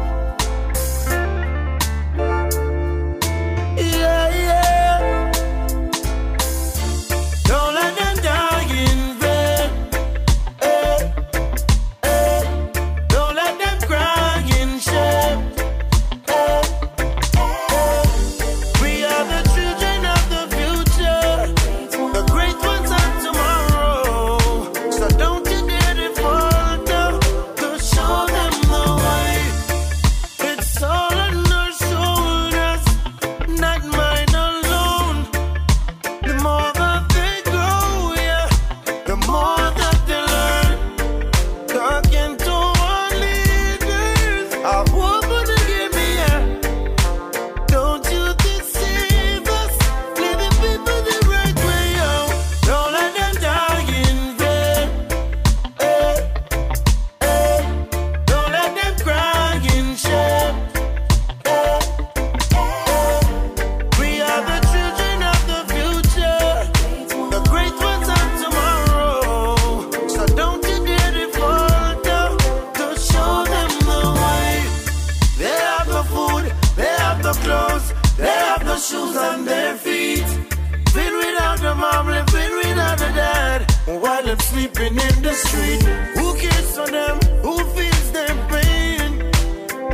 they're 84.29 84.39
sleeping 84.41 84.93
in 84.93 85.23
the 85.23 85.33
street. 85.33 85.83
Who 86.19 86.35
cares 86.37 86.77
for 86.77 86.87
them? 86.87 87.19
Who 87.43 87.57
feels 87.75 88.13
their 88.13 88.35
pain? 88.53 89.11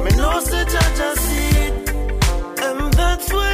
Me 0.03 0.11
know 0.17 0.41
judge 0.41 1.01
I 1.09 1.15
see 1.27 1.51
it, 1.67 1.91
and 2.67 2.93
that's 2.95 3.33
why 3.33 3.54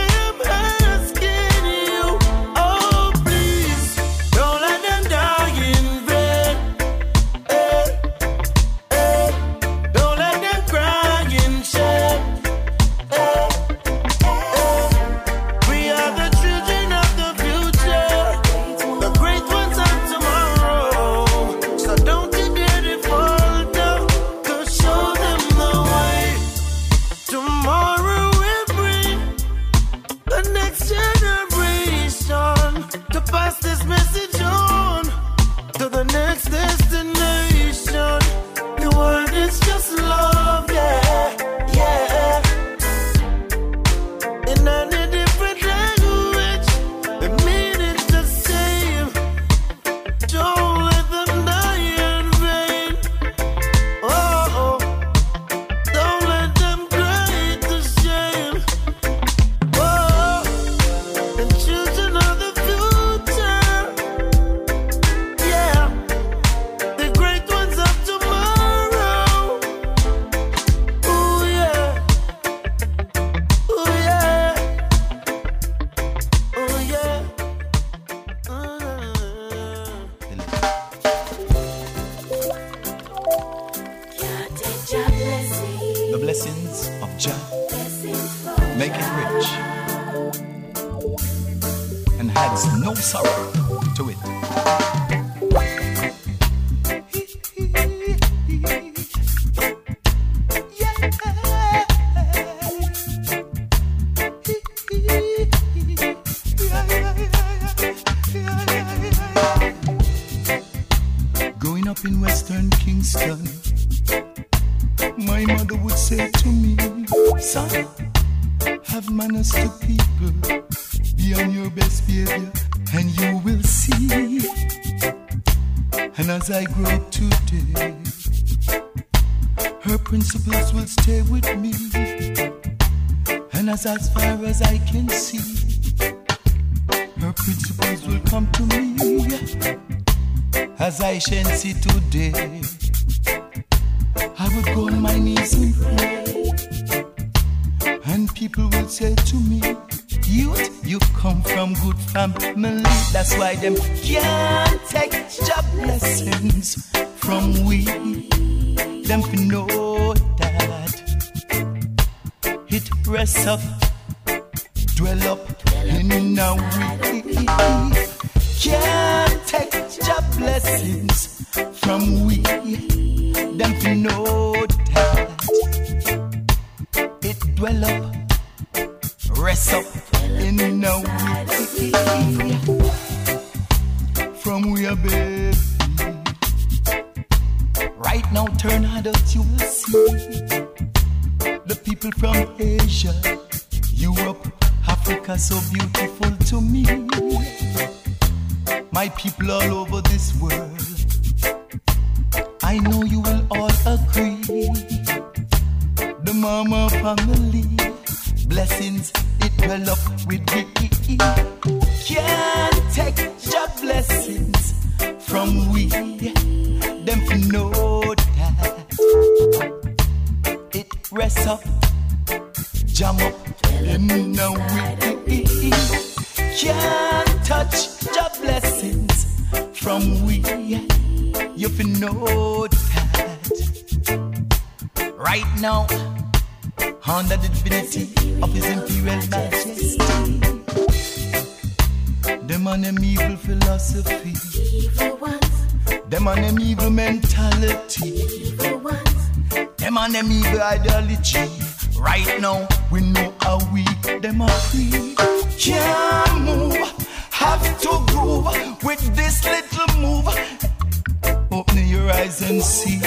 eyes 262.21 262.43
and 262.43 262.63
see. 262.63 262.99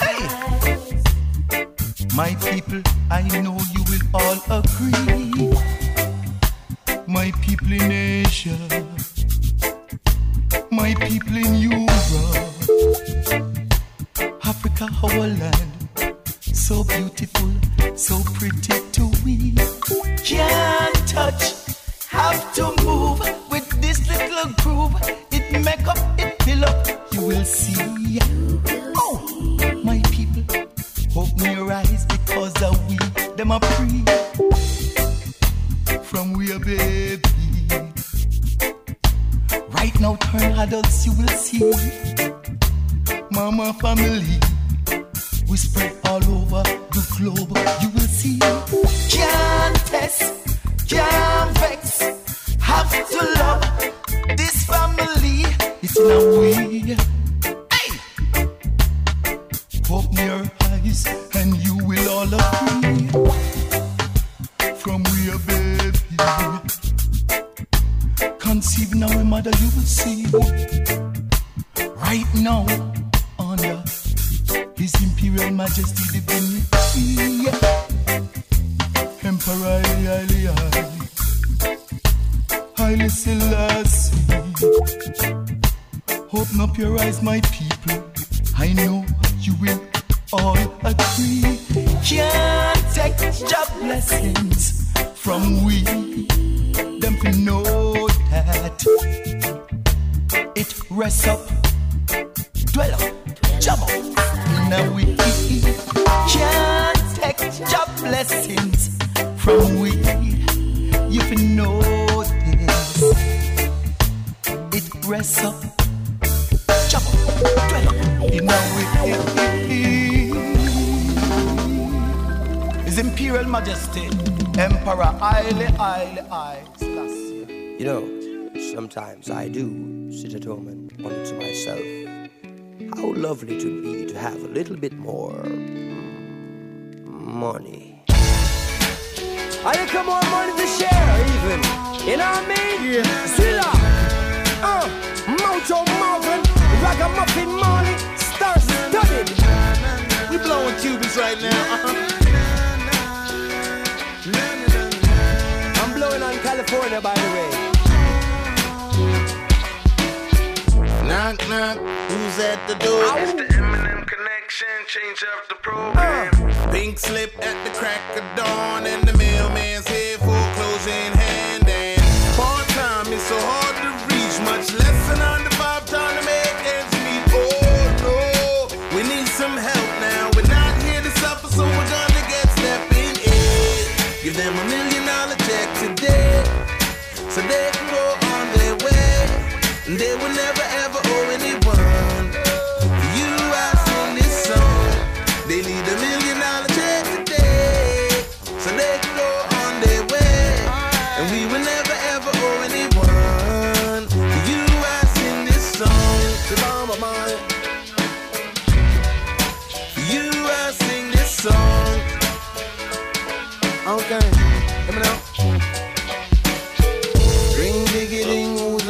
Hey! 0.00 0.20
My 2.14 2.34
people, 2.48 2.82
I 3.10 3.22
know 3.42 3.56
you 3.74 3.82
will 3.90 4.04
all 4.14 4.38
agree. 4.60 5.50
My 7.06 7.32
people 7.42 7.72
in 7.72 7.90
Asia, 7.90 8.58
my 10.70 10.94
people 11.06 11.36
in 11.44 11.54
Europe, 11.66 11.90
Africa, 14.44 14.88
our 15.02 15.26
land. 15.40 15.67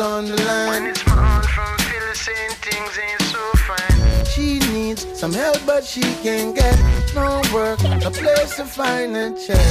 On 0.09 0.24
the 0.24 0.36
line? 0.48 0.68
When 0.70 0.86
it's 0.86 1.06
on 1.09 1.43
from 1.43 1.76
feeling 1.89 2.20
saying 2.26 2.55
things 2.66 2.94
ain't 3.05 3.22
so 3.35 3.43
fine. 3.68 4.24
She 4.32 4.59
needs 4.72 5.02
some 5.18 5.32
help, 5.32 5.59
but 5.66 5.85
she 5.85 6.02
can't 6.24 6.55
get 6.55 6.76
no 7.14 7.43
work, 7.52 7.80
a 8.09 8.10
place 8.10 8.56
to 8.56 8.64
find 8.64 9.16
a 9.16 9.26
check. 9.44 9.68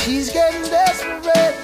She's 0.00 0.32
getting 0.32 0.62
desperate. 0.62 1.56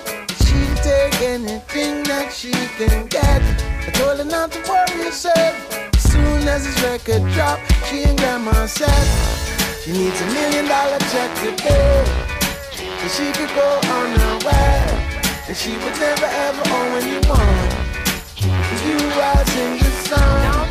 She'll 0.44 0.76
take 0.90 1.16
anything 1.22 2.02
that 2.10 2.32
she 2.32 2.52
can 2.78 3.06
get. 3.06 3.40
I 3.86 3.90
told 3.98 4.18
her 4.18 4.24
not 4.24 4.52
to 4.52 4.60
worry 4.68 5.04
herself. 5.04 5.54
As 5.94 6.04
soon 6.12 6.42
as 6.54 6.64
this 6.66 6.78
record 6.82 7.24
drop, 7.32 7.58
she 7.86 8.04
and 8.04 8.18
grandma 8.18 8.66
said 8.66 9.06
she 9.82 9.92
needs 9.92 10.20
a 10.20 10.26
million 10.36 10.66
dollar 10.66 11.00
check 11.12 11.30
today. 11.40 12.04
So 13.00 13.06
she 13.16 13.26
could 13.32 13.52
go 13.56 13.68
on 13.96 14.08
her 14.20 14.36
way. 14.46 14.72
And 15.48 15.56
she 15.56 15.72
would 15.82 15.96
never 15.98 16.28
ever 16.46 16.62
owe 16.76 16.96
anyone. 17.00 17.81
You 18.80 18.96
rise 19.20 19.56
in 19.56 19.78
the 19.78 19.90
sun. 20.08 20.66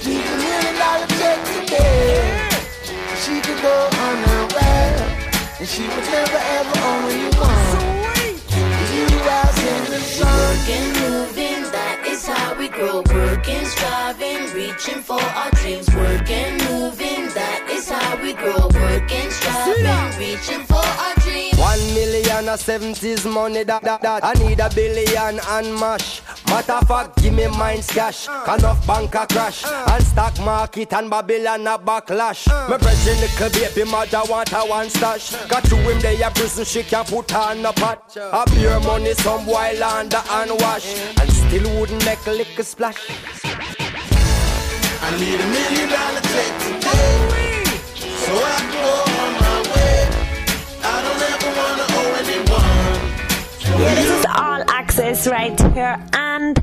She 0.00 0.16
needs 0.16 0.30
a 0.32 0.36
million 0.40 0.74
dollar 0.80 1.06
check 1.20 1.38
today. 1.52 2.48
She 3.22 3.40
could 3.44 3.60
go 3.60 3.76
on 4.04 4.16
her 4.28 4.44
way. 4.56 4.88
And 5.60 5.68
she 5.68 5.82
would 5.82 6.08
never 6.16 6.40
ever 6.56 6.76
owe 6.88 7.08
anyone. 7.12 7.76
You 8.94 9.04
rise 9.28 9.60
in 9.72 9.84
the 9.92 10.00
sun. 10.00 10.32
Working, 10.32 10.88
moving, 11.04 11.62
that 11.76 12.04
is 12.08 12.26
how 12.26 12.54
we 12.58 12.68
grow. 12.68 13.02
Working, 13.12 13.64
striving, 13.66 14.42
reaching 14.54 15.02
for 15.02 15.20
our 15.20 15.50
dreams. 15.50 15.88
Working, 15.94 16.56
moving, 16.72 17.28
that 17.36 17.68
is 17.70 17.90
how 17.90 18.16
we 18.22 18.32
grow. 18.32 18.68
Working, 18.72 19.30
striving, 19.30 20.18
reaching 20.18 20.64
for 20.64 20.76
our 20.76 21.14
dreams. 21.14 21.21
One 21.62 21.94
million 21.94 22.48
a 22.48 22.58
seventies 22.58 23.24
money 23.24 23.62
that, 23.62 23.82
that, 23.84 24.02
that 24.02 24.24
I 24.24 24.32
need 24.34 24.58
a 24.58 24.68
billion 24.74 25.38
and 25.46 25.78
mash. 25.78 26.20
Matter 26.48 26.72
of 26.72 26.88
fact, 26.88 27.22
give 27.22 27.34
me 27.34 27.46
mine 27.56 27.82
cash. 27.82 28.26
Enough 28.26 28.84
bank 28.84 29.14
a 29.14 29.26
crash. 29.28 29.64
And 29.64 30.04
stock 30.04 30.36
market 30.40 30.92
and 30.92 31.08
Babylon 31.08 31.68
a 31.68 31.78
backlash. 31.78 32.48
My 32.68 32.76
brethren 32.78 33.20
little 33.20 33.50
baby 33.50 33.84
mother 33.88 34.22
want 34.28 34.52
a 34.52 34.62
one 34.66 34.90
stash. 34.90 35.36
Got 35.46 35.64
to 35.66 35.76
him 35.76 36.00
they 36.00 36.20
a 36.20 36.30
prison 36.32 36.64
she 36.64 36.82
can 36.82 37.04
put 37.04 37.32
on 37.32 37.64
a 37.64 37.72
pot. 37.72 38.16
A 38.16 38.44
beer 38.50 38.80
money 38.80 39.14
some 39.14 39.44
boy 39.46 39.76
launder 39.78 40.20
and 40.30 40.50
wash. 40.60 40.98
And 41.20 41.32
still 41.32 41.78
wouldn't 41.78 42.04
make 42.04 42.26
a 42.26 42.32
lick 42.32 42.58
a 42.58 42.64
splash. 42.64 42.98
I 45.00 45.10
need 45.16 45.40
a 45.40 45.46
million 45.46 45.88
dollar 45.88 46.22
check 46.32 46.52
today. 46.58 47.64
So 48.24 48.32
I 48.34 48.58
can 48.58 48.72
go 48.72 49.12
on 49.12 49.32
my 49.40 49.70
way. 49.70 49.71
Yeah, 53.82 53.96
this 53.96 54.10
is 54.20 54.26
all 54.26 54.62
access 54.70 55.26
right 55.26 55.60
here, 55.74 56.00
and 56.12 56.56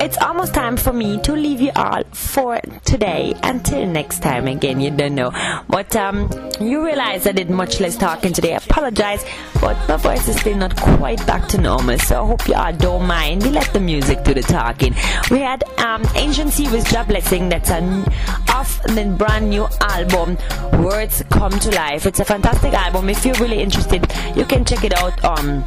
it's 0.00 0.16
almost 0.16 0.54
time 0.54 0.78
for 0.78 0.94
me 0.94 1.20
to 1.20 1.32
leave 1.32 1.60
you 1.60 1.70
all 1.76 2.04
for 2.12 2.58
today. 2.86 3.34
Until 3.42 3.84
next 3.84 4.22
time, 4.22 4.48
again, 4.48 4.80
you 4.80 4.90
don't 4.90 5.14
know. 5.14 5.30
But 5.68 5.94
um, 5.94 6.30
you 6.58 6.82
realize 6.82 7.26
I 7.26 7.32
did 7.32 7.50
much 7.50 7.80
less 7.80 7.98
talking 7.98 8.32
today. 8.32 8.54
I 8.54 8.56
apologize, 8.56 9.26
but 9.60 9.76
my 9.86 9.98
voice 9.98 10.26
is 10.26 10.40
still 10.40 10.56
not 10.56 10.74
quite 10.74 11.24
back 11.26 11.48
to 11.48 11.60
normal, 11.60 11.98
so 11.98 12.22
I 12.22 12.26
hope 12.26 12.48
you 12.48 12.54
all 12.54 12.72
don't 12.72 13.06
mind. 13.06 13.42
We 13.42 13.50
let 13.50 13.70
the 13.74 13.80
music 13.80 14.24
do 14.24 14.32
the 14.32 14.40
talking. 14.40 14.94
We 15.30 15.40
had 15.40 15.64
um, 15.80 16.00
I-Cient-Cy 16.14 16.72
with 16.72 16.88
Job 16.88 17.08
Blessing, 17.08 17.50
that's 17.50 17.70
an 17.70 18.06
off 18.48 18.82
the 18.84 19.14
brand 19.18 19.50
new 19.50 19.68
album, 19.82 20.38
Words 20.82 21.22
Come 21.28 21.52
to 21.58 21.70
Life. 21.72 22.06
It's 22.06 22.20
a 22.20 22.24
fantastic 22.24 22.72
album. 22.72 23.10
If 23.10 23.26
you're 23.26 23.34
really 23.34 23.60
interested, 23.60 24.10
you 24.34 24.46
can 24.46 24.64
check 24.64 24.82
it 24.82 24.94
out 24.94 25.22
on 25.26 25.62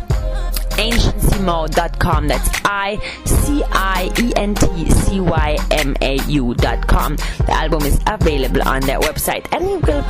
icientcymau.com. 0.78 2.28
That's 2.28 2.50
I 2.66 2.98
C 3.26 3.64
I 3.72 4.12
E 4.20 4.34
N 4.36 4.56
T 4.56 4.90
C 4.90 5.20
Y 5.20 5.58
M 5.72 5.96
A 6.02 6.16
U.com. 6.28 7.16
The 7.16 7.52
album 7.52 7.84
is 7.84 8.00
available 8.08 8.62
on 8.68 8.82
their 8.82 9.00
website, 9.00 9.46
and 9.52 9.64
he 9.66 9.76
will 9.78 10.02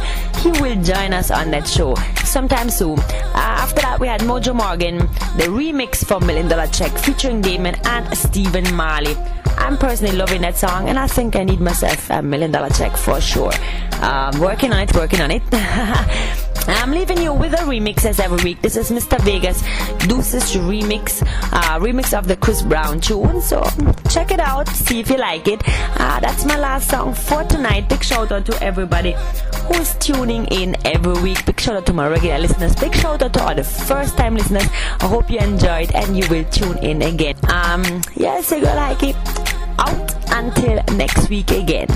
he 0.42 0.52
will 0.62 0.82
join 0.84 1.14
us 1.14 1.32
on 1.32 1.52
that 1.52 1.68
show 1.68 1.96
sometime 2.24 2.70
soon. 2.70 3.00
Uh, 3.00 3.32
after 3.36 3.82
that, 3.82 4.00
we 4.00 4.08
had 4.08 4.22
Mojo 4.22 4.54
Morgan, 4.56 4.98
the 5.38 5.48
remix 5.50 6.06
for 6.06 6.20
Million 6.20 6.48
Dollar 6.48 6.68
Check 6.68 6.92
featuring 6.92 7.42
Damian 7.42 7.76
and 7.86 8.18
Stephen 8.18 8.76
Marley. 8.76 9.16
I'm 9.58 9.78
personally 9.78 10.16
loving 10.16 10.42
that 10.42 10.56
song, 10.56 10.88
and 10.88 11.00
I 11.00 11.08
think 11.08 11.36
I 11.36 11.44
need 11.44 11.60
myself 11.60 12.10
a 12.10 12.22
million 12.22 12.52
dollar 12.52 12.70
check 12.70 12.96
for 12.96 13.20
sure. 13.20 13.52
Um, 14.02 14.40
working 14.40 14.72
on 14.72 14.80
it, 14.82 14.96
working 14.96 15.20
on 15.20 15.32
it. 15.32 15.44
I'm 16.68 16.92
leaving 16.92 17.22
you 17.22 17.34
with 17.34 17.54
a 17.54 17.64
remix 17.64 18.06
as 18.06 18.20
every 18.20 18.44
week. 18.44 18.62
This 18.62 18.76
is 18.76 18.92
Mr. 18.92 19.20
Vegas 19.22 19.62
Deuces 20.08 20.54
remix, 20.56 21.22
uh, 21.54 21.80
remix 21.80 22.18
of 22.18 22.28
the 22.28 22.36
Chris 22.36 22.62
Brown 22.62 23.00
tune. 23.00 23.42
So 23.42 23.64
check 24.10 24.32
it 24.32 24.40
out, 24.40 24.68
see 24.68 25.00
if 25.00 25.10
you 25.10 25.18
like 25.18 25.48
it. 25.48 25.62
Uh, 25.66 26.20
that's 26.20 26.46
my 26.46 26.58
last 26.58 26.90
song 26.90 27.14
for 27.14 27.44
tonight. 27.46 27.88
Big 27.90 28.04
shout 28.04 28.32
out 28.32 28.46
to 28.48 28.64
everybody 28.64 29.16
who's 29.68 29.96
tuning 29.96 30.46
in 30.48 30.76
every 30.86 31.22
week. 31.22 31.46
Big 31.46 31.60
shout 31.60 31.78
out 31.78 31.86
to 31.86 31.94
my 31.94 32.08
regular 32.08 32.40
listeners. 32.40 32.76
Big 32.76 32.94
shout 32.96 33.22
out 33.22 33.34
to 33.34 33.44
all 33.44 33.56
the 33.56 33.64
first 33.64 34.18
time 34.18 34.36
listeners. 34.36 34.68
I 35.00 35.08
hope 35.08 35.30
you 35.30 35.40
enjoyed 35.40 35.94
and 35.96 36.18
you 36.18 36.28
will 36.30 36.46
tune 36.46 36.78
in 36.80 37.02
again. 37.02 37.36
Um, 37.50 37.84
yes, 38.16 38.52
you 38.52 38.62
go 38.62 38.76
like 38.76 39.04
it. 39.04 39.16
Out 39.80 40.14
until 40.32 40.84
next 40.96 41.30
week 41.30 41.52
again. 41.52 41.88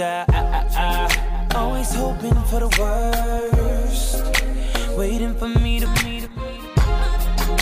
Ah, 0.00 0.24
ah. 0.76 1.54
Always 1.54 1.94
hoping 1.94 2.34
for 2.44 2.60
the 2.60 2.70
worst. 2.78 4.22
Waiting 4.96 5.34
for 5.34 5.48
me 5.48 5.80
to 5.80 5.86
meet. 6.04 6.28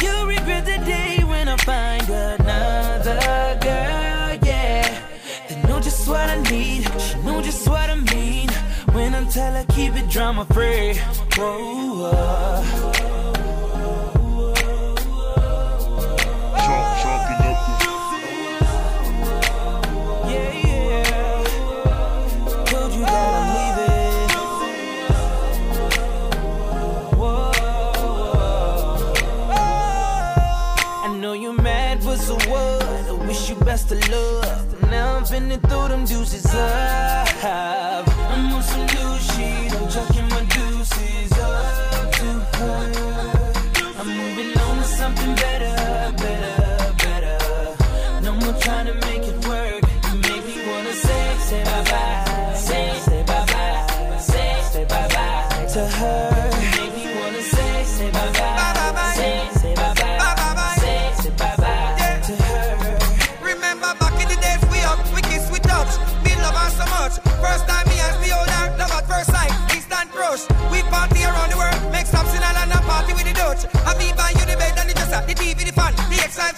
You 0.03 0.27
regret 0.27 0.65
the 0.65 0.79
day 0.85 1.23
when 1.25 1.49
I 1.49 1.57
find 1.59 2.09
another 2.09 3.59
girl, 3.61 4.39
yeah. 4.47 5.03
They 5.49 5.63
know 5.63 5.81
just 5.81 6.09
what 6.09 6.29
I 6.29 6.41
need. 6.51 6.89
She 7.01 7.19
know 7.23 7.41
just 7.43 7.69
what 7.69 7.91
I 7.91 7.97
mean. 7.97 8.49
When 8.93 9.15
I 9.15 9.25
tell 9.31 9.53
her 9.53 9.65
keep 9.71 9.97
it 9.97 10.09
drama 10.09 10.45
free. 10.47 10.95
Whoa, 11.37 12.13
whoa. 12.13 13.00
Wish 33.91 34.09
you 34.09 34.41
best. 34.43 34.83
Now 34.91 35.17
I'm 35.17 35.25
finna 35.25 35.61
throw 35.69 35.89
them 35.89 36.05
deuces 36.05 36.47
up. 36.55 38.10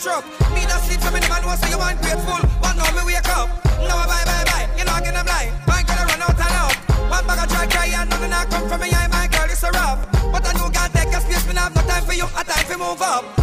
truck. 0.03 0.27
Me 0.51 0.67
not 0.67 0.83
sleep, 0.83 1.01
so 1.01 1.11
many 1.13 1.29
man 1.29 1.47
was 1.47 1.61
so 1.61 1.69
you 1.71 1.79
want 1.79 2.01
grateful. 2.03 2.43
One 2.59 2.77
now 2.77 2.91
me 2.91 3.07
wake 3.07 3.29
up. 3.31 3.49
Now 3.87 4.03
I 4.03 4.07
bye 4.11 4.25
bye 4.27 4.45
bye. 4.51 4.67
You 4.77 4.85
know 4.85 4.99
I 4.99 5.01
can 5.01 5.15
apply. 5.15 5.55
Bank 5.65 5.87
gonna 5.87 6.05
run 6.11 6.23
out 6.23 6.35
and 6.35 6.55
out. 6.59 6.77
One 7.07 7.25
bag 7.27 7.39
of 7.39 7.49
dry 7.49 7.67
cry 7.71 7.87
and 7.87 8.11
nothing 8.11 8.33
I 8.33 8.45
come 8.47 8.69
from 8.69 8.81
me. 8.81 8.91
I 8.91 9.07
my 9.07 9.29
girl 9.31 9.49
is 9.49 9.63
a 9.63 9.71
rough. 9.71 10.03
But 10.33 10.43
I 10.45 10.53
know 10.59 10.69
God 10.71 10.91
take 10.93 11.15
a 11.15 11.21
space. 11.21 11.47
Me 11.47 11.55
not 11.55 11.71
have 11.71 11.75
no 11.77 11.83
time 11.87 12.05
for 12.05 12.15
you. 12.15 12.27
I 12.35 12.43
time 12.43 12.67
for 12.67 12.79
move 12.79 13.01
up. 13.01 13.42